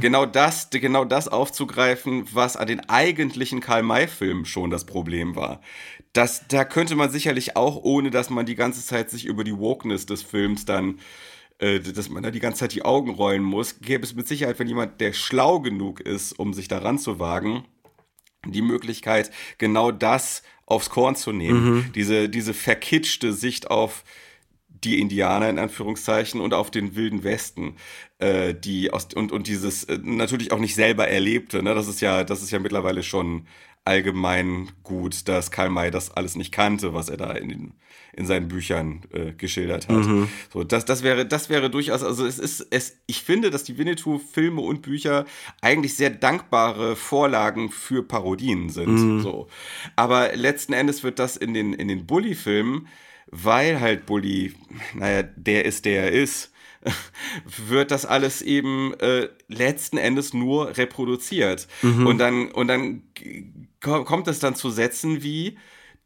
Genau 0.00 0.26
das, 0.26 0.68
genau 0.70 1.04
das 1.04 1.28
aufzugreifen, 1.28 2.26
was 2.32 2.56
an 2.56 2.66
den 2.66 2.88
eigentlichen 2.88 3.60
Karl-May-Filmen 3.60 4.44
schon 4.44 4.70
das 4.70 4.84
Problem 4.84 5.36
war. 5.36 5.60
Das, 6.12 6.48
da 6.48 6.64
könnte 6.64 6.96
man 6.96 7.10
sicherlich 7.10 7.56
auch, 7.56 7.76
ohne 7.76 8.10
dass 8.10 8.30
man 8.30 8.46
die 8.46 8.56
ganze 8.56 8.84
Zeit 8.84 9.10
sich 9.10 9.26
über 9.26 9.44
die 9.44 9.56
Wokeness 9.56 10.06
des 10.06 10.22
Films 10.22 10.64
dann 10.64 10.98
dass 11.60 12.08
man 12.08 12.22
da 12.22 12.30
die 12.30 12.40
ganze 12.40 12.60
Zeit 12.60 12.72
die 12.72 12.84
Augen 12.84 13.10
rollen 13.10 13.42
muss, 13.42 13.80
gäbe 13.80 14.04
es 14.04 14.14
mit 14.14 14.26
Sicherheit, 14.26 14.58
wenn 14.58 14.68
jemand, 14.68 15.00
der 15.00 15.12
schlau 15.12 15.60
genug 15.60 16.00
ist, 16.00 16.32
um 16.38 16.54
sich 16.54 16.68
daran 16.68 16.98
zu 16.98 17.18
wagen, 17.18 17.64
die 18.46 18.62
Möglichkeit, 18.62 19.30
genau 19.58 19.90
das 19.90 20.42
aufs 20.64 20.88
Korn 20.88 21.16
zu 21.16 21.32
nehmen. 21.32 21.90
Diese, 21.94 22.28
diese 22.28 22.54
verkitschte 22.54 23.32
Sicht 23.32 23.70
auf 23.70 24.04
die 24.68 25.00
Indianer 25.00 25.48
in 25.50 25.58
Anführungszeichen 25.58 26.40
und 26.40 26.54
auf 26.54 26.70
den 26.70 26.96
wilden 26.96 27.22
Westen, 27.22 27.76
äh, 28.18 28.54
die 28.54 28.92
aus 28.92 29.08
und 29.14 29.32
und 29.32 29.46
dieses 29.46 29.84
äh, 29.84 29.98
natürlich 30.02 30.52
auch 30.52 30.58
nicht 30.58 30.74
selber 30.74 31.08
erlebte. 31.08 31.62
Ne? 31.62 31.74
Das 31.74 31.88
ist 31.88 32.00
ja 32.00 32.24
das 32.24 32.42
ist 32.42 32.50
ja 32.50 32.58
mittlerweile 32.58 33.02
schon 33.02 33.46
allgemein 33.84 34.70
gut, 34.82 35.28
dass 35.28 35.50
Karl 35.50 35.70
May 35.70 35.90
das 35.90 36.10
alles 36.10 36.36
nicht 36.36 36.52
kannte, 36.52 36.94
was 36.94 37.08
er 37.08 37.16
da 37.16 37.32
in 37.32 37.48
den 37.48 37.72
in 38.20 38.26
seinen 38.26 38.48
Büchern 38.48 39.00
äh, 39.12 39.32
geschildert 39.32 39.88
hat. 39.88 40.04
So, 40.52 40.62
das, 40.62 40.84
das 40.84 41.02
wäre, 41.02 41.24
das 41.24 41.48
wäre 41.48 41.70
durchaus, 41.70 42.02
also 42.02 42.26
es 42.26 42.38
ist, 42.38 42.66
es, 42.70 42.98
ich 43.06 43.22
finde, 43.22 43.50
dass 43.50 43.64
die 43.64 43.78
Winnetou-Filme 43.78 44.60
und 44.60 44.82
Bücher 44.82 45.24
eigentlich 45.62 45.96
sehr 45.96 46.10
dankbare 46.10 46.96
Vorlagen 46.96 47.70
für 47.70 48.02
Parodien 48.02 48.68
sind. 48.68 48.98
So. 49.22 49.48
Aber 49.96 50.36
letzten 50.36 50.74
Endes 50.74 51.02
wird 51.02 51.18
das 51.18 51.38
in 51.38 51.54
den, 51.54 51.72
in 51.72 51.88
den 51.88 52.06
Bully-Filmen, 52.06 52.88
weil 53.30 53.80
halt 53.80 54.04
Bully, 54.04 54.52
naja, 54.94 55.22
der 55.22 55.64
ist, 55.64 55.86
der 55.86 56.04
er 56.04 56.12
ist, 56.12 56.52
wird 57.68 57.90
das 57.90 58.04
alles 58.04 58.42
eben 58.42 58.92
äh, 59.00 59.28
letzten 59.48 59.96
Endes 59.96 60.34
nur 60.34 60.76
reproduziert. 60.76 61.68
Und 62.06 62.18
dann, 62.18 62.50
und 62.50 62.68
dann 62.68 63.02
kommt 63.80 64.28
es 64.28 64.40
dann 64.40 64.54
zu 64.54 64.68
Sätzen 64.68 65.22
wie, 65.22 65.56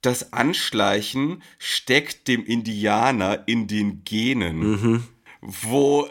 das 0.07 0.33
Anschleichen 0.33 1.43
steckt 1.59 2.29
dem 2.29 2.45
Indianer 2.45 3.43
in 3.47 3.67
den 3.67 4.03
Genen. 4.05 5.05
Wo, 5.47 6.05
äh, 6.07 6.09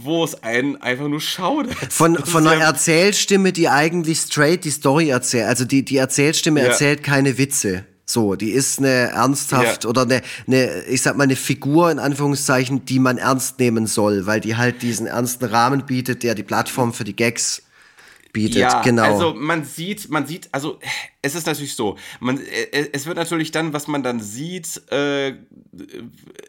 wo 0.00 0.24
es 0.24 0.42
einen 0.42 0.76
einfach 0.82 1.06
nur 1.06 1.20
schaudert. 1.20 1.76
Von, 1.92 2.14
Das 2.14 2.28
von 2.28 2.44
einer 2.46 2.58
ja- 2.60 2.66
Erzählstimme, 2.66 3.52
die 3.52 3.68
eigentlich 3.68 4.18
straight 4.18 4.64
die 4.64 4.70
Story 4.70 5.10
erzählt. 5.10 5.46
Also 5.46 5.64
die, 5.64 5.84
die 5.84 5.96
Erzählstimme 5.98 6.60
Ja. 6.60 6.66
erzählt 6.70 7.04
keine 7.04 7.38
Witze. 7.38 7.84
So, 8.04 8.34
die 8.34 8.50
ist 8.50 8.80
eine 8.80 8.88
ernsthaft 9.12 9.84
Ja. 9.84 9.90
oder 9.90 10.02
eine, 10.02 10.22
eine, 10.48 10.82
ich 10.86 11.02
sag 11.02 11.16
mal, 11.16 11.22
eine 11.22 11.36
Figur 11.36 11.90
in 11.92 12.00
Anführungszeichen, 12.00 12.84
die 12.84 12.98
man 12.98 13.16
ernst 13.16 13.60
nehmen 13.60 13.86
soll, 13.86 14.26
weil 14.26 14.40
die 14.40 14.56
halt 14.56 14.82
diesen 14.82 15.06
ernsten 15.06 15.44
Rahmen 15.44 15.86
bietet, 15.86 16.24
der 16.24 16.34
die 16.34 16.42
Plattform 16.42 16.92
für 16.92 17.04
die 17.04 17.14
Gags 17.14 17.62
bietet. 18.32 18.56
Ja, 18.62 18.80
genau. 18.82 19.02
also 19.02 19.34
man 19.34 19.64
sieht, 19.64 20.08
man 20.08 20.26
sieht, 20.26 20.48
also 20.52 20.78
es 21.20 21.34
ist 21.34 21.46
natürlich 21.46 21.74
so, 21.74 21.96
man, 22.20 22.38
äh, 22.38 22.88
es 22.92 23.06
wird 23.06 23.16
natürlich 23.16 23.50
dann, 23.50 23.72
was 23.72 23.88
man 23.88 24.02
dann 24.02 24.20
sieht, 24.20 24.82
äh, 24.90 25.34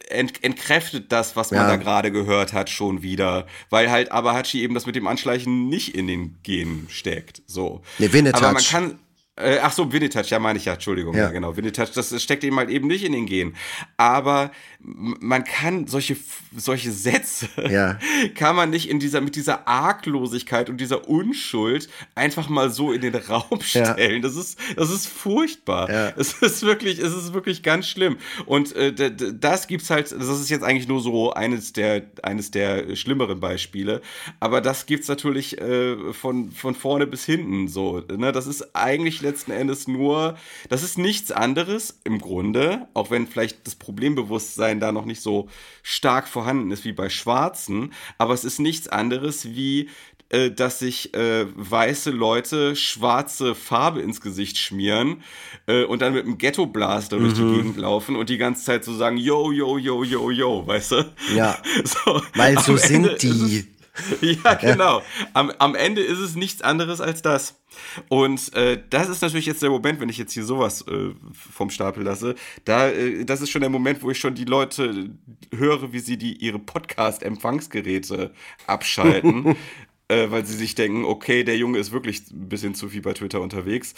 ent, 0.10 0.44
entkräftet 0.44 1.12
das, 1.12 1.36
was 1.36 1.52
man 1.52 1.62
Ja. 1.62 1.68
da 1.68 1.76
gerade 1.76 2.12
gehört 2.12 2.54
hat, 2.54 2.70
schon 2.70 3.02
wieder, 3.02 3.48
weil 3.70 3.92
halt 3.92 4.12
Abahachi 4.12 4.62
eben 4.62 4.74
das 4.74 4.86
mit 4.86 4.96
dem 4.96 5.08
Anschleichen 5.08 5.68
nicht 5.68 5.96
in 5.96 6.08
den 6.08 6.38
Genen 6.44 6.88
steckt, 6.90 7.42
so. 7.48 7.82
Nee, 8.00 8.12
Winnetouch. 8.14 8.42
Aber 8.42 8.54
man 8.54 8.64
kann, 8.64 9.00
äh, 9.36 9.58
ach 9.62 9.72
so, 9.72 9.92
Winnetouch, 9.92 10.28
ja 10.30 10.40
meine 10.40 10.60
ich 10.60 10.66
ja, 10.66 10.74
Entschuldigung, 10.74 11.16
ja, 11.16 11.24
Ja. 11.26 11.30
genau, 11.32 11.58
Winnetouch, 11.58 11.92
das 11.92 12.22
steckt 12.22 12.44
eben 12.44 12.58
halt 12.58 12.70
eben 12.70 12.88
nicht 12.88 13.04
in 13.04 13.14
den 13.14 13.26
Genen, 13.26 13.56
aber 13.98 14.52
man 14.86 15.44
kann 15.46 15.88
solche, 15.88 16.18
solche 16.56 16.92
Sätze 16.92 17.48
Ja. 17.70 17.98
kann 18.36 18.56
man 18.56 18.70
nicht 18.70 18.90
in 18.90 19.00
dieser, 19.00 19.22
mit 19.22 19.36
dieser 19.36 19.68
Arglosigkeit 19.68 20.70
und 20.70 20.78
dieser 20.82 21.08
Unschuld 21.08 21.90
einfach 22.16 22.50
mal 22.50 22.70
so 22.70 22.92
in 22.92 23.02
den 23.02 23.16
Raum 23.16 23.60
Ja. 23.72 23.94
stellen. 23.94 24.22
Das 24.22 24.36
ist, 24.36 24.60
das 24.76 24.90
ist 24.92 25.08
furchtbar. 25.08 25.90
Ja. 25.90 26.14
Es 26.18 26.34
ist 26.34 26.64
wirklich, 26.64 27.00
es 27.00 27.14
ist 27.16 27.34
wirklich 27.34 27.64
ganz 27.64 27.88
schlimm. 27.88 28.18
Und 28.46 28.76
äh, 28.76 28.94
das 28.94 29.68
gibt's 29.68 29.90
halt, 29.90 30.12
das 30.12 30.28
ist 30.28 30.50
jetzt 30.50 30.64
eigentlich 30.64 30.88
nur 30.90 31.00
so 31.02 31.34
eines 31.34 31.72
der, 31.74 32.04
eines 32.22 32.52
der 32.52 32.96
schlimmeren 32.98 33.40
Beispiele. 33.40 34.02
Aber 34.42 34.60
das 34.62 34.86
gibt's 34.86 35.08
natürlich 35.08 35.60
äh, 35.62 36.12
von, 36.14 36.52
von 36.52 36.76
vorne 36.76 37.08
bis 37.08 37.24
hinten 37.26 37.68
so. 37.70 38.00
Ne? 38.16 38.32
Das 38.34 38.48
ist 38.48 38.76
eigentlich 38.76 39.22
letzten 39.24 39.52
Endes 39.52 39.88
nur, 39.88 40.38
das 40.70 40.84
ist 40.84 40.98
nichts 40.98 41.32
anderes 41.32 42.00
im 42.04 42.20
Grunde, 42.20 42.88
auch 42.94 43.10
wenn 43.12 43.28
vielleicht 43.28 43.66
das 43.66 43.76
Problembewusstsein 43.76 44.80
da 44.80 44.92
noch 44.92 45.06
nicht 45.06 45.22
so 45.22 45.50
stark 45.82 46.28
vorhanden 46.28 46.72
ist 46.72 46.86
wie 46.86 46.94
bei 46.94 47.10
Schwarzen, 47.10 47.94
aber 48.18 48.34
es 48.34 48.44
ist 48.44 48.60
nichts 48.60 48.88
anderes 48.88 49.46
wie 49.56 49.90
äh, 50.34 50.50
dass 50.50 50.80
sich 50.80 51.14
äh, 51.14 51.46
weiße 51.56 52.10
Leute 52.10 52.76
schwarze 52.76 53.54
Farbe 53.54 54.02
ins 54.02 54.20
Gesicht 54.20 54.58
schmieren 54.58 55.22
äh, 55.68 55.84
und 55.84 56.02
dann 56.02 56.14
mit 56.14 56.26
einem 56.26 56.40
Ghetto-Blaster 56.40 57.18
mhm. 57.18 57.22
durch 57.22 57.34
die 57.36 57.42
mhm. 57.42 57.56
Gegend 57.56 57.78
laufen 57.78 58.16
und 58.16 58.30
die 58.30 58.40
ganze 58.40 58.66
Zeit 58.66 58.84
so 58.84 58.96
sagen, 58.96 59.18
yo, 59.18 59.52
yo, 59.52 59.78
yo, 59.78 60.04
yo, 60.04 60.32
yo, 60.32 60.66
weißt 60.66 60.92
du? 60.92 61.14
Ja, 61.36 61.60
so, 61.84 62.20
weil 62.34 62.58
so 62.58 62.76
sind 62.78 63.22
die. 63.22 63.68
ja, 64.22 64.56
genau. 64.56 65.02
Am, 65.34 65.52
am 65.60 65.76
Ende 65.76 66.02
ist 66.02 66.20
es 66.20 66.36
nichts 66.36 66.62
anderes 66.62 67.00
als 67.00 67.22
das. 67.22 67.62
Und 68.10 68.54
äh, 68.56 68.82
das 68.90 69.10
ist 69.10 69.22
natürlich 69.22 69.46
jetzt 69.46 69.62
der 69.62 69.70
Moment, 69.70 70.00
wenn 70.00 70.10
ich 70.10 70.18
jetzt 70.18 70.34
hier 70.34 70.44
sowas 70.44 70.86
äh, 70.88 71.12
vom 71.32 71.70
Stapel 71.70 72.04
lasse. 72.04 72.36
Da, 72.66 72.90
äh, 72.90 73.24
das 73.26 73.42
ist 73.42 73.52
schon 73.52 73.62
der 73.62 73.70
Moment, 73.70 74.02
wo 74.02 74.10
ich 74.10 74.20
schon 74.20 74.36
die 74.36 74.46
Leute 74.46 75.12
höre, 75.56 75.94
wie 75.94 76.00
sie 76.00 76.18
die 76.18 76.38
ihre 76.38 76.60
Podcast-Empfangsgeräte 76.60 78.34
abschalten. 78.66 79.56
äh, 80.08 80.32
weil 80.32 80.46
sie 80.46 80.56
sich 80.56 80.76
denken, 80.76 81.06
okay, 81.06 81.44
der 81.44 81.58
Junge 81.58 81.80
ist 81.80 81.92
wirklich 81.92 82.32
ein 82.32 82.50
bisschen 82.50 82.76
zu 82.76 82.90
viel 82.90 83.02
bei 83.02 83.14
Twitter 83.14 83.42
unterwegs. 83.42 83.94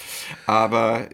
Aber 0.45 1.09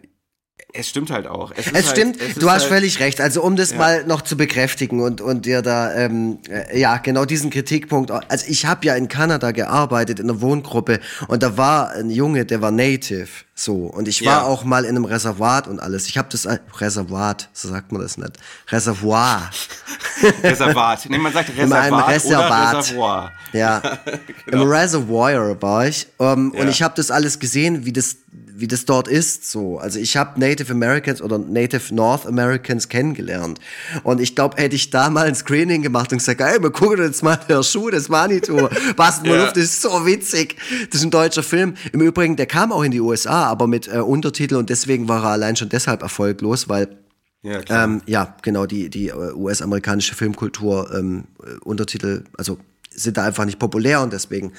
es 0.74 0.90
stimmt 0.90 1.12
halt 1.12 1.28
auch. 1.28 1.52
Es, 1.56 1.68
es 1.68 1.74
halt, 1.74 1.88
stimmt, 1.88 2.22
es 2.22 2.36
du 2.36 2.50
hast 2.50 2.64
halt, 2.64 2.74
völlig 2.74 3.00
recht. 3.00 3.22
Also 3.22 3.42
um 3.42 3.56
das 3.56 3.72
ja. 3.72 3.78
mal 3.78 4.06
noch 4.06 4.22
zu 4.22 4.38
bekräftigen 4.38 5.02
und, 5.02 5.22
und 5.22 5.46
dir 5.46 5.62
da, 5.62 5.94
ähm, 5.94 6.40
äh, 6.50 6.80
ja, 6.80 6.98
genau 6.98 7.26
diesen 7.26 7.50
Kritikpunkt. 7.50 8.12
Also 8.12 8.46
ich 8.48 8.66
habe 8.66 8.86
ja 8.86 8.96
in 8.96 9.08
Kanada 9.08 9.52
gearbeitet, 9.52 10.20
in 10.20 10.30
einer 10.30 10.42
Wohngruppe 10.42 11.00
und 11.28 11.44
da 11.44 11.58
war 11.58 11.92
ein 11.92 12.10
Junge, 12.10 12.46
der 12.46 12.62
war 12.62 12.72
Native. 12.72 13.28
So, 13.54 13.86
und 13.86 14.08
ich 14.08 14.26
war 14.26 14.42
ja. 14.42 14.44
auch 14.44 14.64
mal 14.64 14.86
in 14.86 14.92
einem 14.92 15.06
Reservat 15.06 15.68
und 15.68 15.80
alles. 15.80 16.08
Ich 16.08 16.18
habe 16.18 16.30
das 16.32 16.48
Reservat, 16.80 17.50
so 17.54 17.68
sagt 17.68 17.92
man 17.92 18.02
das 18.02 18.18
nicht. 18.18 18.32
Reservoir. 18.70 19.52
Reservat. 20.44 21.10
Nee, 21.10 21.18
man 21.18 21.34
sagt 21.34 21.50
Reservat 21.50 21.88
in 21.88 21.94
einem 21.94 22.06
Reservat. 22.06 22.78
Reservoir. 22.78 23.32
Ja. 23.54 23.80
genau. 24.46 24.64
Im 24.64 24.70
Reservoir 24.70 25.62
war 25.62 25.88
ich. 25.88 26.08
Um, 26.18 26.54
ja. 26.56 26.62
Und 26.62 26.70
ich 26.70 26.82
habe 26.82 26.94
das 26.96 27.12
alles 27.12 27.40
gesehen, 27.40 27.86
wie 27.86 27.94
das 27.94 28.18
wie 28.62 28.68
das 28.68 28.86
dort 28.86 29.08
ist. 29.10 29.52
So, 29.52 29.80
also 29.80 30.00
ich 30.00 30.16
habe 30.16 30.40
Native 30.40 30.72
Americans 30.72 31.22
oder 31.22 31.38
Native 31.38 31.94
North 31.94 32.26
Americans 32.26 32.88
kennengelernt 32.88 33.60
und 34.04 34.22
ich 34.22 34.36
glaube, 34.36 34.62
hätte 34.62 34.76
ich 34.76 34.90
da 34.90 35.10
mal 35.10 35.28
ein 35.28 35.36
Screening 35.36 35.82
gemacht 35.82 36.12
und 36.14 36.20
gesagt, 36.20 36.40
ey, 36.40 36.62
wir 36.62 36.72
gucken 36.72 37.04
jetzt 37.04 37.24
mal 37.24 37.36
der 37.50 37.64
Schuh 37.64 37.90
des 37.90 38.08
Manitou, 38.08 38.70
mal 38.98 39.14
ja. 39.26 39.48
das 39.48 39.58
ist 39.58 39.82
so 39.82 40.06
witzig. 40.06 40.56
Das 40.90 41.00
ist 41.00 41.06
ein 41.06 41.12
deutscher 41.12 41.44
Film. 41.44 41.74
Im 41.92 42.02
Übrigen, 42.02 42.38
der 42.38 42.46
kam 42.46 42.72
auch 42.72 42.84
in 42.84 42.92
die 42.92 43.02
USA, 43.02 43.48
aber 43.52 43.68
mit 43.68 43.88
äh, 43.88 44.00
Untertitel 44.00 44.56
und 44.56 44.70
deswegen 44.70 45.08
war 45.08 45.24
er 45.24 45.30
allein 45.32 45.56
schon 45.56 45.70
deshalb 45.70 46.02
erfolglos, 46.02 46.70
weil 46.70 46.98
ja, 47.44 47.60
ähm, 47.70 48.02
ja, 48.06 48.36
genau, 48.44 48.66
die, 48.66 48.90
die 48.90 49.08
äh, 49.10 49.34
US-amerikanische 49.34 50.14
Filmkultur, 50.14 50.94
ähm, 50.94 51.26
äh, 51.44 51.58
Untertitel, 51.64 52.24
also 52.38 52.60
sind 52.94 53.18
da 53.18 53.24
einfach 53.24 53.46
nicht 53.46 53.60
populär 53.60 54.02
und 54.02 54.14
deswegen 54.14 54.54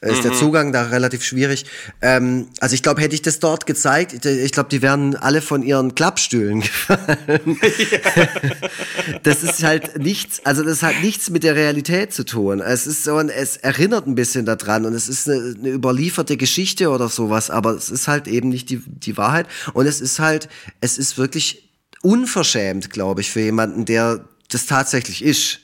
äh, 0.00 0.10
ist 0.10 0.18
mhm. 0.18 0.22
der 0.22 0.32
Zugang 0.32 0.72
da 0.72 0.82
relativ 0.84 1.24
schwierig. 1.24 1.66
Ähm, 2.02 2.48
also 2.60 2.74
ich 2.74 2.82
glaube, 2.82 3.00
hätte 3.00 3.14
ich 3.14 3.22
das 3.22 3.38
dort 3.38 3.66
gezeigt, 3.66 4.24
ich 4.24 4.52
glaube, 4.52 4.68
die 4.68 4.82
wären 4.82 5.14
alle 5.16 5.40
von 5.40 5.62
ihren 5.62 5.94
Klappstühlen 5.94 6.60
gefallen. 6.88 7.58
das 9.22 9.42
ist 9.42 9.62
halt 9.62 9.98
nichts, 9.98 10.40
also 10.44 10.62
das 10.62 10.82
hat 10.82 11.00
nichts 11.02 11.30
mit 11.30 11.44
der 11.44 11.54
Realität 11.54 12.12
zu 12.12 12.24
tun. 12.24 12.60
Es 12.60 12.86
ist 12.86 13.04
so 13.04 13.16
ein, 13.16 13.28
es 13.28 13.56
erinnert 13.56 14.06
ein 14.06 14.14
bisschen 14.14 14.44
daran 14.44 14.84
und 14.84 14.94
es 14.94 15.08
ist 15.08 15.28
eine, 15.28 15.54
eine 15.58 15.68
überlieferte 15.70 16.36
Geschichte 16.36 16.90
oder 16.90 17.08
sowas, 17.08 17.50
aber 17.50 17.72
es 17.72 17.90
ist 17.90 18.08
halt 18.08 18.26
eben 18.26 18.48
nicht 18.48 18.70
die, 18.70 18.82
die 18.84 19.16
Wahrheit 19.16 19.46
und 19.72 19.86
es 19.86 20.00
ist 20.00 20.18
halt, 20.18 20.48
es 20.80 20.98
ist 20.98 21.16
wirklich 21.16 21.70
unverschämt, 22.02 22.90
glaube 22.90 23.20
ich, 23.20 23.30
für 23.30 23.40
jemanden, 23.40 23.84
der 23.84 24.24
das 24.48 24.66
tatsächlich 24.66 25.24
ist. 25.24 25.60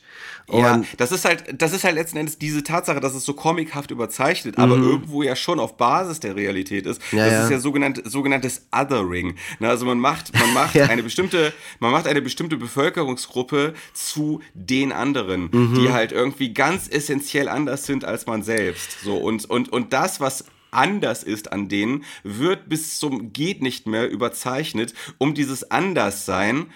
Und 0.47 0.61
ja, 0.61 0.83
das 0.99 1.11
ist 1.11 1.25
halt, 1.25 1.61
das 1.61 1.73
ist 1.73 1.85
halt 1.85 1.95
letzten 1.95 2.19
Endes 2.19 2.39
diese 2.39 2.63
Tatsache, 2.63 3.01
dass 3.01 3.15
es 3.15 3.25
so 3.25 3.33
comichaft 3.33 3.91
überzeichnet, 3.91 4.59
aber 4.59 4.77
mhm. 4.77 4.85
irgendwo 4.85 5.23
ja 5.23 5.37
schon 5.37 5.59
auf 5.59 5.77
Basis 5.77 6.21
der 6.21 6.37
Realität 6.37 6.87
ist. 6.87 7.01
Ja, 7.13 7.25
das 7.25 7.33
ja. 7.33 7.45
ist 7.45 7.51
ja 7.51 7.59
sogenannt, 7.59 8.03
sogenanntes 8.05 8.67
Othering. 8.71 9.37
Na, 9.59 9.71
also 9.71 9.87
man 9.87 9.99
macht, 9.99 10.39
man 10.39 10.53
macht 10.55 10.75
ja. 10.75 10.85
eine 10.87 11.03
bestimmte, 11.03 11.53
man 11.81 11.93
macht 11.93 12.07
eine 12.07 12.21
bestimmte 12.21 12.59
Bevölkerungsgruppe 12.59 13.73
zu 13.95 14.41
den 14.53 14.93
anderen, 14.93 15.49
mhm. 15.51 15.75
die 15.75 15.93
halt 15.93 16.13
irgendwie 16.13 16.53
ganz 16.53 16.89
essentiell 16.89 17.49
anders 17.49 17.87
sind 17.87 18.05
als 18.05 18.27
man 18.27 18.43
selbst. 18.43 19.01
So 19.03 19.17
und 19.17 19.49
und 19.49 19.73
und 19.73 19.95
das, 19.95 20.21
was 20.21 20.45
anders 20.75 21.23
ist 21.23 21.53
an 21.53 21.69
denen, 21.69 22.05
wird 22.23 22.69
bis 22.69 22.99
zum 22.99 23.33
geht 23.33 23.63
nicht 23.63 23.87
mehr 23.87 24.11
überzeichnet, 24.11 24.93
um 25.19 25.35
dieses 25.35 25.71
Anderssein 25.71 26.67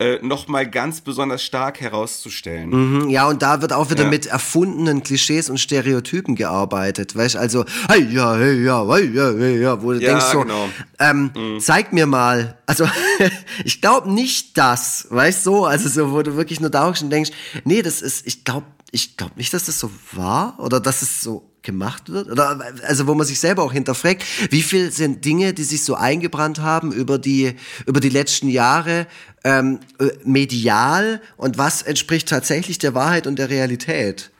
äh, 0.00 0.18
nochmal 0.22 0.70
ganz 0.70 1.00
besonders 1.00 1.42
stark 1.42 1.80
herauszustellen. 1.80 2.70
Mhm, 2.70 3.10
ja, 3.10 3.26
und 3.26 3.42
da 3.42 3.60
wird 3.60 3.72
auch 3.72 3.90
wieder 3.90 4.04
ja. 4.04 4.10
mit 4.10 4.26
erfundenen 4.26 5.02
Klischees 5.02 5.50
und 5.50 5.58
Stereotypen 5.58 6.36
gearbeitet, 6.36 7.16
weißt 7.16 7.36
also, 7.36 7.64
hey, 7.88 8.06
ja, 8.08 8.36
hey, 8.36 8.64
ja, 8.64 8.86
hey, 8.86 9.10
ja, 9.12 9.32
hey, 9.36 9.60
ja, 9.60 9.82
wo 9.82 9.92
du 9.92 9.98
ja, 9.98 10.10
denkst 10.10 10.26
so, 10.26 10.42
genau. 10.42 10.68
ähm, 11.00 11.30
mhm. 11.34 11.58
zeig 11.60 11.92
mir 11.92 12.06
mal, 12.06 12.58
also 12.66 12.88
ich 13.64 13.80
glaube 13.80 14.12
nicht 14.12 14.56
das, 14.56 15.08
weißt 15.10 15.44
du, 15.46 15.50
so, 15.50 15.64
also 15.64 15.88
so, 15.88 16.12
wo 16.12 16.22
du 16.22 16.36
wirklich 16.36 16.60
nur 16.60 16.70
da 16.70 16.86
und 16.86 17.10
denkst, 17.10 17.30
nee, 17.64 17.82
das 17.82 18.00
ist, 18.00 18.26
ich 18.26 18.44
glaube, 18.44 18.66
ich 18.90 19.16
glaube 19.16 19.32
nicht, 19.36 19.52
dass 19.52 19.64
das 19.64 19.80
so 19.80 19.90
war 20.12 20.58
oder 20.58 20.78
dass 20.78 21.02
es 21.02 21.20
so 21.20 21.47
gemacht 21.62 22.10
wird? 22.10 22.30
Oder 22.30 22.58
also 22.86 23.06
wo 23.06 23.14
man 23.14 23.26
sich 23.26 23.40
selber 23.40 23.62
auch 23.62 23.72
hinterfragt, 23.72 24.24
wie 24.50 24.62
viel 24.62 24.90
sind 24.90 25.24
Dinge, 25.24 25.52
die 25.52 25.64
sich 25.64 25.84
so 25.84 25.94
eingebrannt 25.94 26.60
haben 26.60 26.92
über 26.92 27.18
die 27.18 27.54
über 27.86 28.00
die 28.00 28.08
letzten 28.08 28.48
Jahre 28.48 29.06
ähm, 29.44 29.80
äh, 29.98 30.10
medial 30.24 31.20
und 31.36 31.58
was 31.58 31.82
entspricht 31.82 32.28
tatsächlich 32.28 32.78
der 32.78 32.94
Wahrheit 32.94 33.26
und 33.26 33.38
der 33.38 33.50
Realität? 33.50 34.30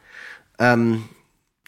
Ähm, 0.58 1.04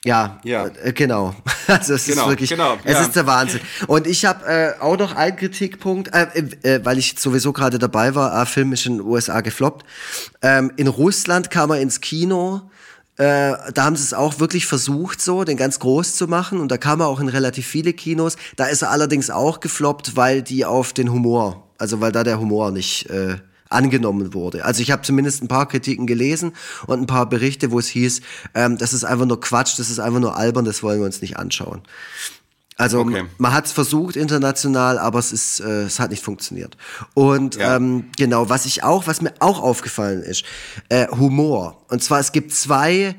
ja, 0.04 0.40
ja. 0.44 0.66
Äh, 0.82 0.92
genau. 0.92 1.34
Also 1.66 1.94
es 1.94 2.06
genau, 2.06 2.22
ist 2.22 2.28
wirklich, 2.30 2.50
genau, 2.50 2.78
es 2.82 2.94
ja. 2.94 3.00
ist 3.02 3.14
der 3.14 3.28
Wahnsinn. 3.28 3.60
Und 3.86 4.08
ich 4.08 4.24
habe 4.24 4.44
äh, 4.44 4.80
auch 4.80 4.98
noch 4.98 5.14
einen 5.14 5.36
Kritikpunkt, 5.36 6.12
äh, 6.12 6.26
äh, 6.62 6.84
weil 6.84 6.98
ich 6.98 7.14
sowieso 7.16 7.52
gerade 7.52 7.78
dabei 7.78 8.16
war, 8.16 8.42
äh, 8.42 8.44
Film 8.44 8.72
ist 8.72 8.86
in 8.86 8.94
den 8.94 9.06
USA 9.06 9.40
gefloppt. 9.40 9.86
Ähm, 10.42 10.72
in 10.76 10.88
Russland 10.88 11.48
kam 11.48 11.70
er 11.70 11.80
ins 11.80 12.00
Kino 12.00 12.62
äh, 13.20 13.72
da 13.74 13.84
haben 13.84 13.96
sie 13.96 14.02
es 14.02 14.14
auch 14.14 14.40
wirklich 14.40 14.64
versucht, 14.64 15.20
so 15.20 15.44
den 15.44 15.58
ganz 15.58 15.78
groß 15.78 16.16
zu 16.16 16.26
machen. 16.26 16.58
Und 16.58 16.70
da 16.70 16.78
kam 16.78 17.00
er 17.00 17.08
auch 17.08 17.20
in 17.20 17.28
relativ 17.28 17.66
viele 17.66 17.92
Kinos. 17.92 18.36
Da 18.56 18.64
ist 18.64 18.80
er 18.80 18.90
allerdings 18.90 19.28
auch 19.28 19.60
gefloppt, 19.60 20.16
weil 20.16 20.40
die 20.40 20.64
auf 20.64 20.94
den 20.94 21.12
Humor, 21.12 21.68
also 21.76 22.00
weil 22.00 22.12
da 22.12 22.24
der 22.24 22.40
Humor 22.40 22.70
nicht 22.70 23.10
äh, 23.10 23.36
angenommen 23.68 24.32
wurde. 24.32 24.64
Also 24.64 24.80
ich 24.80 24.90
habe 24.90 25.02
zumindest 25.02 25.42
ein 25.42 25.48
paar 25.48 25.68
Kritiken 25.68 26.06
gelesen 26.06 26.52
und 26.86 27.02
ein 27.02 27.06
paar 27.06 27.28
Berichte, 27.28 27.70
wo 27.70 27.78
es 27.78 27.88
hieß, 27.88 28.22
ähm, 28.54 28.78
das 28.78 28.94
ist 28.94 29.04
einfach 29.04 29.26
nur 29.26 29.38
Quatsch, 29.38 29.78
das 29.78 29.90
ist 29.90 29.98
einfach 29.98 30.20
nur 30.20 30.36
albern, 30.36 30.64
das 30.64 30.82
wollen 30.82 31.00
wir 31.00 31.06
uns 31.06 31.20
nicht 31.20 31.36
anschauen. 31.36 31.82
Also 32.80 33.00
okay. 33.00 33.24
man 33.36 33.52
hat 33.52 33.66
es 33.66 33.72
versucht 33.72 34.16
international, 34.16 34.98
aber 34.98 35.18
es 35.18 35.32
ist, 35.32 35.60
äh, 35.60 35.82
es 35.82 36.00
hat 36.00 36.10
nicht 36.10 36.24
funktioniert. 36.24 36.78
Und 37.12 37.56
ja. 37.56 37.76
ähm, 37.76 38.06
genau, 38.16 38.48
was 38.48 38.64
ich 38.64 38.82
auch, 38.82 39.06
was 39.06 39.20
mir 39.20 39.34
auch 39.38 39.60
aufgefallen 39.60 40.22
ist, 40.22 40.44
äh, 40.88 41.06
Humor. 41.08 41.84
Und 41.88 42.02
zwar 42.02 42.20
es 42.20 42.32
gibt 42.32 42.54
zwei 42.54 43.16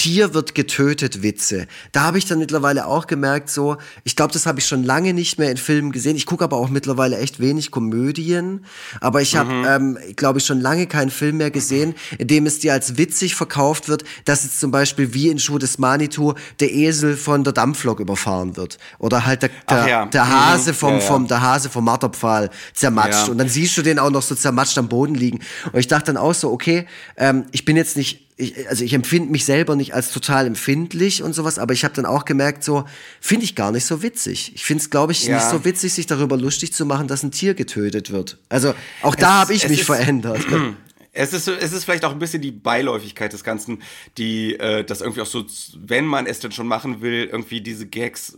Tier 0.00 0.32
wird 0.32 0.54
getötet 0.54 1.22
Witze. 1.22 1.66
Da 1.92 2.04
habe 2.04 2.16
ich 2.16 2.24
dann 2.24 2.38
mittlerweile 2.38 2.86
auch 2.86 3.06
gemerkt, 3.06 3.50
so, 3.50 3.76
ich 4.02 4.16
glaube, 4.16 4.32
das 4.32 4.46
habe 4.46 4.58
ich 4.58 4.64
schon 4.66 4.82
lange 4.82 5.12
nicht 5.12 5.38
mehr 5.38 5.50
in 5.50 5.58
Filmen 5.58 5.92
gesehen. 5.92 6.16
Ich 6.16 6.24
gucke 6.24 6.42
aber 6.42 6.56
auch 6.56 6.70
mittlerweile 6.70 7.18
echt 7.18 7.38
wenig 7.38 7.70
Komödien. 7.70 8.64
Aber 9.02 9.20
ich 9.20 9.36
habe, 9.36 9.52
mhm. 9.52 9.66
ähm, 9.66 9.98
glaube 10.16 10.38
ich, 10.38 10.46
schon 10.46 10.58
lange 10.58 10.86
keinen 10.86 11.10
Film 11.10 11.36
mehr 11.36 11.50
gesehen, 11.50 11.94
in 12.16 12.28
dem 12.28 12.46
es 12.46 12.60
dir 12.60 12.72
als 12.72 12.96
witzig 12.96 13.34
verkauft 13.34 13.90
wird, 13.90 14.04
dass 14.24 14.42
jetzt 14.44 14.58
zum 14.58 14.70
Beispiel 14.70 15.12
wie 15.12 15.28
in 15.28 15.38
Schuh 15.38 15.58
des 15.58 15.76
Manitou 15.76 16.32
der 16.60 16.72
Esel 16.72 17.18
von 17.18 17.44
der 17.44 17.52
Dampflok 17.52 18.00
überfahren 18.00 18.56
wird. 18.56 18.78
Oder 19.00 19.26
halt 19.26 19.42
der, 19.42 19.50
der, 19.68 19.86
ja. 19.86 20.06
der 20.06 20.24
mhm. 20.24 20.30
Hase 20.30 20.72
vom, 20.72 20.94
ja, 20.94 20.98
ja. 21.00 21.04
vom, 21.04 21.28
der 21.28 21.42
Hase 21.42 21.68
vom 21.68 21.84
Marterpfahl 21.84 22.48
zermatscht. 22.72 23.28
Und 23.28 23.36
dann 23.36 23.50
siehst 23.50 23.76
du 23.76 23.82
den 23.82 23.98
auch 23.98 24.10
noch 24.10 24.22
so 24.22 24.34
zermatscht 24.34 24.78
am 24.78 24.88
Boden 24.88 25.14
liegen. 25.14 25.40
Und 25.70 25.78
ich 25.78 25.88
dachte 25.88 26.06
dann 26.06 26.16
auch 26.16 26.32
so, 26.32 26.50
okay, 26.50 26.86
ähm, 27.18 27.44
ich 27.52 27.66
bin 27.66 27.76
jetzt 27.76 27.98
nicht 27.98 28.29
ich, 28.40 28.68
also 28.68 28.84
ich 28.84 28.92
empfinde 28.92 29.30
mich 29.30 29.44
selber 29.44 29.76
nicht 29.76 29.94
als 29.94 30.12
total 30.12 30.46
empfindlich 30.46 31.22
und 31.22 31.34
sowas, 31.34 31.58
aber 31.58 31.74
ich 31.74 31.84
habe 31.84 31.94
dann 31.94 32.06
auch 32.06 32.24
gemerkt, 32.24 32.64
so 32.64 32.84
finde 33.20 33.44
ich 33.44 33.54
gar 33.54 33.70
nicht 33.72 33.84
so 33.84 34.02
witzig. 34.02 34.52
Ich 34.54 34.64
finde 34.64 34.82
es, 34.82 34.90
glaube 34.90 35.12
ich, 35.12 35.26
ja. 35.26 35.36
nicht 35.36 35.48
so 35.48 35.64
witzig, 35.64 35.92
sich 35.92 36.06
darüber 36.06 36.36
lustig 36.36 36.72
zu 36.72 36.86
machen, 36.86 37.08
dass 37.08 37.22
ein 37.22 37.30
Tier 37.30 37.54
getötet 37.54 38.10
wird. 38.10 38.38
Also 38.48 38.74
auch 39.02 39.14
es, 39.14 39.20
da 39.20 39.40
habe 39.40 39.54
ich 39.54 39.68
mich 39.68 39.80
ist, 39.80 39.86
verändert. 39.86 40.40
Es 41.12 41.32
ist, 41.32 41.48
es 41.48 41.72
ist 41.72 41.84
vielleicht 41.84 42.04
auch 42.04 42.12
ein 42.12 42.20
bisschen 42.20 42.40
die 42.40 42.52
Beiläufigkeit 42.52 43.32
des 43.32 43.42
Ganzen, 43.42 43.82
die 44.16 44.54
äh, 44.54 44.84
das 44.84 45.00
irgendwie 45.00 45.22
auch 45.22 45.26
so, 45.26 45.44
wenn 45.76 46.06
man 46.06 46.26
es 46.26 46.38
denn 46.38 46.52
schon 46.52 46.68
machen 46.68 47.00
will, 47.02 47.28
irgendwie 47.32 47.60
diese 47.60 47.88
Gags 47.88 48.36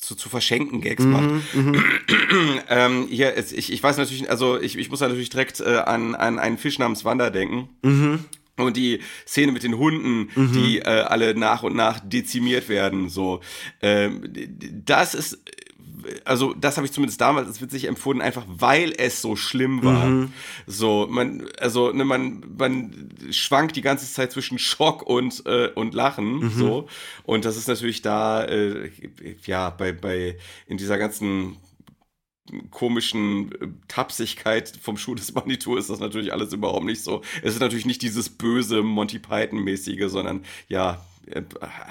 zu, 0.00 0.14
zu 0.14 0.28
verschenken 0.28 0.80
Gags 0.80 1.04
mhm, 1.04 1.10
macht. 1.10 1.54
Mhm. 1.54 1.84
ähm, 2.70 3.06
hier, 3.10 3.36
ich, 3.36 3.70
ich 3.70 3.82
weiß 3.82 3.98
natürlich, 3.98 4.30
also 4.30 4.58
ich, 4.58 4.78
ich 4.78 4.88
muss 4.88 5.00
natürlich 5.00 5.28
direkt 5.28 5.60
äh, 5.60 5.76
an, 5.78 6.14
an 6.14 6.38
einen 6.38 6.56
Fisch 6.56 6.78
namens 6.78 7.04
Wanda 7.04 7.28
denken. 7.28 7.68
Mhm. 7.82 8.24
Und 8.56 8.76
die 8.76 9.00
Szene 9.26 9.52
mit 9.52 9.62
den 9.62 9.76
Hunden, 9.76 10.30
mhm. 10.34 10.52
die 10.52 10.78
äh, 10.78 10.84
alle 10.84 11.34
nach 11.34 11.62
und 11.62 11.76
nach 11.76 12.00
dezimiert 12.00 12.68
werden, 12.68 13.08
so. 13.08 13.40
Ähm, 13.82 14.22
das 14.84 15.14
ist 15.14 15.38
also 16.24 16.54
das 16.54 16.76
habe 16.76 16.86
ich 16.86 16.92
zumindest 16.92 17.20
damals 17.20 17.48
als 17.48 17.60
witzig 17.60 17.86
empfunden, 17.86 18.22
einfach 18.22 18.44
weil 18.46 18.92
es 18.96 19.20
so 19.20 19.36
schlimm 19.36 19.82
war. 19.82 20.06
Mhm. 20.06 20.32
So, 20.66 21.06
man, 21.08 21.46
also 21.58 21.92
ne, 21.92 22.04
man, 22.04 22.44
man 22.58 23.10
schwankt 23.30 23.76
die 23.76 23.82
ganze 23.82 24.10
Zeit 24.10 24.32
zwischen 24.32 24.58
Schock 24.58 25.02
und, 25.02 25.44
äh, 25.46 25.68
und 25.74 25.94
Lachen. 25.94 26.40
Mhm. 26.40 26.50
So. 26.50 26.88
Und 27.24 27.44
das 27.44 27.56
ist 27.56 27.68
natürlich 27.68 28.02
da, 28.02 28.44
äh, 28.44 28.90
ja, 29.44 29.70
bei, 29.70 29.92
bei, 29.92 30.36
in 30.66 30.76
dieser 30.76 30.98
ganzen 30.98 31.56
komischen 32.70 33.52
äh, 33.52 33.68
Tapsigkeit 33.88 34.72
vom 34.80 34.96
Schuh 34.96 35.14
des 35.14 35.34
Manitou 35.34 35.76
ist 35.76 35.90
das 35.90 36.00
natürlich 36.00 36.32
alles 36.32 36.52
überhaupt 36.52 36.84
nicht 36.84 37.02
so. 37.02 37.22
Es 37.42 37.54
ist 37.54 37.60
natürlich 37.60 37.86
nicht 37.86 38.02
dieses 38.02 38.28
böse 38.28 38.82
Monty 38.82 39.18
Python-mäßige, 39.18 40.08
sondern 40.10 40.44
ja, 40.68 41.04
äh, 41.26 41.42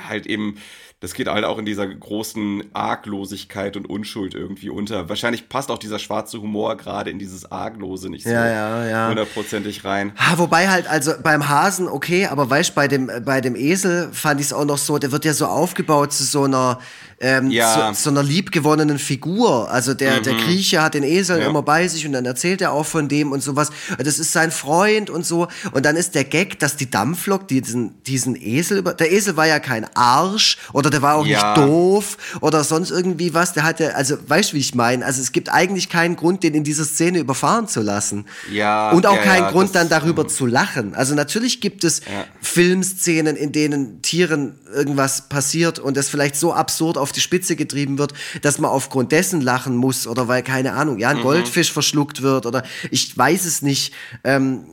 halt 0.07 0.25
eben 0.27 0.57
das 1.05 1.13
geht 1.13 1.27
halt 1.27 1.43
auch 1.45 1.59
in 1.59 1.65
dieser 1.65 1.85
großen 1.85 2.63
Arglosigkeit 2.73 3.77
und 3.77 3.87
Unschuld 3.87 4.33
irgendwie 4.33 4.69
unter. 4.69 5.07
Wahrscheinlich 5.07 5.49
passt 5.49 5.69
auch 5.69 5.77
dieser 5.77 5.99
schwarze 5.99 6.41
Humor 6.41 6.77
gerade 6.77 7.11
in 7.11 7.19
dieses 7.19 7.51
Arglose 7.51 8.09
nicht 8.09 8.23
so 8.23 8.31
ja, 8.31 8.47
ja, 8.47 8.87
ja. 8.87 9.09
hundertprozentig 9.09 9.83
rein. 9.83 10.13
Ha, 10.17 10.37
wobei 10.37 10.69
halt, 10.69 10.87
also 10.87 11.11
beim 11.21 11.49
Hasen, 11.49 11.87
okay, 11.89 12.25
aber 12.25 12.49
weißt 12.49 12.73
bei 12.73 12.87
dem, 12.87 13.11
bei 13.23 13.39
dem 13.39 13.55
Esel 13.55 14.09
fand 14.13 14.39
ich 14.39 14.47
es 14.47 14.53
auch 14.53 14.65
noch 14.65 14.79
so, 14.79 14.97
der 14.97 15.11
wird 15.11 15.25
ja 15.25 15.33
so 15.33 15.45
aufgebaut 15.45 16.13
zu 16.13 16.23
so 16.23 16.45
einer, 16.45 16.79
ähm, 17.25 17.49
ja. 17.49 17.91
so, 17.91 18.03
so 18.03 18.09
einer 18.11 18.21
liebgewonnenen 18.21 18.99
Figur. 18.99 19.71
Also 19.71 19.95
der, 19.95 20.19
mhm. 20.19 20.23
der 20.23 20.33
Grieche 20.35 20.83
hat 20.83 20.93
den 20.93 21.01
Esel 21.01 21.39
ja. 21.39 21.47
immer 21.47 21.63
bei 21.63 21.87
sich 21.87 22.05
und 22.05 22.13
dann 22.13 22.25
erzählt 22.25 22.61
er 22.61 22.71
auch 22.71 22.85
von 22.85 23.07
dem 23.07 23.31
und 23.31 23.41
sowas. 23.41 23.71
Das 23.97 24.19
ist 24.19 24.31
sein 24.31 24.51
Freund 24.51 25.09
und 25.09 25.25
so. 25.25 25.47
Und 25.71 25.85
dann 25.87 25.95
ist 25.95 26.13
der 26.13 26.23
Gag, 26.23 26.59
dass 26.59 26.75
die 26.75 26.89
Dampflok 26.91 27.47
diesen, 27.47 28.03
diesen 28.03 28.39
Esel 28.39 28.77
über, 28.77 28.93
der 28.93 29.11
Esel 29.11 29.35
war 29.37 29.47
ja 29.47 29.59
kein 29.59 29.87
Arsch 29.95 30.57
oder 30.71 30.91
der 30.91 31.01
war 31.01 31.15
auch 31.15 31.25
ja. 31.25 31.57
nicht 31.57 31.67
doof 31.67 32.17
oder 32.41 32.63
sonst 32.63 32.91
irgendwie 32.91 33.33
was. 33.33 33.53
Der 33.53 33.63
hatte, 33.63 33.95
also 33.95 34.17
weißt 34.27 34.51
du, 34.51 34.57
wie 34.57 34.59
ich 34.59 34.75
meine? 34.75 35.03
Also 35.03 35.19
es 35.19 35.31
gibt 35.31 35.49
eigentlich 35.49 35.89
keinen 35.89 36.17
Grund, 36.17 36.43
den 36.43 36.53
in 36.53 36.63
dieser 36.63 36.85
Szene 36.85 37.17
überfahren 37.17 37.67
zu 37.67 37.81
lassen. 37.81 38.25
Ja. 38.51 38.91
Und 38.91 39.07
auch 39.07 39.19
keinen 39.19 39.47
Grund, 39.47 39.73
dann 39.73 39.89
darüber 39.89 40.25
mh. 40.25 40.29
zu 40.29 40.45
lachen. 40.45 40.93
Also 40.93 41.15
natürlich 41.15 41.59
gibt 41.59 41.83
es 41.83 42.01
Filmszenen, 42.39 43.35
in 43.35 43.51
denen 43.51 44.03
Tieren 44.03 44.59
irgendwas 44.71 45.27
passiert 45.27 45.79
und 45.79 45.97
das 45.97 46.07
vielleicht 46.07 46.35
so 46.35 46.53
absurd 46.53 46.99
auf 46.99 47.14
die 47.15 47.21
Spitze 47.21 47.55
getrieben 47.55 47.97
wird, 47.97 48.13
dass 48.41 48.59
man 48.59 48.71
aufgrund 48.71 49.11
dessen 49.11 49.41
lachen 49.41 49.75
muss 49.75 50.07
oder 50.07 50.27
weil, 50.27 50.43
keine 50.43 50.73
Ahnung, 50.73 50.99
ja, 50.99 51.09
ein 51.09 51.17
mhm. 51.17 51.23
Goldfisch 51.23 51.71
verschluckt 51.71 52.21
wird 52.21 52.45
oder 52.45 52.63
ich 52.91 53.17
weiß 53.17 53.45
es 53.45 53.61
nicht. 53.61 53.93
Ähm, 54.23 54.65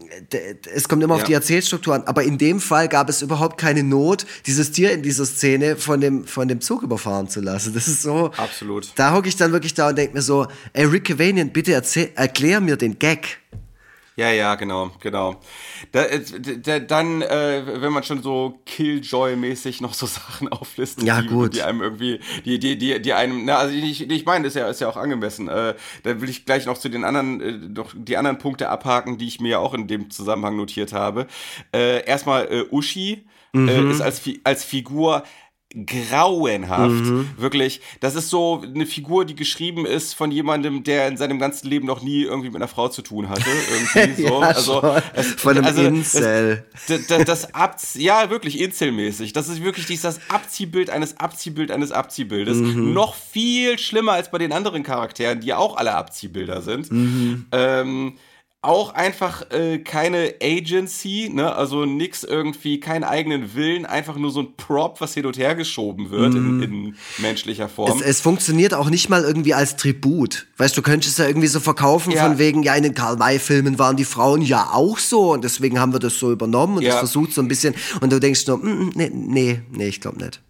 es 0.74 0.88
kommt 0.88 1.02
immer 1.02 1.14
auf 1.14 1.24
die 1.24 1.32
Erzählstruktur 1.32 1.94
an. 1.94 2.02
Aber 2.04 2.22
in 2.22 2.38
dem 2.38 2.60
Fall 2.60 2.88
gab 2.88 3.08
es 3.08 3.22
überhaupt 3.22 3.58
keine 3.58 3.82
Not, 3.82 4.26
dieses 4.46 4.72
Tier 4.72 4.92
in 4.92 5.02
dieser 5.02 5.26
Szene 5.26 5.76
von 5.76 6.00
dem, 6.00 6.26
von 6.26 6.48
dem 6.48 6.60
Zug 6.60 6.82
überfahren 6.82 7.28
zu 7.28 7.40
lassen. 7.40 7.72
Das 7.74 7.88
ist 7.88 8.02
so. 8.02 8.30
Absolut. 8.36 8.92
Da 8.96 9.14
hocke 9.14 9.28
ich 9.28 9.36
dann 9.36 9.52
wirklich 9.52 9.74
da 9.74 9.88
und 9.88 9.98
denke 9.98 10.14
mir 10.14 10.22
so, 10.22 10.46
ey, 10.72 10.84
Rick 10.84 11.04
Cavanian, 11.04 11.50
bitte 11.50 11.72
erzähl, 11.72 12.10
erklär 12.14 12.60
mir 12.60 12.76
den 12.76 12.98
Gag. 12.98 13.38
Ja, 14.16 14.30
ja, 14.30 14.56
genau, 14.56 14.90
genau. 15.00 15.40
Da, 15.90 16.04
äh, 16.04 16.20
da, 16.62 16.78
dann, 16.80 17.22
äh, 17.22 17.62
wenn 17.80 17.92
man 17.92 18.02
schon 18.02 18.22
so 18.22 18.60
Killjoy-mäßig 18.66 19.80
noch 19.80 19.94
so 19.94 20.06
Sachen 20.06 20.48
auflistet, 20.48 21.04
ja, 21.04 21.22
die, 21.22 21.28
gut. 21.28 21.54
die 21.54 21.62
einem 21.62 21.80
irgendwie, 21.80 22.20
die, 22.44 22.58
die, 22.58 22.76
die, 22.76 23.00
die 23.00 23.12
einem, 23.14 23.46
na, 23.46 23.56
also 23.56 23.74
ich, 23.74 24.08
ich 24.10 24.26
meine, 24.26 24.46
ist 24.46 24.56
ja, 24.56 24.68
ist 24.68 24.80
ja 24.80 24.88
auch 24.88 24.96
angemessen. 24.96 25.48
Äh, 25.48 25.74
da 26.02 26.20
will 26.20 26.28
ich 26.28 26.44
gleich 26.44 26.66
noch 26.66 26.76
zu 26.78 26.90
den 26.90 27.04
anderen, 27.04 27.40
äh, 27.40 27.52
noch 27.52 27.94
die 27.96 28.16
anderen 28.16 28.38
Punkte 28.38 28.68
abhaken, 28.68 29.16
die 29.16 29.28
ich 29.28 29.40
mir 29.40 29.50
ja 29.50 29.58
auch 29.58 29.72
in 29.72 29.86
dem 29.86 30.10
Zusammenhang 30.10 30.56
notiert 30.56 30.92
habe. 30.92 31.26
Äh, 31.74 32.04
erstmal 32.04 32.46
äh, 32.52 32.64
Uschi. 32.70 33.24
Äh, 33.54 33.58
mhm. 33.58 33.90
ist 33.90 34.00
als, 34.00 34.22
als 34.44 34.64
Figur 34.64 35.24
grauenhaft. 35.86 36.90
Mhm. 36.90 37.30
Wirklich. 37.36 37.80
Das 38.00 38.14
ist 38.14 38.30
so 38.30 38.62
eine 38.62 38.86
Figur, 38.86 39.24
die 39.24 39.34
geschrieben 39.34 39.86
ist 39.86 40.14
von 40.14 40.30
jemandem, 40.30 40.84
der 40.84 41.08
in 41.08 41.16
seinem 41.16 41.38
ganzen 41.38 41.68
Leben 41.68 41.86
noch 41.86 42.02
nie 42.02 42.22
irgendwie 42.22 42.48
mit 42.48 42.56
einer 42.56 42.68
Frau 42.68 42.88
zu 42.88 43.02
tun 43.02 43.28
hatte. 43.28 43.50
Irgendwie 43.94 44.22
so. 44.28 44.40
ja, 44.40 44.48
also, 44.48 44.82
es, 45.14 45.32
von 45.34 45.56
einem 45.56 45.66
also, 45.66 45.82
Incel. 45.82 46.64
Das, 46.88 47.06
das, 47.06 47.24
das 47.24 47.54
Abz 47.54 47.94
ja, 47.94 48.30
wirklich 48.30 48.60
Incel-mäßig. 48.60 49.32
Das 49.32 49.48
ist 49.48 49.62
wirklich 49.62 49.86
dieses 49.86 50.20
Abziehbild 50.28 50.90
eines 50.90 51.18
Abziehbild 51.18 51.70
eines 51.70 51.92
Abziehbildes. 51.92 52.58
Mhm. 52.58 52.92
Noch 52.92 53.14
viel 53.14 53.78
schlimmer 53.78 54.12
als 54.12 54.30
bei 54.30 54.38
den 54.38 54.52
anderen 54.52 54.82
Charakteren, 54.82 55.40
die 55.40 55.48
ja 55.48 55.56
auch 55.56 55.76
alle 55.76 55.94
Abziehbilder 55.94 56.62
sind. 56.62 56.90
Mhm. 56.90 57.46
Ähm, 57.52 58.14
auch 58.64 58.94
einfach 58.94 59.50
äh, 59.50 59.78
keine 59.80 60.34
Agency, 60.40 61.30
ne? 61.32 61.52
also 61.52 61.84
nix 61.84 62.22
irgendwie, 62.22 62.78
keinen 62.78 63.02
eigenen 63.02 63.56
Willen, 63.56 63.84
einfach 63.84 64.14
nur 64.14 64.30
so 64.30 64.38
ein 64.38 64.54
Prop, 64.56 65.00
was 65.00 65.14
hin 65.14 65.26
und 65.26 65.36
her 65.36 65.56
geschoben 65.56 66.10
wird 66.10 66.34
mm. 66.34 66.36
in, 66.36 66.62
in, 66.62 66.96
menschlicher 67.18 67.68
Form. 67.68 67.90
Es, 67.98 68.06
es, 68.06 68.20
funktioniert 68.20 68.72
auch 68.72 68.88
nicht 68.88 69.08
mal 69.08 69.24
irgendwie 69.24 69.52
als 69.52 69.74
Tribut. 69.74 70.46
Weißt 70.58 70.76
du, 70.76 70.82
könntest 70.82 71.18
ja 71.18 71.26
irgendwie 71.26 71.48
so 71.48 71.58
verkaufen 71.58 72.12
ja. 72.12 72.24
von 72.24 72.38
wegen, 72.38 72.62
ja, 72.62 72.76
in 72.76 72.84
den 72.84 72.94
Karl-May-Filmen 72.94 73.80
waren 73.80 73.96
die 73.96 74.04
Frauen 74.04 74.42
ja 74.42 74.70
auch 74.72 74.98
so 74.98 75.32
und 75.32 75.42
deswegen 75.42 75.80
haben 75.80 75.92
wir 75.92 75.98
das 75.98 76.20
so 76.20 76.30
übernommen 76.30 76.76
und 76.76 76.82
ja. 76.84 76.90
das 76.90 76.98
versucht 77.00 77.32
so 77.32 77.40
ein 77.40 77.48
bisschen 77.48 77.74
und 78.00 78.12
du 78.12 78.20
denkst 78.20 78.46
nur, 78.46 78.58
mm, 78.58 78.68
mm 78.68 78.92
nee, 78.94 79.10
nee, 79.12 79.62
nee, 79.72 79.88
ich 79.88 80.00
glaube 80.00 80.22
nicht. 80.22 80.40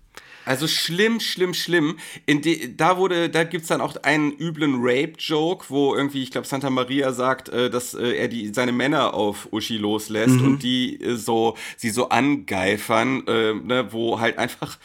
Also 0.44 0.66
schlimm, 0.66 1.20
schlimm, 1.20 1.55
schlimm. 1.55 1.98
De, 2.28 2.74
da 2.77 2.97
wurde, 2.97 3.28
da 3.28 3.44
gibt's 3.44 3.69
dann 3.69 3.81
auch 3.81 3.97
einen 4.02 4.32
üblen 4.32 4.77
Rape-Joke, 4.78 5.66
wo 5.69 5.94
irgendwie, 5.94 6.23
ich 6.23 6.31
glaube, 6.31 6.47
Santa 6.47 6.70
Maria 6.70 7.12
sagt, 7.12 7.48
äh, 7.48 7.70
dass 7.70 7.94
äh, 7.94 8.12
er 8.16 8.28
die, 8.28 8.52
seine 8.52 8.73
Männer 8.73 9.14
auf 9.14 9.48
Uschi 9.52 9.77
loslässt 9.77 10.40
mhm. 10.40 10.44
und 10.44 10.62
die 10.62 11.01
äh, 11.01 11.16
so, 11.16 11.56
sie 11.77 11.90
so 11.90 12.09
angeifern, 12.09 13.27
äh, 13.27 13.55
ne, 13.55 13.93
wo 13.93 14.20
halt 14.20 14.39
einfach, 14.39 14.78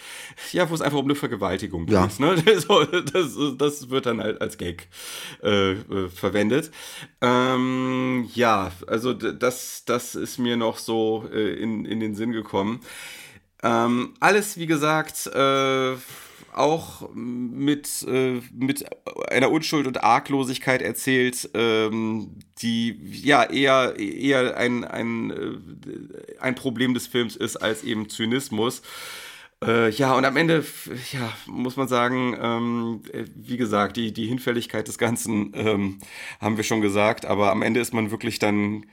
ja, 0.52 0.70
wo 0.70 0.76
es 0.76 0.82
einfach 0.82 1.00
um 1.00 1.06
eine 1.06 1.16
Vergewaltigung 1.16 1.88
ja. 1.88 2.06
geht. 2.06 2.20
Ne? 2.20 2.36
So, 2.58 2.84
das, 2.84 3.38
das 3.58 3.90
wird 3.90 4.08
dann 4.08 4.20
halt 4.20 4.42
als 4.42 4.58
Gag 4.58 4.88
äh, 5.44 5.74
äh, 5.74 6.10
verwendet. 6.10 6.72
Ähm, 7.22 8.30
ja, 8.34 8.72
also 8.88 9.14
das, 9.14 9.84
das 9.86 10.16
ist 10.16 10.40
mir 10.40 10.58
noch 10.58 10.78
so 10.78 11.26
in, 11.32 11.86
in 11.86 12.00
den 12.00 12.16
Sinn 12.16 12.32
gekommen. 12.32 12.82
Ähm, 13.64 14.14
alles, 14.20 14.58
wie 14.58 14.68
gesagt, 14.68 15.28
äh, 15.28 15.96
auch 16.54 17.10
mit, 17.14 18.06
äh, 18.08 18.42
mit 18.52 18.86
einer 19.30 19.52
Unschuld 19.52 19.88
und 19.88 20.04
Arglosigkeit 20.04 20.82
erzählt, 20.82 21.50
ähm, 21.54 22.40
die 22.62 22.98
ja 23.12 23.44
eher, 23.44 23.96
eher 23.98 24.58
ein, 24.58 24.84
ein, 24.84 25.32
äh, 25.32 26.40
ein 26.40 26.56
Problem 26.56 26.94
des 26.94 27.08
Films 27.08 27.36
ist 27.36 27.58
als 27.58 27.84
eben 27.84 28.10
Zynismus. 28.10 28.82
Äh, 29.64 29.90
ja, 29.90 30.14
und 30.14 30.26
am 30.26 30.38
Ende, 30.38 30.64
ja, 31.12 31.34
muss 31.48 31.78
man 31.78 31.88
sagen, 31.88 32.38
ähm, 32.40 33.02
wie 33.36 33.58
gesagt, 33.58 33.98
die, 33.98 34.14
die 34.14 34.28
Hinfälligkeit 34.28 34.88
des 34.88 34.98
Ganzen 34.98 35.52
ähm, 35.56 36.00
haben 36.40 36.58
wir 36.58 36.64
schon 36.64 36.82
gesagt, 36.82 37.26
aber 37.26 37.52
am 37.52 37.64
Ende 37.64 37.80
ist 37.80 37.94
man 37.94 38.12
wirklich 38.12 38.38
dann 38.38 38.86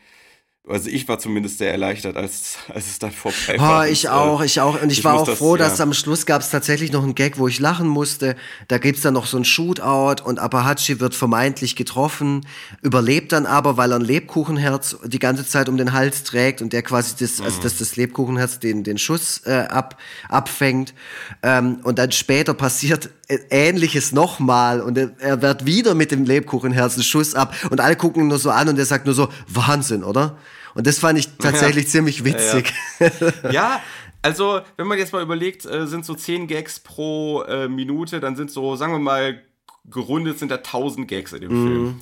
also 0.67 0.89
ich 0.89 1.07
war 1.09 1.19
zumindest 1.19 1.59
sehr 1.59 1.71
erleichtert, 1.71 2.17
als, 2.17 2.57
als 2.73 2.87
es 2.87 2.99
dann 2.99 3.11
vorbei 3.11 3.59
war. 3.59 3.83
Oh, 3.83 3.85
ich 3.85 4.05
und, 4.05 4.13
auch, 4.13 4.43
ich 4.43 4.61
auch. 4.63 4.81
Und 4.81 4.91
ich, 4.91 4.99
ich 4.99 5.05
war 5.05 5.21
auch 5.21 5.27
das, 5.27 5.39
froh, 5.39 5.57
dass 5.57 5.79
ja. 5.79 5.85
am 5.85 5.93
Schluss 5.93 6.25
gab 6.25 6.41
es 6.41 6.49
tatsächlich 6.49 6.91
noch 6.91 7.03
einen 7.03 7.15
Gag, 7.15 7.39
wo 7.39 7.49
ich 7.49 7.61
lachen 7.61 7.87
musste. 7.87 8.35
Da 8.69 8.79
gibt's 8.79 9.03
dann 9.03 9.13
noch 9.13 9.27
so 9.27 9.37
ein 9.37 9.45
Shootout 9.45 10.25
und 10.25 10.39
Apahachi 10.39 11.01
wird 11.01 11.15
vermeintlich 11.15 11.77
getroffen, 11.77 12.47
überlebt 12.81 13.33
dann 13.33 13.45
aber, 13.45 13.77
weil 13.77 13.93
er 13.93 13.99
ein 13.99 14.05
Lebkuchenherz 14.05 14.97
die 15.05 15.19
ganze 15.19 15.47
Zeit 15.47 15.69
um 15.69 15.77
den 15.77 15.93
Hals 15.93 16.25
trägt 16.25 16.63
und 16.63 16.73
der 16.73 16.83
quasi 16.83 17.15
das, 17.19 17.41
mhm. 17.41 17.45
also 17.45 17.61
dass 17.61 17.77
das 17.77 17.97
Lebkuchenherz 17.97 18.59
den, 18.59 18.85
den 18.85 18.97
Schuss 18.97 19.43
äh, 19.45 19.67
ab, 19.69 19.99
abfängt. 20.31 20.95
Ähm, 21.43 21.81
und 21.83 21.99
dann 21.99 22.11
später 22.11 22.55
passiert 22.55 23.11
Ähnliches 23.29 24.13
nochmal 24.13 24.81
und 24.81 24.97
er, 24.97 25.11
er 25.19 25.43
wird 25.43 25.67
wieder 25.67 25.95
mit 25.95 26.11
dem 26.11 26.25
Lebkuchenherz 26.25 26.95
einen 26.95 27.03
Schuss 27.03 27.35
ab 27.35 27.55
und 27.69 27.81
alle 27.81 27.97
gucken 27.97 28.23
ihn 28.23 28.29
nur 28.29 28.39
so 28.39 28.51
an 28.51 28.69
und 28.69 28.79
er 28.79 28.87
sagt 28.87 29.05
nur 29.05 29.15
so, 29.15 29.29
Wahnsinn, 29.49 30.05
oder? 30.05 30.39
Und 30.75 30.87
das 30.87 30.99
fand 30.99 31.19
ich 31.19 31.29
tatsächlich 31.39 31.85
ja. 31.85 31.91
ziemlich 31.91 32.25
witzig. 32.25 32.73
Ja, 32.99 33.11
ja. 33.45 33.51
ja, 33.51 33.81
also 34.23 34.61
wenn 34.77 34.87
man 34.87 34.99
jetzt 34.99 35.13
mal 35.13 35.23
überlegt, 35.23 35.67
äh, 35.67 35.87
sind 35.87 36.05
so 36.05 36.15
10 36.15 36.47
Gags 36.47 36.81
pro 36.81 37.43
äh, 37.43 37.69
Minute, 37.69 38.21
dann 38.21 38.37
sind 38.37 38.51
so, 38.51 38.75
sagen 38.75 38.93
wir 38.93 38.99
mal, 38.99 39.43
gerundet 39.87 40.39
sind 40.39 40.51
da 40.51 40.57
1000 40.57 41.07
Gags 41.07 41.33
in 41.35 41.43
dem 41.43 41.51
mm. 41.51 41.67
Film. 41.67 42.01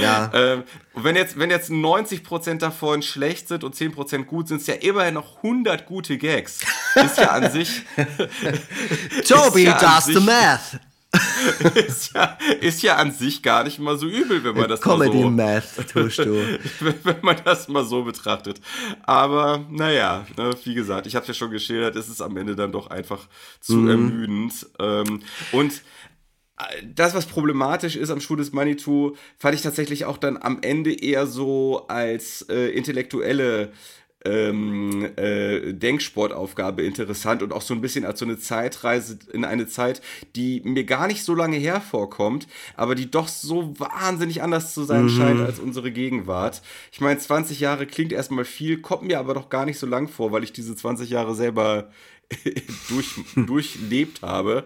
ja. 0.00 0.30
ähm, 0.34 0.62
wenn 0.94 1.16
jetzt, 1.16 1.38
wenn 1.38 1.50
jetzt 1.50 1.70
90% 1.70 2.58
davon 2.58 3.02
schlecht 3.02 3.48
sind 3.48 3.64
und 3.64 3.74
10% 3.74 4.24
gut, 4.24 4.48
sind 4.48 4.60
es 4.60 4.66
ja 4.66 4.74
immerhin 4.74 5.14
noch 5.14 5.38
100 5.38 5.86
gute 5.86 6.18
Gags. 6.18 6.60
Ist 6.94 7.18
ja 7.18 7.30
an 7.30 7.50
sich. 7.50 7.82
Toby 9.28 9.64
ja 9.64 9.78
does 9.78 10.04
the 10.06 10.20
math. 10.20 10.78
ist, 11.74 12.14
ja, 12.14 12.38
ist 12.60 12.82
ja 12.82 12.96
an 12.96 13.10
sich 13.10 13.42
gar 13.42 13.64
nicht 13.64 13.78
mal 13.80 13.98
so 13.98 14.06
übel, 14.06 14.44
wenn 14.44 14.56
man 14.56 14.68
das 14.68 14.80
Comedy 14.80 15.18
mal 15.18 15.22
so. 15.22 15.30
Math 15.30 15.90
tust 15.90 16.18
du. 16.18 16.34
wenn 17.04 17.16
man 17.22 17.36
das 17.44 17.68
mal 17.68 17.84
so 17.84 18.04
betrachtet. 18.04 18.60
Aber 19.02 19.64
naja, 19.70 20.26
ne, 20.36 20.50
wie 20.64 20.74
gesagt, 20.74 21.06
ich 21.06 21.16
habe 21.16 21.24
es 21.24 21.28
ja 21.28 21.34
schon 21.34 21.50
geschildert, 21.50 21.96
es 21.96 22.08
ist 22.08 22.20
am 22.20 22.36
Ende 22.36 22.54
dann 22.54 22.70
doch 22.70 22.88
einfach 22.88 23.26
zu 23.60 23.76
mhm. 23.76 23.90
ermüdend. 23.90 24.66
Ähm, 24.78 25.22
und 25.50 25.72
äh, 26.58 26.82
das, 26.84 27.14
was 27.14 27.26
problematisch 27.26 27.96
ist 27.96 28.10
am 28.10 28.20
Schuh 28.20 28.36
des 28.36 28.52
Manitou, 28.52 29.16
fand 29.36 29.56
ich 29.56 29.62
tatsächlich 29.62 30.04
auch 30.04 30.18
dann 30.18 30.36
am 30.36 30.58
Ende 30.62 30.92
eher 30.92 31.26
so 31.26 31.86
als 31.88 32.42
äh, 32.48 32.68
intellektuelle 32.68 33.72
ähm, 34.24 35.08
äh, 35.16 35.72
Denksportaufgabe 35.72 36.82
interessant 36.82 37.42
und 37.42 37.52
auch 37.52 37.62
so 37.62 37.74
ein 37.74 37.80
bisschen 37.80 38.04
als 38.04 38.18
so 38.18 38.24
eine 38.24 38.38
Zeitreise 38.38 39.18
in 39.32 39.44
eine 39.44 39.66
Zeit, 39.66 40.02
die 40.36 40.60
mir 40.64 40.84
gar 40.84 41.06
nicht 41.06 41.24
so 41.24 41.34
lange 41.34 41.56
hervorkommt, 41.56 42.46
aber 42.76 42.94
die 42.94 43.10
doch 43.10 43.28
so 43.28 43.78
wahnsinnig 43.78 44.42
anders 44.42 44.74
zu 44.74 44.84
sein 44.84 45.04
mhm. 45.04 45.08
scheint 45.10 45.40
als 45.40 45.58
unsere 45.58 45.90
Gegenwart. 45.90 46.62
Ich 46.92 47.00
meine, 47.00 47.18
20 47.18 47.60
Jahre 47.60 47.86
klingt 47.86 48.12
erstmal 48.12 48.44
viel, 48.44 48.80
kommt 48.80 49.02
mir 49.02 49.18
aber 49.18 49.34
doch 49.34 49.48
gar 49.48 49.64
nicht 49.64 49.78
so 49.78 49.86
lang 49.86 50.08
vor, 50.08 50.32
weil 50.32 50.44
ich 50.44 50.52
diese 50.52 50.76
20 50.76 51.08
Jahre 51.08 51.34
selber 51.34 51.90
durch, 52.88 53.14
durchlebt 53.34 54.22
habe. 54.22 54.64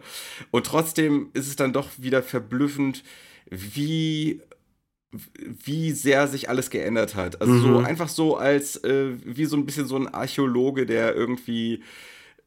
Und 0.51 0.67
trotzdem 0.67 1.31
ist 1.33 1.47
es 1.47 1.57
dann 1.57 1.73
doch 1.73 1.89
wieder 1.99 2.23
verblüffend, 2.23 3.05
wie 3.51 4.41
wie 5.65 5.93
sehr 5.93 6.28
sich 6.28 6.49
alles 6.49 6.70
geändert 6.70 7.15
hat. 7.15 7.41
Also 7.41 7.53
mhm. 7.53 7.62
so 7.62 7.78
einfach 7.78 8.09
so 8.09 8.36
als 8.36 8.77
äh, 8.85 9.12
wie 9.24 9.45
so 9.45 9.57
ein 9.57 9.66
bisschen 9.66 9.86
so 9.86 9.97
ein 9.97 10.09
Archäologe, 10.09 10.86
der 10.86 11.15
irgendwie 11.15 11.82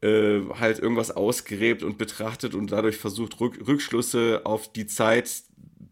äh, 0.00 0.40
halt 0.58 0.78
irgendwas 0.78 1.10
ausgräbt 1.10 1.82
und 1.82 1.98
betrachtet 1.98 2.54
und 2.54 2.70
dadurch 2.72 2.96
versucht, 2.96 3.40
Rück 3.40 3.66
Rückschlüsse 3.66 4.42
auf 4.44 4.72
die 4.72 4.86
Zeit 4.86 5.42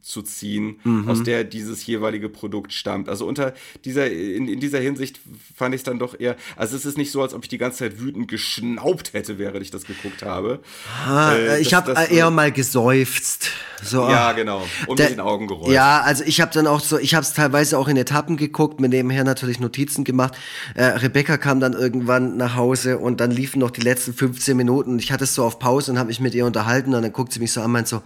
zu 0.06 0.22
ziehen, 0.22 0.78
mhm. 0.84 1.08
aus 1.08 1.24
der 1.24 1.42
dieses 1.42 1.84
jeweilige 1.84 2.28
Produkt 2.28 2.72
stammt. 2.72 3.08
Also 3.08 3.26
unter 3.26 3.54
dieser, 3.84 4.08
in, 4.08 4.46
in 4.46 4.60
dieser 4.60 4.78
Hinsicht 4.78 5.20
fand 5.54 5.74
ich 5.74 5.80
es 5.80 5.82
dann 5.82 5.98
doch 5.98 6.18
eher, 6.18 6.36
also 6.54 6.76
es 6.76 6.84
ist 6.84 6.96
nicht 6.96 7.10
so, 7.10 7.22
als 7.22 7.34
ob 7.34 7.42
ich 7.42 7.48
die 7.48 7.58
ganze 7.58 7.78
Zeit 7.78 8.00
wütend 8.00 8.28
geschnaubt 8.28 9.14
hätte, 9.14 9.38
während 9.38 9.62
ich 9.62 9.72
das 9.72 9.84
geguckt 9.84 10.22
habe. 10.22 10.60
Ah, 11.04 11.34
äh, 11.34 11.60
ich 11.60 11.74
habe 11.74 11.92
eher 12.08 12.30
mal 12.30 12.52
geseufzt. 12.52 13.50
So, 13.82 14.08
ja, 14.08 14.32
genau. 14.32 14.64
Und 14.86 15.00
mit 15.00 15.10
den 15.10 15.20
Augen 15.20 15.48
gerollt. 15.48 15.74
Ja, 15.74 16.00
also 16.02 16.22
ich 16.24 16.40
habe 16.40 16.52
dann 16.54 16.68
auch 16.68 16.80
so, 16.80 16.98
ich 16.98 17.14
habe 17.14 17.24
es 17.24 17.32
teilweise 17.32 17.76
auch 17.76 17.88
in 17.88 17.96
Etappen 17.96 18.36
geguckt, 18.36 18.80
mir 18.80 18.88
nebenher 18.88 19.24
natürlich 19.24 19.58
Notizen 19.58 20.04
gemacht. 20.04 20.36
Äh, 20.74 20.84
Rebecca 20.84 21.36
kam 21.36 21.58
dann 21.58 21.72
irgendwann 21.72 22.36
nach 22.36 22.54
Hause 22.54 22.98
und 22.98 23.20
dann 23.20 23.32
liefen 23.32 23.58
noch 23.58 23.72
die 23.72 23.80
letzten 23.80 24.14
15 24.14 24.56
Minuten. 24.56 25.00
Ich 25.00 25.10
hatte 25.10 25.24
es 25.24 25.34
so 25.34 25.44
auf 25.44 25.58
Pause 25.58 25.90
und 25.90 25.98
habe 25.98 26.08
mich 26.08 26.20
mit 26.20 26.34
ihr 26.34 26.46
unterhalten 26.46 26.94
und 26.94 27.02
dann 27.02 27.12
guckt 27.12 27.32
sie 27.32 27.40
mich 27.40 27.50
so 27.50 27.60
an 27.60 27.66
und 27.66 27.72
meint 27.72 27.88
so, 27.88 28.02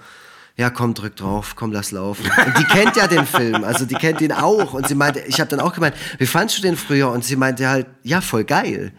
ja, 0.57 0.71
komm, 0.71 0.95
drück 0.95 1.17
drauf, 1.17 1.55
komm, 1.57 1.73
lass 1.73 1.91
laufen. 1.91 2.31
Und 2.47 2.59
die 2.59 2.65
kennt 2.65 2.97
ja 2.97 3.07
den 3.07 3.27
Film, 3.27 3.65
also 3.65 3.87
die 3.87 3.95
kennt 3.95 4.21
ihn 4.21 4.33
auch. 4.33 4.75
Und 4.75 4.89
sie 4.89 4.95
meinte, 4.95 5.21
ich 5.21 5.41
habe 5.41 5.49
dann 5.49 5.61
auch 5.61 5.73
gemeint, 5.73 5.95
wie 6.19 6.27
fandst 6.27 6.59
du 6.59 6.63
den 6.63 6.77
früher? 6.77 7.11
Und 7.11 7.25
sie 7.25 7.37
meinte 7.37 7.69
halt, 7.69 7.87
ja, 8.03 8.21
voll 8.21 8.45
geil. 8.45 8.93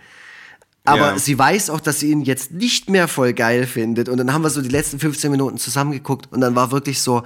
Aber 0.84 1.12
ja. 1.12 1.20
sie 1.20 1.38
weiß 1.38 1.70
auch, 1.70 1.80
dass 1.80 2.00
sie 2.00 2.10
ihn 2.10 2.22
jetzt 2.22 2.52
nicht 2.52 2.90
mehr 2.90 3.08
voll 3.08 3.34
geil 3.34 3.68
findet. 3.68 4.10
Und 4.10 4.18
dann 4.18 4.34
haben 4.34 4.42
wir 4.44 4.50
so 4.50 4.62
die 4.62 4.70
letzten 4.70 5.00
15 5.00 5.30
Minuten 5.30 5.58
zusammengeguckt 5.58 6.32
und 6.32 6.42
dann 6.42 6.56
war 6.56 6.72
wirklich 6.72 7.02
so, 7.02 7.24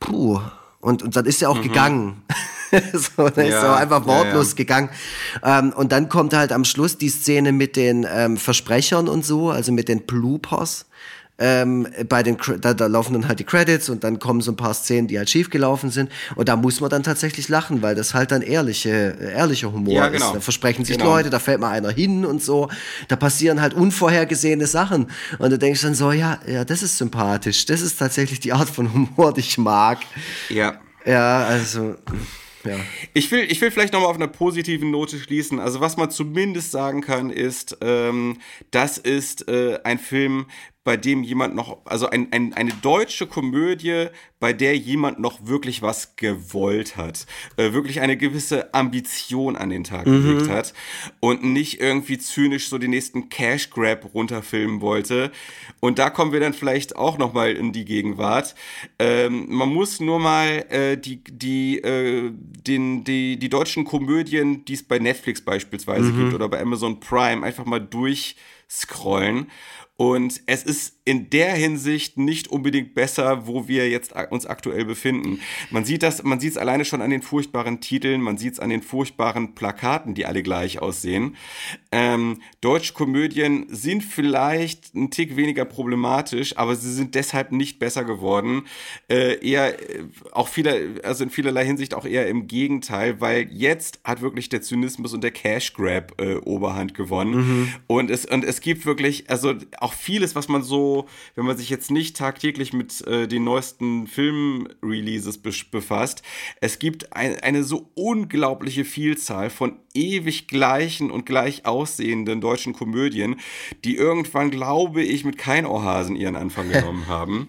puh. 0.00 0.40
Und, 0.80 1.02
und 1.02 1.14
dann 1.14 1.26
ist 1.26 1.42
er 1.42 1.50
auch 1.50 1.58
mhm. 1.58 1.62
gegangen. 1.62 2.22
so, 2.92 3.28
dann 3.28 3.46
ja, 3.46 3.56
ist 3.56 3.62
er 3.62 3.76
einfach 3.76 4.04
wortlos 4.06 4.50
ja, 4.50 4.56
gegangen. 4.56 4.90
Ähm, 5.44 5.72
und 5.72 5.92
dann 5.92 6.08
kommt 6.08 6.34
halt 6.34 6.52
am 6.52 6.64
Schluss 6.64 6.98
die 6.98 7.08
Szene 7.08 7.52
mit 7.52 7.76
den 7.76 8.06
ähm, 8.10 8.36
Versprechern 8.36 9.08
und 9.08 9.24
so, 9.24 9.50
also 9.50 9.70
mit 9.70 9.88
den 9.88 10.04
Bloopers 10.04 10.86
ähm, 11.38 11.86
bei 12.08 12.22
den 12.22 12.36
da, 12.60 12.74
da 12.74 12.86
laufen 12.86 13.12
dann 13.14 13.28
halt 13.28 13.38
die 13.38 13.44
Credits 13.44 13.88
und 13.88 14.04
dann 14.04 14.18
kommen 14.18 14.40
so 14.40 14.52
ein 14.52 14.56
paar 14.56 14.74
Szenen, 14.74 15.08
die 15.08 15.18
halt 15.18 15.30
schief 15.30 15.50
gelaufen 15.50 15.90
sind 15.90 16.10
und 16.34 16.48
da 16.48 16.56
muss 16.56 16.80
man 16.80 16.90
dann 16.90 17.02
tatsächlich 17.02 17.48
lachen, 17.48 17.82
weil 17.82 17.94
das 17.94 18.14
halt 18.14 18.32
dann 18.32 18.42
ehrliche 18.42 19.16
ehrlicher 19.20 19.72
Humor 19.72 19.94
ja, 19.94 20.08
genau. 20.08 20.26
ist. 20.26 20.34
Da 20.34 20.40
versprechen 20.40 20.84
sich 20.84 20.98
genau. 20.98 21.10
Leute, 21.10 21.30
da 21.30 21.38
fällt 21.38 21.60
mal 21.60 21.70
einer 21.70 21.90
hin 21.90 22.24
und 22.24 22.42
so. 22.42 22.68
Da 23.08 23.16
passieren 23.16 23.60
halt 23.60 23.74
unvorhergesehene 23.74 24.66
Sachen 24.66 25.10
und 25.38 25.50
du 25.50 25.58
denkst 25.58 25.82
dann 25.82 25.94
so, 25.94 26.12
ja, 26.12 26.38
ja, 26.46 26.64
das 26.64 26.82
ist 26.82 26.98
sympathisch. 26.98 27.66
Das 27.66 27.80
ist 27.80 27.98
tatsächlich 27.98 28.40
die 28.40 28.52
Art 28.52 28.68
von 28.68 28.92
Humor, 28.92 29.32
die 29.32 29.40
ich 29.40 29.58
mag. 29.58 29.98
Ja. 30.48 30.80
Ja, 31.06 31.46
also 31.46 31.96
ja. 32.64 32.76
Ich 33.14 33.30
will, 33.30 33.46
ich 33.48 33.60
will 33.60 33.70
vielleicht 33.70 33.92
nochmal 33.92 34.10
auf 34.10 34.16
einer 34.16 34.28
positiven 34.28 34.90
Note 34.90 35.18
schließen. 35.18 35.60
Also 35.60 35.80
was 35.80 35.96
man 35.96 36.10
zumindest 36.10 36.70
sagen 36.70 37.00
kann, 37.00 37.30
ist, 37.30 37.78
ähm, 37.80 38.38
das 38.70 38.98
ist 38.98 39.48
äh, 39.48 39.78
ein 39.84 39.98
Film, 39.98 40.46
bei 40.88 40.96
dem 40.96 41.22
jemand 41.22 41.54
noch, 41.54 41.84
also 41.84 42.08
ein, 42.08 42.28
ein, 42.32 42.54
eine 42.54 42.72
deutsche 42.80 43.26
Komödie, 43.26 44.06
bei 44.40 44.54
der 44.54 44.74
jemand 44.74 45.18
noch 45.18 45.46
wirklich 45.46 45.82
was 45.82 46.16
gewollt 46.16 46.96
hat, 46.96 47.26
äh, 47.58 47.74
wirklich 47.74 48.00
eine 48.00 48.16
gewisse 48.16 48.72
Ambition 48.72 49.54
an 49.54 49.68
den 49.68 49.84
Tag 49.84 50.06
mhm. 50.06 50.22
gelegt 50.22 50.48
hat 50.48 50.72
und 51.20 51.44
nicht 51.44 51.82
irgendwie 51.82 52.16
zynisch 52.16 52.70
so 52.70 52.78
den 52.78 52.88
nächsten 52.88 53.28
Cash 53.28 53.68
Grab 53.68 54.14
runterfilmen 54.14 54.80
wollte. 54.80 55.30
Und 55.80 55.98
da 55.98 56.08
kommen 56.08 56.32
wir 56.32 56.40
dann 56.40 56.54
vielleicht 56.54 56.96
auch 56.96 57.18
noch 57.18 57.34
mal 57.34 57.52
in 57.52 57.72
die 57.72 57.84
Gegenwart. 57.84 58.54
Ähm, 58.98 59.44
man 59.50 59.68
muss 59.68 60.00
nur 60.00 60.18
mal 60.18 60.64
äh, 60.70 60.96
die 60.96 61.22
die 61.22 61.80
äh, 61.80 62.32
den 62.66 63.04
die 63.04 63.38
die 63.38 63.48
deutschen 63.50 63.84
Komödien, 63.84 64.64
die 64.64 64.72
es 64.72 64.84
bei 64.84 64.98
Netflix 64.98 65.42
beispielsweise 65.42 66.12
mhm. 66.12 66.16
gibt 66.16 66.34
oder 66.34 66.48
bei 66.48 66.62
Amazon 66.62 66.98
Prime, 66.98 67.44
einfach 67.44 67.66
mal 67.66 67.78
durchscrollen 67.78 69.48
und 69.98 70.40
es 70.46 70.62
ist 70.62 70.97
in 71.08 71.28
der 71.30 71.52
Hinsicht 71.54 72.16
nicht 72.16 72.48
unbedingt 72.48 72.94
besser, 72.94 73.46
wo 73.48 73.66
wir 73.66 73.90
jetzt 73.90 74.12
uns 74.30 74.46
aktuell 74.46 74.84
befinden. 74.84 75.40
Man 75.70 75.84
sieht 75.84 76.04
das, 76.04 76.22
man 76.22 76.38
sieht 76.38 76.52
es 76.52 76.56
alleine 76.56 76.84
schon 76.84 77.02
an 77.02 77.10
den 77.10 77.22
furchtbaren 77.22 77.80
Titeln, 77.80 78.20
man 78.20 78.38
sieht 78.38 78.54
es 78.54 78.60
an 78.60 78.70
den 78.70 78.82
furchtbaren 78.82 79.54
Plakaten, 79.56 80.14
die 80.14 80.24
alle 80.24 80.44
gleich 80.44 80.80
aussehen. 80.80 81.36
Ähm, 81.90 82.40
deutsche 82.60 82.92
Komödien 82.92 83.66
sind 83.68 84.04
vielleicht 84.04 84.94
ein 84.94 85.10
Tick 85.10 85.36
weniger 85.36 85.64
problematisch, 85.64 86.56
aber 86.56 86.76
sie 86.76 86.92
sind 86.92 87.16
deshalb 87.16 87.50
nicht 87.50 87.80
besser 87.80 88.04
geworden. 88.04 88.62
Äh, 89.08 89.44
eher 89.44 89.80
äh, 89.80 90.04
auch 90.30 90.46
viele, 90.46 91.00
also 91.02 91.24
in 91.24 91.30
vielerlei 91.30 91.64
Hinsicht 91.64 91.94
auch 91.94 92.04
eher 92.04 92.28
im 92.28 92.46
Gegenteil, 92.46 93.20
weil 93.20 93.48
jetzt 93.50 94.00
hat 94.04 94.20
wirklich 94.20 94.48
der 94.48 94.62
Zynismus 94.62 95.12
und 95.12 95.24
der 95.24 95.32
Cash 95.32 95.72
Grab 95.72 96.20
äh, 96.20 96.36
Oberhand 96.36 96.94
gewonnen. 96.94 97.34
Mhm. 97.34 97.74
Und 97.88 98.10
es 98.10 98.24
und 98.24 98.44
es 98.44 98.60
gibt 98.60 98.86
wirklich, 98.86 99.28
also 99.30 99.54
auch 99.78 99.88
auch 99.88 99.94
vieles, 99.94 100.34
was 100.34 100.48
man 100.48 100.62
so, 100.62 100.97
wenn 101.34 101.44
man 101.44 101.56
sich 101.56 101.70
jetzt 101.70 101.90
nicht 101.90 102.16
tagtäglich 102.16 102.72
mit 102.72 103.06
äh, 103.06 103.28
den 103.28 103.44
neuesten 103.44 104.06
Film-Releases 104.06 105.38
be 105.38 105.52
befasst, 105.70 106.22
es 106.60 106.78
gibt 106.78 107.12
ein, 107.14 107.36
eine 107.40 107.64
so 107.64 107.90
unglaubliche 107.94 108.84
Vielzahl 108.84 109.50
von 109.50 109.78
ewig 109.94 110.48
gleichen 110.48 111.10
und 111.10 111.26
gleich 111.26 111.66
aussehenden 111.66 112.40
deutschen 112.40 112.72
Komödien, 112.72 113.36
die 113.84 113.96
irgendwann, 113.96 114.50
glaube 114.50 115.02
ich, 115.02 115.24
mit 115.24 115.38
kein 115.38 115.66
Ohrhasen 115.66 116.16
ihren 116.16 116.36
Anfang 116.36 116.68
genommen 116.72 117.06
haben. 117.08 117.48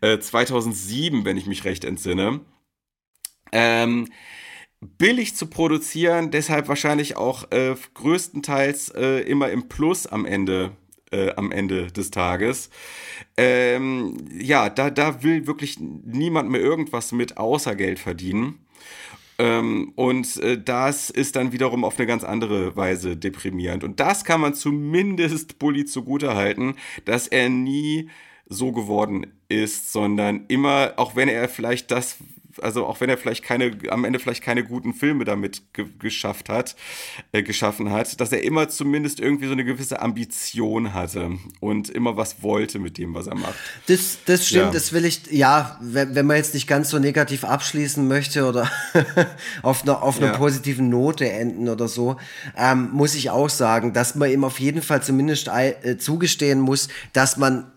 Äh, 0.00 0.18
2007, 0.18 1.24
wenn 1.24 1.36
ich 1.36 1.46
mich 1.46 1.64
recht 1.64 1.84
entsinne. 1.84 2.40
Ähm, 3.52 4.08
billig 4.80 5.34
zu 5.36 5.46
produzieren, 5.46 6.30
deshalb 6.30 6.68
wahrscheinlich 6.68 7.16
auch 7.16 7.50
äh, 7.50 7.74
größtenteils 7.94 8.90
äh, 8.90 9.20
immer 9.20 9.50
im 9.50 9.68
Plus 9.68 10.06
am 10.06 10.26
Ende 10.26 10.72
äh, 11.10 11.32
am 11.36 11.52
Ende 11.52 11.88
des 11.88 12.10
Tages. 12.10 12.70
Ähm, 13.36 14.16
ja, 14.38 14.68
da, 14.70 14.90
da 14.90 15.22
will 15.22 15.46
wirklich 15.46 15.78
niemand 15.78 16.50
mehr 16.50 16.60
irgendwas 16.60 17.12
mit 17.12 17.36
außer 17.36 17.74
Geld 17.74 17.98
verdienen. 17.98 18.66
Ähm, 19.38 19.92
und 19.96 20.36
äh, 20.38 20.60
das 20.62 21.10
ist 21.10 21.36
dann 21.36 21.52
wiederum 21.52 21.84
auf 21.84 21.98
eine 21.98 22.06
ganz 22.06 22.24
andere 22.24 22.74
Weise 22.76 23.16
deprimierend. 23.16 23.84
Und 23.84 24.00
das 24.00 24.24
kann 24.24 24.40
man 24.40 24.54
zumindest 24.54 25.58
Bully 25.58 25.84
zugutehalten, 25.84 26.74
dass 27.04 27.28
er 27.28 27.48
nie 27.48 28.08
so 28.48 28.72
geworden 28.72 29.26
ist, 29.48 29.92
sondern 29.92 30.44
immer, 30.48 30.94
auch 30.96 31.16
wenn 31.16 31.28
er 31.28 31.48
vielleicht 31.48 31.90
das 31.90 32.16
also 32.62 32.86
auch 32.86 33.00
wenn 33.00 33.10
er 33.10 33.18
vielleicht 33.18 33.44
keine, 33.44 33.76
am 33.88 34.04
Ende 34.04 34.18
vielleicht 34.18 34.42
keine 34.42 34.64
guten 34.64 34.94
Filme 34.94 35.24
damit 35.24 35.62
ge 35.72 35.86
geschafft 35.98 36.48
hat, 36.48 36.76
äh, 37.32 37.42
geschaffen 37.42 37.90
hat, 37.90 38.20
dass 38.20 38.32
er 38.32 38.42
immer 38.42 38.68
zumindest 38.68 39.20
irgendwie 39.20 39.46
so 39.46 39.52
eine 39.52 39.64
gewisse 39.64 40.00
Ambition 40.00 40.94
hatte 40.94 41.38
und 41.60 41.88
immer 41.90 42.16
was 42.16 42.42
wollte 42.42 42.78
mit 42.78 42.98
dem, 42.98 43.14
was 43.14 43.26
er 43.26 43.34
macht. 43.36 43.54
Das, 43.86 44.18
das 44.24 44.46
stimmt, 44.46 44.66
ja. 44.66 44.70
das 44.70 44.92
will 44.92 45.04
ich, 45.04 45.26
ja, 45.30 45.78
wenn, 45.80 46.14
wenn 46.14 46.26
man 46.26 46.36
jetzt 46.36 46.54
nicht 46.54 46.66
ganz 46.66 46.90
so 46.90 46.98
negativ 46.98 47.44
abschließen 47.44 48.06
möchte 48.06 48.46
oder 48.46 48.70
auf 49.62 49.82
einer, 49.82 50.02
auf 50.02 50.18
einer 50.18 50.32
ja. 50.32 50.36
positiven 50.36 50.88
Note 50.88 51.30
enden 51.30 51.68
oder 51.68 51.88
so, 51.88 52.16
ähm, 52.56 52.90
muss 52.92 53.14
ich 53.14 53.30
auch 53.30 53.48
sagen, 53.48 53.92
dass 53.92 54.14
man 54.14 54.30
ihm 54.30 54.44
auf 54.44 54.60
jeden 54.60 54.82
Fall 54.82 55.02
zumindest 55.02 55.48
äh, 55.48 55.98
zugestehen 55.98 56.60
muss, 56.60 56.88
dass 57.12 57.36
man 57.36 57.70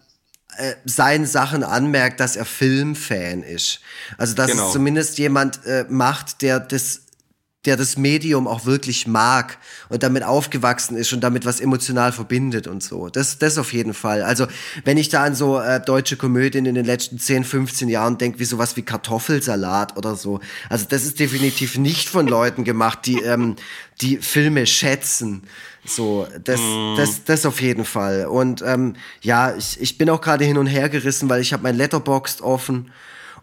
äh, 0.57 0.75
seinen 0.85 1.25
Sachen 1.25 1.63
anmerkt, 1.63 2.19
dass 2.19 2.35
er 2.35 2.45
Filmfan 2.45 3.43
ist. 3.43 3.79
Also 4.17 4.35
dass 4.35 4.51
genau. 4.51 4.67
es 4.67 4.73
zumindest 4.73 5.17
jemand 5.17 5.65
äh, 5.65 5.85
macht, 5.89 6.41
der 6.41 6.59
das 6.59 7.01
der 7.65 7.75
das 7.75 7.97
Medium 7.97 8.47
auch 8.47 8.65
wirklich 8.65 9.05
mag 9.05 9.57
und 9.89 10.01
damit 10.01 10.23
aufgewachsen 10.23 10.95
ist 10.95 11.11
und 11.11 11.21
damit 11.21 11.45
was 11.45 11.59
emotional 11.59 12.13
verbindet 12.13 12.67
und 12.67 12.81
so. 12.81 13.09
Das, 13.09 13.37
das 13.37 13.57
auf 13.57 13.73
jeden 13.73 13.93
Fall. 13.93 14.23
Also, 14.23 14.47
wenn 14.85 14.97
ich 14.97 15.09
da 15.09 15.25
an 15.25 15.35
so 15.35 15.59
äh, 15.59 15.81
deutsche 15.81 16.15
Komödien 16.15 16.65
in 16.65 16.75
den 16.75 16.85
letzten 16.85 17.19
10, 17.19 17.43
15 17.43 17.89
Jahren 17.89 18.17
denke, 18.17 18.39
wie 18.39 18.45
sowas 18.45 18.77
wie 18.77 18.81
Kartoffelsalat 18.81 19.97
oder 19.97 20.15
so. 20.15 20.39
Also, 20.69 20.85
das 20.87 21.03
ist 21.03 21.19
definitiv 21.19 21.77
nicht 21.77 22.07
von 22.07 22.27
Leuten 22.27 22.63
gemacht, 22.63 22.99
die, 23.05 23.21
ähm, 23.21 23.57
die 23.99 24.17
Filme 24.17 24.65
schätzen. 24.65 25.43
So, 25.89 26.27
das, 26.43 26.59
mm. 26.59 26.95
das, 26.97 27.23
das 27.23 27.45
auf 27.45 27.61
jeden 27.61 27.85
Fall. 27.85 28.27
Und 28.27 28.63
ähm, 28.65 28.95
ja, 29.21 29.55
ich, 29.55 29.79
ich 29.81 29.97
bin 29.97 30.09
auch 30.09 30.21
gerade 30.21 30.45
hin 30.45 30.57
und 30.57 30.67
her 30.67 30.89
gerissen, 30.89 31.29
weil 31.29 31.41
ich 31.41 31.53
habe 31.53 31.63
mein 31.63 31.75
Letterboxd 31.75 32.41
offen 32.41 32.91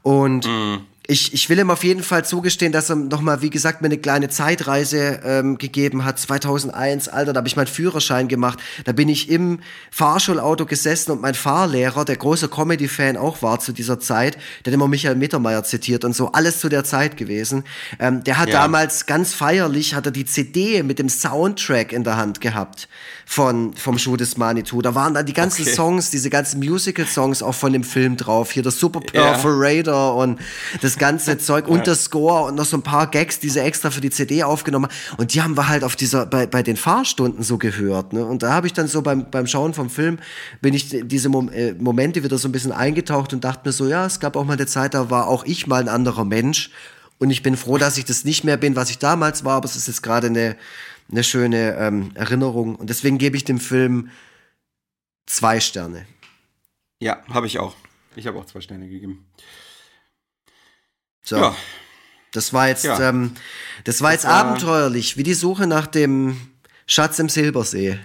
und 0.03 0.47
mm. 0.47 0.87
Ich, 1.09 1.33
ich 1.33 1.49
will 1.49 1.59
ihm 1.59 1.71
auf 1.71 1.85
jeden 1.85 2.03
Fall 2.03 2.25
zugestehen, 2.25 2.73
dass 2.73 2.91
er 2.91 2.97
nochmal, 2.97 3.41
wie 3.41 3.51
gesagt, 3.51 3.81
mir 3.81 3.87
eine 3.87 3.99
kleine 3.99 4.29
Zeitreise 4.29 5.21
ähm, 5.25 5.57
gegeben 5.59 6.05
hat. 6.05 6.19
2001, 6.19 7.09
Alter, 7.09 7.33
da 7.33 7.39
habe 7.39 7.49
ich 7.49 7.57
meinen 7.57 7.69
Führerschein 7.69 8.27
gemacht. 8.29 8.59
Da 8.85 8.93
bin 8.93 9.09
ich 9.09 9.29
im 9.29 9.61
Fahrschulauto 9.91 10.67
gesessen 10.67 11.13
und 11.13 11.21
mein 11.21 11.35
Fahrlehrer, 11.35 12.05
der 12.05 12.17
große 12.17 12.49
Comedy-Fan 12.49 13.17
auch 13.17 13.43
war 13.43 13.61
zu 13.61 13.73
dieser 13.73 14.01
Zeit, 14.01 14.37
der 14.65 14.73
hat 14.73 14.75
immer 14.75 14.89
Michael 14.89 15.15
Mittermeier 15.15 15.63
zitiert 15.63 16.05
und 16.05 16.15
so, 16.15 16.33
alles 16.33 16.59
zu 16.59 16.69
der 16.69 16.83
Zeit 16.83 17.17
gewesen. 17.17 17.65
Ähm, 18.01 18.25
der 18.25 18.39
hat 18.39 18.49
ja. 18.49 18.63
damals 18.63 19.07
ganz 19.07 19.33
feierlich, 19.33 19.95
hat 19.95 20.07
er 20.07 20.13
die 20.13 20.25
CD 20.25 20.83
mit 20.83 20.99
dem 20.99 21.09
Soundtrack 21.09 21.93
in 21.93 22.03
der 22.03 22.17
Hand 22.17 22.41
gehabt 22.41 22.89
von, 23.27 23.75
vom 23.75 23.99
Schuh 23.99 24.17
des 24.17 24.37
Manitou. 24.37 24.83
Da 24.83 24.95
waren 24.95 25.15
dann 25.15 25.27
die 25.27 25.33
ganzen 25.33 25.63
okay. 25.63 25.75
Songs, 25.75 26.11
diese 26.11 26.31
ganzen 26.31 26.59
Musical-Songs 26.61 27.43
auch 27.43 27.55
von 27.55 27.73
dem 27.73 27.85
Film 27.85 28.17
drauf. 28.17 28.53
Hier 28.53 28.63
das 28.63 28.79
Super 28.79 29.01
Perforator 29.01 29.95
ja. 29.95 30.09
und 30.11 30.41
das 30.81 30.96
ganze 30.99 31.39
Zeug 31.39 31.69
und 31.69 31.87
der 31.87 31.95
Score 31.95 32.49
und 32.49 32.55
noch 32.55 32.65
so 32.65 32.77
ein 32.77 32.83
paar 32.83 33.09
Gags, 33.09 33.39
die 33.39 33.49
sie 33.49 33.61
extra 33.61 33.91
für 33.91 34.01
die 34.01 34.11
CD 34.11 34.43
aufgenommen 34.43 34.87
haben. 34.87 35.19
Und 35.19 35.35
die 35.35 35.43
haben 35.43 35.57
wir 35.57 35.69
halt 35.69 35.85
auf 35.85 35.97
dieser, 35.97 36.27
bei, 36.27 36.47
bei 36.47 36.63
den 36.63 36.77
Fahrstunden 36.77 37.43
so 37.43 37.59
gehört. 37.59 38.13
Ne? 38.13 38.25
Und 38.25 38.43
da 38.43 38.53
habe 38.53 38.67
ich 38.67 38.73
dann 38.73 38.89
so 38.89 39.03
beim, 39.03 39.31
beim 39.31 39.47
Schauen 39.47 39.75
vom 39.75 39.91
Film, 39.91 40.19
bin 40.61 40.75
ich 40.75 40.89
diese 41.05 41.29
Mom 41.29 41.49
äh, 41.51 41.73
Momente 41.75 42.25
wieder 42.25 42.39
so 42.39 42.49
ein 42.49 42.53
bisschen 42.53 42.73
eingetaucht 42.73 43.33
und 43.33 43.45
dachte 43.45 43.69
mir 43.69 43.73
so, 43.73 43.87
ja, 43.87 44.07
es 44.07 44.21
gab 44.21 44.37
auch 44.37 44.45
mal 44.45 44.55
eine 44.55 44.67
Zeit, 44.67 44.95
da 44.95 45.11
war 45.11 45.29
auch 45.29 45.45
ich 45.45 45.67
mal 45.67 45.81
ein 45.81 45.89
anderer 45.89 46.25
Mensch. 46.25 46.71
Und 47.19 47.31
ich 47.31 47.43
bin 47.43 47.57
froh, 47.57 47.79
dass 47.79 47.97
ich 47.97 48.05
das 48.05 48.25
nicht 48.25 48.45
mehr 48.45 48.57
bin, 48.57 48.77
was 48.77 48.91
ich 48.91 48.99
damals 48.99 49.45
war, 49.45 49.57
aber 49.57 49.65
es 49.65 49.77
ist 49.77 49.89
jetzt 49.89 50.03
gerade 50.03 50.27
eine, 50.27 50.57
eine 51.11 51.25
schöne 51.25 51.77
ähm, 51.79 52.11
Erinnerung. 52.15 52.77
Und 52.77 52.91
deswegen 52.91 53.19
gebe 53.19 53.37
ich 53.37 53.45
dem 53.45 53.59
Film 53.59 54.11
zwei 55.27 55.61
Sterne. 55.61 56.07
Ja, 57.01 57.23
habe 57.29 57.47
ich 57.47 57.59
auch. 57.59 57.75
Ich 58.17 58.27
habe 58.27 58.39
auch 58.39 58.47
zwei 58.47 58.61
Sterne 58.61 58.89
gegeben. 58.89 59.27
So. 61.27 61.37
Ja. 61.37 61.57
Das 62.33 62.53
war 62.53 62.69
jetzt, 62.69 62.85
ja. 62.85 63.09
ähm, 63.09 63.33
das 63.85 64.01
war 64.01 64.13
das 64.13 64.23
jetzt 64.23 64.31
war 64.31 64.45
abenteuerlich, 64.45 65.17
wie 65.17 65.23
die 65.23 65.35
Suche 65.35 65.67
nach 65.67 65.87
dem 65.87 66.37
Schatz 66.87 67.19
im 67.19 67.29
Silbersee. 67.29 67.99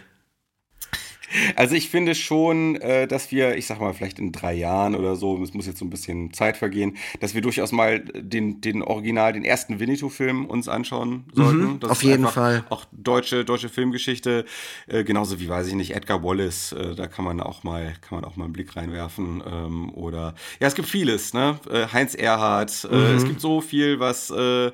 Also 1.55 1.75
ich 1.75 1.89
finde 1.89 2.15
schon, 2.15 2.75
äh, 2.77 3.07
dass 3.07 3.31
wir, 3.31 3.57
ich 3.57 3.65
sag 3.65 3.79
mal, 3.79 3.93
vielleicht 3.93 4.19
in 4.19 4.31
drei 4.31 4.53
Jahren 4.53 4.95
oder 4.95 5.15
so, 5.15 5.41
es 5.41 5.53
muss 5.53 5.65
jetzt 5.65 5.79
so 5.79 5.85
ein 5.85 5.89
bisschen 5.89 6.33
Zeit 6.33 6.57
vergehen, 6.57 6.97
dass 7.19 7.33
wir 7.33 7.41
durchaus 7.41 7.71
mal 7.71 7.99
den, 7.99 8.61
den 8.61 8.81
Original, 8.81 9.33
den 9.33 9.43
ersten 9.43 9.79
Winnetou-Film 9.79 10.45
uns 10.45 10.67
anschauen 10.67 11.25
sollten. 11.33 11.73
Mhm, 11.73 11.83
auf 11.87 12.03
jeden 12.03 12.27
Fall. 12.27 12.65
Auch 12.69 12.85
deutsche, 12.91 13.45
deutsche 13.45 13.69
Filmgeschichte, 13.69 14.45
äh, 14.87 15.03
genauso 15.03 15.39
wie, 15.39 15.49
weiß 15.49 15.67
ich 15.67 15.75
nicht, 15.75 15.95
Edgar 15.95 16.23
Wallace, 16.23 16.73
äh, 16.73 16.95
da 16.95 17.07
kann 17.07 17.25
man 17.25 17.39
auch 17.41 17.63
mal, 17.63 17.93
kann 18.01 18.19
man 18.19 18.25
auch 18.25 18.35
mal 18.35 18.45
einen 18.45 18.53
Blick 18.53 18.75
reinwerfen. 18.75 19.43
Ähm, 19.45 19.93
oder 19.93 20.35
ja, 20.59 20.67
es 20.67 20.75
gibt 20.75 20.87
vieles, 20.87 21.33
ne? 21.33 21.59
Äh, 21.69 21.87
Heinz 21.91 22.15
Erhardt, 22.15 22.87
äh, 22.89 22.95
mhm. 22.95 23.17
es 23.17 23.25
gibt 23.25 23.41
so 23.41 23.61
viel, 23.61 23.99
was 23.99 24.29
äh, 24.29 24.71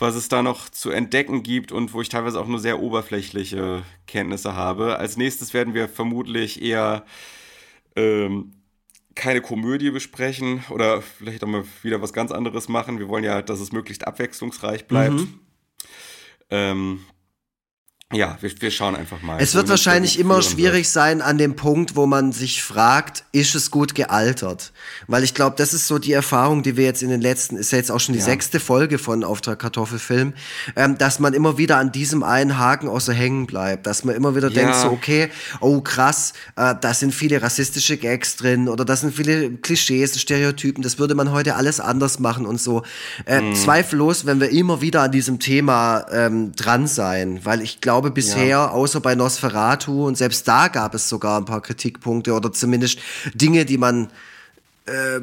was 0.00 0.14
es 0.14 0.28
da 0.28 0.42
noch 0.42 0.68
zu 0.68 0.90
entdecken 0.90 1.42
gibt 1.42 1.72
und 1.72 1.92
wo 1.92 2.00
ich 2.00 2.08
teilweise 2.08 2.40
auch 2.40 2.46
nur 2.46 2.58
sehr 2.58 2.80
oberflächliche 2.80 3.82
Kenntnisse 4.06 4.54
habe. 4.54 4.98
Als 4.98 5.16
nächstes 5.16 5.54
werden 5.54 5.74
wir 5.74 5.88
vermutlich 5.88 6.62
eher 6.62 7.04
ähm, 7.96 8.52
keine 9.14 9.40
Komödie 9.40 9.90
besprechen 9.90 10.64
oder 10.70 11.02
vielleicht 11.02 11.44
auch 11.44 11.48
mal 11.48 11.64
wieder 11.82 12.00
was 12.00 12.12
ganz 12.12 12.32
anderes 12.32 12.68
machen. 12.68 12.98
Wir 12.98 13.08
wollen 13.08 13.24
ja, 13.24 13.42
dass 13.42 13.60
es 13.60 13.72
möglichst 13.72 14.06
abwechslungsreich 14.06 14.86
bleibt. 14.86 15.14
Mhm. 15.14 15.40
Ähm, 16.50 17.00
ja, 18.12 18.36
wir, 18.40 18.50
wir 18.58 18.70
schauen 18.72 18.96
einfach 18.96 19.22
mal. 19.22 19.40
Es 19.40 19.54
wird 19.54 19.68
wahrscheinlich 19.68 20.18
immer 20.18 20.42
schwierig 20.42 20.86
wird. 20.86 20.92
sein 20.92 21.22
an 21.22 21.38
dem 21.38 21.54
Punkt, 21.54 21.94
wo 21.94 22.06
man 22.06 22.32
sich 22.32 22.60
fragt, 22.60 23.22
ist 23.30 23.54
es 23.54 23.70
gut 23.70 23.94
gealtert? 23.94 24.72
Weil 25.06 25.22
ich 25.22 25.32
glaube, 25.32 25.54
das 25.56 25.72
ist 25.74 25.86
so 25.86 26.00
die 26.00 26.12
Erfahrung, 26.12 26.64
die 26.64 26.76
wir 26.76 26.84
jetzt 26.84 27.04
in 27.04 27.10
den 27.10 27.20
letzten, 27.20 27.56
ist 27.56 27.70
ja 27.70 27.78
jetzt 27.78 27.92
auch 27.92 28.00
schon 28.00 28.14
die 28.14 28.18
ja. 28.18 28.24
sechste 28.24 28.58
Folge 28.58 28.98
von 28.98 29.22
Auftrag 29.22 29.60
Kartoffelfilm, 29.60 30.32
ähm, 30.74 30.98
dass 30.98 31.20
man 31.20 31.34
immer 31.34 31.56
wieder 31.56 31.76
an 31.76 31.92
diesem 31.92 32.24
einen 32.24 32.58
Haken 32.58 32.88
außer 32.88 33.12
hängen 33.12 33.46
bleibt, 33.46 33.86
dass 33.86 34.02
man 34.02 34.16
immer 34.16 34.34
wieder 34.34 34.48
ja. 34.48 34.54
denkt, 34.54 34.74
so 34.74 34.88
okay, 34.88 35.28
oh 35.60 35.80
krass, 35.80 36.32
äh, 36.56 36.74
da 36.80 36.92
sind 36.94 37.14
viele 37.14 37.42
rassistische 37.42 37.96
Gags 37.96 38.34
drin 38.34 38.68
oder 38.68 38.84
da 38.84 38.96
sind 38.96 39.14
viele 39.14 39.52
Klischees, 39.52 40.20
Stereotypen, 40.20 40.82
das 40.82 40.98
würde 40.98 41.14
man 41.14 41.30
heute 41.30 41.54
alles 41.54 41.78
anders 41.78 42.18
machen 42.18 42.44
und 42.44 42.60
so. 42.60 42.82
Äh, 43.26 43.40
mhm. 43.40 43.54
Zweifellos, 43.54 44.26
wenn 44.26 44.40
wir 44.40 44.50
immer 44.50 44.80
wieder 44.80 45.02
an 45.02 45.12
diesem 45.12 45.38
Thema 45.38 46.06
ähm, 46.10 46.52
dran 46.56 46.88
sein, 46.88 47.40
weil 47.44 47.60
ich 47.60 47.80
glaube, 47.80 47.99
glaube 48.00 48.14
bisher, 48.14 48.46
ja. 48.46 48.70
außer 48.70 49.00
bei 49.00 49.14
Nosferatu, 49.14 50.06
und 50.06 50.16
selbst 50.16 50.46
da 50.48 50.68
gab 50.68 50.94
es 50.94 51.08
sogar 51.08 51.38
ein 51.38 51.44
paar 51.44 51.60
Kritikpunkte 51.60 52.32
oder 52.32 52.52
zumindest 52.52 52.98
Dinge, 53.34 53.64
die 53.64 53.78
man 53.78 54.08
äh, 54.86 55.20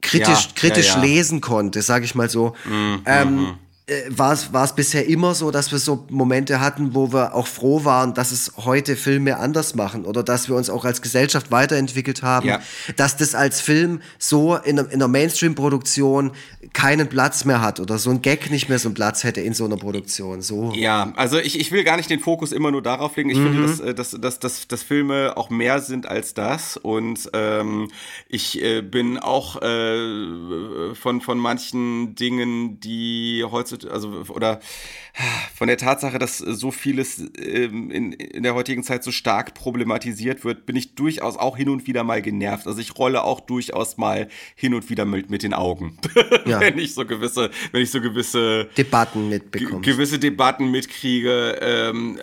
kritisch, 0.00 0.46
ja, 0.46 0.50
kritisch 0.54 0.94
ja, 0.94 1.00
lesen 1.00 1.40
konnte, 1.40 1.82
sage 1.82 2.04
ich 2.04 2.14
mal 2.14 2.28
so. 2.28 2.54
Mhm, 2.64 3.02
ähm, 3.06 3.34
mhm 3.34 3.46
äh, 3.46 3.67
war 4.10 4.34
es 4.64 4.74
bisher 4.74 5.06
immer 5.06 5.34
so, 5.34 5.50
dass 5.50 5.72
wir 5.72 5.78
so 5.78 6.04
Momente 6.10 6.60
hatten, 6.60 6.94
wo 6.94 7.10
wir 7.12 7.34
auch 7.34 7.46
froh 7.46 7.84
waren, 7.84 8.12
dass 8.12 8.32
es 8.32 8.52
heute 8.58 8.96
Filme 8.96 9.38
anders 9.38 9.74
machen 9.74 10.04
oder 10.04 10.22
dass 10.22 10.48
wir 10.48 10.56
uns 10.56 10.68
auch 10.68 10.84
als 10.84 11.00
Gesellschaft 11.00 11.50
weiterentwickelt 11.50 12.22
haben, 12.22 12.48
ja. 12.48 12.60
dass 12.96 13.16
das 13.16 13.34
als 13.34 13.62
Film 13.62 14.02
so 14.18 14.56
in, 14.56 14.76
in 14.76 14.90
einer 14.90 15.08
Mainstream-Produktion 15.08 16.32
keinen 16.74 17.08
Platz 17.08 17.46
mehr 17.46 17.62
hat 17.62 17.80
oder 17.80 17.96
so 17.96 18.10
ein 18.10 18.20
Gag 18.20 18.50
nicht 18.50 18.68
mehr 18.68 18.78
so 18.78 18.88
einen 18.88 18.94
Platz 18.94 19.24
hätte 19.24 19.40
in 19.40 19.54
so 19.54 19.64
einer 19.64 19.78
Produktion. 19.78 20.42
So. 20.42 20.72
Ja, 20.74 21.12
also 21.16 21.38
ich, 21.38 21.58
ich 21.58 21.72
will 21.72 21.82
gar 21.82 21.96
nicht 21.96 22.10
den 22.10 22.20
Fokus 22.20 22.52
immer 22.52 22.70
nur 22.70 22.82
darauf 22.82 23.16
legen. 23.16 23.30
Ich 23.30 23.38
mhm. 23.38 23.44
finde, 23.44 23.62
dass, 23.62 23.80
äh, 23.80 23.94
dass, 23.94 24.10
dass, 24.10 24.38
dass, 24.38 24.68
dass 24.68 24.82
Filme 24.82 25.32
auch 25.36 25.48
mehr 25.48 25.80
sind 25.80 26.06
als 26.06 26.34
das 26.34 26.76
und 26.76 27.30
ähm, 27.32 27.90
ich 28.28 28.62
äh, 28.62 28.82
bin 28.82 29.18
auch 29.18 29.62
äh, 29.62 30.94
von, 30.94 31.22
von 31.22 31.38
manchen 31.38 32.14
Dingen, 32.14 32.80
die 32.80 33.44
heutzutage 33.50 33.77
also 33.86 34.24
oder 34.28 34.60
von 35.54 35.68
der 35.68 35.76
Tatsache, 35.76 36.18
dass 36.18 36.38
so 36.38 36.70
vieles 36.70 37.30
ähm, 37.38 37.90
in, 37.90 38.12
in 38.12 38.42
der 38.42 38.54
heutigen 38.54 38.82
Zeit 38.82 39.04
so 39.04 39.10
stark 39.10 39.54
problematisiert 39.54 40.44
wird, 40.44 40.66
bin 40.66 40.76
ich 40.76 40.94
durchaus 40.94 41.36
auch 41.36 41.56
hin 41.56 41.68
und 41.68 41.86
wieder 41.86 42.04
mal 42.04 42.22
genervt. 42.22 42.66
Also 42.66 42.80
ich 42.80 42.96
rolle 42.96 43.24
auch 43.24 43.40
durchaus 43.40 43.96
mal 43.96 44.28
hin 44.54 44.74
und 44.74 44.88
wieder 44.90 45.04
mit, 45.04 45.30
mit 45.30 45.42
den 45.42 45.54
Augen, 45.54 45.98
ja. 46.46 46.60
wenn 46.60 46.78
ich 46.78 46.94
so 46.94 47.04
gewisse, 47.04 47.50
wenn 47.72 47.82
ich 47.82 47.90
so 47.90 48.00
gewisse 48.00 48.68
Debatten 48.76 49.28
mitbekomme, 49.28 49.80
gewisse 49.80 50.18
Debatten 50.18 50.70
mitkriege. 50.70 51.58
Ähm, 51.60 52.18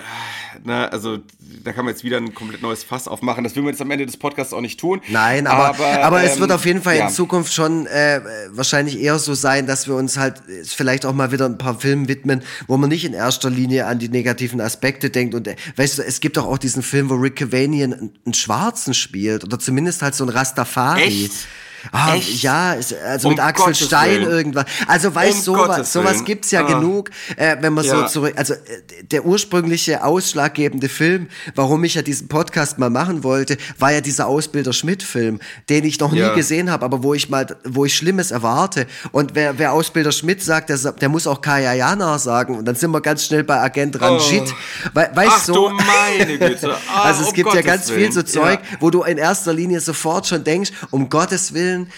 na, 0.64 0.88
also 0.88 1.19
da 1.64 1.73
kann 1.73 1.86
man 1.86 1.94
jetzt 1.94 2.03
wieder 2.03 2.18
ein 2.18 2.34
komplett 2.34 2.61
neues 2.61 2.84
Fass 2.84 3.07
aufmachen. 3.07 3.44
Das 3.44 3.56
will 3.56 3.64
man 3.64 3.73
jetzt 3.73 3.82
am 3.82 3.91
Ende 3.91 4.06
des 4.06 4.18
Podcasts 4.18 4.53
auch 4.53 4.61
nicht 4.61 4.80
tun. 4.80 5.02
Nein, 5.10 5.48
aber, 5.48 5.69
aber, 5.69 6.03
aber 6.03 6.23
ähm, 6.23 6.30
es 6.32 6.40
wird 6.40 6.52
auf 6.52 6.65
jeden 6.65 6.82
Fall 6.82 6.98
ja. 6.98 7.07
in 7.07 7.14
Zukunft 7.14 7.53
schon 7.53 7.86
äh, 7.88 8.22
wahrscheinlich 8.52 8.99
eher 8.99 9.19
so 9.19 9.34
sein, 9.34 9.68
dass 9.68 9.88
wir 9.88 9.95
uns 9.95 10.18
halt 10.18 10.41
vielleicht 10.65 11.06
auch 11.06 11.14
mal 11.14 11.32
wieder 11.32 11.45
ein 11.45 11.57
paar 11.57 11.80
Filmen 11.80 12.07
widmen, 12.07 12.44
wo 12.68 12.77
man 12.77 12.90
nicht 12.90 13.06
in 13.06 13.14
erster 13.14 13.49
Linie 13.49 13.88
an 13.88 13.99
die 13.99 14.10
negativen 14.10 14.61
Aspekte 14.61 15.10
denkt. 15.10 15.36
Und 15.36 15.48
äh, 15.48 15.56
weißt 15.76 15.99
du, 15.99 16.03
es 16.03 16.19
gibt 16.19 16.38
doch 16.38 16.45
auch 16.45 16.57
diesen 16.57 16.84
Film, 16.84 17.10
wo 17.10 17.15
Rick 17.15 17.38
Cavanian 17.38 17.94
einen, 17.94 18.11
einen 18.26 18.34
Schwarzen 18.34 18.94
spielt 18.94 19.44
oder 19.44 19.60
zumindest 19.60 20.02
halt 20.02 20.15
so 20.15 20.23
ein 20.26 20.30
Rastafari. 20.30 21.03
Echt? 21.03 21.48
Ah, 21.91 22.16
ja, 22.16 22.76
also 23.06 23.28
um 23.28 23.34
mit 23.36 23.44
Axel 23.44 23.66
Gottes 23.66 23.86
Stein 23.86 24.22
Willen. 24.22 24.32
irgendwas. 24.32 24.66
Also 24.88 25.14
weißt 25.14 25.48
um 25.48 25.56
sowas, 25.56 25.91
sowas 25.91 26.24
gibt's 26.24 26.52
ja 26.52 26.66
ah. 26.66 26.80
genug, 26.80 27.10
äh, 27.36 27.57
wenn 27.62 27.74
man 27.74 27.86
ja. 27.86 28.02
so 28.02 28.07
zurück, 28.07 28.34
also 28.36 28.53
äh, 28.53 29.03
der 29.03 29.26
ursprüngliche 29.26 30.03
ausschlaggebende 30.03 30.90
Film, 30.90 31.28
warum 31.56 31.84
ich 31.84 31.95
ja 31.95 32.02
diesen 32.02 32.28
Podcast 32.28 32.80
mal 32.80 32.90
machen 32.90 33.24
wollte, 33.24 33.57
war 33.80 33.91
ja 33.91 34.02
dieser 34.02 34.28
Ausbilder 34.28 34.74
Schmidt 34.74 35.03
Film, 35.03 35.40
den 35.70 35.84
ich 35.84 35.99
noch 35.99 36.14
ja. 36.14 36.30
nie 36.30 36.36
gesehen 36.36 36.72
habe, 36.72 36.86
aber 36.86 37.03
wo 37.03 37.14
ich 37.14 37.30
mal, 37.30 37.45
wo 37.64 37.86
ich 37.86 37.95
Schlimmes 37.95 38.32
erwarte. 38.32 38.88
Und 39.12 39.36
wer, 39.36 39.57
wer 39.57 39.74
Ausbilder 39.74 40.12
Schmidt 40.12 40.44
sagt, 40.44 40.70
der, 40.70 40.78
der 40.78 41.10
muss 41.10 41.28
auch 41.28 41.41
Kaya 41.41 41.74
Jana 41.74 42.18
sagen 42.20 42.57
und 42.57 42.66
dann 42.66 42.76
sind 42.76 42.91
wir 42.91 43.02
ganz 43.02 43.26
schnell 43.26 43.44
bei 43.44 43.60
Agent 43.60 43.99
Ranjit. 44.02 44.44
Oh. 44.44 44.90
We, 44.94 45.10
weißt 45.14 45.32
Ach, 45.32 45.44
so? 45.44 45.70
du 45.70 45.76
meine 45.76 46.38
Güte. 46.40 46.76
Ah, 46.94 47.03
also 47.03 47.22
es 47.22 47.30
um 47.30 47.34
gibt 47.34 47.49
Gottes 47.49 47.66
ja 47.66 47.72
ganz 47.72 47.90
Willen. 47.90 47.99
viel 47.99 48.12
so 48.12 48.24
Zeug, 48.24 48.60
ja. 48.60 48.78
wo 48.80 48.90
du 48.90 49.03
in 49.03 49.18
erster 49.18 49.53
Linie 49.53 49.80
sofort 49.80 50.28
schon 50.28 50.44
denkst, 50.44 50.72
um 50.91 51.10
Gottes 51.10 51.53
Willen 51.53 51.74
Willen, 51.76 51.91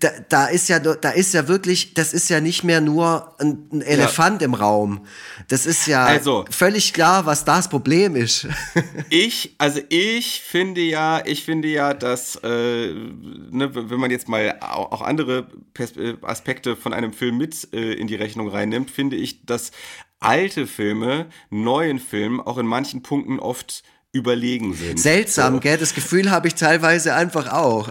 da, 0.00 0.10
da, 0.28 0.46
ist 0.46 0.68
ja, 0.68 0.78
da 0.78 1.10
ist 1.10 1.34
ja 1.34 1.48
wirklich, 1.48 1.94
das 1.94 2.12
ist 2.12 2.30
ja 2.30 2.40
nicht 2.40 2.64
mehr 2.64 2.80
nur 2.80 3.34
ein, 3.38 3.68
ein 3.72 3.82
Elefant 3.82 4.40
ja. 4.40 4.46
im 4.46 4.54
Raum. 4.54 5.06
Das 5.48 5.66
ist 5.66 5.86
ja 5.86 6.04
also, 6.04 6.44
völlig 6.50 6.92
klar, 6.92 7.26
was 7.26 7.44
das 7.44 7.68
Problem 7.68 8.16
ist. 8.16 8.46
ich, 9.10 9.54
also 9.58 9.80
ich 9.88 10.40
finde 10.40 10.80
ja, 10.80 11.22
ich 11.24 11.44
finde 11.44 11.68
ja, 11.68 11.94
dass, 11.94 12.36
äh, 12.42 12.94
ne, 12.94 13.70
wenn 13.74 14.00
man 14.00 14.10
jetzt 14.10 14.28
mal 14.28 14.58
auch 14.60 15.02
andere 15.02 15.48
äh, 15.78 16.14
Aspekte 16.22 16.76
von 16.76 16.94
einem 16.94 17.12
Film 17.12 17.36
mit 17.36 17.68
äh, 17.72 17.92
in 17.94 18.06
die 18.06 18.16
Rechnung 18.16 18.48
reinnimmt, 18.48 18.90
finde 18.90 19.16
ich, 19.16 19.44
dass 19.44 19.72
alte 20.18 20.66
Filme 20.66 21.26
neuen 21.50 21.98
Filmen 21.98 22.40
auch 22.40 22.58
in 22.58 22.66
manchen 22.66 23.02
Punkten 23.02 23.38
oft 23.38 23.82
überlegen 24.12 24.72
sind. 24.72 24.98
Seltsam, 24.98 25.54
so. 25.54 25.60
gell? 25.60 25.76
Das 25.76 25.94
Gefühl 25.94 26.30
habe 26.30 26.48
ich 26.48 26.54
teilweise 26.54 27.14
einfach 27.14 27.52
auch. 27.52 27.90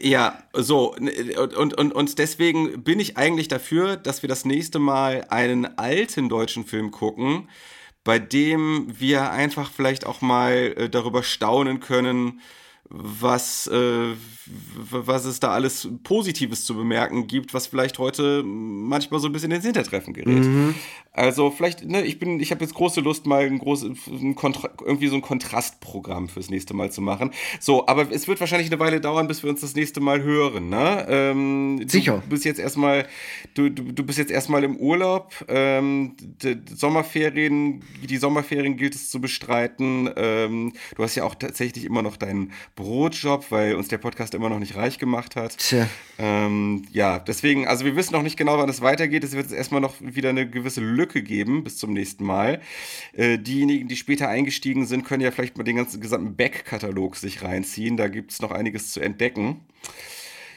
Ja, 0.00 0.42
so, 0.52 0.94
und, 0.94 1.74
und, 1.74 1.92
und 1.92 2.18
deswegen 2.18 2.84
bin 2.84 3.00
ich 3.00 3.16
eigentlich 3.16 3.48
dafür, 3.48 3.96
dass 3.96 4.22
wir 4.22 4.28
das 4.28 4.44
nächste 4.44 4.78
Mal 4.78 5.26
einen 5.28 5.78
alten 5.78 6.28
deutschen 6.28 6.64
Film 6.64 6.90
gucken, 6.90 7.48
bei 8.04 8.18
dem 8.18 8.88
wir 8.98 9.30
einfach 9.32 9.70
vielleicht 9.72 10.06
auch 10.06 10.20
mal 10.20 10.74
äh, 10.76 10.88
darüber 10.88 11.22
staunen 11.22 11.80
können, 11.80 12.40
was, 12.88 13.66
äh, 13.66 14.14
was 14.74 15.24
es 15.24 15.40
da 15.40 15.50
alles 15.50 15.88
Positives 16.02 16.64
zu 16.64 16.74
bemerken 16.74 17.26
gibt, 17.26 17.54
was 17.54 17.66
vielleicht 17.66 17.98
heute 17.98 18.42
manchmal 18.42 19.20
so 19.20 19.28
ein 19.28 19.32
bisschen 19.32 19.50
ins 19.50 19.64
Hintertreffen 19.64 20.14
gerät. 20.14 20.44
Mhm. 20.44 20.74
Also 21.12 21.50
vielleicht, 21.50 21.84
ne, 21.84 22.02
ich 22.04 22.20
bin, 22.20 22.38
ich 22.38 22.52
habe 22.52 22.62
jetzt 22.62 22.74
große 22.74 23.00
Lust, 23.00 23.26
mal 23.26 23.44
ein 23.44 23.58
großes, 23.58 23.90
irgendwie 24.06 25.08
so 25.08 25.16
ein 25.16 25.22
Kontrastprogramm 25.22 26.28
fürs 26.28 26.48
nächste 26.48 26.74
Mal 26.74 26.92
zu 26.92 27.00
machen. 27.00 27.32
So, 27.58 27.88
aber 27.88 28.12
es 28.12 28.28
wird 28.28 28.38
wahrscheinlich 28.38 28.70
eine 28.70 28.78
Weile 28.78 29.00
dauern, 29.00 29.26
bis 29.26 29.42
wir 29.42 29.50
uns 29.50 29.60
das 29.60 29.74
nächste 29.74 30.00
Mal 30.00 30.22
hören, 30.22 30.68
ne? 30.68 31.06
Ähm, 31.08 31.88
Sicher. 31.88 32.22
Du 32.22 32.30
bist 32.30 32.44
jetzt 32.44 32.60
erstmal, 32.60 33.06
du, 33.54 33.68
du, 33.68 33.82
du 33.92 34.04
bist 34.04 34.18
jetzt 34.18 34.30
erstmal 34.30 34.62
im 34.62 34.76
Urlaub. 34.76 35.34
Ähm, 35.48 36.14
die, 36.20 36.56
Sommerferien, 36.72 37.82
die 38.08 38.16
Sommerferien 38.16 38.76
gilt 38.76 38.94
es 38.94 39.10
zu 39.10 39.20
bestreiten. 39.20 40.08
Ähm, 40.16 40.72
du 40.94 41.02
hast 41.02 41.16
ja 41.16 41.24
auch 41.24 41.34
tatsächlich 41.34 41.84
immer 41.84 42.02
noch 42.02 42.16
deinen 42.16 42.52
Brotjob, 42.76 43.50
weil 43.50 43.74
uns 43.74 43.88
der 43.88 43.98
Podcast 43.98 44.34
immer 44.38 44.48
noch 44.48 44.58
nicht 44.58 44.76
reich 44.76 44.98
gemacht 44.98 45.36
hat. 45.36 45.58
Tja. 45.58 45.88
Ähm, 46.18 46.86
ja, 46.90 47.18
deswegen, 47.18 47.66
also 47.66 47.84
wir 47.84 47.96
wissen 47.96 48.12
noch 48.12 48.22
nicht 48.22 48.36
genau, 48.36 48.56
wann 48.56 48.68
es 48.68 48.80
weitergeht. 48.80 49.24
Es 49.24 49.32
wird 49.32 49.46
jetzt 49.46 49.54
erstmal 49.54 49.80
noch 49.80 49.94
wieder 50.00 50.30
eine 50.30 50.48
gewisse 50.48 50.80
Lücke 50.80 51.22
geben 51.22 51.64
bis 51.64 51.76
zum 51.76 51.92
nächsten 51.92 52.24
Mal. 52.24 52.60
Äh, 53.12 53.38
diejenigen, 53.38 53.88
die 53.88 53.96
später 53.96 54.28
eingestiegen 54.28 54.86
sind, 54.86 55.04
können 55.04 55.22
ja 55.22 55.30
vielleicht 55.30 55.58
mal 55.58 55.64
den 55.64 55.76
ganzen 55.76 56.00
gesamten 56.00 56.36
Back-Katalog 56.36 57.16
sich 57.16 57.42
reinziehen. 57.42 57.96
Da 57.96 58.08
gibt 58.08 58.32
es 58.32 58.40
noch 58.40 58.50
einiges 58.50 58.92
zu 58.92 59.00
entdecken. 59.00 59.60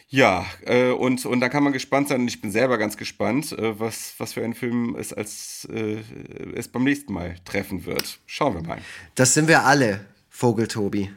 Ja, 0.09 0.45
äh, 0.65 0.89
und, 0.89 1.25
und 1.25 1.39
da 1.39 1.47
kann 1.47 1.63
man 1.63 1.71
gespannt 1.71 2.09
sein, 2.09 2.21
und 2.21 2.27
ich 2.27 2.41
bin 2.41 2.51
selber 2.51 2.77
ganz 2.77 2.97
gespannt, 2.97 3.53
äh, 3.53 3.79
was, 3.79 4.13
was 4.17 4.33
für 4.33 4.43
ein 4.43 4.53
Film 4.53 4.95
es 4.99 5.13
als 5.13 5.67
äh, 5.71 5.99
es 6.53 6.67
beim 6.67 6.83
nächsten 6.83 7.13
Mal 7.13 7.35
treffen 7.45 7.85
wird. 7.85 8.19
Schauen 8.25 8.55
wir 8.55 8.61
mal. 8.61 8.79
Das 9.15 9.33
sind 9.33 9.47
wir 9.47 9.63
alle, 9.63 10.05
Vogeltobi. 10.29 11.11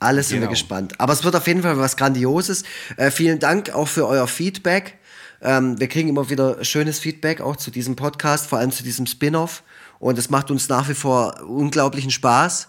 Alles 0.00 0.28
sind 0.28 0.36
wir 0.36 0.40
genau. 0.40 0.50
gespannt. 0.50 0.94
Aber 0.98 1.12
es 1.12 1.22
wird 1.24 1.36
auf 1.36 1.46
jeden 1.46 1.62
Fall 1.62 1.78
was 1.78 1.96
Grandioses. 1.96 2.64
Äh, 2.96 3.10
vielen 3.10 3.38
Dank 3.38 3.70
auch 3.70 3.86
für 3.86 4.06
euer 4.06 4.26
Feedback. 4.26 4.98
Ähm, 5.42 5.78
wir 5.78 5.88
kriegen 5.88 6.08
immer 6.08 6.30
wieder 6.30 6.64
schönes 6.64 6.98
Feedback 6.98 7.40
auch 7.40 7.56
zu 7.56 7.70
diesem 7.70 7.96
Podcast, 7.96 8.46
vor 8.46 8.58
allem 8.58 8.72
zu 8.72 8.82
diesem 8.82 9.06
Spin-off. 9.06 9.62
Und 9.98 10.18
es 10.18 10.30
macht 10.30 10.50
uns 10.50 10.68
nach 10.70 10.88
wie 10.88 10.94
vor 10.94 11.42
unglaublichen 11.46 12.10
Spaß. 12.10 12.68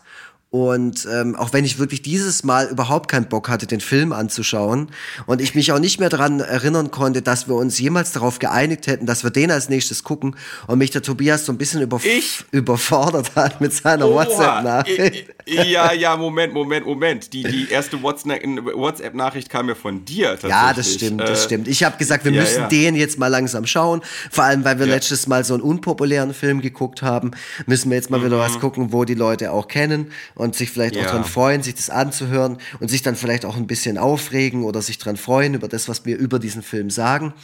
Und 0.54 1.08
ähm, 1.10 1.38
auch 1.38 1.54
wenn 1.54 1.64
ich 1.64 1.80
wirklich 1.80 2.02
dieses 2.02 2.44
Mal 2.44 2.68
überhaupt 2.68 3.10
keinen 3.10 3.30
Bock 3.30 3.48
hatte, 3.48 3.68
den 3.68 3.80
Film 3.80 4.12
anzuschauen 4.12 4.92
und 5.26 5.40
ich 5.40 5.56
mich 5.56 5.72
auch 5.72 5.80
nicht 5.80 6.02
mehr 6.02 6.10
daran 6.10 6.42
erinnern 6.42 6.92
konnte, 6.92 7.22
dass 7.22 7.48
wir 7.48 7.56
uns 7.56 7.80
jemals 7.80 8.12
darauf 8.12 8.38
geeinigt 8.38 8.86
hätten, 8.86 9.06
dass 9.06 9.24
wir 9.24 9.30
den 9.30 9.50
als 9.50 9.70
nächstes 9.70 10.04
gucken 10.04 10.36
und 10.68 10.78
mich 10.78 10.92
der 10.92 11.04
Tobias 11.04 11.46
so 11.46 11.54
ein 11.54 11.58
bisschen 11.58 11.82
überf 11.82 12.04
ich? 12.06 12.44
überfordert 12.52 13.34
hat 13.38 13.62
mit 13.62 13.72
seiner 13.72 14.10
WhatsApp-Nachricht. 14.10 15.28
Ja, 15.48 15.94
ja, 15.94 16.18
Moment, 16.18 16.54
Moment, 16.54 16.86
Moment. 16.86 17.32
Die, 17.32 17.44
die 17.44 17.70
erste 17.70 18.04
WhatsApp-Nachricht 18.04 19.50
kam 19.50 19.70
ja 19.70 19.76
von 19.76 20.04
dir. 20.04 20.38
Ja, 20.44 20.74
das 20.74 20.94
stimmt, 20.94 21.22
das 21.22 21.44
äh, 21.44 21.46
stimmt. 21.46 21.68
Ich 21.70 21.84
habe 21.86 21.98
gesagt, 21.98 22.26
wir 22.26 22.32
ja, 22.34 22.42
müssen 22.42 22.62
ja. 22.64 22.68
den 22.68 22.96
jetzt 22.96 23.18
mal 23.18 23.28
langsam 23.28 23.66
schauen. 23.66 24.02
Vor 24.30 24.44
allem, 24.44 24.66
weil 24.66 24.80
wir 24.80 24.86
ja. 24.86 24.96
letztes 24.96 25.28
Mal 25.28 25.46
so 25.46 25.54
einen 25.54 25.64
unpopulären 25.64 26.34
Film 26.34 26.60
geguckt 26.60 27.02
haben, 27.02 27.32
müssen 27.68 27.90
wir 27.90 27.96
jetzt 27.96 28.10
mal 28.10 28.20
mhm. 28.20 28.26
wieder 28.26 28.40
was 28.40 28.60
gucken, 28.60 28.92
wo 28.92 29.06
die 29.06 29.14
Leute 29.14 29.54
auch 29.54 29.70
kennen 29.70 30.12
und 30.42 30.56
sich 30.56 30.72
vielleicht 30.72 30.96
ja. 30.96 31.06
auch 31.06 31.12
dran 31.12 31.24
freuen, 31.24 31.62
sich 31.62 31.76
das 31.76 31.92
anzuhören 31.92 32.58
und 32.80 32.90
sich 32.90 33.04
dann 33.04 33.16
vielleicht 33.16 33.46
auch 33.46 33.58
ein 33.58 33.68
bisschen 33.68 34.00
aufregen 34.00 34.64
oder 34.64 34.82
sich 34.82 34.98
dran 34.98 35.16
freuen 35.16 35.54
über 35.54 35.68
das, 35.68 35.88
was 35.88 36.04
wir 36.04 36.18
über 36.18 36.40
diesen 36.40 36.64
Film 36.64 36.90
sagen. 36.90 37.36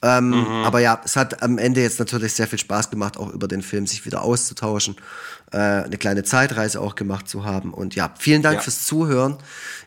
Ähm, 0.00 0.30
mhm. 0.30 0.64
Aber 0.64 0.80
ja, 0.80 0.98
es 1.04 1.16
hat 1.16 1.42
am 1.42 1.58
Ende 1.58 1.82
jetzt 1.82 1.98
natürlich 1.98 2.32
sehr 2.32 2.46
viel 2.46 2.58
Spaß 2.58 2.88
gemacht, 2.88 3.18
auch 3.18 3.30
über 3.30 3.48
den 3.48 3.60
Film 3.60 3.86
sich 3.86 4.06
wieder 4.06 4.22
auszutauschen, 4.22 4.96
äh, 5.52 5.58
eine 5.58 5.98
kleine 5.98 6.22
Zeitreise 6.22 6.80
auch 6.80 6.94
gemacht 6.94 7.28
zu 7.28 7.44
haben. 7.44 7.74
Und 7.74 7.94
ja, 7.94 8.14
vielen 8.18 8.40
Dank 8.40 8.56
ja. 8.56 8.62
fürs 8.62 8.86
Zuhören. 8.86 9.36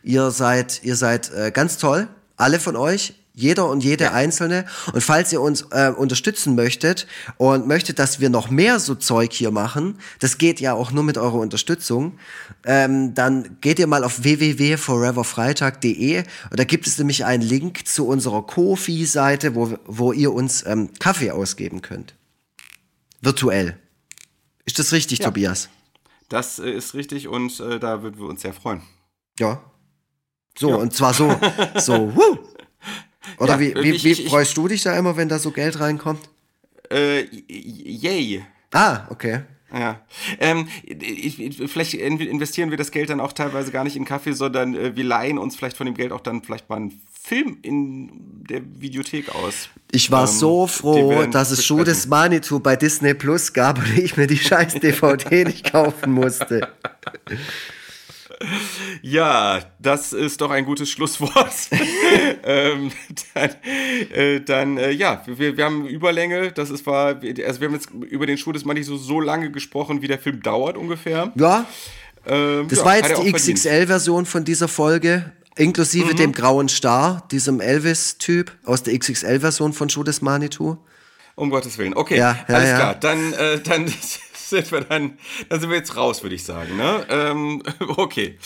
Ihr 0.03 0.29
seid, 0.29 0.83
ihr 0.83 0.95
seid 0.95 1.33
äh, 1.33 1.49
ganz 1.49 1.79
toll, 1.79 2.09
alle 2.38 2.59
von 2.59 2.75
euch. 2.75 3.15
Jeder 3.34 3.70
und 3.70 3.84
jede 3.84 4.06
ja. 4.06 4.12
einzelne. 4.12 4.66
Und 4.94 5.02
falls 5.02 5.32
ihr 5.32 5.41
uns 5.41 5.66
äh, 5.72 5.90
unterstützen 5.90 6.56
möchtet 6.56 7.08
und 7.38 7.66
möchtet, 7.66 7.98
dass 7.98 8.20
wir 8.20 8.30
noch 8.30 8.49
mehr 8.49 8.80
so 8.80 8.95
Zeug 8.95 9.32
hier 9.32 9.52
machen, 9.52 9.98
das 10.20 10.38
geht 10.38 10.60
ja 10.60 10.74
auch 10.74 10.91
nur 10.91 11.03
mit 11.03 11.18
eurer 11.18 11.40
Unterstützung, 11.40 12.20
ähm, 12.66 13.14
dann 13.14 13.58
geht 13.62 13.80
ihr 13.80 13.88
mal 13.88 14.03
auf 14.03 14.24
www.foreverfreitag.de 14.24 16.24
und 16.49 16.60
da 16.60 16.64
gibt 16.66 16.88
es 16.88 16.98
nämlich 16.98 17.24
einen 17.24 17.44
Link 17.44 17.88
zu 17.88 18.06
unserer 18.06 18.45
Kofi-Seite, 18.45 19.56
wo, 19.56 19.78
wo 19.86 20.12
ihr 20.12 20.34
uns 20.34 20.66
ähm, 20.66 20.90
Kaffee 20.99 21.32
ausgeben 21.32 21.82
könnt. 21.82 22.16
Virtuell. 23.22 23.78
Ist 24.66 24.80
das 24.80 24.91
richtig, 24.91 25.20
ja. 25.20 25.26
Tobias? 25.26 25.70
Das 26.28 26.60
äh, 26.60 26.72
ist 26.72 26.94
richtig 26.94 27.28
und 27.28 27.60
äh, 27.60 27.80
da 27.80 28.03
würden 28.03 28.20
wir 28.20 28.28
uns 28.28 28.41
sehr 28.41 28.53
freuen. 28.53 28.82
Ja. 29.40 29.62
So, 30.58 30.70
ja. 30.70 30.76
und 30.76 30.94
zwar 30.94 31.14
so, 31.14 31.34
so, 31.76 32.14
wuh. 32.16 32.38
Oder 33.38 33.53
ja, 33.53 33.60
wie, 33.60 33.76
wie, 33.76 33.89
ich, 33.91 34.03
wie 34.03 34.11
ich, 34.11 34.30
freust 34.30 34.56
du 34.57 34.68
dich 34.68 34.84
da 34.84 34.98
immer, 34.98 35.18
wenn 35.18 35.30
da 35.30 35.39
so 35.39 35.52
Geld 35.52 35.80
reinkommt? 35.80 36.30
Äh, 36.91 37.26
yay. 37.48 38.43
Ah, 38.72 39.07
okay. 39.10 39.41
Ja. 39.73 40.02
Ähm, 40.39 40.68
ich, 40.84 41.61
vielleicht 41.68 41.93
investieren 41.93 42.72
wir 42.72 42.77
das 42.77 42.91
Geld 42.91 43.10
dann 43.10 43.22
auch 43.22 43.31
teilweise 43.31 43.72
gar 43.72 43.85
nicht 43.85 43.95
in 43.95 44.03
Kaffee, 44.03 44.34
sondern 44.34 44.76
äh, 44.76 44.95
wir 44.95 45.03
leihen 45.03 45.38
uns 45.38 45.56
vielleicht 45.56 45.77
von 45.77 45.85
dem 45.85 45.95
Geld 45.95 46.11
auch 46.11 46.19
dann 46.19 46.41
vielleicht 46.41 46.69
mal 46.69 46.76
einen 46.76 47.02
Film 47.23 47.57
in 47.61 48.10
der 48.49 48.61
Videothek 48.80 49.34
aus. 49.34 49.69
Ich 49.91 50.11
war 50.11 50.27
ähm, 50.27 50.35
so 50.35 50.68
froh, 50.68 51.26
dass 51.31 51.52
es 51.52 51.64
Schuh 51.64 51.84
des 51.84 52.07
Manitou 52.07 52.60
bei 52.60 52.76
Disney 52.76 53.14
Plus 53.14 53.53
gab 53.53 53.77
und 53.77 53.98
ich 53.98 54.18
mir 54.18 54.27
die 54.27 54.38
scheiß 54.38 54.73
DVD 54.76 55.45
nicht 55.45 55.72
kaufen 55.72 56.11
musste. 56.11 56.68
Ja, 59.01 59.59
das 59.80 60.13
ist 60.13 60.41
doch 60.41 60.51
ein 60.51 60.65
gutes 60.65 60.89
Schlusswort. 60.89 61.53
ähm, 62.43 62.91
dann, 63.34 63.49
äh, 64.13 64.41
dann 64.41 64.77
äh, 64.77 64.91
ja, 64.91 65.23
wir, 65.26 65.57
wir 65.57 65.65
haben 65.65 65.88
Überlänge. 65.88 66.51
Das 66.51 66.69
ist 66.69 66.85
war, 66.85 67.07
also 67.15 67.61
wir 67.61 67.68
haben 67.68 67.73
jetzt 67.73 67.89
über 68.09 68.26
den 68.26 68.38
Schuh 68.38 68.51
des 68.51 68.65
Mann 68.65 68.81
so, 68.84 68.97
so 68.97 69.19
lange 69.19 69.51
gesprochen, 69.51 70.01
wie 70.01 70.07
der 70.07 70.19
Film 70.19 70.41
dauert 70.41 70.77
ungefähr. 70.77 71.31
Ja. 71.35 71.65
Ähm, 72.26 72.68
das 72.68 72.80
ja, 72.80 72.85
war 72.85 72.97
jetzt 72.97 73.22
die 73.22 73.31
XXL-Version 73.31 74.26
von 74.26 74.43
dieser 74.43 74.68
Folge. 74.68 75.31
Inklusive 75.57 76.13
mhm. 76.13 76.15
dem 76.15 76.31
grauen 76.31 76.69
Star, 76.69 77.27
diesem 77.30 77.59
Elvis-Typ 77.59 78.51
aus 78.63 78.84
der 78.84 78.97
XXL-Version 78.97 79.73
von 79.73 79.89
Schuh 79.89 80.03
des 80.03 80.22
Manitou. 80.22 80.77
Um 81.35 81.49
Gottes 81.49 81.77
Willen. 81.77 81.93
Okay, 81.93 82.18
ja, 82.18 82.38
ja, 82.47 82.55
alles 82.55 82.69
klar. 82.76 82.95
Dann, 82.95 83.34
äh, 83.34 83.59
dann 83.59 83.85
sind 84.52 84.72
wir 84.72 84.82
dann, 84.82 85.18
dann 85.49 85.60
sind 85.60 85.69
wir 85.72 85.78
jetzt 85.78 85.98
raus, 85.98 86.22
würde 86.22 86.36
ich 86.36 86.44
sagen. 86.44 86.78
Ne? 86.78 87.06
Ähm, 87.10 87.64
okay. 87.98 88.38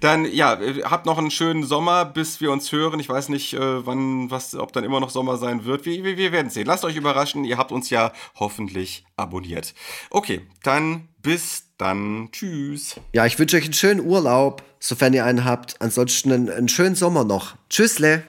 Dann, 0.00 0.30
ja, 0.30 0.58
habt 0.84 1.06
noch 1.06 1.16
einen 1.16 1.30
schönen 1.30 1.64
Sommer, 1.64 2.04
bis 2.04 2.42
wir 2.42 2.52
uns 2.52 2.70
hören. 2.70 3.00
Ich 3.00 3.08
weiß 3.08 3.30
nicht, 3.30 3.54
äh, 3.54 3.86
wann, 3.86 4.30
was, 4.30 4.54
ob 4.54 4.72
dann 4.74 4.84
immer 4.84 5.00
noch 5.00 5.10
Sommer 5.10 5.38
sein 5.38 5.64
wird. 5.64 5.86
Wir, 5.86 6.04
wir, 6.04 6.18
wir 6.18 6.32
werden 6.32 6.50
sehen. 6.50 6.66
Lasst 6.66 6.84
euch 6.84 6.96
überraschen. 6.96 7.44
Ihr 7.44 7.56
habt 7.56 7.72
uns 7.72 7.88
ja 7.88 8.12
hoffentlich 8.34 9.06
abonniert. 9.16 9.74
Okay, 10.10 10.42
dann 10.62 11.08
bis 11.22 11.64
dann. 11.78 12.28
Tschüss. 12.30 13.00
Ja, 13.12 13.24
ich 13.24 13.38
wünsche 13.38 13.56
euch 13.56 13.64
einen 13.64 13.72
schönen 13.72 14.00
Urlaub, 14.00 14.62
sofern 14.78 15.14
ihr 15.14 15.24
einen 15.24 15.44
habt. 15.44 15.80
Ansonsten 15.80 16.30
einen, 16.30 16.50
einen 16.50 16.68
schönen 16.68 16.94
Sommer 16.94 17.24
noch. 17.24 17.56
Tschüssle. 17.70 18.24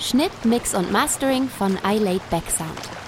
Schnitt, 0.00 0.44
Mix 0.44 0.74
und 0.74 0.92
Mastering 0.92 1.48
von 1.48 1.78
iLaid 1.82 2.28
Backsound. 2.28 3.03